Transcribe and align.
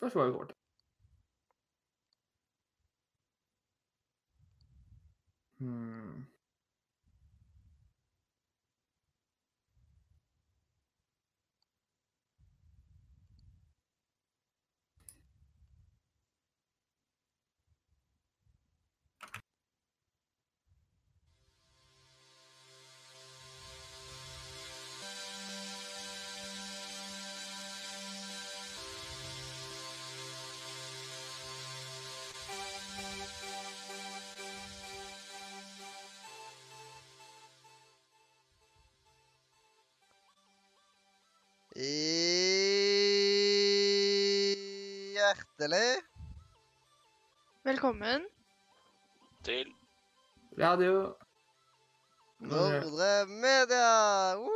Får 0.00 0.08
til. 0.46 0.56
Hmm. 5.58 6.17
Hjertelig 45.58 45.98
Velkommen. 47.64 48.22
Til 49.42 49.74
Radio 50.58 51.16
Nordre 52.38 53.26
Media! 53.26 54.36
Woo! 54.38 54.54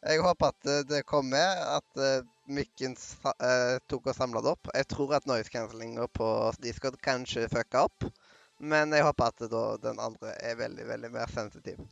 Jeg 0.00 0.20
håper 0.24 0.46
at 0.48 0.64
eh, 0.64 0.80
det 0.88 1.02
kom 1.04 1.28
med, 1.28 1.60
at 1.76 2.00
eh, 2.00 2.24
mikken 2.48 2.96
eh, 2.96 3.76
tok 3.84 4.06
og 4.08 4.16
samla 4.16 4.40
det 4.40 4.50
opp. 4.56 4.72
Jeg 4.72 4.88
tror 4.88 5.12
at 5.18 5.28
noise 5.28 5.52
cancellinga 5.52 6.08
på 6.16 6.28
Discord 6.64 6.96
kanskje 7.04 7.52
fucka 7.52 7.84
opp. 7.90 8.08
Men 8.64 8.96
jeg 8.96 9.04
håper 9.04 9.24
at 9.28 9.44
da 9.52 9.76
den 9.84 10.00
andre 10.00 10.32
er 10.40 10.56
veldig, 10.56 10.88
veldig 10.88 11.12
mer 11.20 11.28
sensitiv. 11.36 11.84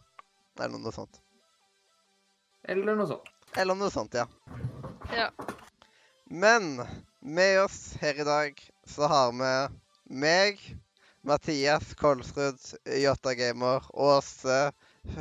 Eller 0.56 0.80
noe 0.80 0.96
sånt. 0.96 1.20
Eller 2.64 2.96
noe 2.96 3.06
sånt. 3.12 3.28
Eller 3.60 3.76
noe 3.76 3.92
sånt, 3.92 4.16
ja. 4.16 4.24
Ja. 5.12 5.28
Men 6.30 6.82
med 7.20 7.60
oss 7.62 7.94
her 8.00 8.20
i 8.20 8.24
dag 8.24 8.70
så 8.86 9.06
har 9.06 9.32
vi 9.32 9.50
meg, 10.10 10.58
Mathias 11.22 11.94
Kolsrud, 11.94 12.58
J-gamer, 12.84 13.86
Åse, 13.94 14.72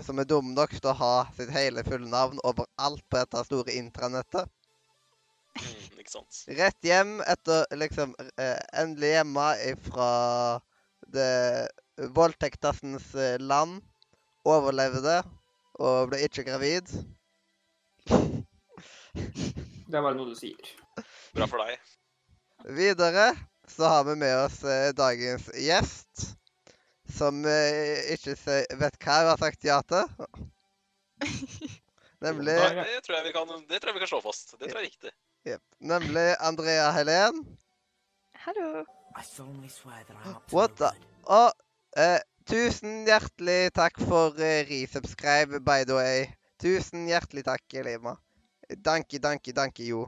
som 0.02 0.20
er 0.20 0.26
dum 0.26 0.54
nok 0.58 0.74
til 0.74 0.90
å 0.90 0.96
ha 0.98 1.14
sitt 1.38 1.52
hele 1.54 1.84
fulle 1.86 2.10
navn 2.10 2.42
overalt 2.42 3.04
på 3.10 3.22
dette 3.22 3.44
store 3.46 3.76
intranettet. 3.78 4.50
mm, 5.62 6.00
Ikke 6.02 6.14
sant. 6.16 6.40
Rett 6.58 6.90
hjem 6.90 7.20
etter 7.22 7.66
liksom 7.78 8.16
eh, 8.42 8.58
endelig 8.74 9.12
hjemme 9.14 9.48
fra 9.86 10.10
det 11.14 11.70
voldtektens 12.18 13.12
eh, 13.14 13.38
land. 13.38 13.84
Overlevde 14.46 15.22
og 15.82 16.10
ble 16.10 16.24
ikke 16.26 16.46
gravid. 16.50 16.90
Det 18.06 19.94
er 19.94 20.02
bare 20.02 20.18
noe 20.18 20.34
du 20.34 20.38
sier. 20.38 20.74
Bra 21.36 21.48
for 21.52 21.62
deg. 21.66 21.80
Videre 22.76 23.28
så 23.70 23.90
har 23.92 24.04
vi 24.08 24.16
med 24.22 24.36
oss 24.46 24.62
eh, 24.64 24.92
dagens 24.96 25.48
gjest, 25.60 26.28
som 27.18 27.42
eh, 27.50 28.14
ikke 28.16 28.36
se, 28.40 28.62
vet 28.80 28.98
hva 29.04 29.18
hun 29.22 29.32
har 29.34 29.42
sagt 29.42 29.66
ja 29.68 29.80
til. 29.86 30.06
Nemlig, 32.26 32.56
Nei, 32.58 32.86
det 32.88 33.02
tror 33.06 33.18
jeg 33.20 33.28
vi 33.28 33.34
kan, 33.36 33.52
det 33.70 33.80
tror 33.82 33.92
jeg 33.92 33.98
vi 33.98 34.04
kan 34.06 34.10
slå 34.14 34.22
fast. 34.24 34.56
Det 34.56 34.70
tror 34.70 34.80
jeg 34.80 34.84
er 34.84 34.88
riktig. 34.90 35.12
Yep. 35.46 35.62
nemlig 35.80 36.28
Andrea 36.42 36.88
Helen. 36.96 37.44
Hallo. 38.46 38.86
What 40.52 40.74
the- 40.80 40.94
Og 41.30 41.52
eh, 41.98 42.20
tusen 42.50 43.06
hjertelig 43.06 43.74
takk 43.78 44.00
for 44.02 44.34
eh, 44.42 44.66
resubscribe, 44.70 45.60
by 45.62 45.84
the 45.86 45.96
way. 46.00 46.26
Tusen 46.62 47.06
hjertelig 47.10 47.46
takk, 47.46 47.64
Elima. 47.78 48.16
Danke, 48.82 49.20
danke, 49.22 49.54
danke, 49.54 49.86
jo. 49.86 50.08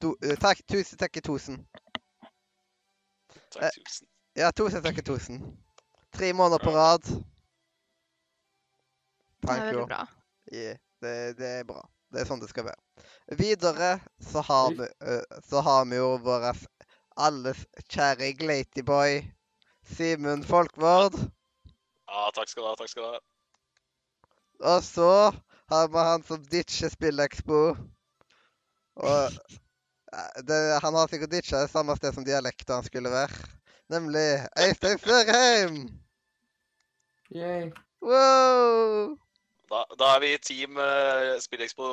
Du, 0.00 0.16
eh, 0.22 0.36
takk, 0.40 0.66
tusen 0.66 0.98
takk, 0.98 1.22
tusen. 1.22 1.66
Eh. 2.24 2.30
Takk 3.50 3.74
tusen. 3.74 4.08
Ja, 4.34 4.50
tusen 4.52 4.82
takk, 4.82 5.02
tusen. 5.06 5.40
Tre 6.14 6.32
måneder 6.32 6.64
på 6.64 6.70
rad. 6.74 7.02
Det 9.44 9.50
er 9.50 9.64
veldig 9.66 9.86
bra. 9.86 10.06
Yeah, 10.52 10.78
det, 11.02 11.38
det 11.38 11.50
er 11.60 11.64
bra. 11.68 11.82
Det 12.12 12.22
er 12.22 12.28
sånn 12.28 12.40
det 12.42 12.48
skal 12.50 12.68
være. 12.68 12.80
Videre 13.38 13.90
så 14.22 14.42
har 14.46 14.74
vi, 14.78 14.86
eh, 14.86 15.40
så 15.48 15.62
har 15.66 15.84
vi 15.90 15.98
jo 15.98 16.14
vår 16.24 16.50
alles 17.16 17.64
kjære 17.88 18.32
Glatyboy, 18.38 19.20
Simen 19.94 20.44
Folkvord. 20.46 21.18
Ja, 22.08 22.30
takk 22.34 22.48
skal 22.50 22.62
du 22.62 22.68
ha. 22.70 22.76
Takk 22.78 22.90
skal 22.92 23.02
du 23.02 23.10
ha. 23.16 23.20
Og 24.74 24.84
så 24.86 25.10
har 25.70 25.90
vi 25.90 26.06
han 26.08 26.24
som 26.26 26.46
ditcher 26.50 26.92
Spillekspo. 26.94 27.60
Og 28.94 29.10
eh, 29.10 29.58
det, 30.48 30.60
han 30.82 30.94
har 30.94 31.10
sikkert 31.10 31.32
ditcha 31.32 31.64
det 31.64 31.70
samme 31.72 31.96
sted 31.96 32.14
som 32.14 32.24
dialekten 32.24 32.74
han 32.74 32.86
skulle 32.86 33.10
være. 33.10 33.36
Nemlig 33.92 34.26
Øystein 34.58 34.98
Sørheim! 34.98 35.76
Yay. 37.34 37.70
Wow! 38.02 39.16
Da, 39.70 39.84
da 39.98 40.10
er 40.14 40.20
vi 40.20 40.32
i 40.34 40.38
team 40.38 40.76
uh, 40.76 41.40
Spillekspo, 41.40 41.86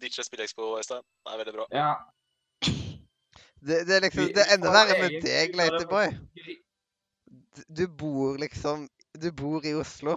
Ditche 0.00 0.24
Spillekspo, 0.24 0.78
Øystein. 0.78 1.02
Det 1.24 1.32
er 1.32 1.36
veldig 1.42 1.54
bra. 1.54 1.66
Ja. 1.72 1.92
Det, 3.66 3.86
det 3.86 3.96
er 3.96 4.00
liksom 4.00 4.24
Det 4.34 4.42
er 4.44 4.54
enda 4.54 4.70
verre 4.70 4.98
med 5.02 5.20
deg, 5.24 5.56
Leiteboy. 5.58 6.12
Du 7.78 7.86
bor 7.88 8.36
liksom 8.38 8.88
Du 9.22 9.32
bor 9.32 9.64
i 9.64 9.74
Oslo. 9.74 10.16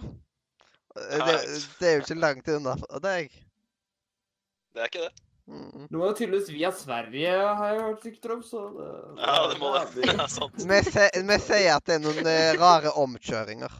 Det, 0.94 1.38
det 1.80 1.88
er 1.88 1.92
jo 1.92 2.04
ikke 2.04 2.20
langt 2.20 2.48
unna 2.48 2.76
deg. 3.02 3.30
Det 4.74 4.82
er 4.82 4.90
ikke 4.90 5.06
det. 5.06 5.29
Mm. 5.50 5.86
Det 5.90 5.98
var 5.98 6.12
jo 6.12 6.14
tydeligvis 6.20 6.50
via 6.54 6.68
Sverige, 6.78 7.30
har 7.58 7.72
jeg 7.74 7.80
hørt 7.82 8.04
rykter 8.06 8.32
om, 8.36 8.42
så 8.46 8.60
det, 8.76 8.90
Ja, 9.18 9.32
det 9.50 9.56
må 9.58 9.70
det. 9.74 9.82
Det 9.96 10.12
er 10.14 10.28
sant. 10.38 10.60
Vi, 10.62 11.38
sier 11.42 11.72
at 11.74 11.88
det 11.88 11.96
er 11.96 12.04
noen 12.04 12.28
eh, 12.30 12.52
rare 12.60 12.92
omkjøringer. 13.02 13.74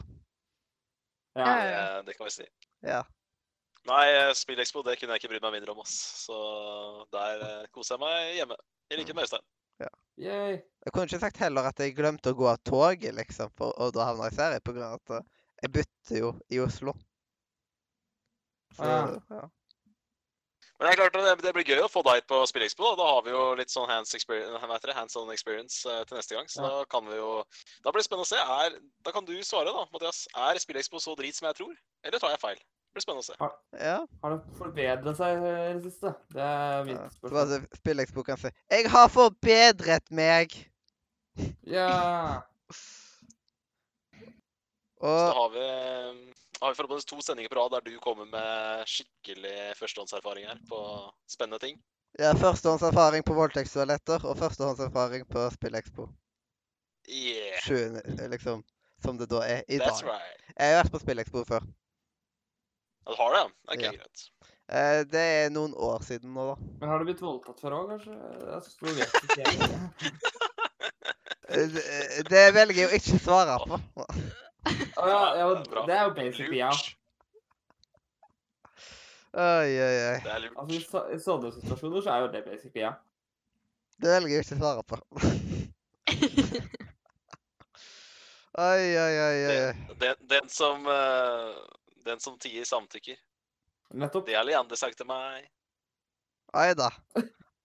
Ja. 1.39 1.45
Ja, 1.47 1.55
Det, 1.63 2.05
det 2.09 2.17
kan 2.17 2.27
vi 2.27 2.33
si. 2.35 2.47
Ja. 2.83 2.99
Nei, 3.87 4.03
eh, 4.17 4.33
Spillekspo 4.35 4.83
det 4.85 4.97
kunne 4.99 5.15
jeg 5.15 5.23
ikke 5.23 5.31
brydd 5.31 5.45
meg 5.47 5.55
mindre 5.55 5.71
om, 5.73 5.79
ass. 5.85 5.95
Så 6.25 6.35
der 7.15 7.45
eh, 7.47 7.63
koser 7.71 7.95
jeg 7.95 8.03
meg 8.03 8.35
hjemme. 8.41 8.59
I 8.91 8.99
likhet 8.99 9.15
med 9.15 9.29
Øystein. 9.29 9.47
Yay. 10.21 10.57
Jeg 10.85 10.91
kunne 10.93 11.07
ikke 11.07 11.21
sagt 11.23 11.39
heller 11.41 11.65
at 11.71 11.79
jeg 11.81 11.95
glemte 11.97 12.33
å 12.33 12.37
gå 12.37 12.45
av 12.51 12.59
toget, 12.67 13.15
liksom, 13.17 13.49
for, 13.57 13.71
og 13.81 13.95
da 13.95 14.09
havna 14.11 14.27
jeg 14.27 14.35
i 14.35 14.37
Sverige 14.41 14.63
på 14.67 14.75
grunn 14.75 14.91
av 14.91 14.99
at 14.99 15.23
jeg 15.63 15.71
bytter 15.79 16.19
jo 16.19 16.33
i 16.51 16.59
Oslo. 16.61 16.93
Så, 18.75 18.83
Ah. 18.85 19.15
ja. 19.31 19.47
Men 20.81 20.89
det 20.89 20.93
er 20.95 20.97
klart 20.97 21.15
at 21.19 21.25
det, 21.37 21.45
det 21.45 21.51
blir 21.53 21.67
gøy 21.69 21.83
å 21.85 21.89
få 21.93 22.01
deg 22.07 22.23
på 22.25 22.39
Spillekspo. 22.49 22.81
Da. 22.89 22.95
da 22.97 23.09
har 23.13 23.21
vi 23.21 23.29
jo 23.35 23.41
litt 23.59 23.69
sånn 23.69 23.85
hands, 23.85 24.15
experience, 24.17 24.49
det, 24.81 24.95
hands 24.97 25.15
on 25.19 25.29
experience 25.29 25.83
eh, 25.85 25.99
til 26.09 26.17
neste 26.17 26.33
gang. 26.33 26.47
Så 26.49 26.63
Ja. 26.63 26.71
da 26.73 26.85
kan 26.89 27.05
vi 27.05 27.19
jo 27.19 27.43
Da 27.85 27.91
blir 27.93 28.01
det 28.01 28.07
spennende 28.07 28.25
å 28.25 28.31
se. 28.31 28.41
Er, 28.41 28.79
da 29.05 29.13
kan 29.13 29.27
du 29.27 29.35
svare, 29.45 29.69
da, 29.69 29.85
Mathias. 29.93 30.23
Er 30.33 30.57
Spillekspo 30.57 30.97
så 30.97 31.13
drit 31.19 31.37
som 31.37 31.45
jeg 31.51 31.59
tror? 31.59 31.75
Eller 32.03 32.17
tar 32.17 32.33
jeg 32.33 32.41
feil? 32.41 32.57
Det 32.57 32.97
blir 32.97 33.05
spennende 33.05 33.21
å 33.21 33.29
se. 33.29 33.85
ja. 33.85 33.99
Har 34.23 34.33
det 34.33 34.57
forbedret 34.57 35.21
seg 35.21 35.37
i 35.37 35.53
det 35.77 35.83
siste? 35.85 36.15
Det 36.33 36.41
er 36.49 36.83
mitt 36.89 36.97
ja. 36.97 37.05
Spørsmål. 37.13 37.37
bare 37.37 37.77
Spillekspo 37.83 38.23
kan 38.25 38.37
si 38.41 38.49
'Jeg 38.71 38.89
har 38.89 39.07
forbedret 39.13 40.09
meg'. 40.11 40.57
Ja. 41.63 42.41
Så 45.01 45.13
da 45.13 45.33
har 45.33 45.49
vi, 45.53 46.33
har 46.61 46.71
vi 46.71 46.75
forhåpentligvis 46.77 47.05
to 47.09 47.21
sendinger 47.25 47.49
på 47.49 47.55
rad 47.59 47.71
der 47.75 47.81
du 47.87 47.95
kommer 48.03 48.25
med 48.29 48.85
skikkelig 48.87 49.75
førstehåndserfaring 49.79 50.45
her 50.47 50.59
på 50.69 50.81
spennende 51.29 51.59
ting. 51.59 51.79
ja, 52.19 52.33
førstehåndserfaring 52.37 53.23
på 53.23 53.33
voldtektstoaletter 53.37 54.25
og 54.27 54.37
førstehåndserfaring 54.37 55.25
på 55.31 55.47
Spillekspo. 55.55 56.07
Yeah, 57.09 57.57
Sjuende, 57.65 58.27
liksom. 58.29 58.63
Som 59.03 59.17
det 59.17 59.29
da 59.31 59.39
er 59.41 59.63
i 59.67 59.79
that's 59.79 60.01
dag. 60.03 60.11
right. 60.13 60.41
Jeg 60.59 60.75
har 60.75 60.83
vært 60.83 60.91
på 60.93 60.99
Spillekspo 61.01 61.43
før. 61.49 61.63
Ja, 63.07 63.11
Du 63.11 63.17
har 63.17 63.33
det? 63.33 63.39
ja? 63.41 63.73
Ok, 63.73 63.81
Ja. 63.81 63.91
greit. 63.91 64.27
Eh, 64.69 65.03
Det 65.11 65.19
er 65.45 65.49
noen 65.49 65.73
år 65.73 66.03
siden 66.05 66.33
nå, 66.33 66.45
da. 66.51 66.55
Men 66.79 66.89
har 66.89 66.99
du 66.99 67.05
blitt 67.05 67.21
voldtatt 67.21 67.59
før 67.59 67.71
òg, 67.79 67.89
kanskje? 67.89 68.13
Jeg 68.45 68.61
synes 68.61 68.77
du 68.77 68.85
vet 68.93 69.13
ikke. 69.23 70.11
Eh, 71.49 71.67
Det, 71.67 72.29
det 72.29 72.43
velger 72.55 72.83
jeg 72.85 72.89
å 72.91 72.95
ikke 72.99 73.17
svare 73.25 73.57
på. 73.67 73.79
Å 74.69 75.07
ja, 75.09 75.21
ja, 75.39 75.45
Det 75.55 75.61
er 75.61 75.69
bra. 75.71 75.85
det 75.87 75.95
er 75.95 76.03
jo 76.03 76.11
basically 76.17 76.59
ja. 76.59 76.69
Lurt. 76.69 76.97
Oi, 79.31 79.71
oi, 79.71 79.95
oi. 80.11 80.17
Det 80.25 80.33
er 80.35 80.43
lurt. 80.43 80.57
Altså, 80.59 80.75
i, 80.75 80.81
så, 80.83 81.01
I 81.07 81.19
sånne 81.23 81.51
situasjoner 81.55 82.03
så 82.05 82.13
er 82.13 82.25
jo 82.25 82.29
det 82.35 82.43
basically 82.45 82.83
ja. 82.83 82.91
Det 84.01 84.11
velger 84.15 84.33
jeg 84.35 84.41
å 84.41 84.45
ikke 84.45 84.59
svare 84.59 84.83
på. 84.89 84.95
Oi, 88.61 88.83
oi, 88.99 89.13
oi, 89.15 89.37
oi. 89.47 89.57
oi. 89.69 89.95
Den, 90.01 90.15
den 90.27 90.49
som 90.51 90.87
eh, 90.91 91.51
Den 92.05 92.19
som 92.19 92.35
tier 92.41 92.65
samtykker. 92.67 93.15
Nettopp. 93.95 94.25
Det 94.27 94.35
har 94.35 94.43
Leander 94.47 94.75
sagt 94.79 94.97
til 94.99 95.07
meg. 95.07 95.47
Oi 96.57 96.73
da. 96.75 96.89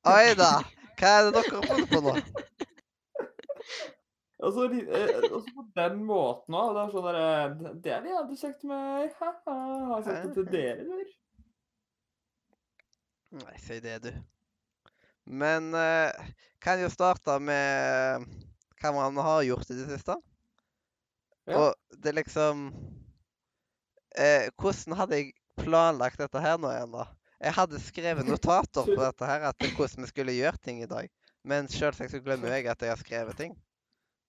Oi 0.06 0.34
da! 0.38 0.52
Hva 0.96 1.08
er 1.18 1.26
det 1.26 1.32
dere 1.34 1.50
har 1.50 1.66
funnet 1.66 1.90
på 1.90 2.00
nå? 2.04 2.12
Altså, 4.36 4.66
li- 4.68 4.84
eh, 4.84 5.14
altså 5.16 5.38
på 5.56 5.62
den 5.78 6.02
måten 6.04 6.54
òg. 6.58 6.74
Det 6.76 6.80
er 6.82 6.90
sånn 6.92 7.06
derre 7.06 7.72
Det 7.80 7.92
er 7.92 8.02
det 8.04 8.10
jeg 8.10 8.18
hadde 8.18 8.36
sagt 8.40 8.58
til 8.60 8.72
meg. 8.72 9.14
Ha-ha. 9.20 9.54
Har 9.90 10.02
jeg 10.02 10.06
sagt 10.08 10.26
det 10.26 10.34
til 10.36 10.50
dere, 10.52 10.84
eller? 10.84 11.14
Nei, 13.36 13.56
si 13.60 13.78
det, 13.84 13.96
du. 14.04 14.12
Men 15.26 15.72
uh, 15.74 16.12
kan 16.62 16.80
jo 16.80 16.88
starte 16.92 17.38
med 17.42 18.28
hva 18.80 18.92
man 18.94 19.18
har 19.24 19.42
gjort 19.48 19.72
i 19.72 19.78
det 19.80 19.88
siste. 19.90 20.14
Ja. 21.46 21.58
Og 21.58 21.98
det 22.02 22.12
er 22.12 22.18
liksom 22.20 22.68
uh, 22.70 24.46
Hvordan 24.58 24.96
hadde 25.00 25.20
jeg 25.20 25.34
planlagt 25.58 26.20
dette 26.20 26.42
her 26.42 26.58
nå 26.60 26.70
igjen, 26.74 26.94
da? 26.94 27.08
Jeg 27.42 27.56
hadde 27.56 27.82
skrevet 27.82 28.28
notater 28.28 28.86
på 28.86 29.00
dette 29.08 29.28
her, 29.28 29.48
at 29.50 29.68
hvordan 29.76 30.04
vi 30.06 30.12
skulle 30.12 30.36
gjøre 30.36 30.60
ting 30.62 30.82
i 30.84 30.90
dag. 30.90 31.08
Men 31.46 31.68
selvsagt 31.70 32.12
så 32.14 32.20
glemmer 32.22 32.52
jeg 32.56 32.68
at 32.70 32.82
jeg 32.82 32.92
har 32.94 33.00
skrevet 33.02 33.38
ting. 33.38 33.56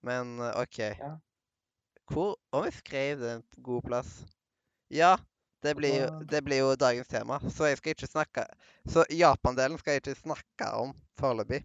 Men 0.05 0.39
eh, 0.39 0.61
OK. 0.61 0.79
Ja. 0.79 1.13
Hvor 2.11 2.35
Om 2.55 2.63
jeg 2.67 2.73
skrev 2.77 3.19
det 3.19 3.31
en 3.37 3.43
god 3.63 3.81
plass? 3.83 4.11
Ja, 4.93 5.17
det 5.63 5.73
blir, 5.75 5.95
jo, 5.99 6.19
det 6.29 6.43
blir 6.45 6.61
jo 6.61 6.75
dagens 6.79 7.09
tema. 7.11 7.39
Så 7.51 7.67
jeg 7.67 7.79
skal 7.81 7.95
ikke 7.95 8.07
snakke 8.07 8.45
Så 8.87 9.03
Japan-delen 9.11 9.79
skal 9.81 9.97
jeg 9.97 10.03
ikke 10.05 10.19
snakke 10.21 10.69
om 10.79 10.93
foreløpig. 11.19 11.63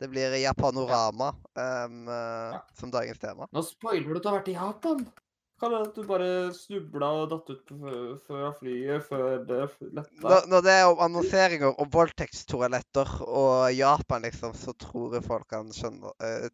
Det 0.00 0.08
blir 0.12 0.34
Japanorama 0.40 1.30
eh, 1.56 1.94
Ja. 2.10 2.64
som 2.74 2.90
dagens 2.90 3.18
tema. 3.22 3.46
Nå 3.52 3.62
spoiler 3.64 4.08
du 4.10 4.16
at 4.18 4.22
du 4.24 4.28
har 4.28 4.38
vært 4.40 4.50
i 4.52 4.58
Japan! 4.58 5.06
Kan 5.60 5.72
det 5.72 5.78
at 5.86 5.96
du 5.96 6.02
bare 6.04 6.28
snubla 6.52 7.08
og 7.22 7.30
datt 7.30 7.48
ut 7.48 7.70
fra 8.26 8.50
flyet 8.58 9.06
før 9.06 9.38
det 9.48 9.60
letta? 9.80 10.20
Når, 10.20 10.48
når 10.52 10.64
det 10.66 10.74
er 10.76 10.88
om 10.90 11.00
annonseringer 11.06 11.70
og 11.80 11.88
voldtektstoaletter 11.94 13.12
og 13.24 13.72
Japan, 13.72 14.26
liksom, 14.28 14.52
så 14.52 14.74
tror 14.76 15.16
jeg 15.16 15.24
folk 15.24 15.48
kan 15.48 15.70
skjønne 15.72 16.12
uh, 16.20 16.48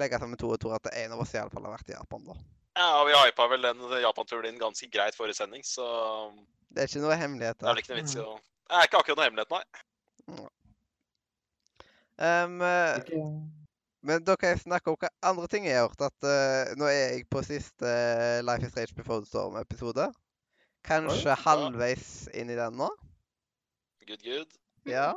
Legge 0.00 0.20
sammen 0.20 0.40
to 0.40 0.54
og 0.54 0.60
to 0.60 0.72
at 0.72 0.88
en 0.88 1.12
av 1.12 1.20
oss 1.20 1.34
i 1.36 1.40
alle 1.40 1.52
fall 1.52 1.68
har 1.68 1.76
vært 1.76 1.92
i 1.92 1.96
Japan, 1.96 2.24
da. 2.30 2.36
Ja, 2.76 2.88
og 3.00 3.06
vi 3.08 3.16
hypa 3.16 3.46
vel 3.52 3.64
den 3.64 3.84
Japan-turen 4.02 4.48
din 4.48 4.60
ganske 4.60 4.88
greit 4.92 5.16
forrige 5.16 5.36
sending, 5.38 5.64
så 5.64 5.84
Det 6.72 6.84
er 6.84 6.90
ikke 6.90 7.04
noe 7.04 7.16
hemmelighet 7.20 7.60
det 7.60 7.68
er 7.68 7.76
vel 7.76 7.84
ikke 7.84 7.92
noe 7.92 8.00
vits 8.00 8.16
i 8.16 8.24
å 8.24 8.34
Det 8.40 8.80
er 8.80 8.88
ikke 8.88 9.02
akkurat 9.02 9.20
noe 9.20 9.28
hemmelighet, 9.28 9.52
nei. 9.52 9.64
Um, 12.16 12.60
Ikke... 12.64 13.20
men 14.06 14.24
da 14.26 14.36
kan 14.38 14.54
jeg 14.54 14.62
snakke 14.62 14.92
om 14.92 14.98
hva 15.00 15.10
andre 15.26 15.48
ting 15.50 15.66
jeg 15.66 15.76
har 15.78 15.88
gjort. 15.88 16.06
At 16.08 16.28
uh, 16.28 16.74
nå 16.78 16.88
er 16.90 16.98
jeg 17.00 17.26
på 17.32 17.42
siste 17.46 17.90
uh, 17.90 18.40
Life 18.46 18.68
is 18.68 18.76
Rage 18.78 18.94
Before 18.96 19.20
the 19.22 19.30
Storm-episode. 19.30 20.08
Kanskje 20.86 21.32
Oi, 21.32 21.40
halvveis 21.42 22.10
inn 22.38 22.52
i 22.52 22.58
den 22.58 22.78
nå. 22.78 22.90
Good, 24.06 24.22
good. 24.22 24.58
Ja. 24.86 25.12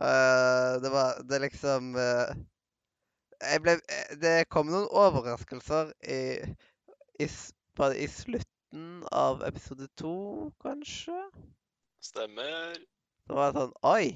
Uh, 0.00 0.80
det 0.82 0.90
var 0.90 1.20
Det 1.22 1.38
liksom 1.44 1.92
Jeg 1.94 3.60
ble 3.62 3.76
Det 4.18 4.32
kom 4.50 4.66
noen 4.72 4.88
overraskelser 4.90 5.92
i 6.02 6.18
i, 7.22 7.28
på, 7.78 7.90
i 7.94 8.08
slutten 8.10 9.04
av 9.14 9.44
episode 9.46 9.86
to, 10.00 10.50
kanskje? 10.64 11.14
Stemmer. 12.02 12.74
Det 13.28 13.38
var 13.38 13.54
sånn 13.54 13.76
Oi! 13.86 14.08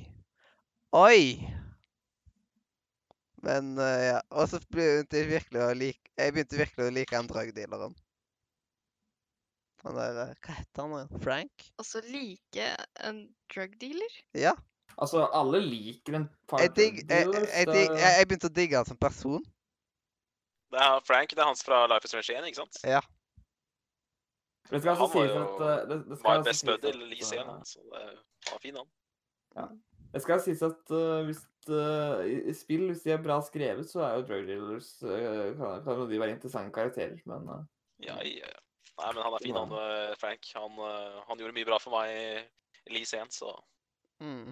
Oi! 0.98 1.22
Men 3.48 3.72
uh, 3.80 3.98
ja. 4.04 4.20
Og 4.36 4.50
så 4.50 4.60
begynte 4.68 5.20
jeg 5.20 5.30
virkelig 5.30 5.64
å 5.64 5.72
like 5.76 6.12
Jeg 6.18 6.34
begynte 6.36 6.60
virkelig 6.60 6.88
å 6.88 6.94
like 6.94 7.16
han 7.16 7.30
drugdealeren. 7.30 7.96
Han 9.84 9.98
der 9.98 10.22
eh, 10.24 10.32
Hva 10.44 10.56
heter 10.58 10.82
han? 10.82 10.96
igjen? 10.96 11.22
Frank? 11.24 11.68
Altså 11.78 12.02
like 12.08 12.72
en 13.08 13.22
drugdealer? 13.54 14.18
Ja. 14.36 14.56
Altså, 14.98 15.28
alle 15.32 15.60
liker 15.62 16.16
en 16.18 16.24
par 16.50 16.64
Jeg, 16.64 16.72
digg, 16.74 16.96
jeg, 17.06 17.28
jeg, 17.30 17.90
jeg, 17.94 18.26
begynte 18.26 18.50
å 18.50 18.54
digge 18.56 18.80
han 18.80 18.88
som 18.88 18.98
person. 18.98 19.44
Det 20.74 20.80
er 20.82 21.04
Frank, 21.06 21.30
det 21.30 21.44
er 21.44 21.48
hans 21.48 21.62
fra 21.64 21.84
Life 21.86 22.08
is 22.08 22.12
Strange 22.12 22.34
1, 22.34 22.48
ikke 22.50 22.60
sant? 22.64 22.80
Ja. 22.82 22.98
Det 24.68 24.80
skal 24.82 24.98
Han 24.98 25.00
var 25.00 25.12
sies 25.14 25.30
jo 25.30 25.44
at 25.44 25.62
eh, 25.62 25.84
det, 25.88 25.98
det 26.08 26.18
skal 26.18 26.26
My 26.26 26.34
altså 26.34 26.48
best 26.50 26.66
buddy, 26.66 26.92
Lise 27.12 27.38
1, 27.38 27.52
eh, 27.54 27.62
så 27.70 27.84
det, 27.92 28.02
er 28.50 28.64
fin, 28.64 28.80
han. 28.82 29.70
Det 30.14 30.22
skal 30.24 30.40
sies 30.40 30.62
at 30.64 30.94
uh, 30.94 31.20
hvis 31.28 31.42
uh, 31.68 32.22
i, 32.24 32.38
i 32.48 32.54
spill, 32.56 32.86
hvis 32.88 33.02
de 33.04 33.12
er 33.12 33.20
bra 33.24 33.38
skrevet, 33.44 33.88
så 33.90 34.04
er 34.06 34.16
jo 34.18 34.24
drug 34.30 34.48
dealers 34.48 34.94
uh, 35.04 35.52
kan, 35.58 35.82
kan 35.84 36.00
de 36.08 36.20
være 36.22 36.36
interessante 36.36 36.74
karakterer, 36.74 37.20
men 37.28 37.50
Ja, 38.04 38.16
ja, 38.22 38.48
ja. 38.48 38.64
Nei, 38.98 39.12
men 39.14 39.22
han 39.22 39.36
er 39.36 39.44
fin, 39.44 39.54
han 39.54 39.74
Frank. 40.18 40.48
Han, 40.58 40.80
han 41.28 41.38
gjorde 41.38 41.54
mye 41.54 41.68
bra 41.68 41.76
for 41.78 41.94
meg 41.94 42.10
i 42.90 43.04
1, 43.04 43.34
så 43.36 43.52
Mm. 44.18 44.50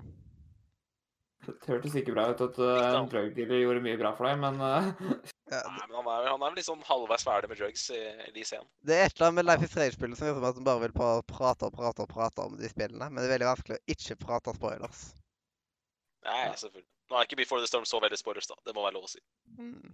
det 1.42 1.66
hørtes 1.66 1.96
ikke 1.98 2.12
bra 2.14 2.28
ut 2.30 2.42
at 2.44 2.60
en 2.62 3.08
drug 3.10 3.32
dealer 3.34 3.64
gjorde 3.64 3.82
mye 3.82 3.98
bra 3.98 4.12
for 4.14 4.28
deg, 4.28 4.38
men 4.38 4.60
Ja, 5.46 5.60
Nei, 5.62 5.84
men 5.86 5.94
han 5.94 6.08
er, 6.10 6.24
han 6.32 6.42
er 6.42 6.54
vel 6.56 6.64
sånn 6.66 6.80
halvveis 6.86 7.22
ferdig 7.26 7.48
med 7.52 7.58
drugs 7.60 7.84
i 7.94 7.98
Lise 8.34 8.58
1. 8.58 8.64
det 8.88 8.96
er 8.96 9.04
et 9.06 9.12
eller 9.14 9.28
annet 9.28 9.36
med 9.38 9.46
Life 9.46 9.66
is 9.68 9.76
Rage-spillet 9.78 10.18
som 10.18 10.26
gjør 10.26 10.40
som 10.40 10.46
at 10.48 10.56
man 10.58 10.66
bare 10.66 10.82
vil 10.82 10.94
prate 10.96 11.68
og 11.68 11.76
prate 11.76 12.02
og 12.02 12.10
prate 12.10 12.46
om 12.46 12.56
de 12.58 12.70
spillene. 12.70 13.06
Men 13.06 13.20
det 13.20 13.28
er 13.28 13.34
veldig 13.36 13.48
vanskelig 13.52 13.78
å 13.78 13.94
ikke 13.94 14.16
prate 14.24 14.54
spoilers. 14.56 15.04
Nei, 16.26 16.56
selvfølgelig. 16.58 16.88
Nå 17.10 17.18
er 17.18 17.28
ikke 17.28 17.38
Before 17.38 17.62
the 17.62 17.70
Storm 17.70 17.84
så 17.86 18.00
veldig 18.02 18.18
spoilers, 18.18 18.48
da. 18.50 18.56
Det 18.66 18.74
må 18.74 18.84
være 18.84 18.96
lov 18.96 19.06
å 19.06 19.10
si. 19.10 19.20
Mm. 19.58 19.92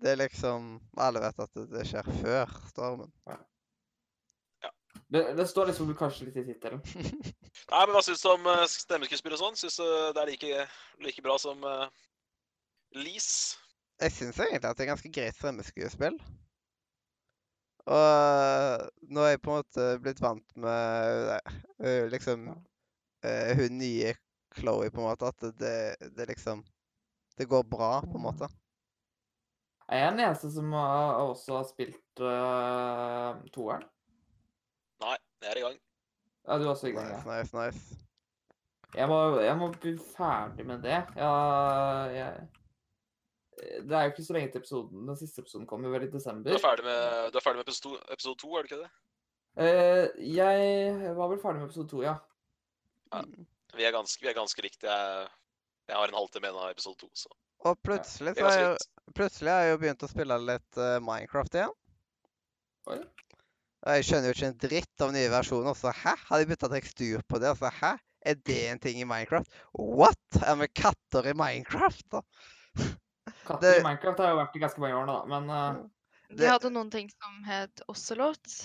Det 0.00 0.12
er 0.12 0.20
liksom 0.22 0.74
Alle 0.96 1.22
vet 1.22 1.40
at 1.44 1.62
det, 1.72 1.86
skjer 1.88 2.10
før 2.22 2.52
stormen. 2.70 3.12
det, 5.12 5.24
det 5.36 5.48
står 5.48 5.72
liksom 5.72 5.94
kanskje 5.96 6.28
litt 6.28 6.38
i 6.40 6.46
tittelen. 6.50 6.84
Nei, 7.72 7.80
men 7.80 7.94
hva 7.96 8.04
syns 8.04 8.24
du 8.24 8.30
om 8.32 8.46
uh, 8.48 8.66
stemmeskuespill 8.68 9.36
og 9.36 9.42
sånn? 9.42 9.58
Syns 9.60 9.80
du 9.80 9.86
det 9.86 10.22
er 10.22 10.32
like, 10.32 10.68
like 11.04 11.24
bra 11.24 11.36
som 11.40 11.64
uh, 11.64 11.88
Lise? 12.96 13.58
Jeg 14.00 14.16
syns 14.16 14.38
egentlig 14.40 14.64
at 14.64 14.78
det 14.78 14.86
er 14.86 14.94
ganske 14.94 15.12
greit 15.12 15.36
stemmeskuespill. 15.36 16.16
Og 17.90 18.88
nå 19.12 19.22
er 19.24 19.34
jeg 19.34 19.42
på 19.44 19.52
en 19.52 19.60
måte 19.60 19.86
blitt 20.04 20.20
vant 20.22 20.56
med 20.60 21.30
eh, 21.82 22.06
liksom 22.12 22.48
eh, 23.24 23.52
hun 23.58 23.78
nye 23.80 24.14
Chloé, 24.56 24.90
på 24.90 25.00
en 25.02 25.08
måte. 25.10 25.30
At 25.30 25.40
det, 25.60 25.96
det 26.16 26.26
liksom 26.28 26.64
Det 27.38 27.46
går 27.48 27.62
bra, 27.70 28.00
på 28.04 28.18
en 28.18 28.24
måte. 28.26 28.48
Jeg 29.90 30.04
Er 30.06 30.10
den 30.10 30.20
eneste 30.20 30.50
som 30.54 30.72
har, 30.72 31.16
også 31.24 31.56
har 31.56 31.64
spilt 31.66 32.20
uh, 32.22 33.40
toeren? 33.54 33.82
Nei, 35.02 35.16
jeg 35.42 35.50
er 35.50 35.58
i 35.58 35.64
gang. 35.64 35.78
Ja, 36.46 36.58
du 36.58 36.64
er 36.64 36.70
også 36.74 36.88
i 36.90 36.94
gang, 36.94 37.08
Nice, 37.10 37.24
ja. 37.26 37.40
nice, 37.40 37.56
nice. 37.56 37.96
Jeg 38.94 39.08
må, 39.08 39.18
jeg 39.40 39.56
må 39.58 39.68
bli 39.80 39.92
ferdig 40.16 40.66
med 40.66 40.82
det. 40.82 40.98
Ja, 41.16 41.32
jeg, 42.10 42.48
det 43.86 43.92
er 43.96 44.02
jo 44.06 44.12
ikke 44.12 44.24
så 44.24 44.32
lenge 44.36 44.50
til 44.52 44.60
episoden. 44.62 45.04
Den 45.08 45.16
siste 45.20 45.42
episoden 45.44 45.66
kommer 45.70 45.92
vel 45.94 46.06
i 46.06 46.10
Du 46.10 46.16
desember. 46.18 46.50
er 46.54 46.62
ferdig 46.62 46.84
med, 46.86 47.30
du 47.32 47.38
er 47.38 47.44
ferdig 47.44 47.60
med 47.60 47.68
episode, 47.68 47.98
to, 47.98 48.12
episode 48.14 48.38
to, 48.42 48.50
er 48.54 48.62
du 48.62 48.70
ikke 48.70 48.82
det? 48.84 48.90
Uh, 49.60 50.06
jeg 50.36 51.16
var 51.18 51.28
vel 51.34 51.40
ferdig 51.42 51.60
med 51.60 51.68
episode 51.70 51.88
to, 51.90 52.02
ja. 52.06 52.14
Vi 53.76 53.86
er 53.86 53.94
ganske, 53.94 54.22
vi 54.22 54.30
er 54.30 54.36
ganske 54.36 54.64
likt. 54.64 54.82
Jeg, 54.86 55.28
jeg 55.90 55.96
har 55.96 56.10
en 56.10 56.18
halvtime 56.18 56.48
igjen 56.48 56.58
av 56.60 56.72
episode 56.72 56.98
to, 57.00 57.08
så 57.14 57.30
Og 57.68 57.78
plutselig, 57.84 58.34
det 58.34 58.42
så 58.42 58.48
er 58.48 58.52
har 58.56 58.62
jeg, 58.64 59.14
plutselig 59.16 59.52
har 59.52 59.64
jeg 59.66 59.74
jo 59.74 59.80
begynt 59.82 60.04
å 60.06 60.10
spille 60.10 60.38
litt 60.46 60.78
uh, 60.80 60.98
Minecraft 61.04 61.58
igjen. 61.60 61.74
Oi. 62.90 63.00
Jeg 63.80 64.04
skjønner 64.04 64.28
jo 64.28 64.36
ikke 64.36 64.48
en 64.50 64.60
dritt 64.60 65.04
av 65.04 65.12
nye 65.16 65.28
versjoner. 65.32 65.76
Så 65.76 65.92
hæ? 66.02 66.14
Har 66.28 66.40
de 66.42 66.48
bytta 66.50 66.68
tekstur 66.72 67.22
på 67.28 67.40
det? 67.40 67.52
Og 67.54 67.60
så 67.60 67.70
hæ? 67.80 67.94
Er 68.28 68.36
det 68.44 68.58
en 68.68 68.80
ting 68.82 68.98
i 69.00 69.06
Minecraft? 69.08 69.48
What? 69.72 70.20
Er 70.44 70.58
vi 70.60 70.68
katter 70.76 71.30
i 71.30 71.36
Minecraft, 71.36 72.04
da? 72.12 72.20
Katter 73.46 73.62
Det- 73.64 73.78
i 73.80 73.84
Minecraft 73.86 74.20
har 74.20 74.34
jo 74.34 74.40
vært 74.42 74.56
i 74.56 74.62
ganske 74.64 74.82
mange 74.82 74.98
år 74.98 75.08
nå, 75.08 75.16
da. 75.22 75.30
Men 75.32 75.54
eh, 75.56 76.36
De 76.36 76.50
hadde 76.50 76.72
noen 76.74 76.90
ting 76.92 77.08
som 77.12 77.40
het 77.48 77.80
Ocelot. 77.88 78.58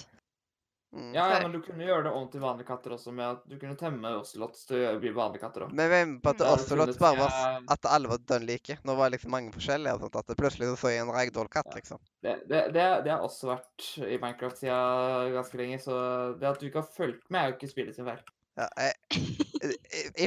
Mm. 0.95 1.09
ja, 1.13 1.25
ja, 1.33 1.39
men 1.43 1.51
du 1.51 1.59
kunne 1.59 1.83
gjøre 1.83 2.05
det 2.05 2.11
om 2.15 2.27
til 2.31 2.39
vanlige 2.39 2.69
katter 2.69 2.93
også, 2.95 3.11
med 3.11 3.25
at 3.27 3.41
du 3.51 3.57
kunne 3.59 3.75
temme 3.75 4.11
ocelots 4.15 4.61
til 4.69 4.85
å 4.87 4.93
bli 5.01 5.11
vanlige 5.15 5.43
katter 5.43 5.65
òg. 5.65 5.73
Men 5.75 5.89
vi 5.91 5.97
er 5.97 6.05
med 6.07 6.21
på 6.23 6.31
at 6.31 6.43
Mm. 6.45 6.51
Ocelot 6.53 6.99
bare 7.01 7.17
var 7.19 7.63
at 7.75 7.87
alle 7.91 8.11
var 8.13 8.21
dønn 8.31 8.45
like. 8.47 8.77
Nå 8.87 8.95
var 8.95 9.09
det 9.09 9.17
liksom 9.17 9.31
mange 9.35 9.51
forskjellige. 9.51 9.93
og 9.97 10.05
sånt, 10.05 10.15
at 10.15 10.27
det 10.31 10.37
Plutselig 10.39 10.69
så 10.79 10.93
jeg 10.93 11.01
en 11.03 11.11
ragdoll-katt, 11.11 11.67
Ja. 11.67 11.75
liksom. 11.75 11.99
Det, 12.23 12.37
det, 12.47 12.61
det, 12.73 12.85
det 13.03 13.11
har 13.11 13.25
også 13.27 13.51
vært 13.51 13.89
i 14.07 14.17
Minecraft 14.17 14.57
siden 14.57 15.33
ganske 15.35 15.57
lenge, 15.59 15.81
så 15.83 15.99
det 16.39 16.47
at 16.47 16.59
du 16.59 16.65
ikke 16.69 16.81
har 16.85 16.95
fulgt 16.95 17.29
med, 17.29 17.41
er 17.41 17.51
jo 17.51 17.57
ikke 17.57 17.71
spillet 17.73 17.95
sin 17.95 18.07
feil. 18.07 18.23
Ja, 18.55 18.69
jeg, 18.79 18.95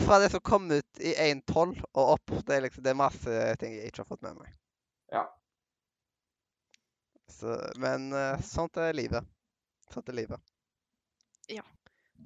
ifra 0.03 0.19
det 0.21 0.31
som 0.35 0.41
kom 0.45 0.69
ut 0.71 1.01
i 1.01 1.15
1.12 1.15 1.81
og 1.95 2.05
opp, 2.19 2.35
det 2.45 2.57
er 2.59 2.67
liksom 2.67 2.85
det 2.85 2.93
er 2.93 2.99
masse 3.01 3.57
ting 3.57 3.73
jeg 3.73 3.89
ikke 3.89 4.05
har 4.05 4.11
fått 4.11 4.23
med 4.27 4.37
meg. 4.37 4.53
Ja. 5.17 5.25
Så, 7.33 7.57
men 7.81 8.13
eh, 8.13 8.41
sånt 8.45 8.77
er 8.77 8.93
livet. 8.93 9.25
Sånt 9.93 10.09
er 10.13 10.17
livet. 10.17 10.41
Ja. 11.49 11.63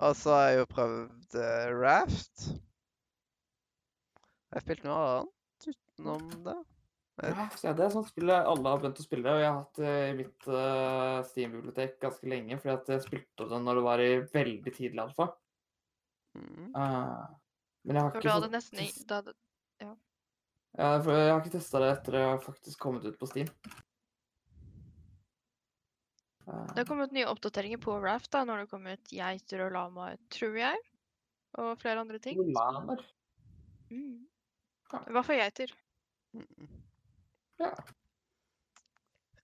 Og 0.01 0.17
så 0.17 0.33
har 0.35 0.45
jeg 0.51 0.59
jo 0.63 0.67
prøvd 0.73 1.35
eh, 1.39 1.71
Raft. 1.79 2.47
Jeg 4.53 4.59
har 4.59 4.65
spilt 4.67 4.85
noe 4.87 5.01
annet 5.09 5.69
utenom 5.73 6.29
det. 6.47 6.57
Eh, 7.23 7.29
Ja, 7.29 7.45
ja, 7.63 7.73
det 7.77 7.85
er 7.85 7.93
sånn 7.93 8.07
spill 8.09 8.31
alle 8.33 8.71
har 8.73 8.81
begynt 8.81 9.01
å 9.01 9.05
spille, 9.05 9.33
og 9.37 9.43
jeg 9.43 9.49
har 9.51 9.59
hatt 9.61 9.81
det 9.83 9.93
i 10.09 10.15
mitt 10.17 10.47
uh, 10.49 11.21
Steam-bibliotek 11.29 11.99
ganske 12.01 12.29
lenge, 12.33 12.57
fordi 12.61 12.73
at 12.73 12.89
jeg 12.95 13.05
spilte 13.05 13.49
det 13.51 13.61
når 13.63 13.79
det 13.79 13.85
var 13.87 14.03
i 14.03 14.11
veldig 14.33 14.73
tidlig 14.75 15.03
alfa. 15.05 15.29
Mm. 16.33 16.71
Eh, 16.73 17.23
men 17.85 17.99
jeg 17.99 18.03
har 18.03 18.11
For 18.15 18.19
ikke 18.19 18.29
du 18.29 18.33
hadde 18.33 18.51
nesten 18.57 18.81
i- 18.81 18.91
hadde, 19.13 19.35
Ja. 19.85 19.93
Ja, 20.79 20.91
for 21.05 21.13
jeg 21.13 21.29
har 21.35 21.41
ikke 21.43 21.53
testa 21.59 21.81
det 21.83 21.89
etter 21.99 22.13
det 22.17 22.21
har 22.25 22.39
faktisk 22.41 22.79
kommet 22.81 23.05
ut 23.05 23.19
på 23.21 23.29
Steam. 23.29 23.49
Eh, 26.49 26.67
Det 26.75 26.83
har 26.83 26.89
kommet 26.89 27.15
nye 27.15 27.29
oppdateringer 27.31 27.81
på 27.83 27.97
Raft 28.03 28.33
da, 28.35 28.45
når 28.49 28.65
det 28.65 28.71
kommet 28.73 29.01
ut 29.01 29.15
geiter 29.15 29.67
og 29.67 29.73
lamaer, 29.77 30.21
tror 30.33 30.59
jeg. 30.59 30.85
Og 31.61 31.75
flere 31.81 32.03
andre 32.03 32.19
ting. 32.23 32.39
Romaner. 32.41 33.03
Mm. 33.93 34.23
Hva 34.91 35.03
I 35.09 35.17
hvert 35.17 35.29
fall 35.29 35.41
geiter. 35.41 35.75
Ja. 37.61 37.73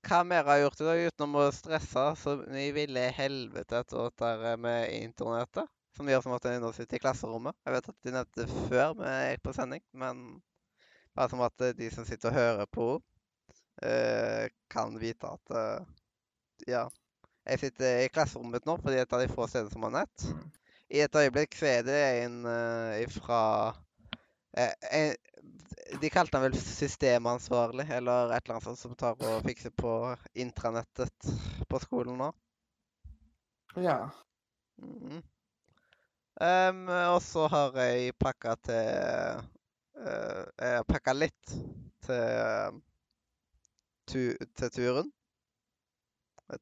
Hva 0.09 0.23
mer 0.25 0.47
har 0.47 0.57
jeg 0.57 0.65
gjort 0.65 0.81
i 0.81 0.87
dag 0.87 1.03
utenom 1.11 1.35
å 1.37 1.49
stresse 1.53 2.05
så 2.17 2.35
i 2.57 2.69
ville 2.73 3.09
helvete 3.13 3.83
etter 3.83 4.45
det 4.45 4.55
med 4.63 4.95
internettet? 4.97 5.69
Som 5.99 6.09
gjør 6.09 6.23
som 6.25 6.35
at 6.37 6.47
en 6.47 6.63
nå 6.63 6.71
sitter 6.73 6.97
i 6.97 7.03
klasserommet. 7.03 7.57
Jeg 7.67 7.75
vet 7.75 7.89
at 7.91 8.05
de 8.07 8.13
nevnte 8.15 8.45
det 8.45 8.65
før 8.71 8.95
vi 9.01 9.13
gikk 9.13 9.43
på 9.45 9.55
sending, 9.57 9.83
men 9.99 10.21
bare 11.19 11.33
som 11.33 11.43
at 11.43 11.65
eh, 11.67 11.75
de 11.77 11.91
som 11.91 12.07
sitter 12.07 12.31
og 12.31 12.39
hører 12.39 12.69
på, 12.71 12.89
uh, 13.83 14.45
kan 14.71 14.95
vite 15.03 15.33
at 15.35 15.55
eh, 15.59 15.98
ja. 16.69 16.87
Jeg 17.49 17.63
sitter 17.63 18.03
i 18.05 18.09
klasserommet 18.13 18.67
nå 18.69 18.77
fordi 18.77 18.99
det 18.99 19.05
er 19.05 19.07
et 19.09 19.15
av 19.17 19.23
de 19.25 19.33
få 19.33 19.47
stedene 19.49 19.73
som 19.73 19.87
har 19.87 19.95
nett. 20.03 20.27
Mm. 20.29 20.49
I 20.89 21.01
et 21.05 21.17
øyeblikk 21.21 21.57
så 21.57 21.69
er 21.69 21.87
det 21.87 21.97
en 22.25 22.37
uh, 22.49 22.97
ifra 23.01 23.41
uh, 23.73 24.75
en, 24.93 25.17
De 26.01 26.11
kalte 26.13 26.37
han 26.37 26.45
vel 26.45 26.57
systemansvarlig, 26.61 27.87
eller 27.97 28.35
et 28.35 28.45
eller 28.45 28.59
annet 28.59 28.67
sånt, 28.67 28.81
som 28.81 28.97
tar 28.97 29.17
og 29.25 29.45
fikser 29.47 29.73
på 29.73 29.93
intranettet 30.37 31.31
på 31.69 31.81
skolen 31.85 32.21
nå. 32.21 32.31
ja. 33.77 33.99
Mhm. 34.79 35.25
Um, 36.39 36.85
og 36.87 37.17
så 37.25 37.49
har 37.51 37.75
jeg 37.83 38.13
pakka 38.15 38.53
til 38.63 39.41
uh, 39.99 40.45
Jeg 40.55 40.77
har 40.77 40.85
pakka 40.87 41.15
litt 41.17 41.55
til, 42.07 42.79
tu, 44.07 44.21
til 44.55 44.71
turen. 44.77 45.11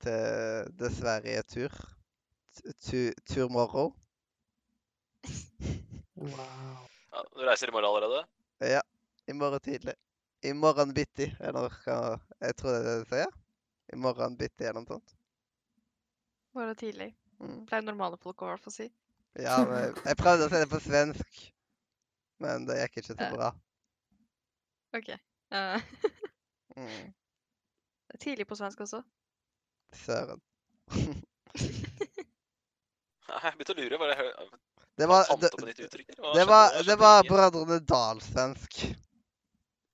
Til 0.02 0.72
dessverre 0.80 1.42
tur. 1.46 1.74
Tu, 2.82 3.12
turmorrow. 3.28 3.92
Wow. 6.16 6.88
Ja, 7.12 7.22
du 7.36 7.44
reiser 7.46 7.68
i 7.68 7.74
morgen 7.74 7.88
allerede? 7.90 8.24
Ja, 8.60 8.80
i 9.26 9.32
morgen 9.32 9.60
tidlig. 9.60 9.94
I 10.42 10.52
morgen 10.52 10.94
bitti, 10.94 11.28
eller 11.40 11.68
hva 11.84 12.18
Jeg 12.40 12.56
tror 12.56 12.70
det 12.72 12.80
er 12.80 12.86
det 12.88 12.96
du 13.04 13.10
sier. 13.12 13.36
I 13.92 13.96
morgen 13.96 14.36
bitti, 14.36 14.64
eller 14.64 14.80
noe 14.80 14.96
sånt. 14.96 15.14
Morgen 16.56 16.76
tidlig. 16.76 17.12
Mm. 17.38 17.66
Pleier 17.68 17.84
normale 17.84 18.18
folk 18.18 18.42
å 18.42 18.48
i 18.48 18.54
hvert 18.54 18.64
fall 18.64 18.74
si. 18.74 18.88
Ja, 19.36 19.58
men 19.68 19.92
jeg 19.92 20.18
prøvde 20.18 20.48
å 20.48 20.50
si 20.50 20.60
det 20.62 20.70
på 20.72 20.80
svensk, 20.80 21.40
men 22.42 22.64
det 22.68 22.80
gikk 22.80 23.02
ikke 23.02 23.12
så 23.12 23.30
bra. 23.36 23.52
OK. 24.96 25.14
Uh. 25.54 25.76
Mm. 26.76 27.14
tidlig 28.20 28.44
på 28.46 28.54
svensk 28.54 28.80
også. 28.84 28.98
Søren. 30.00 30.40
Nei, 33.26 33.40
Jeg 33.42 33.56
begynte 33.58 33.74
å 33.74 33.78
lure. 33.80 33.98
Var 34.02 34.08
det 34.12 34.18
hø- 34.20 34.48
Det 34.96 35.06
var, 35.10 35.24
fant 35.28 35.40
det, 35.42 35.50
opp 35.52 35.60
et 35.60 35.66
nytt 35.70 35.82
uttrykk? 35.88 36.08
eller? 36.14 36.22
Hva 36.22 36.32
det 36.32 36.40
skjedde? 36.40 36.50
var, 36.52 36.66
det 36.76 36.84
skjedde 36.86 37.00
var? 37.02 37.18
Brødrene 37.30 37.78
Dal-svensk. 37.90 38.78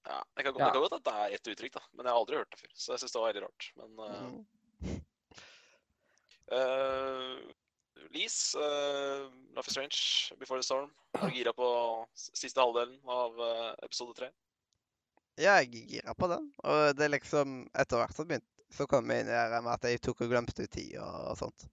Ja, 0.03 0.19
det 0.37 0.43
kan, 0.45 0.53
Ja. 0.59 0.67
det 0.67 0.73
kan 0.75 0.83
godt 0.83 0.97
at 0.99 1.05
det 1.09 1.15
er 1.23 1.35
ett 1.39 1.49
uttrykk, 1.55 1.73
da. 1.79 1.83
Men 1.97 2.07
jeg 2.07 2.13
har 2.13 2.21
aldri 2.21 2.37
hørt 2.37 2.51
det 2.53 2.61
før. 2.61 2.71
Så 2.75 2.93
jeg 2.93 3.01
syns 3.03 3.13
det 3.15 3.21
var 3.23 3.33
veldig 3.33 3.45
rart. 3.47 3.63
Men 3.77 3.91
uh, 3.99 4.07
Mm. 4.83 5.01
Lease, 8.13 8.59
uh, 8.59 9.31
Life 9.57 9.69
is 9.69 9.73
Strange, 9.73 10.33
Before 10.39 10.59
the 10.59 10.63
Storm. 10.67 10.91
Er 11.15 11.29
du 11.31 11.37
gira 11.37 11.53
på 11.57 11.69
s- 12.15 12.31
siste 12.37 12.61
halvdelen 12.61 12.99
av 13.09 13.39
eh, 13.41 13.75
episode 13.87 14.15
tre? 14.19 14.29
Ja, 15.41 15.55
jeg 15.63 15.69
er 15.69 15.87
gira 15.93 16.15
på 16.19 16.29
den. 16.29 16.51
Og 16.65 16.97
det 16.97 17.05
er 17.07 17.13
liksom 17.15 17.55
Etter 17.79 17.97
hvert 18.03 18.13
så 18.17 18.25
begynte 18.29 18.52
så 18.73 18.89
kom 18.91 19.11
jeg 19.13 19.25
inn 19.25 19.31
der 19.31 19.61
med 19.61 19.75
at 19.75 19.87
jeg 19.89 20.01
tok 20.03 20.25
og 20.25 20.33
glemte 20.33 20.67
tid 20.67 20.97
og, 21.03 21.31
og 21.33 21.39
sånt. 21.41 21.69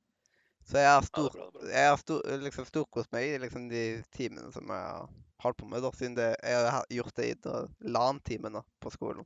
Så 0.69 0.77
jeg 0.77 0.91
har 0.91 1.05
stor, 1.07 1.31
ja, 1.33 1.39
bra, 1.39 1.49
bra. 1.55 1.71
jeg 1.71 1.89
har 1.89 1.97
stor, 1.97 2.21
liksom 2.43 2.65
storkost 2.67 3.11
meg 3.15 3.25
i 3.25 3.41
liksom 3.41 3.69
de 3.71 3.83
timene 4.13 4.51
som 4.53 4.69
jeg 4.69 4.85
har 4.85 5.07
holdt 5.41 5.57
på 5.57 5.69
med, 5.71 5.81
da, 5.81 5.91
siden 5.95 6.17
det, 6.19 6.29
jeg 6.43 6.71
har 6.75 6.85
gjort 6.93 7.15
det 7.17 7.29
i 7.31 7.89
LAN-timene 7.95 8.61
på 8.83 8.91
skolen. 8.93 9.25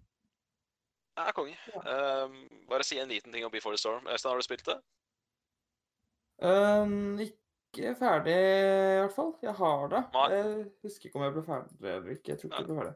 Ja, 1.17 1.31
konge. 1.35 1.57
Um, 1.75 2.37
bare 2.69 2.85
si 2.87 2.97
en 2.97 3.11
liten 3.11 3.33
ting 3.33 3.45
om 3.45 3.51
Before 3.51 3.75
the 3.75 3.81
Storm. 3.81 4.07
Øystein, 4.07 4.31
har 4.31 4.39
du 4.39 4.45
spilt 4.45 4.65
det? 4.65 4.77
Um, 6.41 7.19
ikke 7.19 7.93
ferdig, 7.99 8.33
i 8.33 9.01
hvert 9.01 9.13
fall. 9.15 9.35
Jeg 9.41 9.53
har 9.53 9.85
det. 9.91 10.01
Nei. 10.13 10.25
Jeg 10.31 10.65
husker 10.85 11.09
ikke 11.09 11.19
om 11.19 11.27
jeg 11.27 11.35
ble 11.35 11.45
ferdig 11.49 11.91
eller 11.91 12.15
ikke. 12.15 12.31
Jeg 12.31 12.39
tror 12.39 12.49
ikke 12.49 12.63
jeg 12.63 12.69
ble 12.69 12.79
ferdig. 12.81 12.95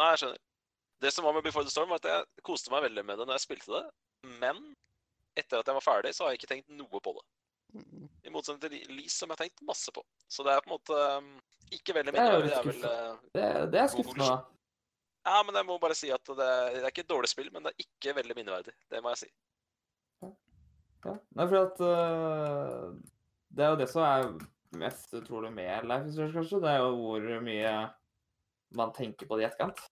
Nei, 0.00 0.08
jeg 0.12 0.22
skjønner. 0.22 0.42
Det 1.02 1.10
som 1.10 1.26
var 1.26 1.34
med 1.34 1.44
Before 1.44 1.66
the 1.66 1.72
Storm, 1.72 1.90
var 1.90 2.02
at 2.02 2.08
jeg 2.10 2.46
koste 2.46 2.70
meg 2.72 2.84
veldig 2.86 3.04
med 3.06 3.18
det 3.18 3.26
når 3.26 3.38
jeg 3.38 3.46
spilte 3.48 3.74
det. 3.74 3.84
Men 4.38 4.60
etter 5.38 5.58
at 5.58 5.68
jeg 5.68 5.78
var 5.78 5.84
ferdig, 5.84 6.12
så 6.14 6.24
har 6.24 6.32
jeg 6.32 6.42
ikke 6.42 6.50
tenkt 6.52 6.74
noe 6.78 7.02
på 7.02 7.14
det. 7.16 7.24
Mm. 7.72 8.08
I 8.28 8.32
motsetning 8.32 8.60
til 8.62 8.92
Lease, 8.92 9.16
som 9.16 9.30
jeg 9.30 9.38
har 9.38 9.42
tenkt 9.46 9.64
masse 9.66 9.94
på. 9.94 10.04
Så 10.30 10.44
det 10.46 10.52
er 10.52 10.64
på 10.64 10.70
en 10.70 10.74
måte 10.76 10.98
um, 11.18 11.30
ikke 11.72 11.96
veldig 11.96 12.14
Det 12.14 12.26
jo. 12.26 12.42
Det 12.44 12.58
er 12.58 12.68
vel 12.68 12.84
uh, 12.84 13.14
Det, 13.34 13.46
det 13.72 13.80
er 13.80 13.88
skuffende. 13.92 14.28
Ja, 15.22 15.38
men 15.46 15.56
jeg 15.56 15.66
må 15.68 15.78
bare 15.82 15.96
si 15.96 16.10
at 16.12 16.26
det, 16.26 16.36
det 16.74 16.82
er 16.82 16.90
ikke 16.90 17.04
et 17.06 17.12
dårlig 17.14 17.30
spill, 17.30 17.48
men 17.54 17.64
det 17.64 17.72
er 17.72 17.86
ikke 17.86 18.14
veldig 18.18 18.36
minneverdig. 18.38 18.74
Det 18.90 19.02
må 19.02 19.14
jeg 19.14 19.22
si. 19.24 19.30
Ja. 20.22 21.16
Nei, 21.34 21.46
for 21.48 21.58
at 21.64 21.80
uh, 21.82 22.92
Det 23.50 23.64
er 23.64 23.72
jo 23.72 23.80
det 23.80 23.88
som 23.90 24.04
er 24.06 24.28
mest 24.78 25.14
utrolig 25.18 25.50
med 25.54 25.88
Life 25.88 26.06
is 26.08 26.14
Strange, 26.14 26.36
kanskje. 26.36 26.62
Det 26.62 26.70
er 26.70 26.84
jo 26.84 26.94
hvor 27.00 27.26
mye 27.48 27.74
man 28.78 28.94
tenker 28.96 29.28
på 29.28 29.38
det 29.38 29.46
i 29.46 29.48
etterkant. 29.50 29.82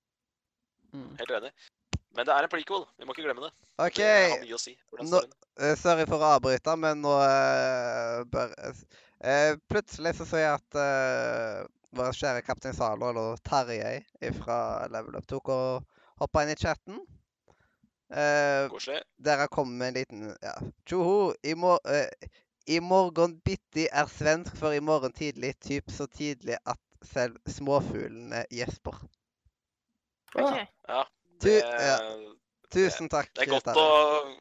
Mm. 0.93 1.11
Helt 1.21 1.35
enig. 1.39 1.53
Men 2.17 2.27
det 2.27 2.35
er 2.35 2.47
en 2.47 2.53
prequel. 2.53 2.87
Vi 2.99 3.07
må 3.07 3.15
ikke 3.15 3.27
glemme 3.29 3.45
det. 3.47 3.53
OK. 3.79 3.99
Det 4.01 4.09
har 4.33 4.41
mye 4.43 4.57
å 4.57 4.61
si. 4.61 4.75
Nå- 4.99 5.23
eh, 5.61 5.77
sorry 5.79 6.07
for 6.11 6.19
å 6.19 6.33
avbryte, 6.39 6.75
men 6.83 7.05
nå 7.05 7.13
uh, 7.23 8.25
bør 8.33 8.51
uh, 8.59 9.53
Plutselig 9.71 10.17
så 10.19 10.27
så 10.27 10.41
jeg 10.43 10.57
at 10.57 10.81
uh, 10.81 11.63
vår 11.95 12.13
kjære 12.19 12.43
kaptein 12.47 12.75
Zalo, 12.75 13.13
eller 13.13 13.39
Tarjei 13.47 14.33
fra 14.41 14.89
Level 14.91 15.17
Up, 15.19 15.27
tok 15.31 15.49
og 15.55 15.87
hoppa 16.23 16.45
inn 16.45 16.53
i 16.55 16.59
chatten. 16.59 17.01
Eh, 18.11 18.67
Koselig. 18.71 19.05
der 19.23 19.39
jeg 19.39 19.51
kommet 19.55 19.79
med 19.79 19.89
en 19.89 19.95
liten 19.95 20.23
ja. 20.43 20.55
Tjoho! 20.87 21.33
I, 21.47 21.55
mor 21.55 21.79
eh, 21.87 22.11
I 22.67 22.81
morgen 22.83 23.37
bitti 23.47 23.85
er 23.87 24.11
svensk 24.11 24.57
for 24.59 24.75
i 24.75 24.81
morgen 24.83 25.15
tidlig, 25.15 25.53
typ 25.63 25.91
så 25.95 26.09
tidlig 26.11 26.57
at 26.67 26.81
selv 27.07 27.39
småfuglene 27.47 28.43
gjesper. 28.51 28.99
Å, 30.37 30.45
OK. 30.45 30.57
ja. 30.57 30.67
Ja. 30.91 31.03
Det, 31.41 31.57
ja, 31.65 31.99
tusen 32.69 33.09
takk. 33.09 33.31
det, 33.33 33.47
er 33.47 33.51
godt 33.51 33.71
å, 33.73 33.85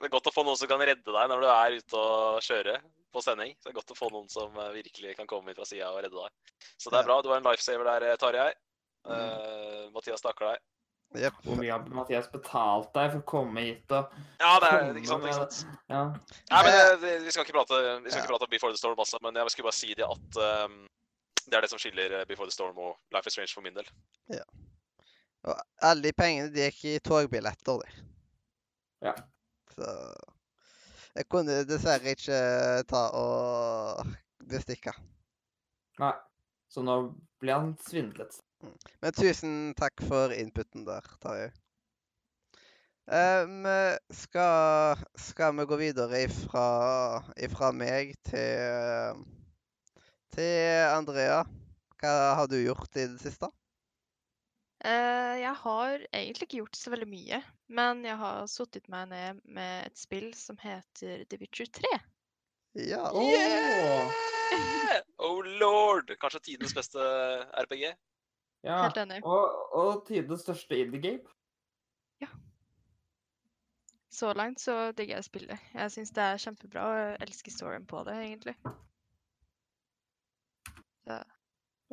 det 0.02 0.10
er 0.10 0.12
godt 0.12 0.28
å 0.28 0.34
få 0.36 0.44
noen 0.44 0.60
som 0.60 0.68
kan 0.70 0.82
redde 0.84 1.14
deg 1.16 1.30
når 1.32 1.46
du 1.46 1.48
er 1.48 1.78
ute 1.80 2.02
og 2.02 2.42
kjører 2.44 2.82
på 3.14 3.24
sending. 3.26 3.54
Så 3.58 3.70
det 3.70 3.74
er 3.74 3.78
godt 3.80 3.94
å 3.94 3.98
få 3.98 4.10
noen 4.14 4.28
som 4.32 4.58
eh, 4.60 4.74
virkelig 4.76 5.16
kan 5.18 5.30
komme 5.30 5.52
inn 5.52 5.58
fra 5.58 5.68
sida 5.68 5.92
og 5.94 6.02
redde 6.04 6.18
deg. 6.18 6.66
Så 6.78 6.92
det 6.92 7.00
er 7.00 7.08
bra. 7.08 7.22
Du 7.24 7.30
var 7.32 7.40
en 7.40 7.48
lifesaver 7.48 7.88
der, 7.88 8.10
eh, 8.10 8.20
Tarjei. 8.22 8.52
Mm. 9.08 9.16
Uh, 9.16 9.86
Mathias 9.96 10.22
takker 10.22 10.52
deg. 10.52 10.66
Yep. 11.18 11.38
Hvor 11.42 11.58
mye 11.58 11.72
har 11.72 11.86
Mathias 11.90 12.28
betalt 12.30 12.92
deg 12.94 13.14
for 13.16 13.22
å 13.24 13.28
komme 13.32 13.64
hit 13.66 13.94
og 13.96 14.12
Ja, 14.38 14.52
det 14.62 14.70
er 14.70 15.00
ikke 15.00 15.10
sant. 15.10 15.26
Ikke 15.26 15.40
sant? 15.40 15.78
Ja. 15.90 16.02
Nei, 16.52 16.60
men 16.68 17.00
det, 17.02 17.14
Vi 17.24 17.34
skal 17.34 17.48
ikke 17.48 17.56
prate 17.56 17.80
vi 17.80 18.12
skal 18.12 18.20
ja. 18.20 18.26
ikke 18.26 18.34
prate 18.36 18.46
om 18.46 18.52
Before 18.52 18.76
the 18.76 18.82
Storm, 18.82 19.00
altså, 19.02 19.18
men 19.26 19.40
jeg 19.40 19.56
skulle 19.56 19.70
bare 19.72 19.80
si 19.80 19.96
det 19.98 20.06
at 20.06 20.42
um, 20.68 20.84
det 21.48 21.58
er 21.58 21.66
det 21.66 21.72
som 21.72 21.82
skiller 21.82 22.20
Before 22.30 22.46
the 22.46 22.54
Storm 22.54 22.78
og 22.78 23.00
Life 23.16 23.32
is 23.32 23.34
Strange 23.34 23.56
for 23.56 23.66
min 23.66 23.80
del. 23.80 23.90
Og 25.48 25.62
alle 25.86 26.10
de 26.10 26.16
pengene 26.16 26.52
de 26.52 26.66
gikk 26.68 26.82
i 26.90 26.96
togbilletter, 27.04 27.80
de. 27.84 28.08
Ja. 29.08 29.14
Så 29.76 29.94
jeg 31.16 31.28
kunne 31.32 31.62
dessverre 31.68 32.16
ikke 32.16 32.40
ta 32.90 33.06
og 33.16 34.12
bestikke. 34.50 34.94
Nei. 36.00 36.16
Så 36.70 36.84
nå 36.86 37.00
ble 37.42 37.56
han 37.56 37.72
svindlet. 37.88 38.36
Men 39.02 39.16
tusen 39.16 39.54
takk 39.80 40.04
for 40.06 40.36
inputen 40.36 40.86
der, 40.86 41.06
Tarjei. 41.24 41.50
Um, 43.10 43.66
skal, 44.14 45.00
skal 45.18 45.56
vi 45.58 45.66
gå 45.66 45.80
videre 45.80 46.20
ifra, 46.28 46.66
ifra 47.42 47.72
meg 47.74 48.12
til, 48.30 49.24
til 50.36 50.84
Andrea? 50.92 51.40
Hva 51.98 52.14
har 52.38 52.52
du 52.52 52.60
gjort 52.60 53.00
i 53.02 53.08
det 53.10 53.18
siste? 53.24 53.50
Eh, 54.80 55.36
jeg 55.42 55.56
har 55.64 56.06
egentlig 56.14 56.48
ikke 56.48 56.62
gjort 56.62 56.80
så 56.80 56.94
veldig 56.94 57.08
mye, 57.12 57.42
men 57.68 58.06
jeg 58.08 58.16
har 58.22 58.46
sittet 58.52 58.88
meg 58.92 59.10
ned 59.12 59.42
med 59.44 59.90
et 59.90 60.00
spill 60.00 60.30
som 60.38 60.60
heter 60.62 61.26
The 61.28 61.40
Witcher 61.42 61.68
3. 61.80 61.96
Ja. 62.88 63.10
Åh! 63.12 63.26
Yeah! 63.28 64.14
Oh 65.20 65.42
lord! 65.60 66.14
Kanskje 66.22 66.46
tidenes 66.52 66.74
beste 66.78 67.02
RPG? 67.66 67.90
Ja. 68.64 68.84
Helt 68.86 69.02
enig. 69.02 69.20
Og, 69.28 69.76
og 69.76 70.06
tidenes 70.08 70.46
største 70.46 70.80
indie-game. 70.80 71.28
Så 74.20 74.34
langt 74.34 74.60
så 74.60 74.92
digger 74.92 75.16
jeg 75.16 75.24
spillet. 75.24 75.60
Jeg 75.74 75.92
syns 75.94 76.10
det 76.12 76.24
er 76.24 76.42
kjempebra, 76.44 76.86
og 76.92 76.98
jeg 77.00 77.18
elsker 77.24 77.54
storyen 77.54 77.86
på 77.88 78.02
det, 78.04 78.16
egentlig. 78.26 78.56
Så. 81.06 81.20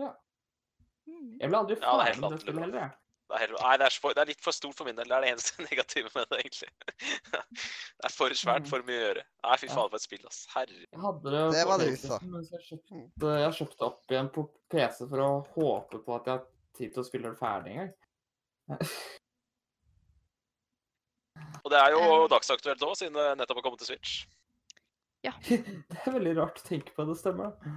Ja. 0.00 0.08
Mm. 1.06 1.36
Jeg 1.40 1.48
ble 1.52 1.58
aldri 1.58 1.76
Ja, 1.80 1.96
det 1.96 2.06
er 2.06 2.06
helt 2.06 2.16
ferdig 2.16 2.22
med 2.22 2.32
det 2.36 2.40
spillet 2.46 2.64
heller. 2.66 2.94
Det 3.26 3.40
er, 3.42 3.50
nei, 3.58 3.76
det, 3.76 3.86
er 3.88 3.94
for, 3.98 4.14
det 4.14 4.20
er 4.22 4.28
litt 4.30 4.42
for 4.44 4.54
stort 4.54 4.76
for 4.78 4.86
min 4.86 4.94
del. 4.94 5.08
Det 5.10 5.16
er 5.16 5.24
det 5.24 5.30
eneste 5.34 5.62
negative 5.70 6.10
med 6.14 6.28
det, 6.30 6.36
egentlig. 6.44 6.68
det 7.98 8.06
er 8.06 8.12
for 8.14 8.30
svært, 8.38 8.62
Mhm. 8.62 8.70
for 8.70 8.84
mye 8.86 9.00
å 9.00 9.04
gjøre. 9.08 9.24
Nei, 9.48 9.56
fy 9.62 9.66
faen 9.72 9.90
for 9.90 9.98
et 9.98 10.04
spill, 10.06 10.26
ass. 10.30 10.38
Herre. 10.54 10.76
Jeg 10.86 11.00
hadde 11.02 11.32
det, 11.34 11.42
Det 11.56 11.64
var 11.66 11.78
det 11.82 11.88
PlayStation, 11.90 12.36
sa. 12.44 12.56
jeg 12.56 12.66
kjøpte, 12.68 13.32
jeg 13.42 13.56
kjøpte 13.58 13.88
opp 13.88 14.14
igjen 14.14 14.30
på 14.36 14.44
PC 14.70 15.08
for 15.10 15.24
å 15.26 15.30
håpe 15.56 16.02
på 16.06 16.14
at 16.20 16.30
jeg 16.30 16.34
har 16.38 16.44
tid 16.78 16.94
til 16.94 17.02
å 17.02 17.06
spille 17.10 17.30
det 17.34 17.38
ferdig 17.42 17.74
en 17.74 17.80
gang. 17.82 17.92
Og 21.66 21.70
det 21.72 21.78
er 21.82 21.90
jo 21.96 22.00
Um. 22.00 22.28
dagsaktuelt 22.30 22.82
òg, 22.86 22.94
siden 22.96 23.14
det 23.18 23.26
nettopp 23.40 23.58
har 23.58 23.64
kommet 23.66 23.82
til 23.82 23.90
Switch. 23.90 24.12
Ja. 25.26 25.32
Det 25.48 25.58
er 26.06 26.14
veldig 26.14 26.36
rart 26.38 26.60
å 26.62 26.66
tenke 26.66 26.94
på, 26.94 27.04
det 27.08 27.16
stemmer 27.18 27.50
da. 27.50 27.72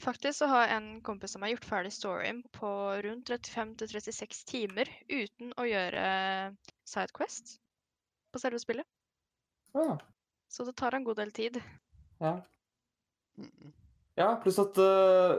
Faktisk 0.00 0.38
så 0.38 0.46
har 0.46 0.68
en 0.68 1.00
kompis 1.04 1.32
som 1.32 1.42
har 1.42 1.48
gjort 1.52 1.64
ferdig 1.68 1.92
storyen 1.92 2.42
på 2.52 2.68
rundt 3.04 3.28
35-36 3.30 4.44
timer 4.48 4.88
uten 5.08 5.52
å 5.60 5.66
gjøre 5.68 6.04
Sidequest 6.88 7.58
på 8.32 8.40
selve 8.40 8.58
spillet. 8.62 8.86
Ja, 9.74 9.98
Så 10.48 10.64
det 10.64 10.74
tar 10.76 10.94
en 10.94 11.04
god 11.04 11.16
del 11.16 11.30
tid. 11.32 11.60
ja. 12.20 12.40
Ja 14.14 14.34
pluss 14.42 14.58
at 14.60 14.76
uh, 14.76 15.38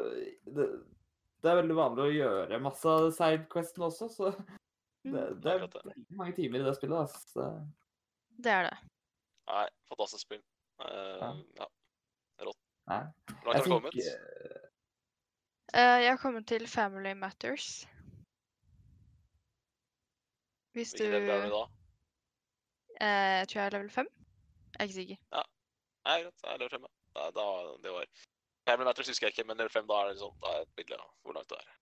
det, 0.49 0.63
det 1.43 1.49
er 1.51 1.59
veldig 1.59 1.75
vanlig 1.77 2.03
å 2.07 2.13
gjøre 2.15 2.57
masse 2.63 2.89
av 2.89 3.11
sidequestene 3.13 3.85
også, 3.89 4.09
så 4.09 4.31
det, 4.31 4.45
Mm. 5.03 5.41
det 5.43 5.49
er 5.51 5.57
Akkurat 5.59 5.73
veldig 5.85 6.15
mange 6.15 6.33
timer 6.37 6.61
i 6.61 6.63
det 6.63 6.71
spillet. 6.77 6.95
da, 6.95 7.05
så 7.05 7.41
det- 7.41 8.43
Det 8.43 8.51
er 8.51 8.63
det. 8.69 8.77
Nei, 9.47 9.65
fantastisk 9.89 10.21
spill. 10.23 10.41
Uh, 10.79 11.19
Ja. 11.19 11.33
ja. 11.59 11.67
Nei. 12.91 13.03
Hvor 13.43 13.53
langt 13.53 13.57
har 13.57 13.63
du 13.63 13.69
kommet? 13.69 13.95
Eh, 15.73 15.99
jeg 16.03 16.09
har 16.11 16.19
kommet 16.21 16.47
til 16.47 16.67
Family 16.67 17.13
Matters. 17.17 17.87
Hvis 20.73 20.91
du 20.91 21.03
Hvilken 21.03 21.13
level 21.13 21.29
er 21.29 21.45
du 21.45 21.55
da? 21.55 21.63
Uh, 23.01 23.33
Jeg 23.39 23.47
tror 23.49 23.59
jeg 23.61 23.65
er 23.65 23.75
level 23.77 23.89
5. 23.89 24.07
Jeg 24.73 24.79
er 24.79 24.83
ikke 24.83 24.93
sikker. 24.93 25.17
Nei, 26.05 26.17
greit. 26.23 26.43
Jeg 26.43 26.53
er 26.53 26.57
level 26.57 26.69
5, 26.69 26.85
ja. 26.87 26.93
Da, 27.13 27.29
da, 27.37 27.45
det 27.83 27.91
var 27.93 28.05
Family 28.69 28.85
Matters 28.85 29.07
husker 29.07 29.27
jeg 29.27 29.35
ikke, 29.37 29.47
men 29.47 29.57
level 29.57 29.71
5 29.71 29.87
da 29.89 29.99
er 30.01 30.09
det 30.11 30.19
sånn, 30.21 30.35
da 30.43 30.53
er 30.57 30.65
et 30.65 30.75
bilde 30.77 30.97
av 30.97 31.09
hvor 31.21 31.37
langt 31.37 31.49
du 31.51 31.55
er. 31.59 31.73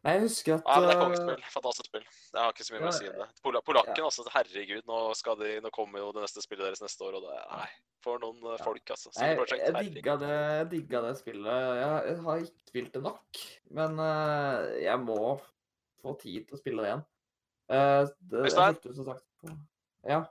Nei, 0.00 0.14
jeg 0.16 0.22
husker 0.24 0.54
at 0.54 0.62
Ja, 0.64 0.74
men 0.80 0.86
det 0.88 0.92
er 0.94 0.96
øh, 0.96 1.02
kongespill. 1.02 1.42
Fantastisk 1.52 1.88
spill. 1.90 2.04
Jeg 2.32 2.40
har 2.40 2.54
ikke 2.54 2.64
så 2.64 2.72
mye 2.72 2.80
mer 2.80 2.88
å 2.88 2.96
si 2.96 3.08
om 3.10 3.16
det. 3.20 3.26
Pol 3.44 3.56
polakken, 3.66 4.04
altså. 4.06 4.24
Herregud, 4.32 4.84
nå, 4.88 5.00
skal 5.18 5.36
de, 5.36 5.50
nå 5.60 5.72
kommer 5.76 6.00
jo 6.00 6.06
det 6.16 6.22
neste 6.24 6.40
spillet 6.40 6.64
deres 6.64 6.80
neste 6.80 7.04
år, 7.04 7.18
og 7.18 7.26
det 7.26 7.40
Nei. 7.50 7.66
For 8.00 8.22
noen 8.22 8.38
eh, 8.46 8.54
Ja. 8.56 8.64
folk, 8.64 8.92
altså. 8.94 9.12
Jeg, 9.12 9.36
CD 9.50 9.66
jeg, 9.66 9.90
digga 9.98 10.14
det, 10.22 10.30
jeg 10.32 10.68
digga 10.70 11.02
det 11.04 11.10
spillet. 11.18 11.66
Jeg, 11.80 11.98
jeg 12.08 12.22
har 12.28 12.44
ikke 12.46 12.72
spilt 12.72 12.96
det 12.96 13.02
nok, 13.04 13.42
men 13.80 14.00
uh, 14.00 14.70
jeg 14.80 15.02
må 15.04 15.18
få 16.00 16.16
tid 16.22 16.48
til 16.48 16.56
å 16.56 16.62
spille 16.62 16.86
det 16.86 16.94
igjen. 16.94 17.04
Uh, 17.68 18.08
det, 18.32 18.46
Øystein? 18.48 18.80
som 18.96 19.10
sagt 19.10 19.52
Ja. 20.08 20.22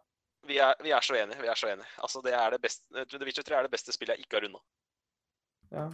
Vi 0.50 0.58
er, 0.66 0.74
vi 0.82 0.96
er 0.98 1.06
så 1.06 1.14
enige. 1.14 1.38
Vi 1.44 1.52
er 1.52 1.62
så 1.62 1.70
enige. 1.70 1.94
Altså, 2.02 2.24
det 2.26 2.34
er 2.34 2.56
det 2.56 2.62
beste 2.66 3.06
The 3.06 3.22
Witcher 3.22 3.46
3 3.46 3.60
er 3.60 3.70
det 3.70 3.76
beste 3.76 3.94
spillet 3.94 4.18
jeg 4.18 4.26
ikke 4.26 4.40
har 4.40 4.48
runda. 4.48 4.66
ja. 5.78 5.88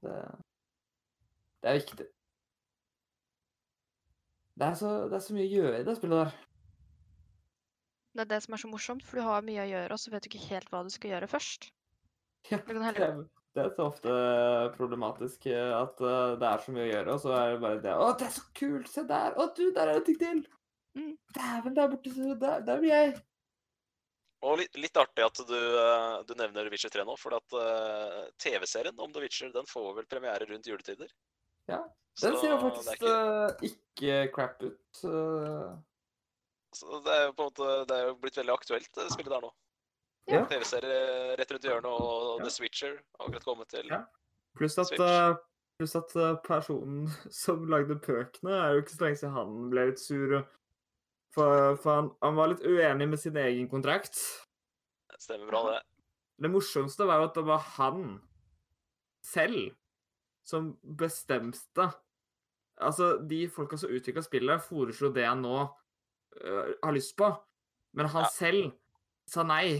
Det, 0.00 0.16
det 1.60 1.68
er 1.68 1.82
viktig. 1.82 2.06
Det 4.60 4.66
er, 4.66 4.74
så, 4.76 4.88
det 5.08 5.16
er 5.16 5.22
så 5.24 5.32
mye 5.32 5.46
å 5.46 5.52
gjøre 5.54 5.76
i 5.80 5.84
det 5.86 5.92
spillet 5.96 6.18
der. 6.20 6.32
Det 8.10 8.24
er 8.26 8.28
det 8.28 8.40
som 8.44 8.54
er 8.54 8.60
så 8.60 8.68
morsomt, 8.68 9.04
for 9.06 9.16
du 9.16 9.24
har 9.24 9.44
mye 9.46 9.62
å 9.62 9.68
gjøre, 9.70 9.94
og 9.94 10.00
så 10.02 10.10
vet 10.12 10.26
du 10.26 10.28
ikke 10.28 10.48
helt 10.50 10.72
hva 10.72 10.82
du 10.84 10.90
skal 10.92 11.14
gjøre 11.14 11.28
først. 11.30 11.70
Ja, 12.50 12.58
det, 12.66 12.74
er, 13.06 13.22
det 13.56 13.62
er 13.62 13.70
så 13.76 13.86
ofte 13.86 14.12
problematisk 14.76 15.46
eh, 15.48 15.72
at 15.76 16.00
eh, 16.04 16.34
det 16.40 16.48
er 16.50 16.64
så 16.64 16.74
mye 16.74 16.84
å 16.84 16.90
gjøre, 16.90 17.14
og 17.14 17.22
så 17.22 17.32
er 17.36 17.54
det 17.54 17.62
bare 17.62 17.80
det 17.86 17.94
Å, 17.96 18.10
det 18.20 18.26
er 18.28 18.34
så 18.36 18.44
kult! 18.60 18.90
Se 18.92 19.04
der! 19.08 19.36
Å, 19.40 19.46
du, 19.56 19.62
der 19.76 19.82
er 19.86 19.96
det 19.96 20.02
en 20.02 20.06
ting 20.10 20.20
til! 20.20 20.42
Mm. 20.98 21.14
Dæven, 21.38 21.76
der 21.78 21.90
borte, 21.94 22.12
så 22.18 22.36
der, 22.44 22.66
der 22.68 22.84
blir 22.84 22.92
jeg! 22.92 23.16
Og 24.44 24.60
litt, 24.60 24.76
litt 24.80 25.00
artig 25.00 25.24
at 25.24 25.40
du, 25.48 25.56
eh, 25.56 26.18
du 26.28 26.34
nevner 26.36 26.68
Witcher 26.72 26.92
3 26.92 27.08
nå, 27.08 27.16
for 27.20 27.36
at 27.36 27.56
uh, 27.56 28.20
TV-serien 28.40 29.00
om 29.00 29.12
The 29.12 29.24
Witcher 29.24 29.56
den 29.56 29.68
får 29.68 29.90
vel 30.02 30.08
premiere 30.08 30.48
rundt 30.48 30.68
juletider. 30.68 31.12
Ja, 31.68 31.80
Den 32.20 32.36
ser 32.36 32.50
jo 32.50 32.58
faktisk 32.60 32.96
ikke, 32.98 33.12
eh, 33.14 33.70
ikke 33.70 34.32
crap 34.34 34.62
ut. 34.62 35.04
eh. 35.04 35.70
så 36.74 37.00
det 37.04 37.12
er 37.14 37.24
jo 37.26 37.32
på 37.34 37.42
en 37.42 37.50
måte 37.50 37.68
Det 37.88 37.96
er 37.96 38.08
jo 38.08 38.14
blitt 38.22 38.36
veldig 38.38 38.52
aktuelt, 38.54 38.90
det 38.94 39.10
spillet 39.12 39.32
der 39.32 39.44
nå. 39.46 39.52
Ja. 40.30 40.44
TV-serie 40.46 41.36
rett 41.40 41.50
rundt 41.54 41.64
hjørnet, 41.64 41.90
og 41.90 42.38
Ja. 42.40 42.44
The 42.44 42.50
Switcher 42.50 42.92
har 43.18 43.26
akkurat 43.26 43.44
kommet 43.44 43.68
til 43.68 43.86
Ja. 43.90 44.04
Pluss 44.56 44.78
at, 44.78 44.92
eh, 44.92 45.34
at 45.80 46.16
eh, 46.16 46.36
personen 46.44 47.08
som 47.30 47.66
lagde 47.70 47.96
pøkene, 47.98 48.50
er 48.52 48.72
jo 48.74 48.82
ikke 48.82 48.96
så 48.96 49.04
lenge 49.04 49.16
siden 49.22 49.34
han 49.34 49.70
ble 49.70 49.86
litt 49.90 50.00
sur. 50.02 50.42
For, 51.34 51.76
for 51.76 51.94
han, 51.94 52.10
han 52.22 52.34
var 52.36 52.48
litt 52.50 52.64
uenig 52.66 53.08
med 53.08 53.18
sin 53.22 53.36
egen 53.36 53.68
kontrakt. 53.70 54.18
Det 55.10 55.20
Stemmer 55.22 55.46
bra, 55.46 55.60
det. 55.70 55.82
Det 56.42 56.50
morsomste 56.50 57.06
var 57.06 57.20
jo 57.20 57.28
at 57.28 57.34
det 57.38 57.44
var 57.46 57.58
han 57.76 58.20
selv 59.22 59.70
som 60.50 60.72
bestemte 60.82 61.90
Altså, 62.80 63.18
de 63.28 63.42
folka 63.52 63.76
som 63.76 63.90
utvikla 63.92 64.22
spillet, 64.24 64.62
foreslo 64.64 65.10
det 65.12 65.26
han 65.28 65.42
nå 65.44 65.56
uh, 65.66 66.68
har 66.80 66.94
lyst 66.96 67.12
på, 67.18 67.26
men 67.92 68.08
han 68.08 68.24
Ja. 68.24 68.30
selv 68.32 68.70
sa 69.28 69.42
nei 69.44 69.74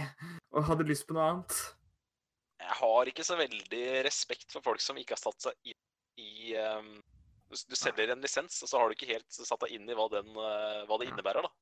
og 0.53 0.67
hadde 0.69 0.85
lyst 0.85 1.07
på 1.09 1.17
noe 1.17 1.29
annet. 1.31 1.55
Jeg 2.61 2.77
har 2.83 3.09
ikke 3.09 3.25
så 3.25 3.39
veldig 3.41 3.87
respekt 4.05 4.53
for 4.53 4.61
folk 4.67 4.85
som 4.85 5.01
ikke 5.01 5.17
har 5.17 5.23
satt 5.23 5.47
seg 5.47 5.73
inn 5.73 5.81
i 6.21 6.53
um, 6.61 6.91
du, 7.49 7.57
du 7.73 7.79
selger 7.79 8.13
en 8.13 8.21
lisens, 8.21 8.61
og 8.63 8.69
så 8.69 8.79
har 8.83 8.91
du 8.93 8.99
ikke 8.99 9.09
helt 9.15 9.33
satt 9.33 9.65
deg 9.65 9.79
inn 9.79 9.89
i 9.89 9.97
hva, 9.97 10.05
den, 10.13 10.29
uh, 10.37 10.85
hva 10.85 11.01
det 11.01 11.09
innebærer, 11.09 11.49
da. 11.49 11.55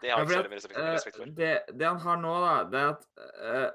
Det 0.00 0.08
Ja, 0.08 0.16
Eh, 0.24 0.96
for. 1.12 1.26
det, 1.36 1.52
det 1.76 1.86
han 1.86 2.00
har 2.00 2.16
nå, 2.24 2.32
da, 2.40 2.54
det 2.72 2.80
er 2.80 2.90
at 2.94 3.04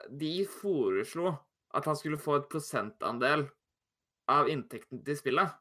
uh, 0.02 0.10
de 0.18 0.34
foreslo 0.50 1.36
at 1.78 1.86
han 1.86 1.96
skulle 2.00 2.18
få 2.18 2.40
et 2.40 2.50
prosentandel 2.50 3.46
av 4.30 4.50
inntekten 4.52 5.02
til 5.06 5.18
spillet. 5.18 5.56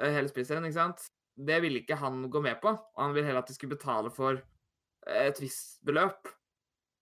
Eh, 0.00 0.12
hele 0.16 0.30
spillserien, 0.30 0.66
ikke 0.68 0.78
sant? 0.78 1.06
Det 1.40 1.60
ville 1.64 1.82
ikke 1.82 1.98
han 2.00 2.22
gå 2.32 2.42
med 2.44 2.60
på. 2.62 2.72
og 2.72 3.00
Han 3.00 3.14
ville 3.16 3.28
heller 3.28 3.44
at 3.44 3.50
de 3.50 3.56
skulle 3.56 3.76
betale 3.76 4.12
for 4.14 4.36
eh, 4.40 5.26
et 5.28 5.40
visst 5.40 5.80
beløp. 5.86 6.28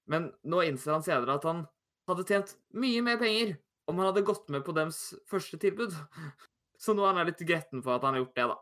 Men 0.09 0.31
nå 0.49 0.63
innser 0.65 0.97
han 0.97 1.05
senere 1.05 1.37
at 1.39 1.49
han 1.49 1.67
hadde 2.09 2.29
tjent 2.29 2.55
mye 2.81 3.03
mer 3.05 3.19
penger 3.21 3.59
om 3.89 3.99
han 3.99 4.11
hadde 4.11 4.25
gått 4.29 4.49
med 4.53 4.65
på 4.65 4.75
dems 4.77 5.13
første 5.29 5.61
tilbud. 5.61 5.95
Så 6.83 6.95
nå 6.95 7.05
er 7.05 7.17
han 7.17 7.29
litt 7.29 7.43
gretten 7.43 7.83
for 7.83 7.97
at 7.97 8.05
han 8.07 8.15
har 8.15 8.23
gjort 8.23 8.37
det, 8.37 8.49
da. 8.53 8.59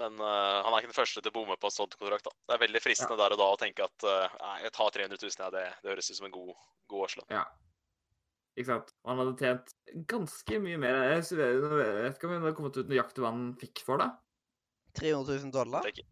Men 0.00 0.16
uh, 0.18 0.64
han 0.64 0.72
er 0.72 0.80
ikke 0.80 0.90
den 0.90 0.96
første 0.96 1.20
til 1.20 1.30
å 1.30 1.34
bomme 1.36 1.54
på 1.60 1.68
en 1.68 1.74
sånn 1.74 1.92
kontrakt. 1.94 2.26
da. 2.26 2.32
Det 2.48 2.56
er 2.56 2.62
veldig 2.64 2.80
fristende 2.82 3.18
der 3.20 3.34
og 3.34 3.38
da 3.38 3.48
å 3.52 3.58
tenke 3.60 3.84
at 3.86 4.06
uh, 4.08 4.56
jeg 4.64 4.72
tar 4.74 4.94
300 4.96 5.20
000, 5.20 5.36
ja, 5.38 5.50
det, 5.54 5.64
det 5.84 5.92
høres 5.92 6.10
ut 6.10 6.18
som 6.18 6.26
en 6.26 6.34
god, 6.34 6.50
god 6.90 7.06
årslønn. 7.06 7.28
Ja. 7.36 7.44
Ikke 8.56 8.70
sant? 8.72 8.91
Og 9.04 9.10
han 9.10 9.18
hadde 9.18 9.38
tjent 9.38 9.72
ganske 10.06 10.58
mye 10.62 10.78
mer. 10.78 10.94
Jeg 11.10 11.24
jeg 11.34 11.60
vet 11.60 12.14
ikke 12.16 12.28
om 12.28 12.34
han 12.36 12.42
hadde 12.46 12.54
kommet 12.56 12.76
ut 12.78 12.88
nøyaktig 12.92 13.22
hva 13.24 13.32
han 13.34 13.48
fikk 13.58 13.82
for 13.86 13.98
det. 13.98 14.10
300 14.94 15.38
000 15.42 15.50
dollar? 15.52 15.82
Det 15.82 15.90
er 15.90 15.96
ikke- 16.02 16.08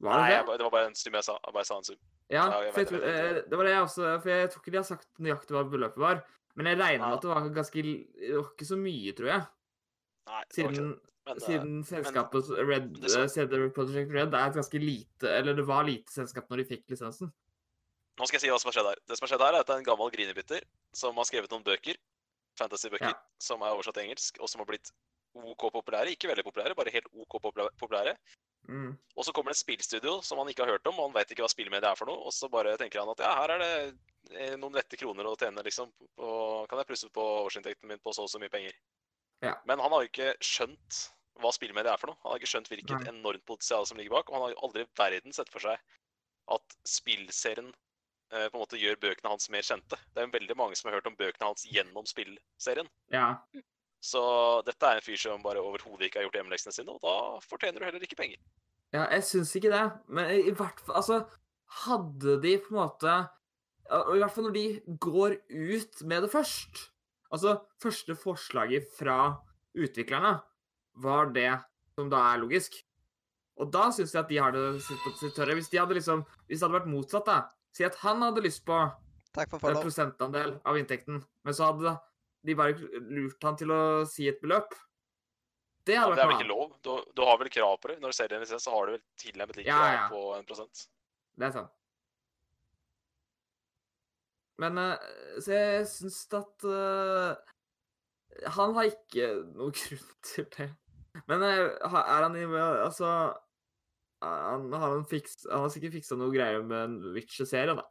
Var 0.00 0.12
Nei, 0.12 0.28
det 0.28 0.34
jeg, 0.36 0.46
det? 0.46 0.58
det 0.58 0.64
var 0.66 0.70
bare 0.70 0.86
en 0.90 0.94
sum 0.94 1.14
jeg 1.14 1.24
sa. 1.24 1.38
Jeg 1.46 1.54
bare 1.54 1.64
sa 1.64 1.76
en 1.78 1.84
sum. 1.84 1.96
Ja, 2.28 2.44
ja, 2.50 2.72
jeg 2.74 2.86
tror, 2.88 3.02
eh, 3.06 3.34
det 3.48 3.52
var 3.56 3.64
det 3.64 3.70
jeg 3.72 3.82
også 3.86 4.22
For 4.22 4.28
jeg 4.28 4.50
tror 4.50 4.60
ikke 4.60 4.72
de 4.72 4.76
har 4.78 4.84
sagt 4.84 5.08
nøyaktig 5.18 5.54
hva 5.56 5.62
beløpet 5.70 5.96
var. 6.02 6.24
Men 6.56 6.66
jeg 6.66 6.78
regner 6.78 6.98
med 6.98 7.08
Ja. 7.08 7.14
at 7.16 7.22
det 7.22 7.30
var 7.30 7.48
ganske 7.54 7.82
Det 7.82 8.34
var 8.34 8.50
ikke 8.52 8.66
så 8.66 8.76
mye, 8.76 9.12
tror 9.16 9.26
jeg. 9.30 9.46
Nei, 10.26 10.42
det 10.50 10.64
var 10.64 10.72
ikke 10.72 10.76
Siden, 10.76 10.90
det. 10.90 11.00
Men, 11.26 11.36
eh, 11.36 11.46
siden 11.46 11.84
selskapet 11.84 12.50
Red, 12.68 12.96
så- 13.08 13.22
eh, 13.22 13.28
CD 13.28 13.70
Project 13.70 14.10
Red 14.12 14.34
er 14.34 14.46
et 14.46 14.54
ganske 14.54 14.78
lite 14.78 15.24
Eller 15.28 15.54
det 15.54 15.64
var 15.66 15.84
lite 15.84 16.12
selskap 16.12 16.48
når 16.50 16.56
de 16.58 16.64
fikk 16.76 16.84
lisensen. 16.90 17.32
Nå 18.16 18.26
skal 18.26 18.38
jeg 18.38 18.46
si 18.46 18.50
hva 18.52 18.58
som 18.60 18.70
har 18.70 18.76
skjedd 18.78 18.90
her. 18.90 19.00
Det 19.06 19.16
som 19.18 19.26
har 19.26 19.32
skjedd 19.34 19.44
her, 19.46 19.54
er 19.54 19.60
at 19.64 19.68
det 19.68 19.74
er 19.76 19.82
en 19.82 19.90
gammel 19.90 20.12
grinebytter 20.14 20.64
som 20.96 21.18
har 21.20 21.28
skrevet 21.28 21.52
noen 21.52 21.66
bøker, 21.66 21.98
fantasy-bøker, 22.56 23.12
Ja. 23.12 23.18
som 23.38 23.60
er 23.62 23.74
oversatt 23.76 23.94
til 23.98 24.06
engelsk, 24.08 24.40
og 24.40 24.48
som 24.48 24.60
har 24.62 24.68
blitt 24.70 24.90
OK 25.36 25.66
populære. 25.72 26.14
Ikke 26.16 26.28
veldig 26.30 26.44
populære, 26.46 26.74
bare 26.78 26.90
helt 26.94 27.08
OK 27.12 27.36
populære. 27.76 28.16
Mm. 28.68 28.96
Og 29.14 29.24
så 29.24 29.32
kommer 29.36 29.52
det 29.52 29.58
et 29.58 29.62
spillstudio 29.62 30.22
som 30.24 30.38
han 30.40 30.48
ikke 30.48 30.64
har 30.64 30.72
hørt 30.72 30.86
om, 30.88 30.96
og 30.98 31.10
han 31.10 31.14
vet 31.20 31.30
ikke 31.30 31.44
hva 31.44 31.50
spillmediet 31.52 31.90
er 31.90 31.98
for 31.98 32.08
noe. 32.08 32.24
Og 32.26 32.32
så 32.34 32.48
bare 32.50 32.72
tenker 32.80 33.02
han 33.02 33.12
at 33.12 33.20
ja, 33.22 33.34
her 33.42 33.52
er 33.54 33.58
det 33.62 33.98
eh, 34.32 34.56
noen 34.56 34.74
lette 34.74 34.96
kroner 34.98 35.28
å 35.28 35.36
tjene, 35.38 35.62
liksom. 35.62 35.92
Og 36.18 36.66
kan 36.70 36.80
jeg 36.80 36.88
plusse 36.88 37.10
på 37.12 37.26
årsinntekten 37.44 37.86
min 37.92 38.00
på 38.02 38.14
så 38.16 38.24
og 38.26 38.32
så 38.32 38.40
mye 38.42 38.50
penger. 38.50 38.72
Ja. 39.44 39.54
Men 39.68 39.78
han 39.84 39.92
har 39.92 40.02
jo 40.02 40.08
ikke 40.10 40.32
skjønt 40.40 41.02
hva 41.36 41.52
spillmediet 41.52 41.92
er 41.92 42.00
for 42.00 42.10
noe. 42.10 42.18
Han 42.24 42.32
har 42.32 42.40
ikke 42.40 42.48
skjønt 42.54 42.72
hvilket 42.72 42.96
Nei. 43.04 43.12
enormt 43.12 43.44
potensial 43.46 43.84
som 43.86 44.00
ligger 44.00 44.16
bak. 44.16 44.30
Og 44.32 44.38
han 44.38 44.46
har 44.48 44.54
jo 44.56 44.62
aldri 44.66 44.86
i 44.86 44.90
verden 44.98 45.36
sett 45.36 45.52
for 45.52 45.60
seg 45.62 45.76
at 46.56 46.76
spillserien 46.88 47.70
på 48.30 48.56
en 48.56 48.60
måte 48.60 48.80
gjør 48.80 48.98
bøkene 49.02 49.30
hans 49.30 49.48
mer 49.54 49.64
kjente. 49.66 49.98
Det 50.12 50.22
er 50.22 50.26
jo 50.26 50.34
veldig 50.34 50.56
mange 50.58 50.76
som 50.78 50.90
har 50.90 50.98
hørt 50.98 51.08
om 51.10 51.16
bøkene 51.18 51.50
hans 51.50 51.66
gjennom 51.70 52.08
spillserien. 52.10 52.88
Ja. 53.14 53.28
Så 54.02 54.22
dette 54.66 54.88
er 54.88 55.00
en 55.00 55.06
fyr 55.06 55.20
som 55.20 55.44
bare 55.44 55.62
overhodet 55.62 56.08
ikke 56.08 56.20
har 56.20 56.26
gjort 56.26 56.40
hjemmeleksene 56.40 56.74
sine, 56.74 56.94
og 56.94 57.02
da 57.02 57.40
fortjener 57.46 57.80
du 57.80 57.86
heller 57.88 58.02
ikke 58.06 58.18
penger. 58.18 58.42
Ja, 58.94 59.06
jeg 59.10 59.24
syns 59.26 59.54
ikke 59.58 59.72
det. 59.72 59.84
Men 60.06 60.30
i 60.36 60.52
hvert 60.54 60.82
fall 60.86 61.00
Altså, 61.00 61.22
hadde 61.86 62.36
de 62.42 62.52
på 62.62 62.74
en 62.74 62.82
måte 62.84 63.14
i 63.86 64.18
hvert 64.18 64.34
fall 64.34 64.48
når 64.48 64.54
de 64.56 64.96
går 65.02 65.36
ut 65.46 66.00
med 66.10 66.24
det 66.26 66.30
først 66.32 66.86
Altså, 67.34 67.56
første 67.82 68.14
forslaget 68.14 68.86
fra 68.94 69.34
utviklerne 69.74 70.36
var 71.02 71.32
det 71.34 71.50
som 71.98 72.06
da 72.10 72.20
er 72.30 72.38
logisk. 72.38 72.76
Og 73.58 73.72
da 73.74 73.88
syns 73.90 74.14
jeg 74.14 74.20
at 74.22 74.30
de 74.30 74.38
har 74.38 74.54
det 74.54 74.62
sitt 74.84 75.00
på 75.02 75.10
sitt 75.18 75.34
tørre. 75.34 75.56
Hvis 75.58 75.68
de 75.72 75.80
hadde 75.80 75.96
liksom, 75.98 76.22
hvis 76.46 76.60
det 76.60 76.68
hadde 76.68 76.78
vært 76.78 76.92
motsatt, 76.92 77.26
da 77.26 77.40
Si 77.76 77.84
at 77.84 77.98
han 78.00 78.24
hadde 78.24 78.44
lyst 78.44 78.64
på 78.66 78.78
Takk 79.36 79.52
for 79.52 79.68
en 79.68 79.82
prosentandel 79.84 80.54
av 80.64 80.78
inntekten, 80.80 81.20
men 81.44 81.56
så 81.56 81.68
hadde 81.68 81.92
de 82.46 82.54
bare 82.56 83.00
lurt 83.04 83.42
han 83.44 83.58
til 83.60 83.72
å 83.74 83.80
si 84.08 84.28
et 84.30 84.38
beløp. 84.40 84.72
Det 85.86 85.98
Ja, 85.98 86.06
det 86.10 86.22
er 86.22 86.30
vel 86.30 86.38
ikke 86.40 86.48
lov? 86.48 86.70
Du, 86.82 86.94
du 87.14 87.22
har 87.22 87.36
vel 87.38 87.50
krav 87.52 87.76
på 87.82 87.92
det? 87.92 87.98
Når 88.02 88.14
du 88.14 88.16
selger 88.16 88.38
en 88.38 88.42
lisens, 88.42 88.64
så 88.64 88.72
har 88.74 88.88
du 88.88 88.96
vel 88.96 89.02
tilnærmet 89.20 89.58
lik 89.60 89.68
Ja, 89.68 89.76
krav 89.76 89.92
ja. 89.98 90.06
på 90.10 90.22
en 90.38 90.48
prosent? 90.48 90.86
Det 91.36 91.46
er 91.46 91.52
sant. 91.54 91.74
Men 94.62 94.80
eh, 94.80 94.96
Så 95.44 95.52
jeg 95.52 95.86
syns 95.90 96.18
at 96.34 96.64
uh, 96.64 97.36
Han 98.56 98.74
har 98.78 98.88
ikke 98.88 99.28
noe 99.52 99.74
grunn 99.76 100.12
til 100.24 100.48
det. 100.56 100.70
Men 101.28 101.44
eh, 101.44 101.66
er 102.00 102.24
han 102.24 102.40
i 102.40 102.46
Altså 102.56 103.10
han 104.24 104.72
har, 104.72 104.88
han, 104.96 105.04
fiks, 105.10 105.42
han 105.50 105.66
har 105.66 105.72
sikkert 105.74 105.98
fiksa 105.98 106.16
noe 106.18 106.32
greier 106.32 106.62
med 106.64 106.78
en 106.78 106.96
Witcher-serie, 107.14 107.76
da. 107.76 107.84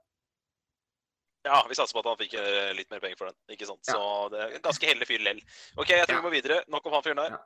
Ja, 1.46 1.60
vi 1.70 1.78
satser 1.78 1.94
på 1.94 2.02
at 2.02 2.08
han 2.10 2.18
fikk 2.18 2.34
eh, 2.42 2.72
litt 2.74 2.90
mer 2.90 3.04
penger 3.04 3.20
for 3.20 3.30
den. 3.30 3.38
ikke 3.54 3.68
sant? 3.70 3.84
Ja. 3.86 3.94
Så 3.94 4.30
det 4.34 4.40
er 4.42 4.56
en 4.58 4.64
ganske 4.66 4.88
heldig 4.90 5.06
fyr 5.06 5.22
lell. 5.22 5.42
OK, 5.78 5.92
jeg 5.94 6.08
tror 6.08 6.16
Ja. 6.18 6.22
vi 6.24 6.26
må 6.26 6.34
videre. 6.34 6.64
Nok 6.74 6.88
om 6.90 6.96
han 6.98 7.06
fyren 7.06 7.22
der. 7.22 7.36
Ja. 7.38 7.44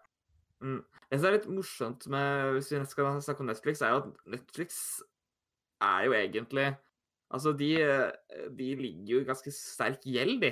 Mm. 0.63 0.79
Det 1.11 1.19
som 1.19 1.27
er 1.27 1.35
litt 1.35 1.49
morsomt 1.51 2.07
med 2.11 2.53
hvis 2.55 2.71
vi 2.71 2.79
skal 2.87 3.19
snakke 3.23 3.43
om 3.43 3.49
Netflix, 3.51 3.81
er 3.83 3.93
jo 3.95 3.99
at 4.03 4.23
Netflix 4.27 4.79
er 5.81 6.05
jo 6.07 6.15
egentlig 6.15 6.69
Altså, 7.29 7.51
de, 7.53 7.67
de 8.57 8.67
ligger 8.75 9.11
jo 9.13 9.19
i 9.21 9.25
ganske 9.27 9.51
sterk 9.53 10.01
gjeld, 10.09 10.39
de. 10.41 10.49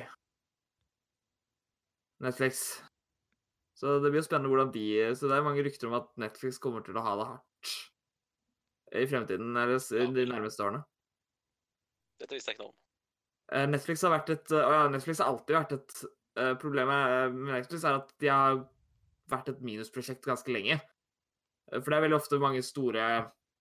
Netflix. 2.22 2.82
Så 3.74 3.96
det 4.02 4.12
blir 4.12 4.22
jo 4.22 4.28
spennende 4.28 4.52
hvordan 4.52 4.70
de 4.76 5.16
Så 5.18 5.26
det 5.30 5.38
er 5.40 5.46
mange 5.46 5.64
rykter 5.66 5.90
om 5.90 5.96
at 5.98 6.12
Netflix 6.22 6.60
kommer 6.62 6.86
til 6.86 6.98
å 6.98 7.04
ha 7.06 7.16
det 7.18 7.28
hardt 7.32 7.74
i 8.96 9.06
fremtiden, 9.08 9.56
eller 9.58 9.80
Ja. 9.80 10.06
de 10.12 10.26
nærmeste 10.26 10.64
årene. 10.64 10.84
Dette 12.20 12.36
visste 12.36 12.52
jeg 12.52 12.58
ikke 12.58 12.66
noe 12.66 12.74
om. 12.74 12.78
Eh, 13.52 13.68
Netflix 13.68 14.04
har 14.04 14.12
vært 14.12 14.30
et 14.34 14.52
ja, 14.52 14.88
Netflix 14.92 15.22
har 15.24 15.32
alltid 15.32 15.56
vært 15.56 15.76
et 15.78 15.94
eh, 16.38 16.54
Problemet 16.60 17.14
eh, 17.14 17.32
med 17.32 17.54
Netflix 17.56 17.86
er 17.88 18.00
at 18.02 18.12
de 18.20 18.28
har 18.28 18.60
vært 19.32 19.50
et 19.54 19.62
minusprosjekt 19.64 20.28
ganske 20.28 20.52
lenge. 20.52 20.80
For 21.68 21.92
det 21.92 21.98
er 21.98 22.04
veldig 22.06 22.16
ofte 22.16 22.40
mange 22.40 22.62
store 22.64 23.08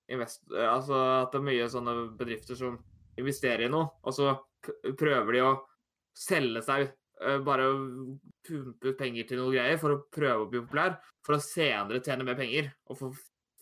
invest... 0.09 0.45
Altså 0.55 0.99
at 1.25 1.33
det 1.33 1.41
er 1.41 1.47
mye 1.49 1.71
sånne 1.71 1.95
bedrifter 2.19 2.59
som 2.59 2.77
investerer 3.19 3.67
i 3.67 3.71
noe, 3.73 3.89
og 4.07 4.15
så 4.15 4.37
prøver 4.99 5.35
de 5.35 5.43
å 5.43 5.57
selge 6.17 6.63
seg 6.67 6.93
Bare 7.17 7.65
pumpe 8.45 8.91
penger 8.93 9.25
til 9.25 9.39
noe 9.41 9.49
greier 9.55 9.79
for 9.81 9.95
å 9.95 10.03
prøve 10.13 10.43
å 10.45 10.49
bli 10.53 10.61
populær, 10.61 10.99
for 11.25 11.39
å 11.39 11.41
senere 11.41 12.03
tjene 12.05 12.27
mer 12.29 12.37
penger 12.37 12.69
og 12.93 12.99
få 13.01 13.09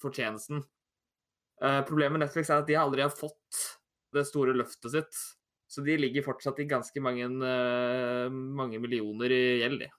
fortjenesten. 0.02 0.58
Eh, 1.64 1.80
Problemet 1.88 2.18
med 2.18 2.26
Netflix 2.26 2.50
er 2.50 2.60
at 2.60 2.68
de 2.68 2.76
aldri 2.76 3.04
har 3.04 3.14
fått 3.14 3.62
det 4.14 4.26
store 4.28 4.54
løftet 4.56 4.92
sitt. 4.92 5.24
Så 5.70 5.82
de 5.82 5.96
ligger 5.98 6.26
fortsatt 6.26 6.60
i 6.62 6.68
ganske 6.70 7.00
mange, 7.02 7.24
eh, 7.24 8.28
mange 8.30 8.78
millioner 8.78 9.32
i 9.32 9.42
gjeld, 9.62 9.86
de. 9.86 9.90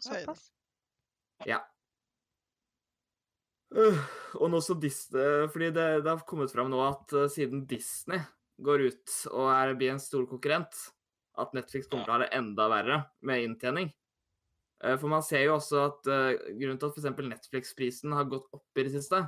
Såpass. 0.00 0.50
Øh, 3.74 4.00
og 4.38 4.50
nå 4.52 4.60
så 4.62 4.76
Disney 4.78 5.48
Fordi 5.50 5.72
det, 5.74 5.86
det 6.04 6.10
har 6.12 6.20
kommet 6.28 6.52
fram 6.54 6.68
nå 6.70 6.78
at 6.84 7.14
uh, 7.16 7.24
siden 7.30 7.64
Disney 7.66 8.20
går 8.62 8.84
ut 8.86 9.14
og 9.32 9.48
er, 9.50 9.72
blir 9.74 9.90
en 9.90 10.02
stor 10.02 10.28
konkurrent, 10.30 10.76
at 11.42 11.56
Netflix 11.56 11.88
kommer 11.90 12.06
til 12.06 12.12
å 12.12 12.14
ha 12.14 12.22
det 12.22 12.36
enda 12.38 12.68
verre 12.70 12.98
med 13.26 13.42
inntjening. 13.48 13.88
Uh, 14.78 14.94
For 14.94 15.10
man 15.10 15.24
ser 15.26 15.42
jo 15.48 15.56
også 15.56 15.80
at 15.88 16.06
eh, 16.06 16.52
grunnen 16.60 16.78
til 16.78 16.92
at 16.92 17.00
f.eks. 17.00 17.24
Netflix-prisen 17.32 18.14
har 18.14 18.28
gått 18.30 18.46
opp 18.54 18.78
i 18.78 18.84
det 18.86 18.92
siste, 18.94 19.24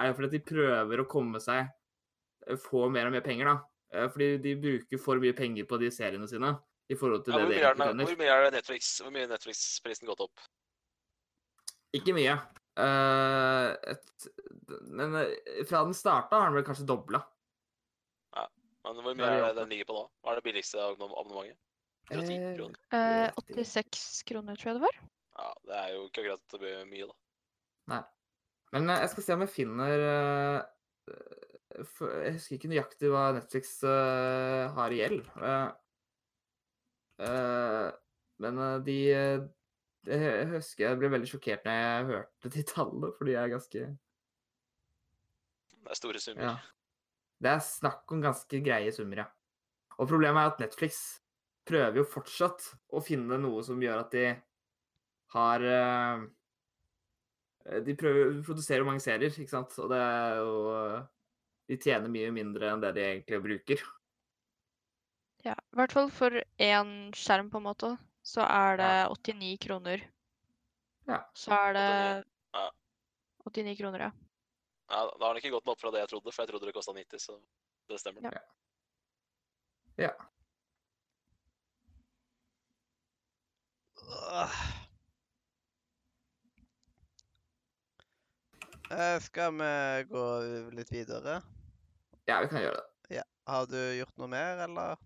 er 0.00 0.10
jo 0.10 0.16
fordi 0.18 0.30
at 0.30 0.36
de 0.36 0.42
prøver 0.50 1.02
å 1.02 1.08
komme 1.10 1.42
seg 1.42 1.64
eh, 1.66 2.58
Få 2.60 2.88
mer 2.92 3.10
og 3.10 3.14
mer 3.14 3.24
penger, 3.24 3.50
da. 3.52 3.56
Eh, 3.94 4.08
Fordi 4.12 4.30
de 4.44 4.54
bruker 4.60 5.02
for 5.02 5.22
mye 5.22 5.36
penger 5.36 5.68
på 5.70 5.80
de 5.82 5.90
seriene 5.94 6.28
sine 6.30 6.54
i 6.90 6.96
forhold 6.98 7.26
til 7.26 7.36
Ja, 7.36 7.42
det 7.42 7.50
de 7.50 7.58
egentlig 7.60 7.90
tjener. 7.90 8.08
hvor 8.08 8.20
mye 8.22 8.36
er 8.36 8.46
det 8.46 8.54
Netflix, 8.58 8.94
hvor 9.04 9.14
mye 9.14 9.26
er 9.26 9.34
Netflix-prisen 9.34 10.10
gått 10.10 10.24
opp? 10.26 10.46
Ikke 11.94 12.14
mye. 12.14 12.38
Uh, 12.78 13.74
et, 13.90 14.26
men 14.94 15.14
fra 15.68 15.82
den 15.84 15.94
starta 15.94 16.38
har 16.38 16.50
den 16.50 16.58
vel 16.58 16.66
kanskje 16.66 16.86
dobla. 16.88 17.20
Men 18.84 19.02
hvor 19.04 19.16
mye 19.16 19.28
er 19.28 19.42
det 19.50 19.56
den 19.58 19.72
ligger 19.74 19.90
på 19.90 19.96
nå? 19.96 20.04
Hva 20.22 20.32
er 20.32 20.40
det 20.40 20.46
billigste 20.46 20.80
abonnementet? 20.82 21.58
110 22.10 22.54
kroner? 22.56 22.78
Eh, 22.96 23.28
86 23.36 24.22
kroner, 24.30 24.56
tror 24.58 24.70
jeg 24.70 24.78
det 24.78 24.86
var. 24.86 24.96
Ja, 25.40 25.50
det 25.68 25.76
er 25.80 25.90
jo 25.94 26.06
ikke 26.08 26.24
akkurat 26.32 26.88
mye, 26.88 27.10
da. 27.10 28.00
Men 28.74 28.90
jeg 28.94 29.10
skal 29.12 29.26
se 29.26 29.36
om 29.36 29.44
jeg 29.44 29.52
finner 29.52 30.04
eh, 30.06 30.60
Jeg 31.80 32.34
husker 32.36 32.56
ikke 32.56 32.70
nøyaktig 32.70 33.10
hva 33.10 33.30
Netflix 33.36 33.80
eh, 33.86 34.66
har 34.76 34.94
i 34.94 35.00
gjeld. 35.00 35.24
Eh, 37.20 37.88
men 38.40 38.60
de 38.86 39.00
jeg 40.08 40.46
husker 40.54 40.86
jeg 40.86 40.96
ble 40.96 41.10
veldig 41.12 41.28
sjokkert 41.28 41.66
når 41.66 41.74
jeg 41.76 42.04
hørte 42.08 42.52
de 42.54 42.62
tallene, 42.64 43.10
for 43.18 43.28
de 43.28 43.34
er 43.36 43.50
ganske 43.52 43.82
Det 45.74 45.90
er 45.92 45.98
store 45.98 46.22
summer. 46.22 46.46
Ja. 46.46 46.54
Det 47.40 47.50
er 47.52 47.60
snakk 47.64 48.12
om 48.14 48.22
ganske 48.24 48.60
greie 48.64 48.92
summer, 48.96 49.24
ja. 49.24 49.26
Og 50.00 50.08
problemet 50.08 50.40
er 50.40 50.54
at 50.54 50.62
Netflix 50.62 51.20
prøver 51.68 52.00
jo 52.00 52.06
fortsatt 52.08 52.64
å 52.96 53.02
finne 53.04 53.36
noe 53.40 53.60
som 53.64 53.80
gjør 53.82 54.02
at 54.06 54.14
de 54.16 54.24
har 55.34 55.64
De 57.64 57.94
prøver 57.94 58.40
produserer 58.40 58.44
produsere 58.46 58.84
mange 58.88 59.02
serier, 59.04 59.34
ikke 59.36 59.52
sant, 59.52 59.74
og 59.82 59.90
det 59.92 59.98
er 60.00 60.38
jo 60.40 60.52
eh, 60.72 61.02
De 61.68 61.76
tjener 61.76 62.12
mye 62.12 62.30
mindre 62.32 62.70
enn 62.72 62.80
det 62.82 62.94
de 62.96 63.02
egentlig 63.04 63.40
bruker. 63.44 63.82
Ja, 65.44 65.54
i 65.54 65.76
hvert 65.78 65.92
fall 65.92 66.08
for 66.12 66.40
én 66.60 66.90
skjerm, 67.16 67.50
på 67.52 67.60
en 67.60 67.68
måte, 67.68 67.92
så 68.26 68.44
er 68.44 68.80
det 68.80 68.90
89 69.12 69.52
kroner. 69.62 70.02
Ja. 71.08 71.20
Så 71.36 71.54
er 71.56 71.76
det 71.76 71.86
89, 73.44 73.76
kroner, 73.78 74.08
ja. 74.08 74.10
Ja, 74.90 75.04
da 75.06 75.26
har 75.28 75.36
det 75.36 75.44
ikke 75.44 75.54
gått 75.54 75.70
opp 75.70 75.80
fra 75.80 75.92
det 75.94 76.02
jeg 76.02 76.10
trodde, 76.10 76.32
for 76.34 76.42
jeg 76.42 76.50
trodde 76.50 76.66
det 76.68 76.74
kosta 76.76 76.96
90, 76.96 77.22
så 77.22 77.38
det 77.92 78.00
stemmer. 78.02 78.26
Ja. 78.26 78.42
Ja. 80.08 80.12
Åh. 84.10 84.44
Eh, 84.44 84.88
Skal 89.22 89.54
vi 89.54 89.70
gå 90.10 90.24
litt 90.74 90.90
videre? 90.92 91.38
Ja, 92.26 92.40
vi 92.42 92.50
kan 92.50 92.64
gjøre 92.64 92.80
det. 92.80 93.14
Ja. 93.20 93.24
Har 93.50 93.70
du 93.70 93.78
gjort 93.78 94.16
noe 94.18 94.30
mer, 94.30 94.64
eller? 94.66 94.98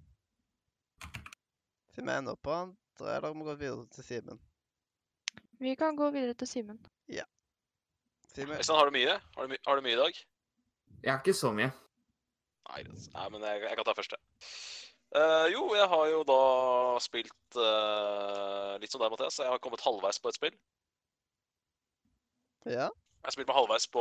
Siden 1.92 2.08
vi 2.08 2.16
ender 2.16 2.40
på 2.40 2.52
andre, 2.56 3.16
eller 3.18 3.36
må 3.36 3.44
vi 3.44 3.52
gå 3.52 3.60
videre 3.66 3.86
til 3.92 4.08
Simen? 4.08 4.40
Vi 5.60 5.76
kan 5.78 5.96
gå 5.96 6.08
videre 6.16 6.34
til 6.38 6.48
Simen. 6.50 6.80
Simen? 8.34 8.56
Øystein, 8.58 8.76
har 8.76 8.84
du 8.84 8.90
mye? 8.90 9.20
Har 9.36 9.42
du, 9.42 9.48
my 9.48 9.56
har 9.66 9.76
du 9.76 9.82
mye 9.82 9.92
i 9.92 9.96
dag? 9.96 10.16
Jeg 11.02 11.12
har 11.12 11.20
ikke 11.20 11.36
så 11.38 11.52
mye. 11.54 11.70
Nei. 12.68 12.80
Nei 13.14 13.26
men 13.30 13.44
jeg, 13.46 13.60
jeg 13.62 13.76
kan 13.78 13.86
ta 13.86 13.94
første. 13.94 14.18
Uh, 15.14 15.46
jo, 15.52 15.68
jeg 15.78 15.86
har 15.92 16.06
jo 16.10 16.22
da 16.26 16.38
spilt 17.04 17.58
uh, 17.60 18.74
litt 18.82 18.90
som 18.90 18.98
deg, 19.04 19.12
Mathias. 19.12 19.38
Jeg 19.38 19.52
har 19.52 19.62
kommet 19.62 19.84
halvveis 19.86 20.18
på 20.18 20.32
et 20.32 20.38
spill. 20.40 20.56
Ja? 22.66 22.88
Jeg 23.24 23.30
har 23.30 23.32
spilt 23.38 23.48
meg 23.48 23.56
halvveis 23.56 23.86
på 23.88 24.00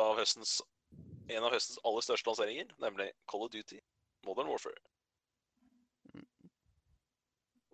av 0.00 0.14
høstens, 0.16 0.54
en 1.28 1.44
av 1.44 1.52
høstens 1.52 1.80
aller 1.84 2.04
største 2.06 2.30
lanseringer, 2.30 2.70
nemlig 2.80 3.10
Call 3.28 3.44
of 3.44 3.50
Duty 3.52 3.76
Modern 4.24 4.48
Warfare. 4.48 4.80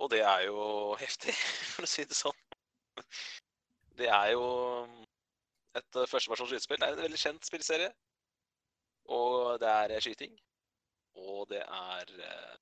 Og 0.03 0.11
det 0.11 0.25
er 0.27 0.49
jo 0.49 0.65
heftig, 0.99 1.35
for 1.77 1.87
å 1.87 1.91
si 1.93 2.03
det 2.03 2.19
sånn. 2.19 2.43
Det 3.99 4.11
er 4.11 4.33
jo 4.33 4.43
et 5.79 5.99
uh, 5.99 6.07
førsteversjons 6.11 6.51
skytespill. 6.51 6.81
Det 6.83 6.89
er 6.89 6.97
en 6.97 7.07
veldig 7.07 7.21
kjent 7.23 7.47
spillserie. 7.47 7.93
Og 9.15 9.61
det 9.63 9.71
er 9.71 9.95
eh, 9.95 10.03
skyting. 10.03 10.35
Og 11.23 11.47
det 11.51 11.63
er 11.63 12.11
eh, 12.27 12.57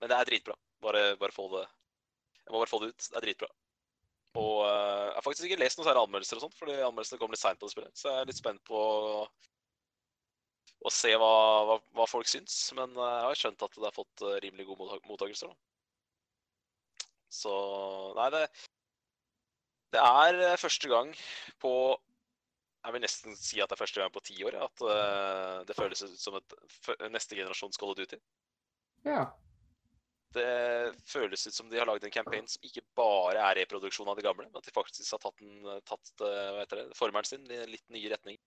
Men 0.00 0.10
det 0.10 0.18
er 0.18 0.28
dritbra. 0.28 0.58
Bare, 0.82 1.04
bare 1.22 1.32
få 1.32 1.46
det 1.54 1.62
Jeg 1.62 2.50
må 2.50 2.58
bare 2.58 2.72
få 2.74 2.82
det 2.82 2.90
ut. 2.90 3.06
Det 3.06 3.16
er 3.16 3.26
dritbra. 3.28 3.48
Og 4.36 4.62
eh, 4.66 5.02
jeg 5.06 5.16
har 5.16 5.24
faktisk 5.24 5.48
ikke 5.48 5.60
lest 5.62 5.78
noen 5.78 5.88
særlige 5.88 6.06
anmeldelser, 6.06 6.38
og 6.38 6.46
sånt, 6.46 6.56
fordi 6.58 6.76
anmeldelsene 6.76 7.20
kom 7.20 7.32
litt 7.32 7.42
seint. 7.42 7.62
Så 7.64 8.10
jeg 8.10 8.22
er 8.22 8.28
litt 8.28 8.40
spent 8.40 8.62
på 8.68 8.80
å 10.86 10.92
se 10.92 11.12
hva, 11.18 11.32
hva, 11.68 11.76
hva 11.96 12.08
folk 12.10 12.28
syns. 12.30 12.56
Men 12.76 12.92
eh, 12.92 13.14
jeg 13.20 13.28
har 13.30 13.40
skjønt 13.42 13.66
at 13.66 13.78
det 13.78 13.88
har 13.88 13.96
fått 13.96 14.24
eh, 14.26 14.40
rimelig 14.44 14.68
gode 14.68 14.82
mottak 14.84 15.06
mottakelser. 15.08 15.52
Da. 15.52 17.06
Så 17.32 17.52
Nei, 18.16 18.30
det 18.32 18.46
Det 19.92 20.02
er 20.02 20.60
første 20.60 20.88
gang 20.88 21.10
på 21.62 21.70
Jeg 22.86 22.94
vil 22.94 23.02
nesten 23.02 23.34
si 23.38 23.58
at 23.60 23.68
det 23.68 23.76
er 23.76 23.82
første 23.82 24.00
gang 24.00 24.12
på 24.14 24.22
ti 24.24 24.36
år 24.46 24.56
at 24.62 24.84
det 25.66 25.74
føles 25.74 26.04
ut 26.06 26.20
som 26.22 26.36
et 26.38 26.54
neste 27.10 27.34
generasjons 27.34 27.80
Call 27.80 27.90
of 27.90 27.98
Duty. 27.98 28.20
Ja. 29.08 29.24
Det 30.34 30.92
føles 31.06 31.46
ut 31.46 31.54
som 31.54 31.68
de 31.70 31.78
har 31.78 31.88
lagd 31.88 32.04
en 32.04 32.12
campaign 32.12 32.48
som 32.50 32.64
ikke 32.66 32.82
bare 32.98 33.40
er 33.40 33.60
reproduksjon 33.60 34.08
av 34.10 34.18
det 34.18 34.26
gamle, 34.26 34.48
men 34.48 34.58
at 34.60 34.66
de 34.66 34.74
faktisk 34.74 35.14
har 35.14 35.22
tatt, 35.22 35.38
den, 35.40 35.80
tatt 35.88 36.12
eh, 36.26 36.50
hva 36.52 36.64
heter 36.64 36.82
det, 36.82 36.86
formelen 36.98 37.28
sin 37.28 37.46
i 37.50 37.60
en 37.62 37.72
litt 37.72 37.84
ny 37.94 38.02
retning. 38.12 38.38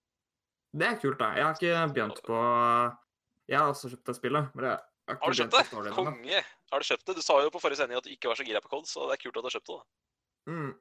Det 0.75 0.85
er 0.85 0.99
kult, 1.01 1.17
da. 1.21 1.31
Jeg 1.37 1.47
har 1.47 1.57
ikke 1.57 1.85
begynt 1.95 2.19
på 2.27 2.39
Jeg 3.49 3.57
har 3.57 3.71
også 3.71 3.89
kjøpt 3.89 4.11
det 4.11 4.17
spillet, 4.19 4.51
men 4.53 4.67
jeg 4.67 4.75
har 4.75 5.17
Har 5.23 5.33
du 5.33 5.39
kjøpt 5.39 5.55
det? 5.57 5.93
Konge! 5.95 6.43
Har 6.69 6.83
du 6.83 6.85
kjøpt 6.91 7.07
det? 7.07 7.15
Du 7.17 7.25
sa 7.25 7.39
jo 7.41 7.49
på 7.53 7.61
forrige 7.63 7.81
sending 7.81 7.97
at 7.97 8.05
du 8.05 8.13
ikke 8.13 8.29
var 8.29 8.37
så 8.37 8.45
gira 8.45 8.61
på 8.61 8.69
Code, 8.69 8.89
så 8.89 9.07
det 9.09 9.17
er 9.17 9.23
kult 9.23 9.39
at 9.39 9.41
du 9.41 9.49
har 9.49 9.55
kjøpt 9.57 9.71
det. 9.71 9.79
da. 9.79 10.53
Mm. 10.53 10.73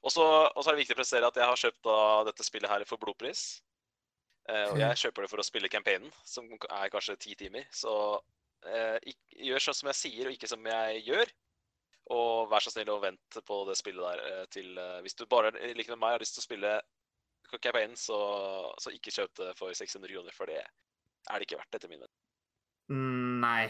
Og 0.00 0.12
så 0.14 0.24
er 0.48 0.70
det 0.70 0.80
viktig 0.80 0.96
å 0.96 1.00
presisere 1.02 1.28
at 1.28 1.36
jeg 1.36 1.50
har 1.50 1.60
kjøpt 1.60 1.82
da 1.84 1.98
dette 2.30 2.46
spillet 2.46 2.72
her 2.72 2.86
for 2.88 3.02
blodpris. 3.02 3.60
Eh, 4.48 4.66
og 4.70 4.80
jeg 4.80 5.00
kjøper 5.02 5.26
det 5.26 5.30
for 5.32 5.42
å 5.42 5.46
spille 5.46 5.70
campaignen, 5.72 6.12
som 6.24 6.48
er 6.48 6.92
kanskje 6.92 7.18
ti 7.20 7.36
timer. 7.38 7.66
Så 7.74 7.92
eh, 8.16 8.22
gjør 9.40 9.64
sånn 9.64 9.78
som 9.78 9.90
jeg 9.92 9.98
sier, 9.98 10.28
og 10.28 10.36
ikke 10.36 10.50
som 10.50 10.66
jeg 10.68 11.04
gjør. 11.06 11.32
Og 12.10 12.48
vær 12.50 12.64
så 12.64 12.72
snill 12.72 12.90
og 12.90 13.04
vent 13.04 13.38
på 13.46 13.58
det 13.68 13.76
spillet 13.78 14.02
der 14.02 14.22
eh, 14.26 14.46
til 14.50 14.78
eh, 14.82 14.98
Hvis 15.04 15.14
du 15.14 15.28
bare 15.30 15.52
like 15.54 15.92
med 15.92 16.00
meg 16.00 16.16
har 16.16 16.22
lyst 16.22 16.34
til 16.34 16.42
å 16.42 16.48
spille 16.48 16.72
campaignen, 17.50 17.98
så, 17.98 18.18
så 18.82 18.92
ikke 18.94 19.14
kjøp 19.14 19.36
det 19.38 19.52
for 19.58 19.74
600 19.74 20.10
kroner, 20.10 20.34
for 20.34 20.50
det 20.50 20.58
er 20.60 21.38
det 21.38 21.46
ikke 21.46 21.60
verdt, 21.60 21.76
etter 21.76 21.90
min 21.90 22.02
mening. 22.02 22.18
Mm, 22.90 23.38
Nei. 23.44 23.62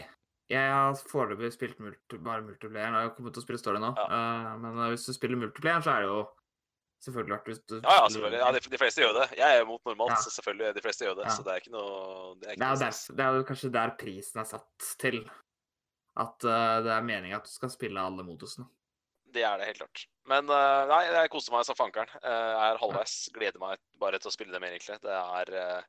Jeg 0.51 0.67
har 0.67 0.97
foreløpig 1.07 1.53
spilt 1.53 1.77
multi, 1.79 2.17
bare 2.19 2.43
multiplayer. 2.43 2.89
Jeg 2.89 3.07
har 3.07 3.13
kommet 3.15 3.31
til 3.35 3.39
å 3.39 3.45
spille 3.45 3.61
story 3.61 3.79
nå. 3.79 3.93
Eh, 4.03 4.49
men 4.59 4.81
eh, 4.81 4.89
hvis 4.93 5.05
du 5.07 5.13
spiller 5.15 5.39
multiplayer, 5.39 5.83
så 5.85 5.93
er 5.93 6.03
det 6.03 6.09
jo 6.09 6.21
selvfølgelig 7.05 7.37
vært 7.37 7.69
du 7.69 7.77
Ja, 7.77 7.93
ja, 7.97 8.09
selvfølgelig. 8.13 8.41
Ja, 8.41 8.49
de, 8.55 8.61
de 8.73 8.79
fleste 8.81 9.03
gjør 9.03 9.15
det. 9.17 9.27
Jeg 9.39 9.59
er 9.59 9.63
mot 9.69 9.85
normalt, 9.89 10.13
Ja. 10.13 10.19
så 10.23 10.33
selvfølgelig 10.35 10.75
de 10.75 10.83
fleste 10.85 11.07
gjør 11.07 11.15
det. 11.21 11.29
Ja. 11.29 11.35
Så 11.37 11.45
det 11.45 11.53
er 11.53 11.63
ikke 11.63 11.73
noe 11.73 12.35
Det 12.41 12.51
er 12.51 12.59
Det 12.59 12.67
er, 12.67 12.83
der, 12.83 12.99
det 13.17 13.25
er 13.25 13.39
jo 13.39 13.47
kanskje 13.47 13.71
der 13.77 13.95
prisen 14.01 14.43
er 14.43 14.49
satt 14.51 14.91
til. 15.01 15.23
At 16.19 16.43
uh, 16.43 16.77
det 16.83 16.91
er 16.91 17.07
meninga 17.07 17.39
at 17.39 17.47
du 17.47 17.53
skal 17.53 17.71
spille 17.71 18.03
alle 18.03 18.25
modusene. 18.27 18.67
Det 19.31 19.45
er 19.47 19.57
det 19.57 19.69
helt 19.69 19.79
klart. 19.79 20.05
Men 20.27 20.49
uh, 20.51 20.83
nei, 20.91 21.01
jeg 21.07 21.31
koser 21.31 21.55
meg 21.55 21.65
som 21.65 21.77
fankeren. 21.79 22.09
Uh, 22.19 22.29
jeg 22.29 22.73
er 22.73 22.81
halvveis. 22.81 23.17
Gleder 23.35 23.63
meg 23.63 23.79
bare 24.01 24.19
til 24.19 24.27
å 24.27 24.35
spille 24.35 24.51
det 24.51 24.61
mer, 24.63 24.75
egentlig. 24.75 24.99
Det 25.05 25.15
er 25.15 25.85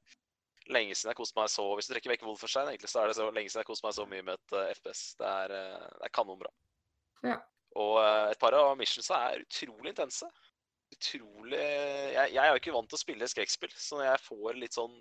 lenge 0.70 0.94
siden 0.94 1.10
jeg 1.10 1.18
koste 1.18 1.40
meg 1.40 1.50
så 1.50 1.64
Hvis 1.74 1.88
du 1.90 1.96
trekker 1.96 2.12
vekk 2.12 2.22
Wolfenstein, 2.28 2.70
egentlig, 2.70 2.92
så 2.92 3.02
er 3.02 3.10
det 3.10 3.18
så 3.18 3.26
lenge 3.34 3.50
siden 3.50 3.64
jeg 3.64 3.70
koste 3.72 3.88
meg 3.88 3.96
så 3.98 4.06
mye 4.06 4.28
med 4.28 4.38
et 4.38 4.78
FPS. 4.78 5.02
Det 5.18 5.32
er, 5.42 5.56
det 5.98 6.06
er 6.06 6.14
kanonbra. 6.14 6.52
Ja. 7.26 7.40
Og 7.82 7.98
et 8.04 8.38
par 8.38 8.54
av 8.54 8.76
missionsa 8.78 9.18
er 9.32 9.42
utrolig 9.42 9.90
intense. 9.90 10.28
Utrolig 10.92 11.58
Jeg, 11.58 12.32
jeg 12.34 12.42
er 12.42 12.50
jo 12.52 12.60
ikke 12.60 12.74
vant 12.74 12.90
til 12.90 12.98
å 12.98 13.00
spille 13.02 13.28
skrekkspill, 13.30 13.74
så 13.76 13.98
når 13.98 14.10
jeg 14.10 14.24
får 14.26 14.58
litt 14.60 14.76
sånn 14.76 14.96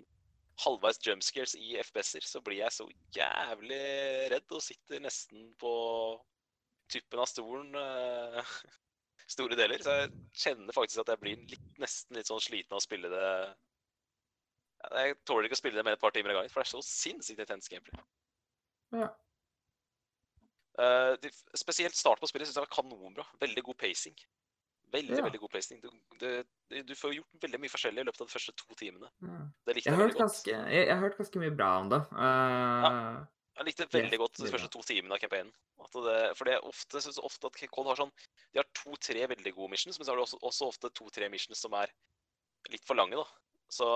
halvveis 0.62 1.00
jumpscares 1.04 1.54
i 1.58 1.74
FPS-er, 1.80 2.24
så 2.26 2.42
blir 2.44 2.60
jeg 2.60 2.74
så 2.74 2.86
jævlig 3.16 3.80
redd 4.32 4.54
og 4.54 4.64
sitter 4.64 5.02
nesten 5.02 5.48
på 5.60 5.72
tuppen 6.92 7.22
av 7.22 7.28
stolen 7.30 7.76
uh, 7.78 8.54
store 9.34 9.58
deler. 9.58 9.82
Så 9.82 9.96
jeg 9.96 10.12
kjenner 10.44 10.76
faktisk 10.76 11.02
at 11.04 11.14
jeg 11.14 11.22
blir 11.22 11.44
litt, 11.54 11.68
nesten 11.82 12.18
litt 12.18 12.30
sånn 12.30 12.42
sliten 12.42 12.74
av 12.74 12.82
å 12.82 12.84
spille 12.84 13.10
det. 13.12 13.26
Jeg 14.92 15.18
tåler 15.28 15.48
ikke 15.48 15.58
å 15.58 15.62
spille 15.62 15.78
det 15.78 15.86
med 15.86 15.96
et 15.96 16.02
par 16.02 16.14
timer 16.14 16.34
av 16.34 16.40
gangen, 16.40 16.52
for 16.52 16.62
det 16.62 16.68
er 16.68 16.74
så 16.74 16.84
sinnssykt 16.86 17.42
intenst 17.44 17.72
gameplay. 17.72 18.04
Ja. 18.92 19.10
Uh, 20.80 21.14
de, 21.20 21.28
spesielt 21.58 21.96
start 21.96 22.20
på 22.20 22.28
spillet 22.28 22.48
syns 22.48 22.60
jeg 22.60 22.66
var 22.66 22.76
kanonbra. 22.76 23.26
Veldig 23.40 23.64
god 23.68 23.80
pacing. 23.82 24.16
Veldig, 24.92 25.16
Ja. 25.16 25.24
veldig 25.24 25.40
god 25.40 25.50
pacing. 25.54 25.80
Du, 25.80 25.88
du, 26.20 26.82
du 26.84 26.94
får 26.94 27.14
gjort 27.16 27.40
veldig 27.40 27.60
mye 27.62 27.72
forskjellig 27.72 28.02
i 28.02 28.04
løpet 28.04 28.20
av 28.20 28.26
de 28.28 28.32
første 28.34 28.52
to 28.60 28.74
timene. 28.76 29.08
Ja. 29.24 29.38
Det 29.66 29.74
likte 29.78 29.88
Jeg 29.88 29.94
jeg, 29.96 30.00
veldig 30.02 30.16
godt. 30.18 30.22
ganske, 30.26 30.50
jeg, 30.52 30.86
jeg 30.86 30.92
har 30.94 31.00
hørt 31.06 31.16
ganske 31.18 31.40
mye 31.40 31.54
bra 31.56 31.70
om 31.80 31.88
det. 31.92 32.00
Eh, 32.12 33.26
Jeg 33.60 33.66
likte 33.68 33.86
veldig 33.92 34.18
godt 34.18 34.36
de 34.40 34.50
første 34.52 34.68
to 34.72 34.82
timene 34.88 35.16
av 35.16 35.20
campaignen. 35.20 35.52
Det, 35.92 36.36
for 36.38 36.44
det 36.48 36.54
er 36.56 36.64
ofte, 36.68 37.00
synes 37.04 37.18
ofte 37.20 37.46
at 37.50 37.56
Cold 37.74 37.88
har 37.90 37.96
sånn 37.98 38.12
De 38.54 38.60
har 38.60 38.68
to-tre 38.72 39.26
veldig 39.28 39.52
gode 39.56 39.70
missions, 39.74 39.98
men 39.98 40.06
så 40.06 40.12
har 40.12 40.16
de 40.20 40.22
også, 40.24 40.38
også 40.40 40.68
ofte 40.70 40.90
to-tre 40.96 41.28
missions 41.28 41.60
som 41.60 41.72
er 41.74 41.90
litt 42.70 42.84
for 42.86 42.94
lange, 42.96 43.16
da. 43.18 43.26
Så 43.72 43.88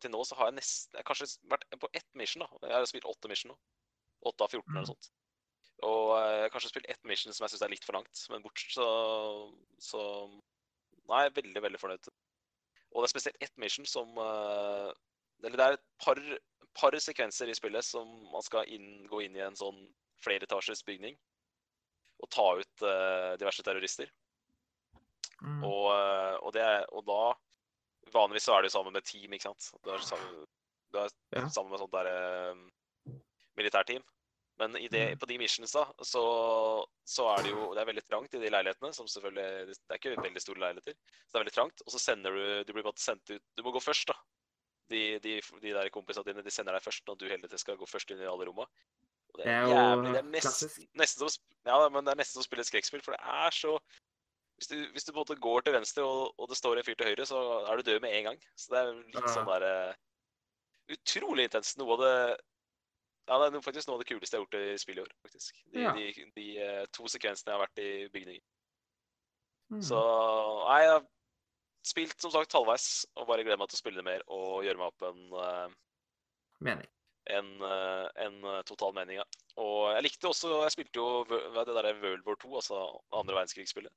til 0.00 0.10
nå 0.12 0.20
så 0.24 0.36
har 0.36 0.50
jeg 0.50 0.56
nesten 0.58 0.92
Jeg 0.96 1.00
har 1.04 1.08
kanskje 1.14 1.28
vært 1.52 1.64
på 1.80 1.88
ett 1.92 2.08
mission, 2.16 2.44
da. 2.44 2.48
Jeg 2.68 2.76
har 2.76 2.86
spilt 2.90 3.04
åtte 3.08 3.28
mission 3.28 3.52
nå. 3.52 3.56
Åtte 4.24 4.44
av 4.44 4.50
14 4.52 4.64
eller 4.68 4.80
Mm. 4.80 4.84
noe 4.84 4.92
sånt. 4.94 5.10
Og 5.82 6.14
eh, 6.16 6.32
jeg 6.36 6.42
har 6.44 6.52
kanskje 6.54 6.70
spilt 6.70 6.90
ett 6.90 7.08
mission 7.08 7.34
som 7.34 7.44
jeg 7.44 7.54
syns 7.54 7.64
er 7.66 7.72
litt 7.72 7.86
for 7.86 7.98
langt. 7.98 8.26
Men 8.30 8.44
bortsett 8.44 8.76
så 8.76 8.88
Så 9.82 10.02
Nei, 11.10 11.26
veldig, 11.36 11.60
veldig 11.60 11.78
fornøyd. 11.80 12.06
Og 12.94 13.02
det 13.02 13.08
er 13.08 13.12
spesielt 13.12 13.42
ett 13.44 13.56
mission 13.60 13.86
som 13.86 14.16
eh, 14.16 14.90
Eller 15.44 15.58
det 15.58 15.66
er 15.66 15.76
et 15.76 15.86
par, 16.00 16.20
par 16.78 16.96
sekvenser 16.96 17.50
i 17.50 17.56
spillet 17.56 17.84
som 17.84 18.08
man 18.32 18.44
skal 18.46 18.68
inn, 18.72 19.04
gå 19.10 19.24
inn 19.26 19.36
i 19.36 19.44
en 19.44 19.58
sånn 19.58 19.82
flereetasjes 20.24 20.84
bygning 20.86 21.18
og 22.22 22.30
ta 22.32 22.44
ut 22.56 22.84
uh, 22.86 23.34
diverse 23.36 23.60
terrorister. 23.66 24.08
mm. 25.42 25.64
Og, 25.66 25.88
og, 25.90 26.52
det 26.54 26.64
og 26.94 27.02
da 27.04 27.34
Vanligvis 28.14 28.46
så 28.46 28.54
er 28.54 28.64
jo 28.64 28.70
sammen 28.72 28.94
med 28.94 29.04
team, 29.04 29.32
ikke 29.34 29.50
sant. 29.50 29.66
Du 29.84 29.90
er 29.90 30.00
sammen, 30.06 30.46
du 30.94 30.98
er 31.02 31.10
sammen 31.50 31.72
med 31.72 31.82
sånt 31.82 31.92
der 31.92 32.08
uh, 32.14 33.18
militærteam. 33.58 34.04
Men 34.58 34.76
i 34.78 34.86
det, 34.86 35.00
Mm. 35.14 35.18
på 35.18 35.26
de 35.26 35.36
missions 35.38 35.72
da, 35.74 35.84
så, 36.06 36.20
så 37.04 37.24
er 37.34 37.42
det 37.42 37.50
jo 37.50 37.72
Det 37.74 37.80
er 37.82 37.88
veldig 37.90 38.04
trangt 38.06 38.34
i 38.34 38.38
de 38.38 38.50
leilighetene. 38.54 38.92
som 38.94 39.06
selvfølgelig, 39.06 39.66
Det 39.66 39.90
er 39.90 39.98
ikke 39.98 40.22
veldig 40.22 40.40
store 40.44 40.60
leiligheter. 40.62 40.94
Så 40.94 41.32
det 41.32 41.34
er 41.40 41.44
veldig 41.44 41.54
trangt. 41.56 41.82
Og 41.86 41.90
så 41.92 41.98
sender 41.98 42.30
du 42.30 42.64
Du 42.64 42.72
blir 42.72 42.84
bare 42.86 42.96
sendt 43.02 43.30
ut 43.34 43.42
Du 43.56 43.62
må 43.66 43.72
gå 43.74 43.82
først, 43.82 44.06
da. 44.06 44.14
De, 44.90 45.18
de, 45.18 45.40
de 45.40 45.72
der 45.74 45.88
kompisene 45.90 46.24
dine 46.28 46.42
de 46.44 46.50
sender 46.50 46.72
deg 46.76 46.82
først 46.84 47.02
når 47.08 47.16
du 47.18 47.26
hele 47.26 47.42
tiden 47.48 47.58
skal 47.58 47.76
gå 47.80 47.86
først 47.88 48.10
inn 48.12 48.20
i 48.22 48.28
alle 48.30 48.46
rommene. 48.46 48.68
Og 49.34 49.40
Det 49.42 49.46
er 49.50 49.66
jævlig, 49.66 50.12
det 50.12 50.18
er 50.22 50.30
nesten, 50.30 50.88
nesten 50.94 51.28
som 51.28 51.42
Ja, 51.66 51.88
men 51.88 52.04
det 52.04 52.12
er 52.12 52.20
nesten 52.20 52.36
som 52.38 52.44
å 52.44 52.46
spille 52.46 52.60
et 52.62 52.68
skrekkspill, 52.70 53.02
for 53.02 53.16
det 53.16 53.22
er 53.24 53.50
så 53.50 53.78
hvis 54.54 54.68
du, 54.70 54.76
hvis 54.92 55.02
du 55.04 55.10
på 55.10 55.18
en 55.18 55.24
måte 55.26 55.40
går 55.42 55.64
til 55.66 55.72
venstre, 55.74 56.04
og, 56.06 56.34
og 56.38 56.46
det 56.48 56.56
står 56.56 56.78
en 56.78 56.84
fyr 56.86 56.94
til 56.94 57.08
høyre, 57.10 57.24
så 57.26 57.40
er 57.66 57.76
du 57.76 57.82
død 57.90 58.00
med 58.04 58.12
en 58.14 58.24
gang. 58.28 58.38
Så 58.54 58.70
det 58.70 58.78
er 58.84 58.92
litt 59.16 59.30
sånn 59.34 59.48
der 59.50 59.96
Utrolig 60.94 61.48
intenst. 61.48 61.78
Noe 61.80 61.96
av 61.96 62.02
det 62.04 62.14
Ja, 63.28 63.38
det 63.40 63.54
er 63.56 63.62
faktisk 63.64 63.88
noe 63.88 63.96
av 63.96 64.02
det 64.02 64.08
kuleste 64.10 64.36
jeg 64.36 64.42
har 64.42 64.44
gjort 64.44 64.56
i 64.60 64.78
spillet 64.82 65.00
i 65.00 65.04
år, 65.06 65.12
faktisk. 65.24 65.60
De, 65.72 65.80
Ja. 65.80 65.92
de, 65.96 66.26
de 66.36 66.46
eh, 66.60 66.86
to 66.92 67.04
sekvensene 67.08 67.48
jeg 67.52 67.56
har 67.58 67.62
vært 67.66 67.80
i 67.80 68.08
bygningen. 68.12 68.42
Mm. 69.72 69.80
Så 69.82 70.00
nei, 70.68 70.80
jeg 70.84 70.90
har 70.92 71.06
spilt 71.84 72.20
som 72.20 72.30
sagt 72.34 72.52
halvveis, 72.52 73.06
og 73.16 73.26
bare 73.30 73.44
gleder 73.46 73.58
meg 73.62 73.70
til 73.72 73.78
å 73.78 73.80
spille 73.80 73.96
det 74.02 74.04
mer 74.04 74.22
og 74.28 74.64
gjøre 74.66 74.76
meg 74.82 74.90
opp 74.92 75.06
en 75.08 75.22
eh, 75.40 75.72
Mening. 76.68 76.88
en, 77.32 77.48
eh, 77.64 78.08
en 78.26 78.38
total 78.68 78.92
mening. 78.92 79.16
Ja. 79.22 79.24
Og 79.56 79.94
jeg 79.94 80.02
likte 80.02 80.28
også 80.28 80.62
Jeg 80.66 80.74
spilte 80.76 81.00
jo 81.00 81.24
det 81.24 81.66
derre 81.72 81.94
World 82.02 82.24
War 82.26 82.36
2, 82.36 82.52
altså 82.60 82.82
andre 83.12 83.34
verdenskrigsspillet 83.40 83.92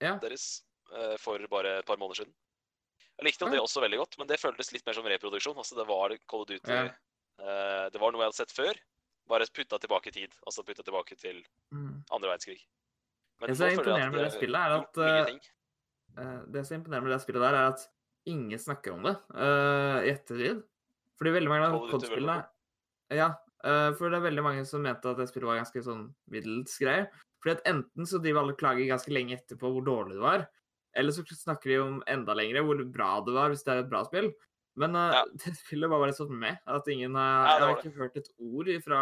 Ja. 0.00 0.14
deres, 0.22 0.62
for 1.18 1.38
bare 1.50 1.78
et 1.80 1.86
par 1.86 1.96
måneder 1.98 2.22
siden. 2.22 2.34
Jeg 3.18 3.26
likte 3.26 3.50
det 3.50 3.58
også 3.60 3.80
veldig 3.82 3.98
godt, 3.98 4.14
men 4.18 4.28
det 4.30 4.38
føltes 4.40 4.70
litt 4.72 4.86
mer 4.86 4.94
som 4.94 5.04
reproduksjon. 5.04 5.56
Altså 5.58 5.74
det 5.74 5.86
var 5.88 6.14
Cold 6.30 6.46
Duty 6.46 6.70
Ja. 6.70 6.94
Eh, 7.38 7.86
Det 7.92 8.00
var 8.00 8.12
noe 8.12 8.22
jeg 8.22 8.30
hadde 8.30 8.40
sett 8.40 8.54
før, 8.56 8.80
bare 9.28 9.46
putta 9.52 9.78
tilbake 9.78 10.10
i 10.10 10.16
tid. 10.16 10.34
Altså 10.46 10.64
putta 10.64 10.82
tilbake 10.82 11.16
til 11.18 11.44
Mm. 11.72 12.04
andre 12.10 12.28
verdenskrig. 12.28 12.60
Men 13.40 13.48
Det 13.48 13.56
som 13.56 13.66
er 13.66 13.76
imponerende 13.76 14.16
med 14.16 14.24
det 14.24 14.32
spillet, 14.32 14.60
er 14.60 14.70
at. 14.80 14.98
Eh, 14.98 16.40
Det 16.50 16.66
som 16.66 16.74
er 16.74 16.80
imponerende 16.80 17.08
med 17.08 17.14
det 17.14 17.22
spillet 17.22 17.42
der, 17.42 17.54
er 17.54 17.68
at 17.72 17.88
ingen 18.26 18.58
snakker 18.58 18.92
om 18.92 19.02
det 19.02 19.16
uh, 19.34 20.02
i 20.04 20.10
ettertid. 20.10 20.62
Fordi 21.18 21.30
veldig 21.30 21.48
mange 21.48 21.68
av 21.68 21.90
COD-spillene 21.90 22.46
Ja, 23.10 23.28
uh, 23.64 23.94
for 23.94 24.10
det 24.10 24.18
er 24.18 24.26
veldig 24.30 24.44
mange 24.44 24.66
som 24.66 24.82
mente 24.82 25.08
at 25.08 25.16
det 25.16 25.28
spillet 25.30 25.48
var 25.48 25.60
ganske 25.62 25.82
sånn 25.82 26.14
middels 26.28 26.76
greie. 26.78 27.08
Fordi 27.40 27.56
at 27.56 27.64
enten 27.70 28.06
så 28.08 28.20
driver 28.20 28.42
alle 28.42 28.58
klager 28.58 28.90
ganske 28.90 29.14
lenge 29.14 29.38
etterpå 29.38 29.70
hvor 29.70 29.84
dårlig 29.86 30.18
det 30.18 30.24
var, 30.24 30.48
eller 30.98 31.14
så 31.14 31.22
snakker 31.22 31.70
de 31.70 31.78
om 31.78 32.02
enda 32.10 32.34
lengre 32.34 32.64
hvor 32.66 32.82
bra 32.90 33.20
det 33.24 33.34
var, 33.36 33.52
hvis 33.52 33.62
det 33.64 33.74
er 33.74 33.82
et 33.84 33.90
bra 33.90 34.02
spill. 34.08 34.32
Men 34.78 34.94
uh, 34.96 35.08
Ja. 35.16 35.22
det 35.44 35.54
spillet 35.58 35.90
var 35.90 36.02
bare 36.04 36.14
sånn 36.16 36.34
med 36.38 36.58
at 36.70 36.88
ingen 36.92 37.16
har 37.18 37.48
Ja, 37.48 37.56
Jeg 37.58 37.66
har 37.66 37.82
ikke 37.82 37.98
hørt 37.98 38.16
et 38.20 38.30
ord 38.38 38.70
fra 38.84 39.00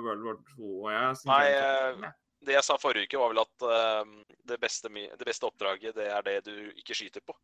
World 0.00 0.24
War 0.26 0.38
2. 0.54 0.72
Jeg, 0.94 1.20
Nei, 1.28 1.44
eh. 1.52 2.10
Det 2.48 2.54
jeg 2.54 2.62
sa 2.64 2.76
forrige 2.78 3.08
uke, 3.08 3.18
var 3.18 3.32
vel 3.32 3.40
at 3.42 3.64
uh, 3.66 4.34
det, 4.46 4.60
beste, 4.62 4.88
det 4.94 5.26
beste 5.26 5.48
oppdraget, 5.48 5.96
det 5.98 6.06
er 6.14 6.22
det 6.22 6.36
du 6.46 6.52
ikke 6.78 6.94
skyter 6.94 7.20
på. 7.26 7.34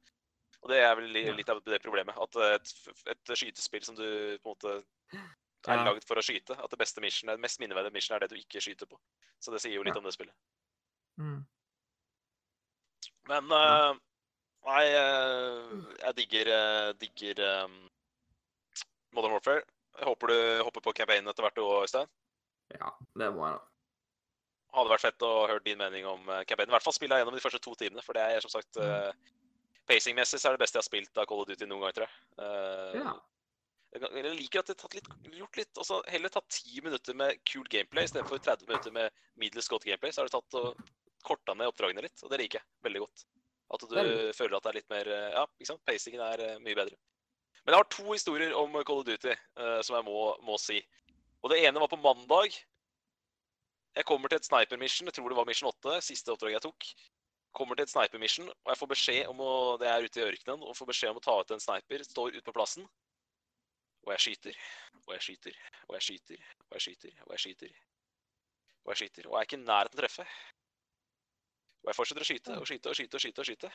Og 0.65 0.71
det 0.71 0.79
er 0.81 0.95
vel 0.97 1.11
li- 1.13 1.27
litt 1.37 1.51
av 1.53 1.59
det 1.67 1.81
problemet. 1.85 2.15
At 2.17 2.39
et, 2.55 2.71
et 3.13 3.33
skytespill 3.37 3.83
som 3.85 3.99
du 3.99 4.05
på 4.41 4.55
en 4.55 4.55
måte 4.55 4.77
er 5.67 5.81
Ja. 5.81 5.83
lagd 5.91 6.05
for 6.09 6.17
å 6.17 6.23
skyte, 6.25 6.55
at 6.57 6.71
det 6.73 6.79
beste 6.81 7.03
mission, 7.05 7.29
det 7.33 7.41
mest 7.43 7.59
minneverdige 7.61 7.93
mission 7.93 8.15
er 8.17 8.23
det 8.25 8.31
du 8.33 8.39
ikke 8.39 8.63
skyter 8.65 8.87
på. 8.89 8.97
Så 9.43 9.53
det 9.53 9.61
sier 9.65 9.75
jo 9.77 9.83
litt 9.85 9.97
om 9.99 10.05
det 10.07 10.15
spillet. 10.15 10.33
Mm. 11.21 11.43
Men 13.29 13.49
Ja. 13.51 13.93
Nei, 14.65 14.85
eh, 14.97 15.75
jeg 16.01 16.17
digger, 16.21 16.51
eh, 16.55 16.91
digger 17.01 17.43
eh, 17.45 17.75
Modern 19.13 19.37
Warfare. 19.37 19.65
Jeg 19.99 20.09
håper 20.09 20.33
du 20.33 20.39
hopper 20.65 20.85
på 20.87 20.95
campaignen 21.01 21.31
etter 21.31 21.45
hvert 21.45 21.61
òg, 21.63 21.85
Øystein. 21.85 22.11
Ja, 22.75 22.91
det 23.21 23.29
må 23.35 23.45
jeg 23.47 23.59
da. 23.59 23.69
Hadde 24.75 24.91
vært 24.91 25.05
fett 25.05 25.23
å 25.23 25.35
høre 25.47 25.63
din 25.63 25.79
mening 25.79 26.09
om 26.11 26.25
campaignen. 26.49 26.73
I 26.73 26.75
hvert 26.75 26.87
fall 26.87 26.97
spille 26.97 27.21
gjennom 27.21 27.37
de 27.37 27.45
første 27.45 27.61
to 27.63 27.77
timene, 27.79 28.03
for 28.03 28.17
det 28.17 28.25
er 28.25 28.43
som 28.43 28.51
sagt 28.51 28.81
eh, 28.83 29.13
Pacing-messig 29.87 30.41
så 30.41 30.49
er 30.49 30.57
det 30.57 30.65
beste 30.65 30.81
jeg 30.81 30.83
har 30.83 30.89
spilt 30.89 31.21
av 31.21 31.29
Call 31.31 31.45
of 31.45 31.51
Duty 31.51 31.69
noen 31.69 31.85
gang, 31.85 31.95
tror 31.95 32.09
jeg. 32.09 33.05
Ja. 33.05 33.13
Jeg 33.95 34.33
liker 34.41 34.65
at 34.65 34.73
det 34.73 34.81
har 34.81 34.97
litt, 34.97 35.11
gjort 35.37 35.59
litt 35.61 35.79
altså 35.79 36.01
Heller 36.11 36.33
tatt 36.33 36.49
ti 36.51 36.81
minutter 36.83 37.15
med 37.15 37.39
kult 37.47 37.69
gameplay 37.71 38.09
istedenfor 38.09 38.41
30 38.43 38.67
minutter 38.67 38.95
med 38.97 39.23
middels 39.39 39.71
godt 39.71 39.87
gameplay. 39.87 40.11
Så 40.11 40.25
har 40.25 40.33
du 40.33 40.35
tatt 40.35 40.59
og 40.59 40.81
korta 41.25 41.55
ned 41.55 41.71
oppdragene 41.71 42.03
litt, 42.03 42.19
og 42.25 42.33
det 42.33 42.41
liker 42.43 42.59
jeg 42.59 42.89
veldig 42.89 43.05
godt. 43.05 43.27
At 43.75 43.83
du 43.83 43.97
Vel. 43.97 44.13
føler 44.37 44.57
at 44.57 44.67
det 44.67 44.71
er 44.71 44.79
litt 44.79 44.93
mer 44.93 45.11
eh, 45.11 45.33
Ja, 45.35 45.45
ikke 45.59 45.73
sant? 45.73 45.83
Pacingen 45.89 46.23
er 46.25 46.43
eh, 46.45 46.61
mye 46.63 46.79
bedre. 46.79 46.99
Men 47.65 47.75
jeg 47.75 47.81
har 47.81 47.91
to 47.95 48.05
historier 48.13 48.55
om 48.61 48.77
Call 48.85 49.01
of 49.01 49.07
Duty 49.09 49.33
uh, 49.33 49.81
som 49.81 49.97
jeg 49.97 50.05
må, 50.05 50.21
må 50.45 50.59
si. 50.61 50.83
Og 51.41 51.49
det 51.53 51.63
ene 51.65 51.81
var 51.81 51.89
på 51.89 51.97
mandag. 51.97 52.59
Jeg 53.97 54.05
kommer 54.09 54.29
til 54.29 54.41
et 54.41 54.45
sniper 54.45 54.81
mission, 54.81 55.09
jeg 55.09 55.17
tror 55.17 55.33
det 55.33 55.39
var 55.39 55.49
mission 55.49 55.71
8, 55.71 55.95
siste 56.05 56.33
oppdraget 56.35 56.59
jeg 56.59 56.65
tok. 56.67 56.89
Kommer 57.57 57.79
til 57.79 57.87
et 57.87 57.93
sniper 57.93 58.21
mission, 58.21 58.51
og 58.51 58.73
jeg 58.73 58.81
får 58.81 58.91
beskjed 58.91 59.31
om 59.31 59.41
å 59.41 59.53
Det 59.81 59.89
er 59.89 60.05
ute 60.05 60.21
i 60.21 60.25
ørkenen, 60.27 60.65
og 60.67 60.77
får 60.77 60.91
beskjed 60.91 61.15
om 61.15 61.21
å 61.21 61.25
ta 61.25 61.39
ut 61.41 61.55
en 61.55 61.63
sniper. 61.63 62.05
Står 62.05 62.37
ute 62.37 62.45
på 62.45 62.57
plassen. 62.57 62.89
Og 64.05 64.13
jeg 64.13 64.25
skyter, 64.27 64.59
og 65.07 65.15
jeg 65.15 65.25
skyter, 65.29 65.61
og 65.89 65.95
jeg 65.97 66.07
skyter, 66.09 66.43
og 66.67 66.77
jeg 66.77 66.85
skyter, 66.85 67.15
og 67.25 67.33
jeg 67.33 67.45
skyter. 67.47 67.79
Og 68.85 68.93
jeg 68.93 69.01
skyter, 69.01 69.29
og 69.31 69.37
jeg 69.39 69.41
er 69.41 69.49
ikke 69.49 69.61
i 69.63 69.65
nærheten 69.65 69.97
å 69.97 70.03
treffe. 70.03 70.27
Og 71.85 71.91
jeg 71.91 71.99
fortsetter 71.99 72.25
å 72.25 72.29
skyte 72.29 72.55
og 72.57 72.69
skyte 72.69 72.91
og 72.91 72.97
skyte 72.97 73.19
og 73.19 73.23
skyte. 73.23 73.41
Og 73.43 73.49
skyte. 73.49 73.73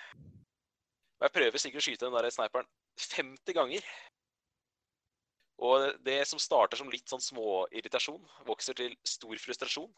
Og 1.19 1.28
jeg 1.28 1.36
prøver 1.36 1.62
sikkert 1.62 1.84
å 1.84 1.86
skyte 1.86 2.08
den 2.08 2.15
der 2.15 2.34
sniperen 2.34 2.69
50 3.00 3.56
ganger. 3.58 3.89
Og 5.60 5.89
det 6.08 6.22
som 6.28 6.39
starter 6.39 6.80
som 6.80 6.89
litt 6.89 7.12
sånn 7.12 7.22
småirritasjon, 7.22 8.24
vokser 8.48 8.78
til 8.80 8.95
stor 9.08 9.41
frustrasjon. 9.43 9.91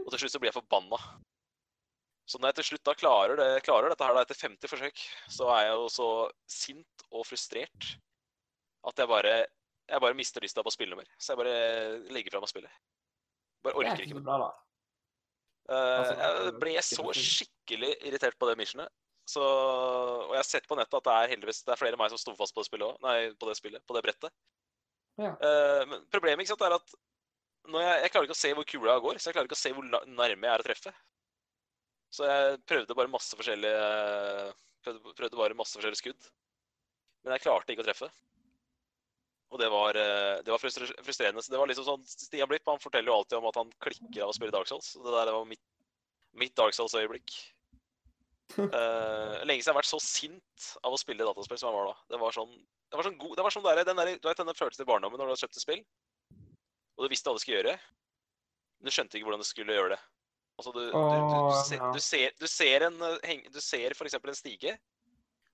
Og 0.00 0.08
til 0.10 0.22
slutt 0.24 0.34
så 0.34 0.40
blir 0.40 0.50
jeg 0.50 0.56
forbanna. 0.56 0.98
Så 2.24 2.40
når 2.40 2.50
jeg 2.50 2.58
til 2.58 2.68
slutt 2.70 2.86
da 2.88 2.94
klarer, 2.96 3.36
det, 3.36 3.48
klarer 3.66 3.92
dette 3.92 4.08
her 4.08 4.16
da 4.16 4.24
etter 4.24 4.40
50 4.40 4.72
forsøk, 4.72 5.04
så 5.30 5.50
er 5.52 5.66
jeg 5.66 5.76
jo 5.76 5.90
så 5.92 6.08
sint 6.48 7.06
og 7.12 7.28
frustrert 7.28 7.90
at 8.88 9.00
jeg 9.00 9.10
bare, 9.10 9.34
jeg 9.92 10.04
bare 10.06 10.16
mister 10.16 10.44
lysta 10.44 10.64
på 10.64 10.72
å 10.72 10.74
spille 10.74 10.96
mer. 10.96 11.08
Så 11.20 11.34
jeg 11.34 11.42
bare 11.44 11.56
legger 12.16 12.32
fra 12.32 12.40
meg 12.40 12.50
spillet. 12.50 12.80
Bare 13.64 13.76
er 13.76 13.92
orker 13.92 14.06
ikke 14.08 14.16
mer. 14.16 14.24
bra, 14.24 14.38
da. 14.40 14.48
Eh, 14.48 14.60
Altså, 14.64 15.53
jeg 15.70 16.52
ble 16.60 16.74
så 16.84 17.06
skikkelig 17.16 17.94
irritert 18.04 18.36
på 18.40 18.50
det 18.50 18.58
missionet. 18.60 18.92
Så, 19.24 19.40
og 19.40 20.34
jeg 20.34 20.42
har 20.42 20.46
sett 20.46 20.66
på 20.68 20.76
nettet 20.76 20.98
at 20.98 21.06
det 21.06 21.14
er 21.16 21.30
heldigvis 21.32 21.62
det 21.64 21.72
er 21.72 21.80
flere 21.80 21.96
enn 21.96 22.00
meg 22.02 22.10
som 22.12 22.20
sto 22.20 22.34
fast 22.36 22.52
på 22.52 22.60
det 22.60 22.68
spillet 22.68 22.90
også. 22.90 23.00
Nei, 23.06 23.16
på 23.40 23.48
det 23.48 23.56
spillet, 23.56 23.84
på 23.88 23.96
det 23.96 24.02
brettet. 24.04 24.34
Ja. 25.16 25.30
Eh, 25.32 25.84
men 25.88 26.04
problemet 26.12 26.44
ikke 26.44 26.52
sant, 26.52 26.64
er 26.66 26.76
at 26.76 26.94
jeg, 27.64 28.02
jeg 28.02 28.12
klarer 28.12 28.28
ikke 28.28 28.36
å 28.36 28.42
se 28.42 28.52
hvor 28.58 28.68
kula 28.68 28.98
går, 29.00 29.18
så 29.18 29.30
jeg 29.30 29.38
klarer 29.38 29.48
ikke 29.48 29.56
å 29.56 29.62
se 29.62 29.72
hvor 29.72 29.86
nærme 29.88 30.44
jeg 30.44 30.52
er 30.52 30.64
å 30.64 30.66
treffe. 30.66 30.92
Så 32.14 32.28
jeg 32.28 32.60
prøvde 32.68 32.96
bare 32.98 33.10
masse 33.10 33.38
forskjellige 33.38 33.86
prøvde, 34.84 35.14
prøvde 35.16 35.40
bare 35.40 35.56
masse 35.58 35.78
forskjellige 35.78 36.02
skudd. 36.02 36.28
Men 37.24 37.34
jeg 37.34 37.44
klarte 37.46 37.72
ikke 37.72 37.84
å 37.84 37.88
treffe. 37.88 38.10
Og 39.54 39.60
det 39.60 39.68
var, 39.70 39.94
eh, 39.94 40.42
det 40.42 40.50
var 40.50 40.58
frustrerende. 40.58 41.42
Så 41.42 41.52
det 41.52 41.58
var 41.60 41.70
liksom 41.70 41.86
sånn, 41.86 42.06
Stian 42.10 42.50
Blipp 42.50 42.66
han 42.66 42.82
forteller 42.82 43.12
jo 43.12 43.18
alltid 43.20 43.38
om 43.38 43.44
at 43.46 43.58
han 43.60 43.68
klikker 43.84 44.24
av 44.24 44.32
å 44.32 44.34
spille 44.34 44.54
Dark 44.54 44.66
Souls. 44.66 44.96
Og 44.98 45.06
det 45.06 45.12
der 45.14 45.30
var 45.30 45.44
mitt, 45.46 45.62
mitt 46.34 46.56
Dark 46.58 46.74
Souls-øyeblikk. 46.74 47.36
Uh, 48.58 49.38
lenge 49.46 49.62
siden 49.62 49.70
jeg 49.70 49.70
har 49.70 49.78
vært 49.78 49.92
så 49.92 50.00
sint 50.02 50.66
av 50.82 50.94
å 50.94 50.98
spille 50.98 51.26
dataspill 51.26 51.60
som 51.60 51.70
jeg 51.70 51.78
var 51.78 51.92
da. 51.92 51.94
Det 52.10 52.20
var 52.20 52.34
sånn, 52.34 52.50
det 52.90 52.98
var 52.98 53.06
sånn 53.06 53.20
god, 53.20 53.36
det 53.38 53.44
var 53.46 53.54
sånn 53.54 53.66
der, 53.68 53.82
den 53.86 54.00
der, 54.02 54.10
Du 54.18 54.26
vet 54.26 54.42
denne 54.42 54.56
følelsen 54.58 54.84
i 54.84 54.88
barndommen 54.90 55.22
når 55.22 55.30
du 55.30 55.34
har 55.36 55.42
kjøpt 55.44 55.60
et 55.60 55.64
spill, 55.64 55.84
og 56.94 57.06
du 57.06 57.14
visste 57.14 57.30
hva 57.30 57.38
du 57.38 57.42
skulle 57.42 57.60
gjøre, 57.60 57.76
men 58.78 58.90
du 58.90 58.94
skjønte 58.94 59.18
ikke 59.18 59.28
hvordan 59.30 59.42
du 59.42 59.48
skulle 59.48 59.78
gjøre 59.78 59.94
det. 59.94 60.00
Altså, 60.58 60.74
du, 60.74 60.82
du, 60.86 60.98
du, 60.98 61.54
ser, 61.66 61.86
du, 61.94 62.02
ser, 62.02 62.50
ser 62.50 62.84
en 62.86 63.00
eh, 63.26 63.46
Du 63.50 63.58
ser 63.58 63.94
eksempel 63.94 64.30
en 64.30 64.38
stige. 64.38 64.76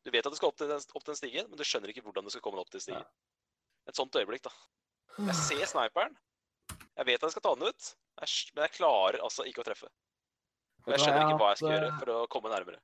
Du 0.05 0.11
vet 0.13 0.25
at 0.25 0.33
du 0.33 0.37
skal 0.37 0.51
opp 0.51 0.59
til, 0.61 0.69
den, 0.69 0.81
opp 0.93 1.05
til 1.05 1.13
den 1.13 1.21
stigen, 1.21 1.49
men 1.49 1.61
du 1.61 1.65
skjønner 1.65 1.93
ikke 1.93 2.05
hvordan 2.05 2.27
du 2.27 2.33
skal 2.33 2.45
komme 2.45 2.61
opp 2.61 2.73
til 2.73 2.83
stigen. 2.85 3.07
Et 3.91 3.99
sånt 3.99 4.15
øyeblikk, 4.21 4.45
da. 4.47 4.53
Jeg 5.27 5.35
ser 5.35 5.65
sniperen. 5.67 6.15
Jeg 6.97 7.07
vet 7.09 7.19
at 7.19 7.27
jeg 7.27 7.35
skal 7.35 7.45
ta 7.49 7.55
den 7.59 7.71
ut, 7.73 7.89
men 8.21 8.63
jeg 8.65 8.75
klarer 8.77 9.19
altså 9.25 9.47
ikke 9.49 9.65
å 9.65 9.67
treffe. 9.67 9.89
Og 10.87 10.95
jeg 10.95 11.03
skjønner 11.03 11.27
ikke 11.27 11.41
hva 11.41 11.51
jeg 11.53 11.61
skal 11.61 11.75
gjøre 11.75 11.91
eh, 11.91 11.99
for 12.01 12.13
å 12.15 12.19
komme 12.33 12.53
nærmere. 12.53 12.79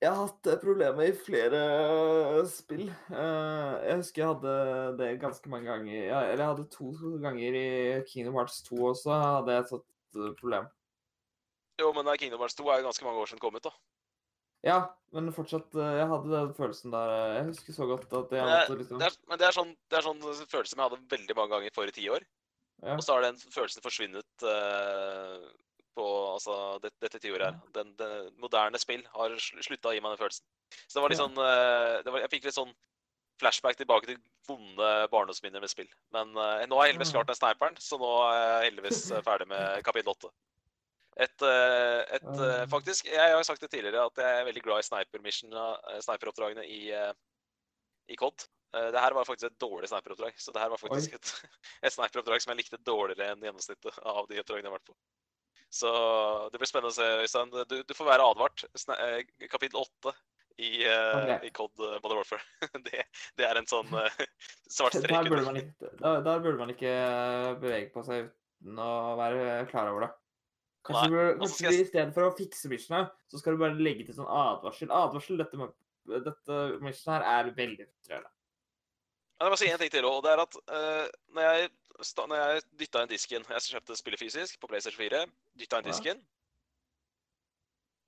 Jeg 0.00 0.08
har 0.08 0.22
hatt 0.24 0.38
det 0.48 0.54
problemet 0.62 1.10
i 1.10 1.16
flere 1.26 1.60
spill. 2.48 2.86
Eh, 2.88 3.72
Jeg 3.84 3.98
husker 4.00 4.22
jeg 4.22 4.30
hadde 4.30 4.54
det 5.02 5.10
ganske 5.20 5.52
mange 5.52 5.68
ganger. 5.68 6.06
Eller 6.08 6.40
jeg 6.40 6.50
hadde 6.54 6.68
to 6.72 6.90
ganger 7.20 7.58
i 7.60 7.66
Kingdom 8.08 8.38
Hearts 8.40 8.62
2 8.70 8.80
også. 8.94 9.12
hadde 9.12 9.52
jeg 9.58 9.66
et 9.66 9.72
sånt 9.74 9.88
eh, 10.16 10.32
problem. 10.40 10.70
Jo, 11.82 11.92
men 11.96 12.08
Kingdom 12.16 12.40
Hearts 12.40 12.56
2 12.56 12.64
er 12.72 12.80
jo 12.80 12.88
ganske 12.88 13.06
mange 13.06 13.20
år 13.20 13.30
siden 13.30 13.44
kommet, 13.44 13.68
da. 13.68 13.74
Ja, 14.66 14.78
men 15.16 15.30
fortsatt 15.32 15.72
eh, 15.74 15.94
Jeg 16.02 16.08
hadde 16.10 16.28
den 16.34 16.50
følelsen 16.54 16.92
der 16.92 17.10
eh, 17.14 17.36
Jeg 17.38 17.46
husker 17.48 17.72
så 17.78 17.86
godt 17.88 18.12
at 18.18 18.34
jeg 18.36 18.44
måtte 18.44 18.76
liksom 18.82 18.98
Det 19.00 19.06
er, 19.08 19.14
men 19.30 19.40
det 19.40 19.46
er 19.48 19.56
sånn, 19.56 19.70
det 19.88 19.98
er 19.98 20.04
sånn 20.04 20.20
følelse 20.20 20.74
som 20.74 20.82
jeg 20.82 20.90
hadde 20.90 21.14
veldig 21.14 21.36
mange 21.38 21.54
ganger 21.54 21.74
forrige 21.78 21.96
ti 21.96 22.04
år. 22.12 22.26
ja. 22.84 22.94
Og 22.98 23.02
så 23.06 23.16
har 23.16 23.24
den 23.24 23.40
følelsen 23.40 23.84
forsvunnet 23.84 24.44
uh, 24.44 25.48
på 25.96 26.04
altså, 26.34 26.58
det, 26.84 26.92
dette 27.02 27.18
tiåret 27.24 27.48
her. 27.48 27.56
Den, 27.74 27.94
den 27.98 28.28
moderne 28.40 28.78
spill 28.80 29.02
har 29.16 29.32
slutta 29.40 29.90
å 29.90 29.96
gi 29.96 30.00
meg 30.04 30.14
den 30.14 30.20
følelsen. 30.26 30.44
Så 30.86 30.98
det 30.98 31.02
var 31.02 31.12
litt 31.14 31.20
Ja. 31.20 31.26
sånn 31.26 31.40
uh, 31.40 31.96
det 32.04 32.12
var, 32.14 32.20
Jeg 32.26 32.32
fikk 32.36 32.46
litt 32.50 32.58
sånn 32.60 32.76
flashback 33.40 33.80
tilbake 33.80 34.06
til 34.12 34.20
vonde 34.46 34.88
barndomsminner 35.10 35.64
med 35.64 35.72
spill. 35.72 35.88
Men 36.12 36.36
uh, 36.36 36.60
nå 36.68 36.76
har 36.76 36.86
jeg 36.86 36.94
heldigvis 36.94 37.14
Mm. 37.14 37.16
klart 37.16 37.32
den 37.32 37.40
sniperen, 37.40 37.80
så 37.80 37.96
nå 37.98 38.12
er 38.28 38.38
jeg 38.44 38.70
heldigvis 38.70 39.02
ferdig 39.24 39.48
med 39.48 39.80
kapittel 39.88 40.12
åtte. 40.12 40.28
Et, 41.20 41.42
eh, 41.44 42.00
et 42.16 42.24
eh, 42.24 42.62
Mm. 42.64 42.70
Faktisk, 42.72 43.10
jeg 43.10 43.34
har 43.34 43.42
sagt 43.44 43.60
det 43.60 43.70
tidligere 43.72 44.06
at 44.08 44.16
jeg 44.22 44.40
er 44.40 44.46
veldig 44.48 44.62
glad 44.64 44.80
i 44.80 45.02
eh, 45.02 46.00
sniperoppdragene 46.06 46.64
i, 46.64 46.80
eh, 46.96 47.12
i 48.08 48.16
COD. 48.16 48.46
Eh, 48.74 48.90
Det 48.94 49.00
her 49.00 49.12
var 49.12 49.28
faktisk 49.28 49.50
et 49.50 49.58
dårlig 49.60 49.90
sniperoppdrag. 49.90 50.38
Så 50.40 50.52
det 50.52 50.62
her 50.62 50.70
var 50.72 50.80
faktisk 50.80 51.14
et, 51.18 51.32
et 51.84 51.92
sniperoppdrag 51.92 52.40
som 52.40 52.54
jeg 52.54 52.62
likte 52.62 52.80
dårligere 52.86 53.34
enn 53.34 53.44
gjennomsnittet 53.44 53.98
av 54.00 54.26
de 54.30 54.40
oppdragene 54.40 54.64
jeg 54.68 54.72
har 54.72 54.78
vært 54.78 54.92
på. 54.92 54.96
Så 55.70 55.90
det 56.50 56.58
blir 56.58 56.66
spennende 56.66 56.90
å 56.90 56.96
se, 56.96 57.06
Øystein. 57.22 57.52
Du, 57.68 57.76
du 57.86 57.94
får 57.94 58.08
være 58.08 58.26
advart. 58.26 58.64
Kapittel 59.52 59.78
åtte 59.84 60.14
i, 60.58 60.82
eh, 60.82 61.18
Ok. 61.20 61.44
i 61.46 61.50
COD 61.54 61.84
Modern 62.02 62.22
Warfare. 62.22 62.42
det, 62.88 63.04
det 63.38 63.46
er 63.46 63.60
en 63.60 63.68
sånn 63.70 63.92
svart 64.78 64.96
strek. 64.96 65.12
Der 65.12 65.28
burde, 65.30 65.44
man 65.46 65.60
ikke, 65.60 65.92
der, 66.00 66.24
der 66.26 66.42
burde 66.42 66.58
man 66.58 66.72
ikke 66.74 66.96
bevege 67.60 67.92
på 67.94 68.02
seg 68.08 68.26
uten 68.26 68.82
å 68.82 68.90
være 69.20 69.66
klar 69.70 69.92
over 69.92 70.08
det. 70.08 70.10
Kanskje, 70.86 71.08
Nei, 71.12 71.24
du 71.36 71.40
kanskje 71.42 71.66
jeg 71.66 71.82
i 71.82 71.88
stedet 71.90 72.14
for 72.16 72.24
å 72.24 72.34
fikse 72.36 72.68
missionene, 72.72 73.10
så 73.28 73.40
skal 73.40 73.56
du 73.56 73.60
bare 73.60 73.76
legge 73.76 74.06
til 74.08 74.16
sånn 74.16 74.30
advarsel. 74.32 74.92
Advarsel, 74.96 75.40
dette, 75.40 75.68
dette 76.08 76.60
missionet 76.80 77.26
her 77.26 77.26
er 77.34 77.50
veldig 77.58 77.84
frustrerende. 77.84 78.32
Jeg 79.40 79.52
må 79.52 79.56
si 79.56 79.68
en 79.72 79.80
ting 79.80 79.92
til 79.92 80.04
og 80.04 80.18
det 80.24 80.32
er 80.34 80.42
at 80.42 80.56
uh, 80.68 81.06
når 81.36 81.46
jeg, 81.46 81.68
når 82.28 82.40
jeg 82.40 82.64
dytta 82.82 83.02
inn 83.02 83.08
disken 83.08 83.46
Jeg 83.48 83.62
kjøpte 83.72 83.96
spillet 83.96 84.20
fysisk 84.20 84.58
på 84.60 84.68
PlayStation 84.68 85.00
4. 85.00 85.20
Dytta 85.60 85.80
inn 85.80 85.88
disken. 85.88 86.20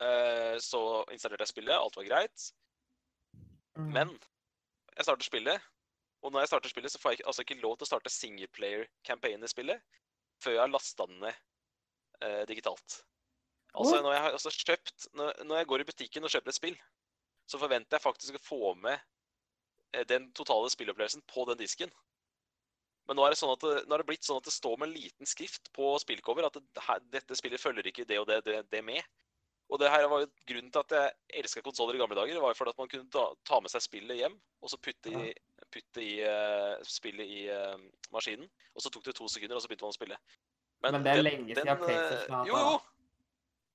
Uh, 0.02 0.56
så 0.60 0.82
installerte 1.14 1.46
jeg 1.46 1.54
spillet, 1.54 1.76
alt 1.76 1.96
var 1.96 2.08
greit. 2.08 2.48
Mm. 3.78 3.88
Men 3.94 4.12
jeg 4.96 5.06
starter 5.08 5.28
spillet, 5.28 5.70
og 6.20 6.32
når 6.32 6.44
jeg 6.44 6.52
starter 6.52 6.72
spillet, 6.72 6.92
så 6.92 7.00
får 7.00 7.16
jeg 7.16 7.24
altså 7.30 7.44
ikke 7.46 7.60
lov 7.62 7.78
til 7.78 7.86
å 7.86 7.92
starte 7.94 8.12
singleplayer-campaign 8.12 9.44
i 9.44 9.52
spillet 9.52 9.88
før 10.42 10.56
jeg 10.56 10.64
har 10.64 10.72
lasta 10.72 11.06
den 11.08 11.20
ned 11.22 11.40
eh, 12.26 12.42
digitalt. 12.48 13.02
Altså 13.72 14.02
når 14.04 14.12
jeg 14.12 14.22
har 14.22 14.34
altså, 14.36 14.52
kjøpt 14.52 15.06
når, 15.16 15.44
når 15.48 15.60
jeg 15.60 15.68
går 15.70 15.82
i 15.82 15.88
butikken 15.88 16.26
og 16.26 16.32
kjøper 16.34 16.52
et 16.52 16.58
spill, 16.58 16.78
så 17.48 17.60
forventer 17.60 17.96
jeg 17.96 18.04
faktisk 18.04 18.38
å 18.38 18.44
få 18.44 18.74
med 18.80 18.98
eh, 19.96 20.04
den 20.08 20.30
totale 20.36 20.70
spillopplevelsen 20.72 21.24
på 21.32 21.46
den 21.50 21.60
disken. 21.62 21.92
Men 23.08 23.18
nå 23.18 23.24
er 23.26 23.34
det 23.34 23.40
sånn 23.40 23.54
at 23.54 23.64
det, 23.64 23.74
nå 23.88 23.96
er 23.96 24.02
det 24.02 24.08
blitt 24.12 24.26
sånn 24.26 24.38
at 24.38 24.46
det 24.46 24.54
står 24.54 24.76
med 24.78 24.90
en 24.90 24.94
liten 24.94 25.28
skrift 25.28 25.72
på 25.74 25.90
spillcover 26.02 26.46
at 26.46 26.58
det, 26.58 26.84
her, 26.86 27.02
dette 27.12 27.38
spillet 27.38 27.60
følger 27.60 27.88
ikke 27.90 28.06
det 28.08 28.20
og 28.20 28.28
det, 28.30 28.42
det, 28.46 28.60
det 28.70 28.82
med. 28.86 29.02
Og 29.72 29.80
det 29.80 29.88
her 29.88 30.04
var 30.10 30.22
jo 30.22 30.28
grunnen 30.48 30.70
til 30.72 30.82
at 30.82 30.94
jeg 30.94 31.40
elska 31.40 31.62
konsoller 31.64 31.96
i 31.96 32.00
gamle 32.02 32.16
dager. 32.18 32.38
Var 32.44 32.52
jo 32.52 32.58
fordi 32.58 32.74
at 32.74 32.80
man 32.82 32.90
kunne 32.92 33.08
ta, 33.12 33.24
ta 33.48 33.58
med 33.64 33.72
seg 33.72 33.84
spillet 33.86 34.20
hjem 34.20 34.34
og 34.60 34.70
så 34.70 34.78
putte 34.84 35.12
i, 35.16 35.30
putte 35.72 36.04
i 36.04 36.18
uh, 36.28 36.74
spillet 36.84 37.30
i 37.38 37.46
uh, 37.48 37.78
maskinen. 38.12 38.50
Og 38.76 38.84
så 38.84 38.92
tok 38.92 39.06
det 39.08 39.16
to 39.16 39.28
sekunder, 39.32 39.56
og 39.56 39.64
så 39.64 39.70
begynte 39.70 39.88
man 39.88 39.94
å 39.94 39.96
spille. 39.96 40.18
Men 40.82 41.04
det 41.04 41.12
er 41.12 41.22
lenge 41.22 41.54
siden 41.54 41.68
den, 41.68 41.76
eh, 41.76 41.84
PlayStation 41.84 42.34
har 42.34 42.42
hatt 42.42 42.50
Jo, 42.50 42.56
det, 42.56 42.64
jo. 42.72 42.80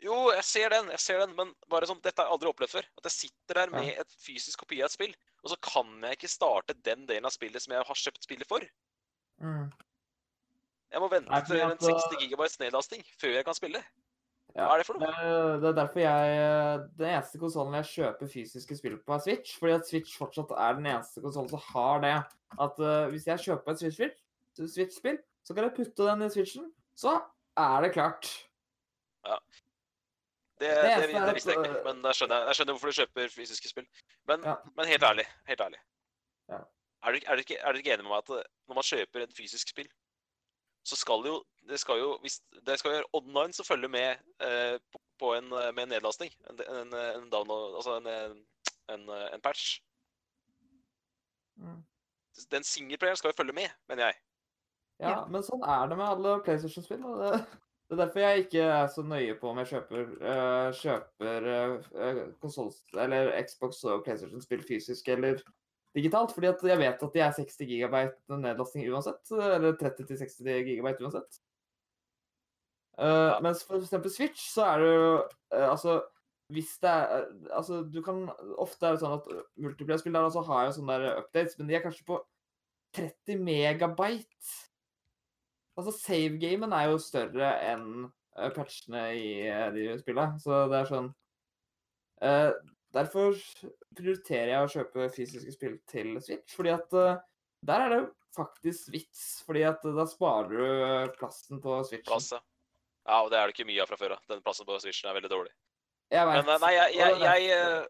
Jo, 0.07 0.17
jeg 0.35 0.45
ser 0.45 0.69
den, 0.69 0.89
jeg 0.93 1.01
ser 1.01 1.21
den, 1.23 1.33
men 1.37 1.53
bare 1.71 1.87
sånn, 1.89 2.01
dette 2.05 2.21
har 2.21 2.29
jeg 2.29 2.35
aldri 2.35 2.49
opplevd 2.51 2.75
før. 2.75 2.89
At 2.99 3.07
jeg 3.09 3.15
sitter 3.15 3.61
der 3.61 3.71
med 3.73 3.87
et 4.03 4.17
fysisk 4.21 4.61
kopi 4.61 4.83
av 4.83 4.91
et 4.91 4.93
spill, 4.93 5.15
og 5.41 5.53
så 5.53 5.57
kan 5.65 5.89
jeg 6.05 6.19
ikke 6.19 6.29
starte 6.29 6.75
den 6.85 7.07
delen 7.09 7.25
av 7.25 7.33
spillet 7.33 7.63
som 7.63 7.73
jeg 7.73 7.87
har 7.87 8.01
kjøpt 8.03 8.27
spillet 8.27 8.49
for. 8.49 8.65
Mm. 9.41 9.71
Jeg 10.93 11.01
må 11.03 11.09
vente 11.11 11.39
til 11.47 11.63
en 11.63 11.73
uh, 11.73 11.87
60 11.87 12.21
gigabytes 12.21 12.59
nedlasting 12.61 13.01
før 13.17 13.33
jeg 13.39 13.47
kan 13.47 13.57
spille. 13.57 13.81
Ja. 14.53 14.67
Hva 14.67 14.75
er 14.75 14.81
det 14.81 14.87
for 14.87 14.97
noe? 15.01 15.25
det 15.61 15.67
er 15.69 15.75
derfor 15.75 16.01
jeg 16.01 16.85
Den 16.97 17.09
eneste 17.11 17.37
konsollen 17.41 17.75
jeg 17.77 17.89
kjøper 17.91 18.29
fysiske 18.31 18.77
spill 18.79 18.95
på, 19.01 19.17
er 19.17 19.25
Switch. 19.25 19.57
Fordi 19.59 19.75
at 19.75 19.89
Switch 19.89 20.15
fortsatt 20.17 20.53
er 20.55 20.77
den 20.79 20.87
eneste 20.93 21.21
konsollen 21.25 21.51
som 21.51 21.65
har 21.73 22.01
det. 22.05 22.15
At 22.55 22.79
uh, 22.79 23.09
hvis 23.11 23.27
jeg 23.27 23.43
kjøper 23.49 23.73
et 23.73 23.83
Switch-spill, 23.83 24.15
Switch-spill, 24.57 25.19
så 25.45 25.53
kan 25.55 25.67
jeg 25.67 25.75
putte 25.75 26.07
den 26.07 26.25
i 26.25 26.29
Switchen, 26.31 26.71
så 26.97 27.13
er 27.57 27.81
det 27.85 27.93
klart. 27.93 28.29
Det, 30.59 30.69
det 30.69 30.69
det, 30.83 31.09
det, 31.09 31.15
er 31.15 31.33
visste 31.33 31.53
jeg 31.53 31.65
ikke, 31.65 31.81
men 31.85 31.99
jeg 32.09 32.17
skjønner, 32.17 32.47
jeg 32.49 32.57
skjønner 32.57 32.73
hvorfor 32.73 32.89
du 32.89 32.97
kjøper 32.97 33.29
fysiske 33.29 33.69
spill. 33.69 33.85
Men, 34.29 34.43
Ja. 34.47 34.55
men 34.75 34.89
helt 34.89 35.03
ærlig, 35.03 35.25
helt 35.47 35.61
ærlig. 35.61 35.79
Ja. 36.49 36.59
er 37.03 37.11
du, 37.11 37.19
er, 37.27 37.41
ikke, 37.43 37.57
er 37.57 37.77
ikke 37.77 37.93
enig 37.93 38.05
med 38.07 38.11
meg 38.15 38.23
at 38.23 38.47
når 38.67 38.79
man 38.79 38.87
kjøper 38.87 39.25
et 39.25 39.35
fysisk 39.37 39.69
spill, 39.69 39.89
så 40.87 40.95
skal 40.95 41.23
det 41.23 41.29
jo 41.33 41.43
Det 41.67 41.79
skal 41.79 41.99
jo 41.99 42.17
hvis 42.23 42.39
det 42.65 42.79
skal 42.79 42.91
gjøre 42.91 43.09
online 43.13 43.53
så 43.53 43.63
følger 43.67 43.89
med 43.91 44.15
eh, 44.39 44.79
på, 44.91 45.01
på 45.19 45.33
en, 45.35 45.51
eh, 45.51 45.73
med 45.75 45.83
en 45.83 45.89
nedlastning. 45.89 46.31
En, 46.49 46.61
en, 46.77 46.93
en 46.93 47.29
download 47.29 47.75
Altså 47.75 47.97
en, 47.97 48.07
en, 48.07 48.47
en, 48.89 49.09
en 49.33 49.41
patch. 49.41 49.81
Mm. 51.57 51.83
Den 52.51 52.63
singleplayeren 52.63 53.17
skal 53.17 53.27
jo 53.29 53.37
følge 53.37 53.53
med, 53.53 53.69
mener 53.89 54.05
jeg. 54.05 54.15
Ja, 54.99 55.09
Ja. 55.09 55.25
men 55.29 55.43
sånn 55.45 55.61
er 55.61 55.87
det 55.91 55.97
med 55.99 56.07
alle 56.07 56.39
PlayStation-spill. 56.45 57.03
Det, 57.21 57.45
det 57.89 57.95
er 57.95 58.01
derfor 58.01 58.19
jeg 58.23 58.45
ikke 58.45 58.63
er 58.65 58.87
så 58.91 59.03
nøye 59.05 59.35
på 59.39 59.51
om 59.51 59.59
jeg 59.61 59.69
kjøper, 59.75 60.07
uh, 60.23 60.71
kjøper 60.73 61.47
uh, 61.53 62.23
konsolls- 62.41 62.83
eller 62.97 63.29
Xbox 63.45 63.83
og 63.85 64.03
PlayStation-spill 64.07 64.63
fysisk 64.65 65.07
eller 65.13 65.39
digitalt. 65.95 66.33
Fordi 66.33 66.49
jeg 66.71 66.81
vet 66.81 67.03
at 67.03 67.13
de 67.13 67.21
er 67.23 67.31
60 67.37 67.69
GB 67.69 68.01
nedlasting 68.41 68.87
uansett. 68.89 69.31
Eller 69.31 69.77
30-60 69.77 70.49
GB 70.71 70.95
uansett. 71.05 71.39
Uh, 72.97 73.37
Mens 73.45 73.61
for 73.63 73.77
eksempel 73.77 74.09
Switch, 74.09 74.47
så 74.49 74.63
er 74.65 74.79
det 74.81 74.87
jo 74.89 75.09
uh, 75.53 75.67
Altså, 75.69 75.99
hvis 76.49 76.71
det 76.81 76.89
er 76.89 77.27
Altså, 77.53 77.83
du 77.93 77.99
kan 78.01 78.23
Ofte 78.57 78.87
er 78.87 78.95
det 78.95 79.03
sånn 79.03 79.19
at 79.19 79.27
multiplayer-spill 79.61 80.17
der 80.17 80.25
også 80.25 80.41
har 80.47 80.63
jo 80.65 80.71
sånne 80.79 80.95
der 81.03 81.19
updates, 81.21 81.59
men 81.59 81.69
de 81.69 81.77
er 81.77 81.83
kanskje 81.85 82.07
på 82.09 82.17
30 82.97 83.37
megabyte. 83.45 84.55
Altså, 85.77 85.93
save-gamen 85.93 86.73
er 86.73 86.89
jo 86.89 86.97
større 87.01 87.51
enn 87.67 87.87
uh, 88.07 88.49
patchene 88.55 89.03
i 89.13 89.29
uh, 89.45 89.67
de 89.75 89.91
spillene, 90.01 90.39
så 90.41 90.65
det 90.71 90.81
er 90.81 90.89
sånn 90.89 91.11
uh, 92.25 92.51
Derfor 92.95 93.35
prioriterer 93.93 94.53
jeg 94.53 94.63
å 94.63 94.71
kjøpe 94.71 95.09
fysiske 95.13 95.53
spill 95.53 95.75
til 95.91 96.15
Switch, 96.23 96.53
fordi 96.55 96.71
at 96.71 96.93
der 97.67 97.83
er 97.83 97.91
det 97.91 97.99
faktisk 98.33 98.93
vits, 98.93 99.25
fordi 99.45 99.65
at 99.67 99.83
da 99.83 100.05
sparer 100.07 100.53
du 100.53 101.17
plassen 101.19 101.59
på 101.61 101.81
Switchen. 101.85 102.07
Plass, 102.07 102.31
ja. 102.33 102.39
Ja, 103.07 103.21
og 103.23 103.31
det 103.31 103.39
er 103.39 103.47
det 103.47 103.55
ikke 103.55 103.67
mye 103.69 103.83
av 103.83 103.89
fra 103.91 103.99
før 103.99 104.17
av. 104.17 104.23
Den 104.27 104.43
plassen 104.43 104.67
på 104.67 104.77
Switchen 104.83 105.09
er 105.09 105.15
veldig 105.15 105.31
dårlig. 105.31 105.53
Jeg 106.11 106.27
vet. 106.27 106.47
Men 106.47 106.61
nei, 106.63 106.73
jeg, 106.75 106.95
jeg, 106.97 107.13
eh, 107.15 107.83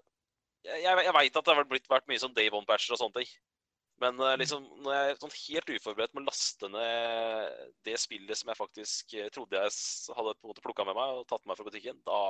jeg, 0.67 0.81
jeg, 0.83 1.05
jeg 1.07 1.15
veit 1.17 1.39
at 1.39 1.47
det 1.47 1.55
har 1.57 1.69
blitt 1.69 1.89
vært 1.89 2.07
mye 2.09 2.21
sånn 2.21 2.35
Day 2.37 2.51
One-patcher 2.53 2.93
og 2.95 3.01
sånne 3.01 3.21
ting. 3.21 3.31
Men 4.01 4.19
eh, 4.21 4.35
liksom, 4.37 4.65
når 4.85 4.93
jeg 4.93 5.09
er 5.09 5.19
sånn 5.21 5.35
helt 5.39 5.71
uforberedt 5.73 6.13
med 6.13 6.25
å 6.25 6.29
laste 6.29 6.69
ned 6.69 7.73
det 7.87 7.97
spillet 8.01 8.37
som 8.37 8.51
jeg 8.51 8.59
faktisk 8.59 9.15
eh, 9.17 9.31
trodde 9.33 9.57
jeg 9.57 9.73
hadde 10.17 10.35
på 10.37 10.45
en 10.45 10.51
måte 10.51 10.65
plukka 10.65 10.85
med 10.85 10.97
meg 10.97 11.17
og 11.17 11.25
tatt 11.29 11.41
med 11.43 11.53
meg 11.53 11.59
fra 11.59 11.67
butikken, 11.69 12.01
da 12.05 12.21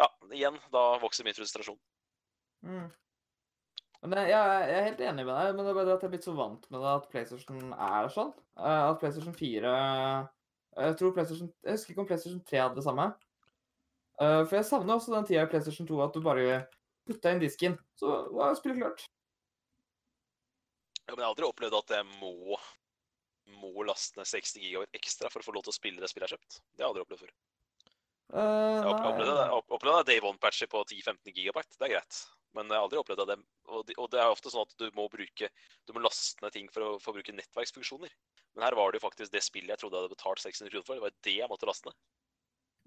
Ja, 0.00 0.08
igjen, 0.34 0.58
da 0.74 0.84
vokser 0.98 1.26
min 1.26 1.36
frustrasjon. 1.36 1.78
Mm. 2.66 2.88
Men 4.04 4.20
jeg, 4.20 4.32
jeg 4.34 4.74
er 4.74 4.88
helt 4.88 5.04
enig 5.06 5.22
med 5.22 5.32
deg, 5.32 5.54
men 5.54 5.62
det 5.62 5.70
er 5.70 5.78
bare 5.78 5.94
at 5.94 6.02
jeg 6.02 6.10
er 6.10 6.14
blitt 6.16 6.26
så 6.26 6.34
vant 6.36 6.66
med 6.74 6.82
det 6.82 6.90
at 6.90 7.06
PlayStation 7.12 7.70
er 7.72 8.10
sånn. 8.12 8.34
Eh, 8.58 8.82
At 8.90 8.98
PlayStation 9.00 9.38
4 9.38 9.74
Jeg 10.74 10.98
tror 10.98 11.14
PlayStation 11.14 11.52
Jeg 11.62 11.78
husker 11.78 11.94
ikke 11.94 12.02
om 12.02 12.10
PlayStation 12.10 12.42
3 12.50 12.64
hadde 12.64 12.80
det 12.80 12.88
samme. 12.88 13.12
For 14.18 14.54
jeg 14.54 14.66
savner 14.68 14.94
også 14.94 15.10
den 15.10 15.24
tida 15.26 15.42
i 15.42 15.48
PlayStation 15.50 15.88
2 15.88 15.96
at 16.04 16.14
du 16.14 16.20
bare 16.22 16.60
putta 17.02 17.32
inn 17.34 17.40
disken, 17.42 17.74
så 17.98 18.20
var 18.30 18.54
spillet 18.54 18.78
klart. 18.78 19.02
Ja, 21.04 21.12
men 21.12 21.20
jeg 21.20 21.26
har 21.26 21.32
aldri 21.34 21.48
opplevd 21.48 21.76
at 21.78 21.96
jeg 21.98 22.06
må, 22.20 22.58
må 23.60 23.86
laste 23.88 24.20
ned 24.20 24.28
60 24.28 24.62
gigabyte 24.62 25.00
ekstra 25.00 25.30
for 25.32 25.42
å 25.42 25.48
få 25.48 25.56
lov 25.56 25.66
til 25.66 25.74
å 25.74 25.76
spille 25.76 26.00
det 26.00 26.08
spillet 26.12 26.30
jeg 26.30 26.38
har 26.38 26.44
kjøpt. 26.44 26.62
Det 26.72 26.80
har 26.80 26.86
jeg 26.86 26.92
aldri 26.92 27.04
opplevd 27.04 27.24
før. 27.26 27.34
Uh, 28.32 28.40
Jeg 28.40 28.86
har 28.86 29.10
opplevd 29.10 29.74
opplevd 29.76 30.08
Day 30.08 30.22
One-patcher 30.24 30.70
på 30.72 30.80
10-15 30.88 31.34
gigabyte. 31.36 31.76
Det 31.76 31.86
er 31.86 31.94
greit. 31.98 32.22
Men 32.54 32.70
jeg 32.70 32.78
har 32.78 32.86
aldri 32.86 33.00
opplevd 33.02 33.26
det. 33.28 33.36
Og 33.68 33.84
det, 33.88 33.96
og 34.00 34.08
det 34.12 34.22
er 34.22 34.32
ofte 34.32 34.52
sånn 34.52 34.64
at 34.64 34.74
du 34.80 34.86
må 34.96 35.08
bruke 35.12 35.48
Du 35.84 35.92
må 35.94 36.02
laste 36.04 36.44
ned 36.44 36.54
ting 36.54 36.68
for 36.72 36.86
å, 36.86 36.90
for 37.02 37.12
å 37.12 37.18
bruke 37.18 37.34
nettverksfunksjoner. 37.36 38.12
Men 38.54 38.66
her 38.68 38.76
var 38.78 38.92
det 38.92 39.00
jo 39.00 39.06
faktisk 39.08 39.34
det 39.34 39.42
spillet 39.44 39.74
jeg 39.74 39.82
trodde 39.82 39.98
jeg 39.98 40.06
hadde 40.06 40.16
betalt 40.16 40.42
600 40.44 40.72
kroner 40.72 40.86
for. 40.86 40.96
Det 40.96 41.04
var 41.04 41.16
det 41.26 41.36
jeg 41.40 41.50
måtte 41.50 41.68
laste 41.68 41.90
ned. 41.90 41.98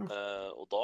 Eh, 0.06 0.50
og 0.54 0.68
da 0.70 0.84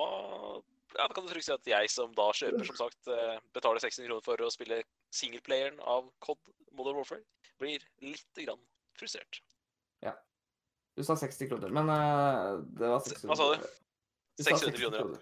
ja, 0.97 1.07
kan 1.09 1.26
du 1.26 1.32
trygt 1.32 1.47
si 1.47 1.53
at 1.53 1.70
jeg 1.70 1.89
som 1.93 2.14
da 2.18 2.28
kjøper, 2.34 2.66
som 2.70 2.80
sagt, 2.80 3.09
eh, 3.14 3.38
betaler 3.53 3.82
600 3.84 4.09
kroner 4.09 4.26
for 4.26 4.45
å 4.45 4.51
spille 4.53 4.82
singleplayeren 5.14 5.82
av 5.82 6.09
COD 6.24 6.53
Modern 6.74 6.97
Warfare, 7.01 7.26
blir 7.61 7.84
litt 8.01 8.41
grann 8.41 8.61
frustrert. 8.97 9.43
Du 10.93 11.03
sa 11.03 11.16
60 11.18 11.49
kroner, 11.49 11.72
men 11.74 11.89
uh, 11.89 12.61
det 12.78 12.89
var 12.89 12.99
Se- 13.01 13.16
600 13.18 13.30
hva 13.32 13.38
sa 13.38 13.45
du? 13.49 13.70
du 14.38 14.43
600 14.45 14.82
kroner, 14.82 14.99
ja. 14.99 15.22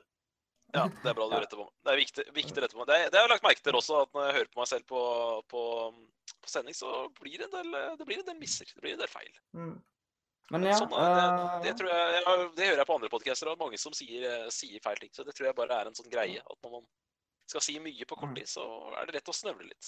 Ja, 0.71 0.83
det 1.03 1.11
er 1.11 1.15
bra 1.15 1.27
du 1.27 1.35
retter 1.35 1.59
på 1.59 1.65
meg. 1.67 1.71
Det 1.83 1.91
er 1.93 1.99
viktig, 1.99 2.25
viktig 2.35 2.59
å 2.59 2.63
rette 2.63 2.75
på 2.75 2.81
meg. 2.81 2.89
Det, 2.91 2.97
det 3.11 3.19
har 3.19 3.27
jeg 3.27 3.33
lagt 3.33 3.45
merke 3.47 3.63
til 3.63 3.77
også, 3.79 4.01
at 4.05 4.13
når 4.15 4.27
jeg 4.27 4.35
hører 4.37 4.51
på 4.51 4.61
meg 4.61 4.69
selv 4.71 4.85
på, 4.91 5.01
på, 5.51 5.63
på 6.43 6.51
sending, 6.51 6.75
så 6.75 6.91
blir 7.19 7.39
det 7.39 7.47
en 7.47 7.55
del, 7.57 7.79
det 7.99 8.07
blir 8.07 8.21
en 8.21 8.27
del 8.29 8.39
misser. 8.39 8.71
Det 8.71 8.83
blir 8.83 8.95
en 8.95 9.03
del 9.03 9.11
feil. 9.11 9.31
Mm. 9.55 9.73
Men 10.51 10.65
ja 10.67 10.77
sånn, 10.77 10.89
det, 10.91 11.01
eh, 11.01 11.59
det, 11.63 11.71
tror 11.79 11.89
jeg, 11.91 12.23
ja, 12.25 12.33
det 12.57 12.65
hører 12.67 12.81
jeg 12.83 12.87
på 12.89 12.95
andre 12.97 13.09
podcaster, 13.13 13.49
og 13.53 13.59
mange 13.61 13.77
som 13.79 13.93
sier, 13.95 14.25
eh, 14.27 14.49
sier 14.51 14.81
feil 14.83 14.99
ting. 14.99 15.11
Så 15.15 15.23
det 15.27 15.33
tror 15.37 15.47
jeg 15.47 15.55
bare 15.55 15.77
er 15.79 15.87
en 15.87 15.95
sånn 15.95 16.11
greie. 16.11 16.41
At 16.43 16.57
når 16.65 16.71
man 16.77 16.85
skal 17.51 17.63
si 17.65 17.77
mye 17.83 18.05
på 18.07 18.15
kort 18.15 18.29
Mm. 18.31 18.35
tid, 18.35 18.47
så 18.47 18.63
er 18.99 19.05
det 19.07 19.15
lett 19.15 19.31
å 19.31 19.35
snøvle 19.35 19.67
litt. 19.67 19.87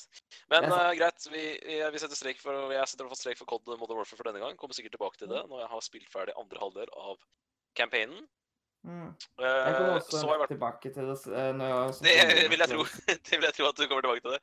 Men 0.51 0.66
eh, 0.72 0.93
greit, 0.99 1.28
vi, 1.32 1.43
vi- 1.64 1.99
setter 1.99 2.16
strek 2.20 2.39
for, 2.43 2.72
jeg 2.72 2.88
setter 2.88 3.07
for 3.07 3.16
strek 3.16 3.38
for 3.38 3.45
COD 3.45 3.78
Modern 3.80 3.97
Warfare 4.01 4.18
for 4.20 4.24
denne 4.32 4.39
gang. 4.43 4.55
Kommer 4.57 4.74
sikkert 4.76 4.95
tilbake 4.97 5.18
til 5.20 5.28
Mm. 5.28 5.36
det 5.36 5.43
når 5.49 5.59
jeg 5.64 5.70
har 5.70 5.82
spilt 5.82 6.09
ferdig 6.11 6.34
andre 6.39 6.59
halvdel 6.59 6.88
av 6.95 7.18
campaignen. 7.76 8.28
mm. 8.86 9.16
Jeg 9.39 9.76
kommer 9.78 9.99
også 9.99 10.20
så 10.20 10.28
jeg 10.28 10.39
vært 10.43 10.53
tilbake 10.55 10.93
til 10.93 11.05
det 11.07 11.55
når 11.55 11.68
jeg 11.72 11.93
Det 12.03 12.49
vil 12.49 12.59
jeg 12.59 12.70
tro. 12.70 12.84
Det 13.24 13.32
vil 13.39 13.47
jeg 13.47 13.53
tro 13.53 13.66
at 13.68 13.76
du 13.76 13.88
kommer 13.88 14.01
tilbake 14.01 14.22
til 14.22 14.32
det. 14.32 14.41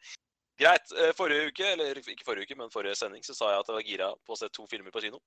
Greit. 0.60 1.16
Forrige 1.16 1.48
uke, 1.48 1.64
eller 1.72 1.94
ikke 1.96 2.24
forrige 2.24 2.44
uke, 2.48 2.56
men 2.56 2.70
forrige 2.70 2.94
sending, 2.96 3.22
så 3.24 3.32
sa 3.34 3.50
jeg 3.52 3.60
at 3.60 3.68
jeg 3.68 3.74
var 3.76 3.82
gira 3.82 4.08
på 4.26 4.32
å 4.34 4.36
se 4.38 4.48
to 4.48 4.66
filmer 4.66 4.90
på 4.92 5.00
kino. 5.00 5.18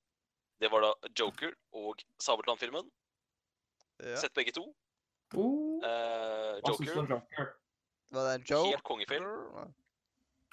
Det 0.64 0.72
var 0.72 0.86
da 0.86 1.12
Joker 1.20 1.52
og 1.76 2.04
Sabeltann-filmen. 2.24 2.88
Ja. 4.00 4.16
Sett 4.22 4.34
begge 4.38 4.56
to. 4.56 4.70
Uh, 5.36 5.74
Eh, 5.84 6.60
hva 6.64 6.72
syns 6.78 6.94
du 6.94 7.00
om 7.02 7.10
Joker, 7.10 7.16
Joker? 7.18 7.48
Var 8.14 8.28
det 8.28 8.34
en 8.38 8.44
joke? 8.48 8.70
helt 8.70 8.86
kongefilm. 8.88 9.74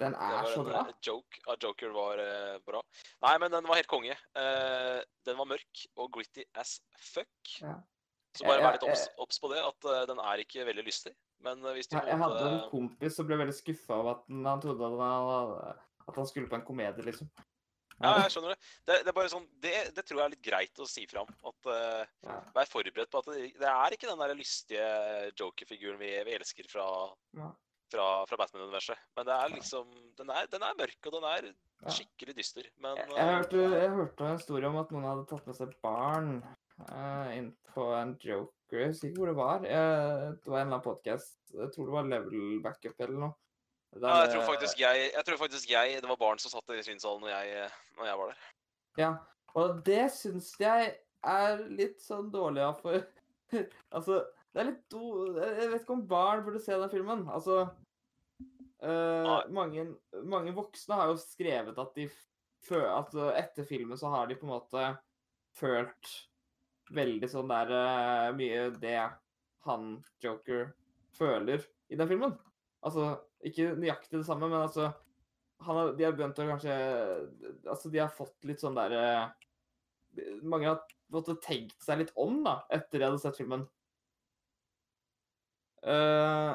Den 0.01 0.15
er 0.17 0.47
så 0.49 0.63
bra. 0.65 0.81
eh, 0.89 0.95
joke. 1.05 1.39
Ja, 1.45 1.55
Joker 1.61 1.93
var 1.95 2.19
eh, 2.19 2.57
bra. 2.65 2.81
Nei, 3.21 3.33
men 3.43 3.53
den 3.53 3.67
var 3.69 3.77
helt 3.79 3.87
konge. 3.91 4.15
Eh, 4.35 4.99
den 5.27 5.37
var 5.37 5.47
mørk 5.51 5.83
og 5.95 6.09
gritty 6.17 6.43
as 6.57 6.79
fuck. 6.97 7.53
Ja. 7.61 7.77
Så 8.35 8.47
bare 8.47 8.63
vær 8.63 8.75
litt 8.77 8.87
obs 8.87 9.05
obs 9.19 9.39
på 9.43 9.49
det, 9.51 9.59
at 9.59 9.87
uh, 9.91 10.01
den 10.07 10.19
er 10.23 10.39
ikke 10.39 10.63
veldig 10.65 10.85
lystig. 10.87 11.11
Men 11.43 11.59
hvis 11.75 11.89
du 11.91 11.97
Jeg, 11.97 12.07
jeg 12.07 12.17
hadde 12.21 12.43
en 12.47 12.61
kompis 12.71 13.17
som 13.19 13.27
ble 13.27 13.37
veldig 13.41 13.55
skuffa 13.57 13.97
over 13.99 14.13
at 14.13 14.21
han, 14.29 14.45
han 14.47 14.61
trodde 14.63 14.87
at 14.87 15.01
han, 15.01 15.81
at 16.07 16.19
han 16.21 16.29
skulle 16.29 16.47
på 16.47 16.55
en 16.55 16.63
komedie, 16.65 17.03
liksom. 17.03 17.27
Ja, 18.01 18.11
jeg 18.23 18.33
skjønner 18.33 18.53
det. 18.53 18.69
Det, 18.87 18.99
det 19.05 19.11
er 19.11 19.17
bare 19.17 19.31
sånn, 19.31 19.47
det, 19.63 19.73
det 19.95 20.03
tror 20.05 20.19
jeg 20.21 20.25
er 20.25 20.33
litt 20.35 20.45
greit 20.45 20.81
å 20.81 20.87
si 20.89 21.03
fram. 21.09 21.29
At 21.47 21.69
uh, 21.69 22.37
Vær 22.55 22.69
forberedt 22.69 23.11
på 23.11 23.21
at 23.21 23.29
det, 23.31 23.49
det 23.61 23.71
er 23.71 23.95
ikke 23.95 24.09
den 24.09 24.21
der 24.21 24.37
lystige 24.37 24.87
joker-figuren 25.39 25.99
vi, 26.01 26.13
vi 26.27 26.37
elsker 26.37 26.69
fra, 26.71 26.87
fra, 27.93 28.07
fra 28.29 28.39
Batman-universet. 28.39 29.03
Men 29.17 29.27
det 29.29 29.35
er 29.37 29.53
liksom 29.55 29.91
den 30.19 30.33
er, 30.33 30.49
den 30.51 30.65
er 30.67 30.79
mørk, 30.79 30.97
og 31.09 31.17
den 31.17 31.29
er 31.31 31.51
skikkelig 31.89 32.37
dyster. 32.37 32.71
Men 32.81 32.97
Jeg, 32.99 33.11
eh, 33.11 33.19
jeg, 33.19 33.35
hørte, 33.35 33.67
jeg 33.83 33.93
hørte 33.99 34.27
en 34.27 34.41
historie 34.41 34.71
om 34.71 34.81
at 34.81 34.95
noen 34.95 35.07
hadde 35.09 35.29
tatt 35.29 35.47
med 35.49 35.57
seg 35.57 35.77
barn 35.85 36.33
uh, 36.87 37.29
inn 37.35 37.53
på 37.73 37.87
en 37.97 38.17
joker. 38.21 38.81
Jeg 38.81 38.93
husker 38.93 39.09
ikke 39.09 39.19
hvor 39.19 39.31
det 39.31 39.39
var. 39.39 39.63
Det 39.65 39.71
var 39.73 40.61
en 40.61 40.67
eller 40.67 40.67
annen 40.67 40.83
podkast. 40.85 41.39
Jeg 41.51 41.73
tror 41.73 41.89
det 41.89 41.95
var 41.97 42.05
Level 42.07 42.59
Backup 42.63 43.03
eller 43.03 43.25
noe. 43.25 43.37
Der, 43.91 44.07
ja, 44.07 44.19
jeg 44.23 44.31
tror 44.31 44.45
faktisk 44.47 44.79
jeg, 44.79 45.07
jeg 45.11 45.25
tror 45.27 45.37
faktisk 45.41 45.71
jeg 45.73 45.97
Det 45.99 46.07
var 46.07 46.15
barn 46.21 46.39
som 46.39 46.51
satt 46.53 46.69
i 46.77 46.83
synssalen 46.85 47.25
når, 47.25 47.31
jeg- 47.33 47.71
når 47.97 48.05
jeg 48.07 48.17
var 48.21 48.29
der. 48.31 48.45
Ja, 48.97 49.09
og 49.59 49.81
det 49.85 50.05
syns 50.15 50.53
jeg 50.59 50.93
er 51.27 51.57
litt 51.67 51.99
sånn 52.01 52.31
dårlig 52.31 52.63
av, 52.63 52.79
for 52.79 53.03
Altså, 53.95 54.21
det 54.53 54.61
er 54.61 54.69
litt 54.69 54.85
do... 54.91 55.25
Jeg 55.35 55.69
vet 55.73 55.81
ikke 55.83 55.95
om 55.97 56.07
barn 56.07 56.43
burde 56.45 56.59
se 56.63 56.71
den 56.79 56.91
filmen. 56.91 57.25
Altså 57.31 57.65
uh, 58.83 59.41
mange, 59.51 59.85
mange 60.23 60.53
voksne 60.55 60.97
har 60.99 61.11
jo 61.11 61.19
skrevet 61.19 61.77
at 61.83 61.95
de 61.99 62.07
fø... 62.63 62.79
at 62.87 63.11
etter 63.35 63.67
filmen 63.67 63.99
så 63.99 64.11
har 64.13 64.27
de 64.31 64.39
på 64.39 64.47
en 64.47 64.53
måte 64.55 64.85
følt 65.59 66.13
veldig 66.95 67.27
sånn 67.31 67.51
der 67.51 67.71
uh, 67.75 68.31
Mye 68.35 68.69
det 68.81 68.97
han, 69.67 69.91
Joker, 70.23 70.71
føler 71.15 71.61
i 71.91 71.99
den 71.99 72.07
filmen. 72.09 72.33
Altså, 72.81 73.11
ikke 73.47 73.71
nøyaktig 73.79 74.19
det 74.19 74.27
samme, 74.27 74.49
men 74.49 74.61
altså 74.61 74.91
han 75.61 75.77
har, 75.77 75.91
de 75.93 76.05
har 76.07 76.15
begynt 76.17 76.39
å 76.41 76.47
kanskje 76.49 76.75
Altså, 77.69 77.91
de 77.93 78.01
har 78.01 78.09
fått 78.13 78.47
litt 78.49 78.63
sånn 78.63 78.77
derre 78.77 79.03
Mange 80.41 80.71
har 80.71 80.81
måtte 81.11 81.37
tenkt 81.43 81.77
seg 81.83 82.01
litt 82.01 82.11
om, 82.19 82.39
da, 82.45 82.61
etter 82.71 82.99
de 82.99 83.05
hadde 83.07 83.19
sett 83.19 83.35
filmen. 83.35 83.65
Eh, 85.83 86.51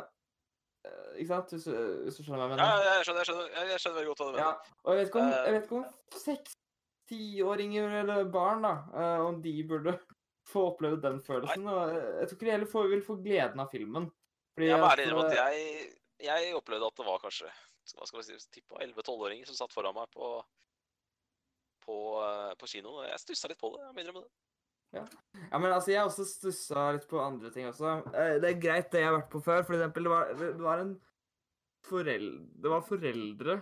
eh, 0.86 1.08
ikke 1.20 1.28
sant? 1.28 1.52
Hvis, 1.52 1.66
hvis 1.66 2.16
du 2.18 2.22
skjønner 2.22 2.40
hva 2.40 2.46
jeg 2.46 2.52
mener? 2.54 2.62
ja, 2.64 2.94
jeg 2.96 3.08
skjønner, 3.08 3.20
jeg 3.20 3.28
skjønner, 3.28 3.70
jeg, 3.72 3.82
skjønner 3.82 4.08
godt 4.08 4.22
hva 4.22 4.28
du 4.30 4.38
Ja, 4.40 4.50
og 4.84 4.92
jeg 4.92 5.00
vet 5.00 5.10
ikke 5.10 5.20
om, 5.22 5.32
Eh. 5.32 5.40
jeg 5.42 5.56
vet 5.56 5.66
ikke 5.66 5.80
om 5.80 6.20
seks-tiåringer 6.22 7.98
eller 8.02 8.30
barn, 8.32 8.64
da, 8.64 8.74
uh, 8.94 9.26
om 9.26 9.42
de 9.44 9.54
burde 9.68 9.96
få 10.52 10.68
oppleve 10.70 11.00
den 11.02 11.20
følelsen. 11.26 11.68
Og 11.68 11.96
jeg 11.96 12.28
tror 12.30 12.38
ikke 12.38 12.48
de 12.48 12.54
heller 12.54 12.72
får, 12.72 12.90
vil 12.94 13.04
få 13.04 13.18
gleden 13.20 13.64
av 13.64 13.72
filmen. 13.72 14.08
Fordi 14.56 14.70
Jeg 14.70 14.80
må 14.80 14.88
ærlig 14.88 15.08
innrømme 15.10 15.26
at 15.26 15.36
eh, 15.36 15.40
jeg, 15.42 15.88
jeg 16.22 16.54
opplevde 16.56 16.88
at 16.88 17.00
det 17.00 17.06
var 17.06 17.22
kanskje 17.22 17.50
hva 17.94 18.06
skal 18.08 18.24
si, 18.26 18.36
tippa 18.50 18.80
11-12-åringer 18.82 19.46
som 19.46 19.58
satt 19.60 19.74
foran 19.74 19.94
meg 19.94 20.08
på, 20.14 20.30
på, 21.84 21.96
eh, 22.24 22.52
på 22.58 22.68
kinoen. 22.72 22.98
Og 22.98 23.06
jeg 23.06 23.22
stussa 23.22 23.50
litt 23.50 23.60
på 23.60 23.70
det. 23.76 23.84
jeg 23.84 24.08
må 24.10 24.18
med 24.18 24.24
det. 24.24 24.32
Ja, 24.96 25.58
men 25.58 25.70
altså, 25.70 25.90
jeg 25.92 26.00
har 26.00 26.08
også 26.08 26.24
stussa 26.26 26.86
litt 26.96 27.06
på 27.10 27.20
andre 27.22 27.50
ting 27.54 27.68
også. 27.68 27.98
Eh, 28.14 28.36
Det 28.42 28.50
er 28.50 28.62
greit, 28.62 28.90
det 28.90 29.02
jeg 29.02 29.10
har 29.10 29.18
vært 29.20 29.30
på 29.30 29.42
før. 29.44 29.62
For 29.66 29.76
eksempel, 29.78 30.08
det 30.08 30.14
var, 30.14 30.32
det 30.40 30.66
var 30.66 30.82
en 30.82 30.96
foreldre 31.86 32.62
Det 32.62 32.70
var 32.70 32.82
foreldre 32.82 33.60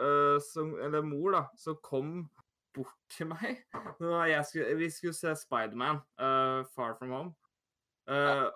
uh, 0.00 0.38
som 0.40 0.70
Eller 0.80 1.04
mor, 1.04 1.34
da, 1.34 1.42
som 1.60 1.76
kom 1.84 2.14
bort 2.76 2.96
til 3.12 3.28
meg 3.28 3.58
jeg 4.32 4.44
skulle, 4.48 4.76
vi 4.80 4.88
skulle 4.92 5.16
se 5.16 5.34
Spiderman, 5.36 6.00
uh, 6.20 6.64
Far 6.76 6.96
From 6.98 7.12
Home. 7.12 7.34
Eh, 8.06 8.46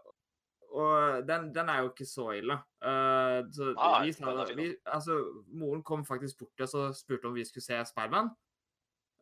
og 0.71 1.27
den, 1.27 1.49
den 1.55 1.68
er 1.68 1.83
jo 1.83 1.91
ikke 1.91 2.07
så 2.07 2.29
ille. 2.39 2.57
Uh, 2.79 3.43
så 3.55 3.73
ah, 3.75 3.99
vi 4.05 4.12
sa 4.14 4.35
vi, 4.55 4.68
Altså, 4.87 5.16
moren 5.53 5.83
kom 5.87 6.05
faktisk 6.07 6.39
bort 6.45 6.55
til 6.57 6.66
oss 6.68 6.77
og 6.79 6.95
spurte 6.99 7.27
om 7.31 7.35
vi 7.35 7.45
skulle 7.49 7.64
se 7.64 7.81
Spiderman. 7.89 8.31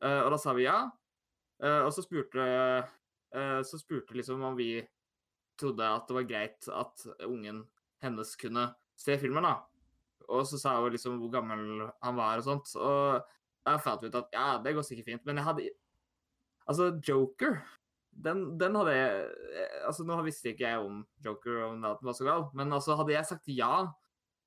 Uh, 0.05 0.22
og 0.26 0.32
da 0.34 0.40
sa 0.42 0.55
vi 0.57 0.66
ja. 0.66 0.82
Uh, 1.59 1.82
og 1.86 1.92
så 1.92 2.05
spurte 2.05 2.44
Så 3.66 3.76
spurte 3.76 4.14
liksom 4.16 4.40
om 4.46 4.55
vi 4.57 4.78
trodde 5.61 5.84
at 5.84 6.07
det 6.09 6.14
var 6.16 6.28
greit 6.28 6.68
at 6.72 7.03
ungen 7.26 7.59
hennes 8.01 8.30
kunne 8.40 8.62
se 8.96 9.18
filmen, 9.20 9.44
da. 9.44 9.59
Og 10.32 10.46
så 10.49 10.61
sa 10.61 10.78
hun 10.80 10.94
liksom 10.94 11.18
hvor 11.20 11.32
gammel 11.34 11.90
han 12.05 12.16
var 12.16 12.40
og 12.40 12.46
sånt. 12.46 12.72
Og 12.78 13.18
jeg 13.66 13.82
fant 13.84 14.07
ut 14.07 14.16
at 14.16 14.32
ja, 14.32 14.46
det 14.64 14.72
går 14.76 14.86
sikkert 14.86 15.11
fint. 15.11 15.26
Men 15.28 15.40
jeg 15.40 15.49
hadde 15.49 15.68
Altså, 16.68 17.01
Joker 17.01 17.62
den, 18.24 18.42
den 18.58 18.74
hadde 18.78 18.92
jeg 18.96 19.18
eh, 19.62 19.74
Altså, 19.86 20.04
nå 20.08 20.16
visste 20.26 20.50
ikke 20.52 20.66
jeg 20.66 20.80
om 20.84 21.02
Joker, 21.24 21.58
om 21.68 21.84
at 21.86 22.00
den 22.02 22.08
var 22.10 22.16
så 22.18 22.26
gal, 22.26 22.46
men 22.58 22.72
altså, 22.74 22.96
hadde 22.98 23.14
jeg 23.14 23.28
sagt 23.28 23.50
ja 23.52 23.72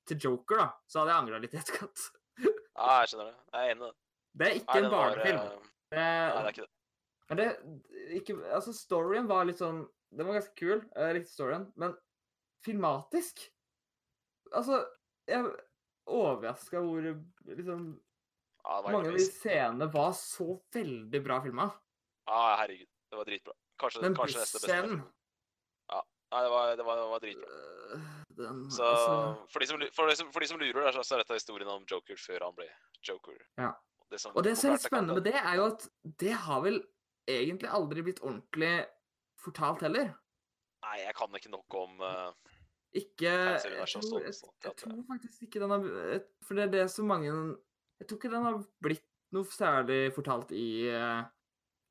til 0.08 0.18
Joker, 0.26 0.58
da, 0.60 0.66
så 0.90 1.00
hadde 1.02 1.12
jeg 1.14 1.22
angra 1.22 1.38
litt 1.42 1.54
i 1.56 1.60
etterkant. 1.62 2.04
Ja, 2.72 3.02
jeg 3.02 3.10
skjønner 3.12 3.26
det. 3.28 3.34
Jeg 3.52 3.62
er 3.62 3.72
enig 3.74 3.82
i 3.82 3.86
det. 3.86 3.96
Det 4.40 4.46
er 4.46 4.54
ikke 4.58 4.74
Nei, 4.76 4.82
en 4.84 4.92
barnefilm. 4.94 5.40
var, 5.42 5.50
barnefilm. 5.50 5.72
eh, 5.92 5.92
Det, 5.92 6.04
Nei, 6.04 6.30
det 6.32 6.46
er 6.46 6.54
ikke 6.54 6.64
det. 6.64 6.72
men 7.28 7.40
det 7.42 8.16
ikke, 8.20 8.36
Altså, 8.56 8.72
storyen 8.76 9.28
var 9.28 9.44
litt 9.48 9.60
sånn 9.60 9.82
Den 10.16 10.26
var 10.28 10.38
ganske 10.38 10.56
kul, 10.58 10.80
jeg 10.96 11.16
likte 11.18 11.32
storyen, 11.34 11.66
men 11.80 11.92
filmatisk 12.64 13.44
Altså, 14.56 14.80
jeg 15.28 15.38
er 15.44 15.52
overraska 16.12 16.80
hvor 16.84 17.04
liksom 17.52 17.84
Ja, 18.64 18.80
mange 18.88 19.12
av 19.12 19.16
de 19.20 19.24
scenene 19.28 19.88
var 19.92 20.12
så 20.18 20.48
veldig 20.74 21.20
bra 21.24 21.38
filma. 21.44 21.68
Ja, 22.28 22.40
herregud. 22.62 22.88
Det 23.10 23.18
var 23.20 23.26
dritbra. 23.28 23.54
Kanskje, 23.82 24.02
Men 24.04 24.14
kanskje 24.16 24.40
neste 24.42 24.60
beste. 24.62 24.78
Ja, 25.90 26.00
Nei, 26.32 26.42
det 26.46 26.50
var, 26.54 26.76
det 26.78 26.84
var, 26.86 26.96
det 27.00 27.08
var 27.12 27.22
dritbra. 27.24 27.48
øh, 27.92 28.04
Den 28.38 28.60
Så 28.72 28.84
altså 28.88 29.16
for, 29.52 29.60
de 29.60 29.66
som, 29.68 29.82
for, 29.92 30.08
de 30.08 30.16
som, 30.16 30.30
for 30.32 30.40
de 30.40 30.48
som 30.48 30.60
lurer, 30.62 30.86
der, 30.86 31.02
så- 31.02 31.16
er 31.16 31.24
dette 31.24 31.36
historien 31.36 31.68
om 31.68 31.84
Joker 31.90 32.16
før 32.16 32.46
han 32.46 32.54
ble 32.56 32.68
Joker. 33.08 33.36
Ja. 33.58 33.72
Det 34.10 34.20
som 34.20 34.36
Og 34.36 34.44
det 34.44 34.56
som 34.60 34.70
er 34.70 34.78
litt 34.78 34.86
spennende 34.86 35.14
med 35.18 35.24
det, 35.24 35.34
er 35.34 35.54
jo 35.58 35.66
at 35.66 35.88
det 36.20 36.32
har 36.46 36.62
vel 36.64 36.80
egentlig 37.28 37.68
aldri 37.68 38.02
blitt 38.06 38.20
ordentlig 38.24 38.86
fortalt 39.40 39.84
heller. 39.84 40.14
Nei, 40.82 40.96
jeg 41.02 41.14
kan 41.14 41.36
ikke 41.38 41.50
nok 41.52 41.74
om 41.78 42.00
uh, 42.02 42.32
Ikke 42.92 43.30
Jeg 43.30 43.60
tror, 43.62 44.18
jeg, 44.20 44.34
jeg 44.64 44.74
tror 44.80 45.04
faktisk 45.08 45.44
ikke 45.46 45.60
den 45.62 45.70
har 45.70 45.84
For 46.42 46.58
det 46.58 46.64
er 46.64 46.72
det 46.72 46.90
så 46.90 47.04
mange 47.06 47.28
Jeg 47.30 48.08
tror 48.08 48.18
ikke 48.18 48.32
den 48.32 48.48
har 48.48 48.58
blitt 48.82 49.06
noe 49.32 49.48
særlig 49.48 50.12
fortalt 50.12 50.50
i 50.52 50.88
eh, 50.90 51.22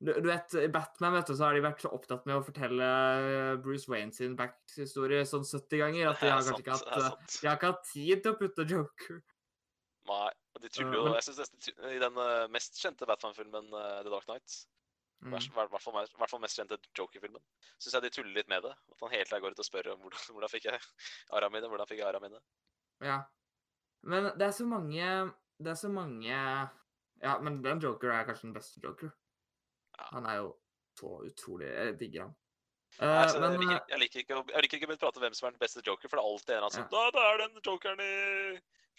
du, 0.02 0.12
du 0.18 0.26
vet, 0.26 0.54
I 0.58 0.68
Batman 0.72 1.14
vet 1.14 1.28
du, 1.30 1.34
så 1.38 1.46
har 1.46 1.54
de 1.54 1.62
vært 1.62 1.84
så 1.84 1.90
opptatt 1.94 2.24
med 2.26 2.34
å 2.34 2.42
fortelle 2.42 2.86
eh, 2.86 3.52
Bruce 3.62 3.90
Wayne 3.90 4.14
sin 4.14 4.34
backhistorie 4.38 5.22
sånn 5.28 5.46
70 5.46 5.78
ganger 5.78 6.10
at 6.10 6.22
de 6.22 6.30
har 6.32 6.42
kanskje 6.42 6.64
ikke 6.64 6.74
hatt, 6.74 6.88
eh, 6.90 7.36
de 7.38 7.48
har 7.48 7.60
ikke 7.60 7.70
hatt 7.70 7.86
tid 7.92 8.24
til 8.24 8.34
å 8.34 8.38
putte 8.40 8.66
Joker. 8.72 9.20
Nei, 10.10 10.30
de 10.58 10.70
tuller 10.74 10.96
jo 10.98 11.02
Jeg 11.14 11.26
synes 11.28 11.38
nesten 11.44 11.92
I 11.94 12.00
den 12.02 12.18
eh, 12.18 12.48
mest 12.50 12.80
kjente 12.82 13.06
Batman-filmen, 13.06 13.70
The 13.70 14.10
Dark 14.10 14.26
Knight, 14.26 14.58
i 15.22 15.30
Mm. 15.30 15.38
hvert 15.38 15.82
fall 16.26 16.40
mest 16.42 16.58
kjente 16.58 16.80
Joker-filmen, 16.98 17.38
syns 17.78 17.94
jeg 17.94 18.02
de 18.02 18.10
tuller 18.10 18.34
litt 18.40 18.48
med 18.50 18.64
det. 18.66 18.72
At 18.74 19.04
han 19.04 19.12
hele 19.14 19.28
tida 19.28 19.38
går 19.38 19.54
ut 19.54 19.62
og 19.62 19.68
spør 19.68 19.92
om 19.92 20.00
hvordan, 20.02 20.18
hvordan 20.34 20.50
fikk 20.50 20.66
jeg 20.66 20.80
ara 21.30 21.50
mine, 21.54 21.70
hvordan 21.70 21.86
fikk 21.86 22.00
jeg 22.02 22.08
ara 22.08 22.18
mine. 22.24 22.40
Ja. 23.06 23.20
Men 24.02 24.32
det 24.34 24.48
er 24.48 24.54
så 24.56 24.66
mange 24.66 25.06
Det 25.62 25.70
er 25.70 25.78
så 25.78 25.88
mange 25.94 26.34
Ja, 26.34 27.36
men 27.38 27.62
den 27.62 27.78
Joker 27.78 28.10
er 28.10 28.26
kanskje 28.26 28.48
den 28.48 28.56
beste 28.56 28.82
Joker. 28.82 29.12
Han 30.10 30.26
er 30.28 30.40
jo 30.42 30.52
så 30.98 31.10
utrolig 31.24 31.68
Jeg 31.70 31.98
digger 32.00 32.26
han. 32.26 32.32
Nei, 32.32 32.38
Eh, 33.00 33.40
men 33.40 33.54
jeg, 33.54 33.56
eh, 33.56 33.60
liker, 33.60 33.86
jeg, 33.88 34.00
liker 34.02 34.22
ikke, 34.22 34.38
jeg 34.52 34.64
liker 34.66 34.78
ikke 34.78 34.88
å 34.92 34.96
prate 35.00 35.20
om 35.20 35.24
hvem 35.24 35.36
som 35.36 35.48
er 35.48 35.54
den 35.54 35.62
beste 35.62 35.82
Joker, 35.86 36.10
for 36.10 36.18
det 36.18 36.22
er 36.22 36.32
alltid 36.32 36.54
en 36.56 36.66
av 36.66 36.74
dem 36.74 36.82
Ja. 36.82 36.88
Da, 36.92 37.04
det 37.14 37.22
er 37.28 37.38
den 37.40 37.62
jokeren 37.64 38.02
i, 38.04 38.14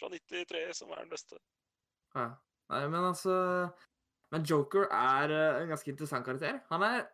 fra 0.00 0.10
93 0.10 0.62
som 0.80 0.90
er 0.90 1.04
den 1.04 1.12
beste. 1.12 1.38
Ja. 2.16 2.28
Nei, 2.72 2.80
men 2.88 3.04
altså 3.04 3.34
Men 4.32 4.46
Joker 4.48 4.88
er 4.88 5.30
eh, 5.30 5.62
en 5.62 5.70
ganske 5.70 5.90
interessant 5.92 6.26
karakter. 6.26 6.58
Han 6.72 6.82
er, 6.82 7.06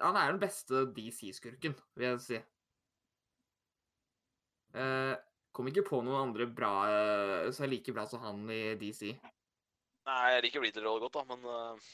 han 0.00 0.16
er 0.18 0.32
den 0.32 0.40
beste 0.42 0.88
DC-skurken, 0.96 1.76
vil 1.94 2.08
jeg 2.08 2.22
si. 2.24 2.40
Uh, 4.74 5.14
kom 5.54 5.68
ikke 5.70 5.86
på 5.86 6.00
noen 6.04 6.28
andre 6.28 6.48
bra 6.50 6.72
eh, 6.90 7.46
som 7.54 7.64
er 7.64 7.70
like 7.72 7.94
bra 7.94 8.04
som 8.10 8.20
han 8.24 8.42
i 8.50 8.74
DC. 8.80 9.14
Nei, 10.08 10.26
jeg 10.34 10.42
liker 10.48 10.64
Riddler 10.64 10.98
godt, 11.04 11.14
da, 11.14 11.24
men 11.30 11.46
uh... 11.46 11.88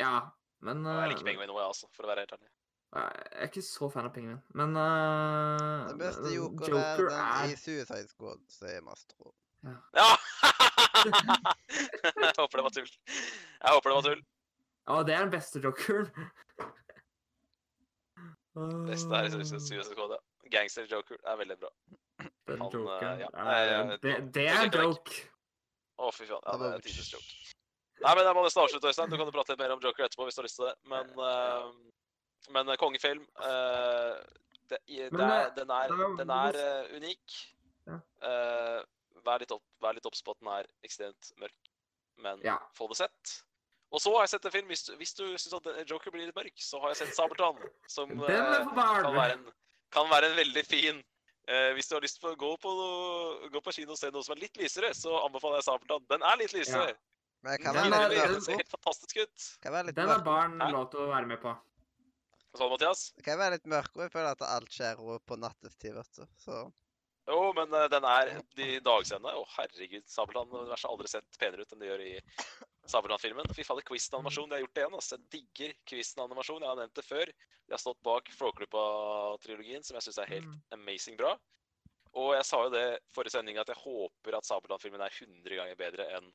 Ja, 0.00 0.26
men 0.66 0.82
jeg 0.84 1.02
eh, 1.04 1.08
liker 1.12 1.26
pingvin 1.30 1.52
òg, 1.54 1.60
altså, 1.66 1.88
for 1.96 2.06
å 2.06 2.10
være 2.12 2.24
helt 2.26 2.34
ærlig. 2.36 2.50
Jeg 2.90 3.04
er 3.38 3.46
ikke 3.46 3.62
så 3.62 3.86
fan 3.94 4.08
av 4.08 4.14
pingvin, 4.16 4.40
men 4.58 4.72
uh, 4.74 5.86
Den 5.92 5.98
beste 6.00 6.24
men 6.24 6.32
joker 6.34 6.74
er 6.80 7.04
den 7.06 7.52
i 7.52 7.58
Suicide 7.60 8.08
Squad, 8.10 8.40
sier 8.50 8.82
Mastro. 8.82 9.30
Ja! 9.94 10.08
jeg 12.24 12.32
håper 12.38 12.58
det 12.58 12.64
var 12.66 12.74
tull. 12.74 12.90
Jeg 12.90 13.76
håper 13.76 13.92
det 13.92 13.96
var 14.00 14.06
tull. 14.08 14.22
Ja, 14.90 14.96
det 15.06 15.14
er 15.14 15.22
den 15.26 15.32
beste 15.36 15.62
jokeren. 15.62 16.08
Beste 18.90 19.14
er 19.20 19.28
i 19.28 19.32
Suicide 19.36 19.60
Suicide 19.62 19.92
Squad, 19.92 20.16
ja. 20.16 20.20
Gangster 20.50 20.86
Joker 20.90 21.20
er 21.30 21.36
veldig 21.38 21.56
bra. 21.60 21.68
Den 22.50 22.58
Han, 22.58 22.66
eh, 22.66 22.80
jokeren. 22.80 23.20
ja. 23.20 23.28
er- 23.38 23.92
Eh, 23.92 23.98
det, 24.02 24.14
det 24.34 24.48
er 24.48 24.64
en 24.66 24.72
joke. 24.74 25.14
Å, 26.00 26.10
fy 26.16 26.26
faen. 26.26 26.42
Ja, 26.46 26.56
det 26.58 26.72
er 26.74 26.80
tidenes 26.88 27.12
joke. 27.14 27.54
Nei, 28.00 28.12
men 28.16 28.24
jeg 28.24 28.36
må 28.36 28.42
nesten 28.46 28.62
avslutte, 28.62 28.90
Øystein. 28.90 29.10
Du 29.12 29.16
kan 29.18 29.28
jo 29.28 29.34
prate 29.34 29.52
litt 29.54 29.60
mer 29.60 29.74
om 29.74 29.82
Joker 29.84 30.06
etterpå 30.06 30.26
hvis 30.28 30.38
du 30.38 30.40
har 30.40 30.48
lyst 30.48 30.60
til 30.60 30.68
det. 30.70 30.76
Men, 30.88 31.10
uh, 31.20 32.52
men 32.54 32.72
eh, 32.72 32.78
kongefilm 32.80 33.26
uh, 33.42 34.16
det, 34.70 34.78
det 34.88 35.10
Men, 35.12 35.26
er, 35.26 35.50
Den 35.56 35.70
er, 35.74 35.92
den 36.20 36.30
er 36.30 36.60
unik. 36.96 37.36
Ja. 37.90 37.98
Eh, 38.28 38.80
vær 39.24 39.42
litt 39.42 40.06
obs 40.08 40.24
på 40.24 40.34
at 40.34 40.40
den 40.40 40.50
er 40.54 40.68
ekstremt 40.86 41.32
mørk, 41.40 41.70
men 42.16 42.42
Ja. 42.44 42.58
få 42.76 42.88
det 42.88 43.00
sett. 43.02 43.36
Og 43.90 44.00
så 44.00 44.12
har 44.14 44.22
jeg 44.22 44.28
sett 44.36 44.44
en 44.46 44.54
film, 44.54 44.66
hvis 44.70 44.84
du, 44.86 44.96
hvis 44.96 45.14
du 45.14 45.24
syns 45.36 45.54
at 45.54 45.90
Joker 45.90 46.12
blir 46.14 46.26
litt 46.26 46.36
mørk, 46.36 46.54
så 46.62 46.78
har 46.80 46.92
jeg 46.92 47.00
sett 47.02 47.16
Sabeltann. 47.16 47.58
Som 47.88 48.12
barn! 48.18 49.02
kan 49.02 49.14
være 49.16 49.32
en, 49.32 49.46
kan 49.90 50.10
være 50.10 50.30
en 50.30 50.36
veldig 50.36 50.62
fin 50.66 51.02
eh, 51.48 51.72
Hvis 51.74 51.88
du 51.88 51.96
har 51.96 52.04
lyst 52.04 52.20
til 52.20 52.30
å 52.30 52.36
gå 52.38 52.56
på, 52.62 52.70
noe, 52.70 53.48
gå 53.50 53.60
på 53.60 53.74
kino 53.74 53.96
og 53.96 53.98
se 53.98 54.12
noe 54.14 54.22
som 54.22 54.36
er 54.36 54.44
litt 54.44 54.56
lysere, 54.56 54.92
så 54.94 55.24
anbefaler 55.24 55.58
jeg 55.58 55.66
Sabeltann. 55.66 56.06
Den 56.12 56.22
er 56.22 56.38
litt 56.38 56.54
lysere. 56.54 56.94
Men 57.42 57.52
jeg 57.56 57.60
kan 57.64 57.74
Den 57.74 57.90
være 57.90 58.04
er- 58.04 58.08
litt 58.10 58.18
den- 58.22 58.32
Den 58.34 58.40
ser 58.42 58.56
helt 58.60 58.68
fantastisk 58.74 59.16
ut. 59.22 59.58
Kan 59.62 59.72
være 59.72 59.86
litt 59.86 59.94
Den 59.96 60.08
har 60.08 60.18
mørk. 60.18 60.24
barn 60.24 60.58
Hæ? 60.60 60.70
lov 60.72 60.90
til 60.90 61.00
å 61.00 61.08
være 61.08 61.26
med 61.26 61.40
på. 61.40 61.54
Hva 62.50 62.58
sa 62.58 62.64
du, 62.64 62.70
Mathias? 62.70 63.12
Det 63.16 63.24
kan 63.24 63.38
være 63.38 63.50
litt 63.52 63.64
mørkere. 63.66 64.02
Jeg 64.08 64.12
føler 64.12 64.30
at 64.32 64.42
alt 64.42 64.68
skjer 64.70 64.96
jo 64.98 65.18
på 65.20 65.38
nattestid, 65.38 65.94
vet 65.94 66.12
du. 66.16 66.26
Så 66.36 66.72
Jo, 67.28 67.52
men 67.52 67.72
eh, 67.72 67.86
den 67.88 68.02
er 68.04 68.42
de 68.56 68.80
dagsendene. 68.80 69.32
Å, 69.38 69.46
herregud. 69.56 70.02
Sabeltann-universet 70.08 70.82
har 70.82 70.90
aldri 70.90 71.06
sett 71.08 71.38
penere 71.38 71.60
ut 71.60 71.72
enn 71.72 71.78
det 71.78 71.88
gjør 71.88 72.00
i 72.00 72.20
Sabeltann-filmen. 72.88 73.46
Fy 73.54 73.62
fader, 73.62 73.82
Quizen-animasjon. 73.82 74.48
De 74.48 74.56
har 74.56 74.62
gjort 74.64 74.74
det 74.74 74.82
igjen. 74.84 74.96
ass. 74.98 75.10
Jeg 75.10 75.30
digger 75.30 75.74
Quizen-animasjon. 75.86 76.60
Jeg 76.60 76.68
har 76.68 76.76
nevnt 76.76 76.94
det 76.94 77.04
før. 77.04 77.26
De 77.26 77.70
har 77.70 77.78
stått 77.78 78.02
bak 78.02 78.24
Flåklypa-trilogien, 78.34 79.84
som 79.84 79.94
jeg 79.94 80.02
syns 80.08 80.18
er 80.18 80.26
helt 80.26 80.44
Mm. 80.46 80.60
amazing 80.72 81.16
bra. 81.16 81.36
Og 82.14 82.34
jeg 82.34 82.44
sa 82.44 82.64
jo 82.64 82.70
det 82.70 82.98
forrige 83.14 83.30
sending 83.30 83.56
at 83.58 83.68
jeg 83.68 83.76
håper 83.76 84.34
at 84.36 84.42
Sabeltann-filmen 84.44 85.00
er 85.00 85.10
100 85.10 85.54
ganger 85.56 85.76
bedre 85.76 86.10
enn 86.16 86.32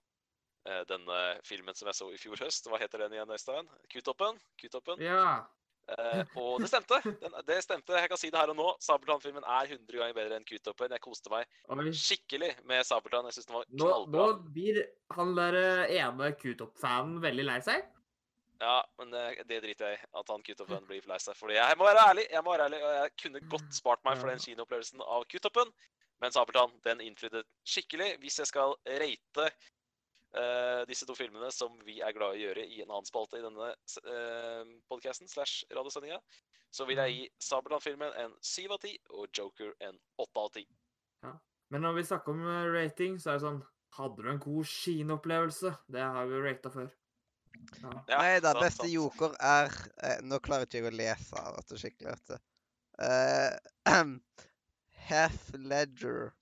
denne 0.89 1.19
filmen 1.45 1.75
som 1.77 1.91
jeg 1.91 1.97
så 1.97 2.07
i 2.09 2.17
fjor 2.17 2.39
høst. 2.41 2.65
Hva 2.71 2.79
heter 2.81 3.03
den 3.03 3.13
igjen, 3.17 3.33
Øystein? 3.35 3.69
Q-toppen? 3.91 4.39
Q-toppen? 4.61 5.03
Ja. 5.03 5.43
Eh, 5.85 6.21
og 6.41 6.63
det 6.63 6.69
stemte. 6.71 6.97
Den, 7.21 7.35
det 7.45 7.59
stemte. 7.63 7.93
Jeg 7.99 8.09
kan 8.09 8.19
si 8.19 8.31
det 8.33 8.39
her 8.39 8.51
og 8.53 8.57
nå. 8.57 8.67
Sabeltann-filmen 8.81 9.45
er 9.45 9.69
100 9.69 9.99
ganger 9.99 10.15
bedre 10.17 10.39
enn 10.39 10.47
Q-toppen. 10.47 10.93
Jeg 10.95 11.03
koste 11.03 11.33
meg 11.33 11.49
skikkelig 11.93 12.53
med 12.69 12.85
Sabeltann. 12.87 13.27
Jeg 13.29 13.37
syns 13.37 13.49
den 13.49 13.57
var 13.59 13.67
Nå, 13.69 13.91
nå 14.13 14.29
blir 14.55 14.81
han 15.15 15.35
der 15.37 15.59
eh, 15.59 15.97
ene 15.99 16.31
Q-top-fanen 16.39 17.19
veldig 17.23 17.45
lei 17.51 17.59
seg. 17.65 17.85
Ja, 18.63 18.79
men 18.97 19.11
det, 19.11 19.23
det 19.49 19.59
driter 19.65 19.91
jeg 19.91 19.99
i. 19.99 20.09
At 20.17 20.31
han 20.33 20.45
Q-toppen 20.45 20.87
blir 20.89 21.05
lei 21.11 21.19
seg. 21.21 21.37
Fordi 21.37 21.59
jeg 21.59 21.77
må 21.77 21.89
være 21.89 22.07
ærlig, 22.09 22.25
jeg 22.33 22.45
må 22.45 22.55
være 22.55 22.69
ærlig, 22.69 22.81
og 22.81 22.97
jeg 22.97 23.13
kunne 23.21 23.43
godt 23.53 23.77
spart 23.77 24.01
meg 24.07 24.17
for 24.21 24.31
den 24.31 24.41
kinoopplevelsen 24.41 25.05
av 25.05 25.27
Q-toppen. 25.29 25.73
Men 26.23 26.33
Sabeltann, 26.33 26.73
den 26.87 27.03
innfridde 27.03 27.43
skikkelig. 27.67 28.15
Hvis 28.23 28.39
jeg 28.41 28.49
skal 28.49 28.73
rate 28.87 29.49
eh, 29.51 29.71
disse 30.89 31.07
to 31.07 31.15
filmene, 31.15 31.47
som 31.53 31.77
vi 31.87 32.01
er 32.03 32.11
glad 32.15 32.35
i 32.35 32.41
å 32.41 32.47
gjøre 32.49 32.65
i 32.67 32.81
en 32.83 32.89
annen 32.91 33.07
spalte 33.07 33.39
i 33.39 33.43
denne 33.45 33.69
uh, 33.71 34.73
podkasten, 34.91 35.29
slash 35.31 35.63
radiosendinga, 35.71 36.17
så 36.75 36.87
vil 36.89 36.99
jeg 36.99 37.13
gi 37.15 37.27
Sabeltann-filmen 37.47 38.17
en 38.19 38.33
syv 38.43 38.75
av 38.75 38.81
ti 38.83 38.97
og 39.15 39.29
Joker 39.31 39.71
en 39.87 39.95
åtte 40.19 40.41
av 40.41 40.51
ti. 40.57 40.65
Men 41.73 41.81
når 41.81 41.97
vi 41.97 42.03
snakker 42.09 42.35
om 42.35 42.43
eh, 42.45 42.67
rating, 42.73 43.17
så 43.19 43.31
er 43.31 43.39
det 43.39 43.45
sånn 43.47 43.63
Hadde 43.95 44.25
du 44.25 44.27
en 44.27 44.41
god 44.43 44.67
kinoopplevelse? 44.67 45.71
Det 45.87 46.01
har 46.03 46.25
vi 46.27 46.35
jo 46.35 46.41
rata 46.43 46.71
før. 46.73 46.89
Ja. 47.79 47.91
Ja, 48.11 48.17
Nei 48.19 48.41
da, 48.43 48.51
beste 48.59 48.83
sant. 48.83 48.91
joker 48.91 49.37
er 49.39 49.69
eh, 50.03 50.17
Nå 50.27 50.41
klarer 50.43 50.67
ikke 50.67 50.81
jeg 50.81 50.89
å 50.89 50.95
lese 50.99 51.39
av 51.39 51.55
dette 51.55 51.79
skikkelig, 51.79 52.11
vet 52.11 52.33
du. 52.33 52.49
Eh, 53.07 53.95
Heath 55.07 55.55
Ledger 55.55 56.33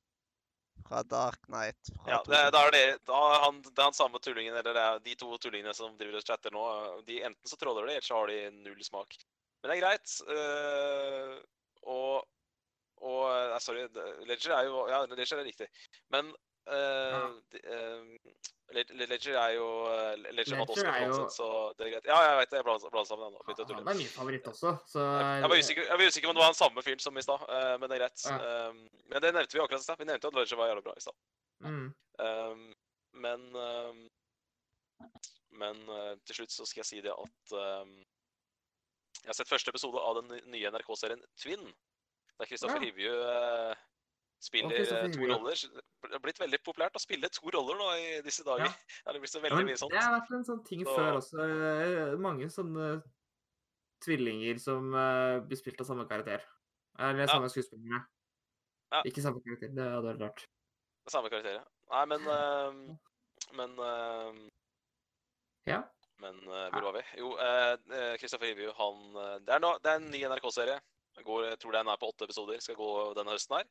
fra 0.87 1.03
Dark 1.07 1.41
Knight. 1.47 1.91
Fra 2.03 2.15
Ja, 2.15 2.19
det, 2.27 2.41
da 2.55 2.65
er 2.67 2.75
det, 2.75 2.83
da 3.09 3.21
er 3.35 3.45
han, 3.45 3.61
det 3.65 3.77
er 3.77 3.89
han 3.89 3.97
samme 3.97 4.21
tullingen, 4.23 4.57
eller 4.57 4.75
det 4.75 4.83
er 4.83 5.01
de 5.07 5.15
to 5.19 5.37
tullingene 5.41 5.73
som 5.77 5.95
driver 5.99 6.19
og 6.19 6.27
chatter 6.27 6.53
nå. 6.55 6.65
De, 7.07 7.21
enten 7.29 7.49
så 7.49 7.59
tråler 7.59 7.87
de, 7.87 7.97
eller 7.97 8.07
så 8.07 8.19
har 8.21 8.31
de 8.31 8.39
null 8.59 8.83
smak. 8.85 9.17
Men 9.63 9.71
det 9.71 9.77
er 9.77 9.83
greit. 9.85 10.15
øh, 10.27 11.35
og 11.83 12.23
og 13.03 13.23
Nei, 13.51 13.59
sorry. 13.59 13.83
Ledger 14.29 14.53
er 14.55 14.67
jo 14.69 14.85
Ja, 14.87 15.01
Ledger 15.11 15.41
er 15.41 15.47
riktig. 15.47 15.67
Men 16.13 16.29
de- 17.51 17.63
øh, 17.67 18.19
Ledger 18.73 19.37
er 19.37 19.49
jo 19.53 19.67
øh, 19.91 20.13
Ledger 20.33 20.57
vant 20.57 20.69
Oscar 20.69 20.95
jo- 21.05 21.13
Sånn, 21.13 21.29
så 21.35 21.47
det 21.77 21.85
er 21.87 21.91
greit. 21.93 22.05
Ja, 22.09 22.17
jeg 22.29 22.37
vet 22.39 22.49
det. 22.51 22.55
Jeg 22.57 22.63
blander 22.65 22.89
blander 22.89 23.09
sammen 23.09 23.27
ennå. 23.27 23.41
Ja, 23.47 23.75
Han 23.75 23.87
er 23.87 23.97
min 23.99 24.07
favoritt 24.07 24.47
også, 24.47 24.71
så 24.87 24.99
Jeg 25.41 25.49
var 25.49 25.57
usikker, 25.59 25.83
jeg 25.83 25.97
var 25.99 26.07
usikker 26.07 26.29
om 26.29 26.35
det 26.35 26.41
var 26.41 26.51
den 26.53 26.61
samme 26.63 26.81
fyren 26.83 26.99
som 26.99 27.17
i 27.17 27.21
stad, 27.21 27.41
uh, 27.49 27.75
men 27.79 27.89
det 27.89 27.95
er 27.97 28.01
greit. 28.05 28.25
Ja. 28.25 28.69
Um, 28.69 28.79
men 29.11 29.21
det 29.21 29.33
nevnte 29.33 29.53
vi 29.53 29.59
akkurat 29.61 29.79
i 29.79 29.83
stad. 29.83 29.99
Vi 29.99 30.05
nevnte 30.09 30.25
jo 30.25 30.31
at 30.33 30.39
Ledger 30.39 30.57
var 30.57 30.67
jævlig 30.71 30.83
bra 30.87 30.93
i 30.97 31.05
stad. 31.05 31.15
mm. 31.59 31.93
Um, 32.23 32.73
men 33.13 33.55
um, 33.55 34.09
Men 35.51 35.75
uh, 35.89 36.15
til 36.25 36.35
slutt 36.35 36.51
så 36.51 36.65
skal 36.65 36.79
jeg 36.81 36.85
si 36.85 37.01
det 37.01 37.11
at 37.13 37.51
um, 37.53 37.93
Jeg 39.23 39.29
har 39.29 39.33
sett 39.37 39.49
første 39.49 39.69
episode 39.69 39.99
av 40.01 40.15
den 40.21 40.41
nye 40.51 40.71
NRK-serien 40.71 41.21
Twin. 41.37 41.67
Der 42.39 42.45
Kristoffer 42.49 42.81
Ja. 42.81 42.89
Hivju 42.89 43.13
uh, 43.13 43.75
spiller 44.43 44.83
uh, 44.83 45.07
to 45.13 45.27
roller. 45.29 45.55
Det 46.03 46.11
har 46.17 46.21
blitt 46.23 46.39
veldig 46.41 46.59
populært 46.67 46.97
å 46.99 47.01
spille 47.01 47.29
to 47.31 47.49
roller 47.55 47.77
nå 47.79 47.89
i 47.99 48.07
disse 48.25 48.43
dager. 48.45 48.67
Ja. 48.67 49.11
Det 49.13 49.21
blitt 49.23 49.31
så 49.33 49.39
Ja, 49.41 49.47
veldig 49.49 49.65
mye 49.69 49.79
sånt. 49.79 49.93
Det 49.95 50.01
har 50.03 50.15
vært 50.19 50.33
en 50.37 50.45
sånn 50.49 50.63
ting 50.67 50.83
Så- 50.85 50.95
før 50.97 51.19
også. 51.21 51.45
eh, 51.47 52.17
Mange 52.19 52.49
sånne 52.51 52.89
tvillinger 54.03 54.59
som 54.59 54.91
eh, 54.93 55.39
blir 55.47 55.57
spilt 55.59 55.79
av 55.81 55.87
samme 55.87 56.05
karakter. 56.09 56.43
Eller 56.99 57.23
Ja. 57.25 57.31
samme 57.33 57.49
skuespillere. 57.49 58.03
Ja. 58.93 59.01
Ikke 59.09 59.23
samme 59.23 59.41
karakter, 59.41 59.71
det 59.73 59.83
hadde 59.89 60.11
vært 60.11 60.21
rart. 60.27 60.45
Samme 61.09 61.29
karakter. 61.31 61.57
ja. 61.59 61.63
Nei, 61.91 62.05
men 62.05 62.27
uh, 62.27 62.95
Men 63.57 63.73
uh, 63.79 64.33
Ja. 65.67 65.81
Men 66.21 66.35
uh, 66.47 66.69
hvor 66.71 66.85
var 66.91 66.93
vi? 66.99 67.01
Jo, 67.19 67.33
Kristoffer 67.35 68.17
Kristoffer 68.21 68.51
Ivju, 68.53 68.69
han 68.77 68.99
eh, 69.17 69.39
det, 69.43 69.55
er 69.55 69.59
no, 69.63 69.73
det 69.83 69.91
er 69.91 69.95
en 69.99 70.11
ny 70.13 70.21
NRK-serie. 70.29 70.77
Går- 71.25 71.47
Jeg 71.49 71.59
tror 71.59 71.71
den 71.75 71.87
er 71.91 71.97
på 71.99 72.07
åtte 72.13 72.23
episoder. 72.27 72.61
Skal 72.63 72.75
gå 72.79 72.89
denne 73.17 73.33
høsten 73.35 73.57
her. 73.57 73.67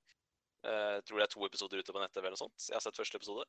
Eh, 0.63 0.95
Jeg 0.99 1.05
tror 1.09 1.19
det 1.19 1.27
er 1.27 1.33
to 1.35 1.47
episoder 1.47 1.83
ute 1.83 1.93
på 1.95 2.03
nettet 2.03 2.21
eller 2.21 2.35
noe 2.37 2.43
sånt. 2.45 2.67
Jeg 2.69 2.77
har 2.77 2.85
sett 2.85 2.99
første 2.99 3.19
episode. 3.19 3.47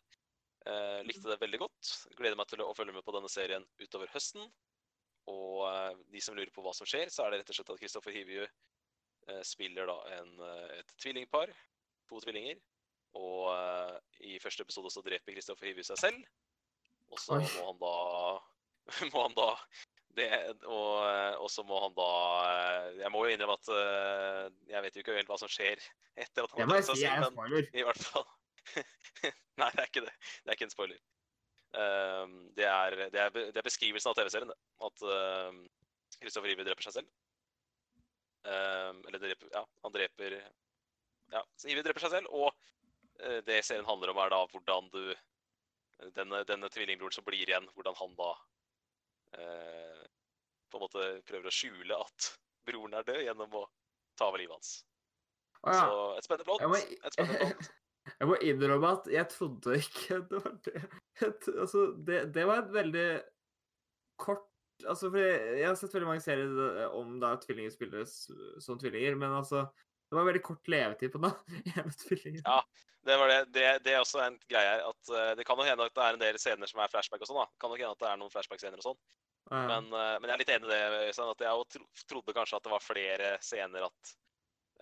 Eh, 0.66 1.02
likte 1.06 1.28
det 1.30 1.40
veldig 1.42 1.60
godt. 1.60 1.90
Gleder 2.18 2.40
meg 2.40 2.48
til 2.50 2.64
å 2.64 2.74
følge 2.78 2.96
med 2.96 3.04
på 3.06 3.14
denne 3.16 3.30
serien 3.30 3.66
utover 3.82 4.10
høsten. 4.14 4.48
Og 5.32 5.64
eh, 5.70 5.98
de 6.12 6.22
som 6.24 6.36
lurer 6.36 6.52
på 6.56 6.64
hva 6.66 6.74
som 6.76 6.88
skjer, 6.90 7.12
så 7.14 7.26
er 7.26 7.32
det 7.34 7.42
rett 7.44 7.52
og 7.54 7.60
slett 7.60 7.74
at 7.76 7.82
Kristoffer 7.84 8.16
Hivju 8.16 8.44
eh, 8.46 9.44
spiller 9.48 9.88
da 9.92 9.98
en, 10.20 10.34
eh, 10.48 10.80
et 10.80 10.96
tvillingpar. 11.04 11.52
To 12.10 12.20
tvillinger. 12.24 12.58
Og 13.20 13.52
eh, 13.54 14.00
i 14.34 14.40
første 14.42 14.66
episode 14.66 14.90
så 14.92 15.04
dreper 15.06 15.36
Kristoffer 15.36 15.70
Hivju 15.70 15.86
seg 15.92 16.02
selv. 16.02 16.26
Og 17.14 17.20
så 17.22 17.38
må 17.38 17.68
han 17.68 17.78
da 17.84 17.96
må 19.14 19.26
han 19.26 19.36
da 19.38 19.50
det, 20.18 20.30
og, 20.70 20.94
og 21.42 21.50
så 21.50 21.64
må 21.66 21.80
han 21.82 21.94
da 21.98 22.10
Jeg 23.00 23.10
må 23.14 23.24
jo 23.26 23.34
innrømme 23.34 23.56
at 23.58 23.70
eh, 23.74 24.44
jeg 24.70 24.86
vet 24.86 24.98
jo 24.98 25.02
ikke 25.02 25.16
helt 25.18 25.32
hva 25.32 25.40
som 25.42 25.50
skjer 25.50 25.82
etter 26.14 26.46
at 26.46 26.54
han 26.54 26.70
har 26.70 26.78
jeg 26.78 26.88
seg 26.92 27.00
selv, 27.02 27.26
en 27.32 27.40
men 27.40 27.70
i 27.74 27.86
hvert 27.88 28.04
fall 28.06 28.28
Nei, 29.60 29.70
det 29.74 29.82
er 29.82 29.90
ikke 29.90 30.04
det. 30.06 30.14
Det 30.42 30.50
er 30.50 30.56
ikke 30.58 30.66
en 30.66 30.72
spoiler. 30.74 31.00
Um, 31.74 32.32
det, 32.58 32.66
er, 32.66 32.96
det, 33.14 33.20
er, 33.22 33.34
det 33.54 33.60
er 33.60 33.66
beskrivelsen 33.66 34.10
av 34.10 34.16
TV-serien, 34.18 34.50
det. 34.50 34.56
At 34.88 35.04
Kristoffer 36.22 36.50
Iver 36.50 36.66
dreper 36.66 36.88
seg 36.88 36.96
selv. 36.96 37.12
Um, 38.48 39.04
eller 39.08 39.22
dreper 39.22 39.52
Ja, 39.54 39.62
han 39.86 39.94
dreper 39.94 40.34
Ja, 41.32 41.44
så 41.56 41.70
Iver 41.70 41.86
dreper 41.86 42.04
seg 42.04 42.16
selv, 42.16 42.32
og 42.34 42.50
uh, 43.22 43.40
det 43.46 43.60
serien 43.68 43.88
handler 43.88 44.14
om, 44.14 44.24
er 44.24 44.34
da 44.34 44.42
hvordan 44.52 44.90
du 44.96 45.04
Denne, 46.18 46.42
denne 46.50 46.68
tvillingbroren 46.74 47.14
som 47.16 47.24
blir 47.24 47.46
igjen, 47.46 47.68
hvordan 47.78 47.96
han 47.96 48.16
da 48.18 48.32
eh, 49.38 50.02
på 50.72 50.80
en 50.80 50.86
måte 50.86 51.06
prøver 51.28 51.50
å 51.50 51.54
skjule 51.54 52.00
at 52.00 52.32
broren 52.68 52.98
er 52.98 53.08
død, 53.08 53.22
gjennom 53.28 53.60
å 53.60 53.64
ta 54.20 54.30
over 54.30 54.42
livet 54.42 54.58
hans. 54.58 54.74
Å 55.64 55.74
ja. 55.74 55.84
Så 55.84 56.06
et 56.18 56.28
spennende 56.28 56.48
plott. 56.48 56.64
Jeg 56.64 56.72
må, 56.72 56.80
Et 56.80 57.18
spennende 57.18 57.50
plott. 57.52 57.70
jeg 58.20 58.30
må 58.30 58.40
innrømme 58.50 58.96
at 58.98 59.12
jeg 59.14 59.30
trodde 59.32 59.78
ikke 59.80 60.20
det 60.32 60.42
var 60.46 60.58
det. 60.68 60.82
Et, 61.22 61.52
altså, 61.54 61.86
det, 62.08 62.20
det 62.36 62.48
var 62.50 62.66
et 62.66 62.74
veldig 62.80 63.08
kort 64.22 64.50
Altså, 64.90 65.08
for 65.14 65.22
jeg, 65.22 65.60
jeg 65.62 65.68
har 65.70 65.76
sett 65.78 65.94
veldig 65.94 66.08
mange 66.10 66.22
serier 66.24 66.50
eh, 66.66 66.96
om 66.98 67.20
da 67.22 67.30
tvillinger 67.40 67.72
spilles 67.72 68.16
som 68.60 68.80
tvillinger, 68.82 69.14
men 69.22 69.32
altså 69.38 69.62
Det 69.70 70.18
var 70.18 70.26
veldig 70.28 70.42
kort 70.44 70.68
levetid 70.68 71.14
på 71.14 71.22
den 71.22 71.36
ene 71.78 71.94
tvillingen. 72.02 72.42
Ja. 72.42 72.58
Det, 73.04 73.18
var 73.18 73.28
det. 73.28 73.40
Det, 73.52 73.64
det 73.84 73.94
er 73.94 74.00
også 74.00 74.22
en 74.24 74.38
greie 74.50 74.70
her. 74.70 74.84
at 74.88 75.12
uh, 75.12 75.32
Det 75.38 75.46
kan 75.48 75.60
nok 75.60 75.68
hende 75.68 75.88
at 75.90 75.96
det 75.96 76.04
er 76.04 76.18
en 76.18 76.22
del 76.22 76.40
scener 76.40 76.70
som 76.70 76.80
er 76.80 76.92
flashback 76.92 77.24
og 77.24 77.30
sånn. 77.30 77.42
da. 77.42 77.48
Kan 77.60 77.74
nok 77.74 77.82
hende 77.82 77.96
at 77.98 78.04
det 78.04 78.12
er 78.12 78.22
noen 78.22 78.32
flashback-scener 78.32 78.80
og 78.80 78.86
sånn. 78.86 79.00
Ja. 79.52 79.64
Men, 79.74 79.90
uh, 79.92 80.14
men 80.22 80.30
jeg 80.30 80.36
er 80.36 80.44
litt 80.44 80.54
enig 80.56 80.70
i 80.70 80.72
det. 80.72 81.10
Øystein, 81.10 81.34
at 81.34 81.44
Jeg 81.44 81.68
tro, 81.76 81.90
trodde 82.14 82.38
kanskje 82.38 82.60
at 82.60 82.70
det 82.70 82.74
var 82.74 82.86
flere 82.86 83.34
scener 83.44 83.90
at 83.90 84.16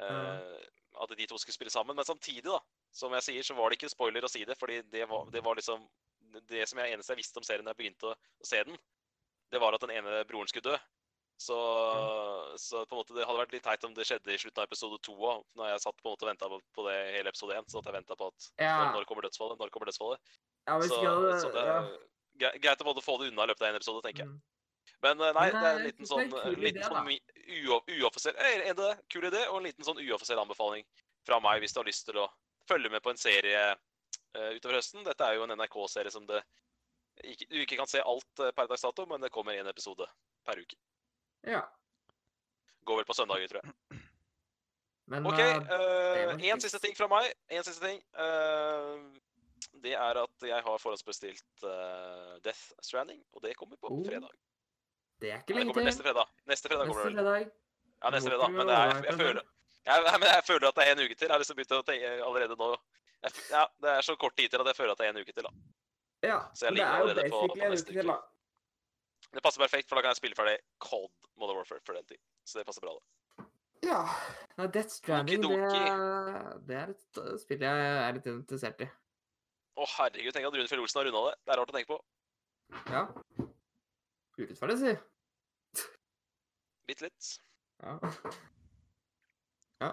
eh, 0.06 0.70
At 1.02 1.16
de 1.18 1.28
to 1.28 1.40
skulle 1.42 1.58
spille 1.58 1.74
sammen. 1.74 1.98
Men 1.98 2.06
samtidig, 2.06 2.46
da, 2.46 2.60
som 2.94 3.18
jeg 3.18 3.26
sier, 3.26 3.48
så 3.48 3.58
var 3.58 3.72
det 3.72 3.80
ikke 3.80 3.94
spoiler 3.94 4.28
å 4.28 4.32
si 4.32 4.46
det. 4.46 4.58
fordi 4.60 4.82
det 4.94 5.08
var, 5.10 5.26
det 5.34 5.42
var 5.42 5.58
liksom 5.58 5.88
Det 6.48 6.68
som 6.70 6.80
jeg 6.80 6.94
eneste 6.94 7.16
jeg 7.16 7.24
visste 7.24 7.42
om 7.42 7.48
serien 7.48 7.66
da 7.66 7.74
jeg 7.74 7.82
begynte 7.82 8.12
å, 8.12 8.16
å 8.16 8.48
se 8.48 8.62
den, 8.64 8.78
det 9.52 9.60
var 9.60 9.76
at 9.76 9.84
den 9.84 9.98
ene 9.98 10.22
broren 10.30 10.48
skulle 10.48 10.72
dø. 10.72 10.78
Så, 11.42 11.58
så 12.62 12.84
på 12.86 12.94
en 12.94 13.00
måte 13.02 13.16
det 13.18 13.26
hadde 13.26 13.40
vært 13.42 13.54
litt 13.56 13.64
teit 13.66 13.86
om 13.88 13.94
det 13.98 14.06
skjedde 14.06 14.34
i 14.36 14.38
slutten 14.42 14.62
av 14.62 14.68
episode 14.70 15.00
to 15.06 15.16
òg. 15.18 15.44
Når 15.58 15.72
jeg 15.72 15.82
satt 15.86 15.98
på 15.98 16.06
en 16.10 16.14
måte 16.14 16.26
og 16.28 16.30
venta 16.32 16.50
på, 16.52 16.60
på 16.78 16.86
det 16.88 16.96
hele 17.18 17.32
episode 17.34 17.58
én. 17.58 17.66
Så 17.72 17.82
at 17.82 17.90
jeg 17.90 17.96
venta 17.98 18.18
på 18.20 18.30
at 18.30 18.48
Ja. 18.62 18.76
når, 18.94 19.08
kommer 19.10 19.26
dødsfallet? 19.26 19.58
Når 19.62 19.74
kommer 19.74 19.90
dødsfallet? 19.90 20.20
ja, 20.68 20.80
Så, 20.82 21.00
ikke 21.02 21.40
så 21.42 21.52
det 21.56 21.64
er 21.66 21.92
ja. 22.46 22.52
greit 22.62 22.82
å 22.84 22.90
både 22.92 23.02
få 23.06 23.18
det 23.22 23.32
unna 23.32 23.48
i 23.48 23.52
løpet 23.52 23.66
av 23.66 23.72
en 23.72 23.80
episode, 23.82 24.04
tenker 24.06 24.24
jeg. 24.26 24.30
Mm. 24.30 24.42
Men 25.02 25.22
eh, 25.26 25.34
nei, 25.34 25.48
det 25.50 25.62
er 25.62 25.66
eh, 25.66 25.78
en 25.80 25.86
liten 25.88 26.06
det 26.06 26.12
er 26.14 26.22
en 26.22 26.32
sånn, 26.32 26.36
kul 26.46 26.62
liten 26.62 26.86
sånn 26.86 27.06
mi- 27.08 27.66
uo- 27.66 27.84
uoffisiell 27.98 28.76
det. 28.78 28.92
Kul 29.10 29.26
idé, 29.32 29.44
og 29.50 29.58
en 29.62 29.68
liten 29.70 29.88
sånn 29.88 30.02
uoffisiell 30.06 30.42
anbefaling 30.42 30.86
fra 31.26 31.40
meg 31.42 31.62
hvis 31.64 31.74
du 31.74 31.80
har 31.82 31.90
lyst 31.90 32.06
til 32.06 32.22
å 32.22 32.28
følge 32.70 32.90
med 32.94 33.02
på 33.02 33.10
en 33.14 33.18
serie 33.22 33.62
uh, 33.74 34.52
utover 34.58 34.78
høsten. 34.78 35.04
Dette 35.08 35.26
er 35.26 35.38
jo 35.40 35.46
en 35.48 35.56
NRK-serie 35.58 36.14
som 36.14 36.26
det 36.30 36.42
ikke, 37.26 37.46
du 37.52 37.58
ikke 37.62 37.78
kan 37.82 37.90
se 37.90 38.02
alt 38.02 38.40
eh, 38.46 38.54
per 38.56 38.70
dags 38.70 38.82
dato, 38.86 39.06
men 39.10 39.22
det 39.22 39.30
kommer 39.34 39.58
én 39.58 39.68
episode 39.70 40.06
per 40.48 40.62
uke. 40.62 40.78
Ja. 41.48 41.62
Går 42.86 42.96
vel 43.02 43.06
på 43.06 43.14
søndager, 43.18 43.48
tror 43.48 43.62
jeg. 43.64 44.00
Men 45.12 45.26
OK. 45.28 45.40
Én 45.40 45.66
Uh, 45.68 46.46
en 46.52 46.62
siste 46.62 46.80
ting 46.80 46.96
fra 46.98 47.08
meg. 47.12 47.34
En 47.52 47.64
siste 47.64 47.84
ting. 47.86 48.00
Uh, 48.16 49.02
det 49.84 49.94
er 49.98 50.20
at 50.22 50.46
jeg 50.46 50.62
har 50.64 50.78
forhåndsbestilt 50.82 51.64
uh, 51.66 52.38
Death 52.46 52.72
Stranding, 52.82 53.22
og 53.34 53.42
det 53.44 53.56
kommer 53.58 53.76
på 53.82 53.90
Oh, 53.92 54.04
fredag. 54.06 54.30
det 55.22 55.32
er 55.32 55.42
ikke 55.42 55.54
lenge 55.58 55.74
kommer 55.74 55.82
til. 55.82 55.90
neste 55.90 56.04
fredag. 56.06 56.28
Neste 56.48 56.70
fredag 56.70 56.88
kommer 56.88 57.04
Neste 57.04 57.18
det 57.18 57.26
fredag. 57.26 57.52
Ja, 58.04 58.10
neste 58.16 58.30
fredag. 58.32 58.52
Men 58.52 58.68
det 58.68 58.76
er, 58.78 58.86
jeg, 58.96 59.06
jeg, 59.06 59.18
føler, 59.20 59.42
jeg, 59.86 60.06
men 60.22 60.28
jeg 60.32 60.44
føler 60.48 60.68
at 60.72 60.76
det 60.80 60.88
er 60.88 60.92
en 60.96 61.04
uke 61.06 61.16
til. 61.16 61.28
Jeg 61.28 61.34
har 61.36 61.40
liksom 61.44 61.60
begynt 61.60 61.76
å 61.78 61.82
tenke 61.92 62.12
allerede 62.30 62.58
nå. 62.62 62.72
Ja, 63.52 63.66
Det 63.82 63.90
er 63.98 64.02
så 64.02 64.16
kort 64.18 64.36
tid 64.38 64.50
til 64.50 64.62
at 64.64 64.72
jeg 64.72 64.76
føler 64.80 64.92
at 64.96 65.02
det 65.02 65.08
er 65.10 65.14
en 65.16 65.22
uke 65.22 65.34
til. 65.34 65.44
da. 65.46 65.52
Ja, 66.26 66.40
Så 66.54 66.66
jeg 66.66 66.72
det 66.72 66.78
ligger 66.78 66.94
er 66.94 67.02
allerede 67.02 67.30
på- 67.30 67.48
på 67.52 67.70
neste 67.70 67.94
uke. 67.94 68.18
Det 69.32 69.42
passer 69.46 69.62
perfekt, 69.64 69.88
for 69.90 69.96
da 69.96 70.04
kan 70.04 70.12
jeg 70.12 70.20
spille 70.20 70.36
ferdig 70.36 70.58
Cold 70.84 71.12
Modern 71.40 71.58
Warfare 71.62 71.80
for 71.88 71.96
den 71.96 72.06
tid. 72.10 72.20
Så 72.46 72.60
det 72.60 72.66
passer 72.68 72.84
bra, 72.84 72.96
da. 72.98 73.46
Ja. 73.82 74.00
Nei, 74.60 74.68
Death 74.76 74.92
Stranding, 74.98 75.42
det, 75.48 75.58
er- 75.58 76.60
det 76.68 76.76
er 76.78 76.92
et 76.94 77.22
spill 77.42 77.64
jeg 77.66 77.86
er 78.02 78.18
litt 78.18 78.28
interessert 78.30 78.84
i. 78.86 78.90
Å 79.80 79.88
herregud, 79.96 80.34
tenk 80.36 80.50
at 80.50 80.58
Rune 80.60 80.68
Fjell 80.70 80.84
Olsen 80.84 81.00
har 81.00 81.08
runda 81.08 81.22
det. 81.30 81.38
Det 81.48 81.54
er 81.56 81.62
rart 81.62 81.72
å 81.72 81.78
tenke 81.78 81.94
på. 81.94 82.00
Ja. 82.92 83.06
Urettferdig, 84.38 84.78
si. 84.82 85.88
Bitte 86.92 87.08
litt. 87.08 87.30
Ja. 87.82 87.96
ja. 89.82 89.92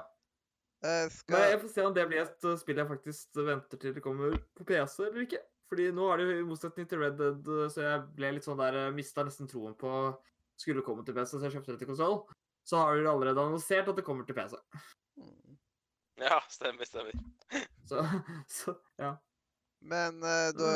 Men 0.85 1.11
skal 1.15 1.47
jeg 1.53 1.61
får 1.63 1.73
se 1.77 1.85
om 1.89 1.95
det 1.97 2.05
blir 2.11 2.21
et 2.27 2.45
spill 2.61 2.79
jeg 2.83 2.91
faktisk 2.91 3.41
venter 3.47 3.81
til 3.83 3.95
det 3.97 4.03
kommer 4.05 4.37
på 4.59 4.67
PC 4.69 5.07
eller 5.09 5.25
ikke. 5.25 5.41
Fordi 5.69 5.91
nå 5.93 6.09
er 6.11 6.21
det 6.21 6.27
jo 6.27 6.41
i 6.41 6.49
motsetning 6.49 6.89
til 6.89 7.03
Red 7.03 7.19
Dead, 7.21 7.49
uh, 7.53 7.67
så 7.73 7.85
jeg 7.85 8.03
ble 8.17 8.33
litt 8.37 8.49
sånn 8.49 8.61
der 8.61 8.79
uh, 8.87 8.95
Mista 8.95 9.25
nesten 9.27 9.51
troen 9.51 9.77
på 9.79 9.93
skulle 10.59 10.83
komme 10.83 11.05
til 11.07 11.15
PC, 11.15 11.37
så 11.37 11.45
jeg 11.47 11.59
kjøpte 11.59 11.75
det 11.75 11.83
til 11.83 11.91
konsoll. 11.93 12.19
Så 12.69 12.81
har 12.81 12.97
de 12.97 13.09
allerede 13.09 13.41
annonsert 13.41 13.89
at 13.89 14.01
det 14.01 14.05
kommer 14.07 14.27
til 14.29 14.37
PC. 14.37 14.57
Mm. 15.21 15.57
Ja, 16.25 16.41
stemmer, 16.51 16.89
stemmer. 16.89 17.15
Så, 17.87 18.03
så 18.59 18.75
ja. 18.99 19.15
Men 19.79 20.19
eh, 20.27 20.51
da, 20.59 20.73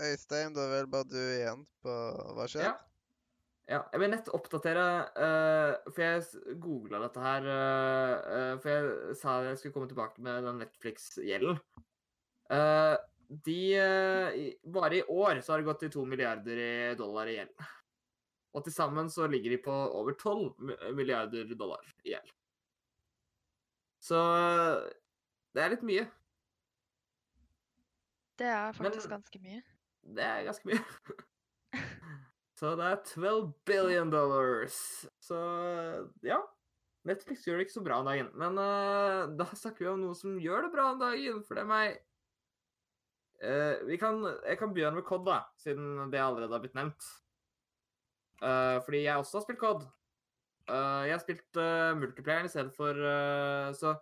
Øystein, 0.00 0.54
da 0.56 0.64
er 0.64 0.72
vel 0.78 0.88
bare 0.88 1.10
du 1.10 1.18
igjen 1.20 1.66
på 1.84 1.96
hva 2.38 2.46
skjer? 2.48 2.70
Ja. 2.70 2.76
Ja, 3.66 3.80
jeg 3.90 3.98
vil 3.98 4.12
nett 4.12 4.28
oppdatere, 4.30 4.82
uh, 5.18 5.88
for 5.90 6.02
jeg 6.04 6.58
googla 6.62 7.00
dette 7.02 7.22
her 7.22 7.48
Uh, 7.50 8.12
eh, 8.36 8.52
For 8.62 8.70
jeg 8.70 9.16
sa 9.18 9.40
jeg 9.42 9.58
skulle 9.58 9.74
komme 9.74 9.90
tilbake 9.90 10.22
med 10.22 10.46
den 10.46 10.60
Netflix-gjelden. 10.62 11.58
Eh, 12.54 12.94
de 13.28 13.60
eh, 13.74 14.36
Bare 14.62 15.00
i 15.00 15.02
år 15.02 15.40
så 15.40 15.52
har 15.52 15.62
det 15.62 15.68
gått 15.68 15.80
til 15.84 15.92
to 15.94 16.04
milliarder 16.08 16.94
dollar 16.98 17.30
i 17.30 17.38
gjeld. 17.38 17.66
Og 18.56 18.64
til 18.64 18.72
sammen 18.72 19.10
så 19.12 19.26
ligger 19.28 19.52
de 19.52 19.62
på 19.64 19.72
over 19.72 20.16
12 20.16 20.94
milliarder 20.96 21.50
dollar 21.58 21.82
i 22.04 22.14
gjeld. 22.14 22.30
Så 24.00 24.18
det 25.56 25.64
er 25.64 25.72
litt 25.74 25.84
mye. 25.86 26.06
Det 28.36 28.46
er 28.52 28.76
faktisk 28.76 29.08
Men- 29.08 29.18
ganske 29.18 29.40
mye. 29.40 29.62
Det 30.16 30.24
er 30.24 30.44
ganske 30.46 30.68
mye. 30.68 30.84
Så 32.56 32.72
det 32.78 32.84
er 32.88 33.00
12 33.04 33.52
billion 33.68 34.10
dollars. 34.10 34.76
Så 35.20 35.36
ja. 36.24 36.38
Netflix 37.06 37.44
gjør 37.46 37.60
det 37.60 37.66
ikke 37.66 37.76
så 37.76 37.84
bra 37.84 38.00
om 38.00 38.08
dagen. 38.08 38.30
Men 38.34 38.56
uh, 38.58 39.28
da 39.36 39.46
snakker 39.52 39.84
vi 39.84 39.90
om 39.92 40.00
noe 40.02 40.16
som 40.18 40.38
gjør 40.40 40.64
det 40.66 40.72
bra 40.72 40.88
om 40.94 41.02
dagen, 41.02 41.42
for 41.44 41.58
det 41.58 41.66
er 41.66 41.70
meg. 41.70 41.98
Eh, 43.42 43.84
vi 43.84 43.98
kan, 44.00 44.22
jeg 44.46 44.58
kan 44.58 44.72
begynne 44.72 44.96
med 44.96 45.06
COD, 45.06 45.26
da, 45.28 45.40
siden 45.60 46.10
det 46.12 46.20
allerede 46.22 46.54
har 46.54 46.62
blitt 46.64 46.76
nevnt. 46.78 47.08
Eh, 48.42 48.76
fordi 48.84 49.04
jeg 49.04 49.16
også 49.16 49.38
har 49.38 49.46
spilt 49.46 49.60
COD. 49.60 49.86
Eh, 50.66 51.02
jeg 51.06 51.14
har 51.14 51.24
spilt 51.24 51.62
multiplayeren 52.00 52.48
i 52.48 52.52
stedet 52.52 52.72
for 52.74 52.98
Så 53.78 53.92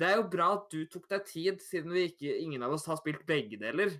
det 0.00 0.08
er 0.08 0.16
jo 0.16 0.28
bra 0.32 0.52
at 0.56 0.68
du 0.72 0.84
tok 0.92 1.08
deg 1.08 1.24
tid, 1.28 1.60
siden 1.64 1.92
vi 1.92 2.06
ikke, 2.10 2.36
ingen 2.38 2.62
av 2.62 2.74
oss 2.76 2.86
har 2.86 2.98
spilt 3.00 3.24
begge 3.26 3.58
deler. 3.60 3.94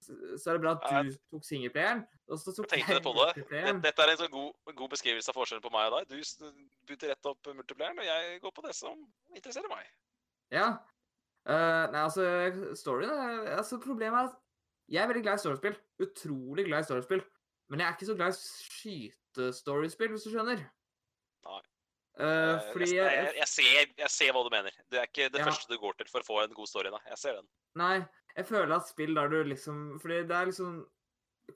Så 0.00 0.14
så 0.36 0.50
er 0.50 0.58
det 0.58 0.62
bra 0.62 0.74
at 0.76 1.06
du 1.06 1.14
tok 1.32 1.44
singleplayeren, 1.44 2.02
og 2.28 2.38
så 2.38 2.52
tok 2.54 2.74
Jeg 2.76 2.84
jeg 2.88 3.02
på 3.02 3.12
det. 3.16 3.46
Dette 3.82 4.04
er 4.04 4.12
en 4.12 4.18
sånn 4.20 4.32
god, 4.32 4.52
god 4.76 4.92
beskrivelse 4.92 5.32
av 5.32 5.38
forskjellen 5.38 5.64
på 5.64 5.72
meg 5.72 5.88
og 5.88 5.96
deg. 5.96 6.12
Du 6.12 6.52
bytter 6.90 7.12
rett 7.14 7.30
opp 7.30 7.48
multiplayeren, 7.48 8.02
og 8.02 8.06
jeg 8.06 8.40
går 8.44 8.54
på 8.58 8.66
det 8.66 8.74
som 8.76 9.00
interesserer 9.34 9.72
meg. 9.72 9.88
Ja. 10.52 10.68
Eh, 11.46 11.84
nei, 11.92 12.00
altså, 12.02 12.24
storyen 12.74 13.12
er 13.12 13.52
altså, 13.60 13.78
Problemet 13.82 14.18
er 14.18 14.30
at 14.32 14.42
jeg 14.90 15.02
er 15.02 15.08
veldig 15.10 15.22
glad 15.26 15.38
i 15.38 15.42
storiespill. 15.42 15.76
Utrolig 16.02 16.64
glad 16.66 16.84
i 16.84 16.88
storiespill. 16.88 17.22
Men 17.70 17.82
jeg 17.82 17.88
er 17.88 17.96
ikke 17.96 18.08
så 18.08 18.14
glad 18.18 18.34
i 18.34 18.40
skytestoriespill, 18.40 20.12
hvis 20.14 20.26
du 20.26 20.30
skjønner. 20.34 20.60
Nei. 21.46 21.62
Eh, 22.16 22.68
fordi 22.72 22.92
jeg, 22.94 23.12
jeg, 23.12 23.32
jeg, 23.42 23.48
ser, 23.50 23.88
jeg 24.00 24.12
ser 24.14 24.30
hva 24.32 24.42
du 24.46 24.52
mener. 24.54 24.76
Det 24.90 25.00
er 25.02 25.08
ikke 25.10 25.26
det 25.34 25.42
Ja. 25.42 25.48
første 25.50 25.68
du 25.72 25.78
går 25.82 25.98
til 25.98 26.08
for 26.10 26.22
å 26.24 26.28
få 26.28 26.38
en 26.44 26.54
god 26.56 26.70
story. 26.70 26.92
Da. 26.94 27.00
Jeg 27.12 27.18
ser 27.20 27.40
den. 27.40 27.48
Nei, 27.76 27.96
jeg 28.36 28.46
føler 28.48 28.76
at 28.78 28.88
spill 28.88 29.12
der 29.18 29.28
du 29.28 29.42
liksom 29.44 29.98
Fordi 30.00 30.22
det 30.24 30.36
er 30.36 30.48
liksom 30.48 30.78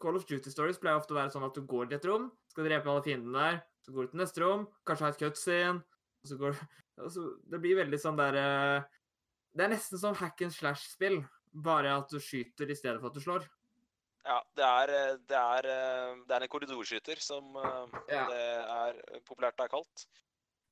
Call 0.03 0.19
of 0.19 0.27
Duty 0.29 0.51
Stories 0.53 0.79
pleier 0.79 1.01
ofte 1.01 1.15
å 1.15 1.19
være 1.19 1.33
sånn 1.33 1.47
at 1.47 1.57
du 1.57 1.65
går 1.67 1.89
til 1.89 1.97
et 1.97 2.05
rom, 2.07 2.29
skal 2.53 2.69
drepe 2.69 2.91
alle 2.93 3.03
fiendene 3.03 3.41
der, 3.41 3.57
så 3.83 3.95
går 3.95 4.07
du 4.07 4.13
til 4.13 4.21
neste 4.21 4.43
rom, 4.45 4.69
kanskje 4.87 5.07
ha 5.07 5.11
et 5.11 5.19
cutscene, 5.19 5.81
og 6.23 6.31
så 6.31 6.37
går 6.39 6.55
altså, 7.05 7.25
Det 7.51 7.59
blir 7.65 7.81
veldig 7.81 7.99
sånn 7.99 8.21
der 8.21 8.39
eh, 8.39 9.00
Det 9.57 9.65
er 9.65 9.73
nesten 9.73 9.99
som 9.99 10.15
hack 10.15 10.41
and 10.43 10.53
slash-spill, 10.55 11.25
bare 11.53 11.97
at 11.99 12.09
du 12.13 12.19
skyter 12.23 12.71
i 12.71 12.77
stedet 12.79 13.01
for 13.01 13.11
at 13.11 13.15
du 13.15 13.21
slår. 13.21 13.47
Ja, 14.25 14.37
det 14.55 14.65
er, 14.65 14.91
eh, 14.95 15.17
det 15.27 15.37
er, 15.37 15.67
eh, 15.67 16.17
det 16.29 16.37
er 16.37 16.43
en 16.45 16.49
korridorskyter, 16.53 17.19
som 17.21 17.57
eh, 17.57 17.87
Ja. 18.15 18.27
det 18.29 18.41
er 18.41 19.21
populært 19.27 19.57
det 19.57 19.65
er 19.65 19.73
kalt. 19.77 20.07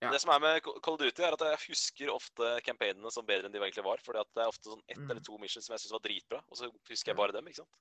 Ja. 0.01 0.11
Det 0.13 0.21
som 0.21 0.31
er 0.31 0.39
med 0.39 0.63
Call 0.63 0.95
of 0.95 1.01
Duty, 1.01 1.23
er 1.23 1.33
at 1.33 1.41
jeg 1.41 1.59
husker 1.73 2.13
ofte 2.13 2.61
campaignene 2.63 3.11
som 3.11 3.27
bedre 3.27 3.47
enn 3.47 3.53
de 3.53 3.59
egentlig 3.59 3.83
var. 3.83 3.99
fordi 3.99 4.23
det 4.35 4.43
er 4.45 4.53
ofte 4.53 4.71
sånn 4.71 4.83
ett 4.89 4.99
Mm. 4.99 5.11
eller 5.11 5.21
to 5.21 5.39
missions 5.39 5.67
som 5.67 5.75
jeg 5.75 5.81
syns 5.81 5.93
var 5.97 6.05
dritbra, 6.07 6.39
og 6.49 6.57
så 6.57 6.71
husker 6.89 7.07
jeg 7.11 7.17
bare 7.17 7.33
dem. 7.33 7.45
ikke 7.49 7.57
sant? 7.57 7.75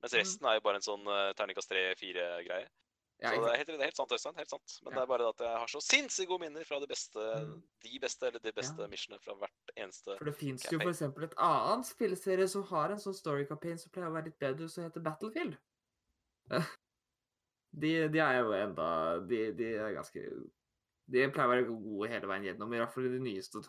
Mens 0.00 0.12
Mm. 0.12 0.20
resten 0.20 0.46
er 0.46 0.54
jo 0.54 0.60
bare 0.60 0.74
en 0.76 0.80
sånn 0.82 1.06
uh, 1.08 1.32
terningkast 1.32 1.68
tre-fire-greie. 1.68 2.68
Ja, 3.22 3.30
så 3.32 3.40
det 3.40 3.52
er 3.52 3.56
helt, 3.56 3.68
det 3.70 3.80
er 3.80 3.88
helt 3.88 3.96
sant, 3.96 4.10
Øystein. 4.12 4.36
helt 4.36 4.50
sant. 4.50 4.72
Men 4.84 4.92
Ja. 4.92 4.96
det 4.98 5.02
er 5.02 5.06
bare 5.08 5.28
at 5.30 5.38
jeg 5.40 5.58
har 5.58 5.66
så 5.72 5.80
sinnssykt 5.80 6.28
gode 6.28 6.40
minner 6.44 6.64
fra 6.68 6.78
de 6.80 6.86
beste, 6.86 7.16
Mm. 7.16 7.62
de 7.82 7.98
beste 8.02 8.26
eller 8.26 8.38
de 8.40 8.52
beste 8.52 8.82
Ja. 8.82 8.88
missionene 8.88 9.22
fra 9.22 9.34
hvert 9.34 9.72
eneste 9.76 10.18
For 10.18 10.24
det 10.26 10.34
fins 10.36 10.66
jo 10.70 10.78
f.eks. 10.78 11.02
et 11.02 11.34
annet 11.38 11.86
spilleserie 11.86 12.48
som 12.48 12.62
har 12.64 12.90
en 12.90 12.98
sånn 12.98 13.14
story-campaign 13.16 13.78
som 13.78 13.90
pleier 13.90 14.10
å 14.10 14.12
være 14.12 14.24
litt 14.26 14.38
bedre, 14.38 14.68
som 14.68 14.84
heter 14.84 15.00
Battlefield. 15.00 15.56
De, 17.76 18.08
de 18.08 18.18
er 18.18 18.38
jo 18.40 18.52
enda 18.52 19.18
de, 19.26 19.52
de 19.52 19.74
er 19.76 19.92
ganske 19.92 20.20
De 21.10 21.28
pleier 21.28 21.46
å 21.46 21.52
være 21.52 21.66
gode 21.68 22.08
hele 22.08 22.26
veien 22.26 22.44
gjennom, 22.44 22.72
i 22.72 22.78
hvert 22.78 22.92
fall 22.94 23.04
de 23.04 23.18
nyeste. 23.20 23.60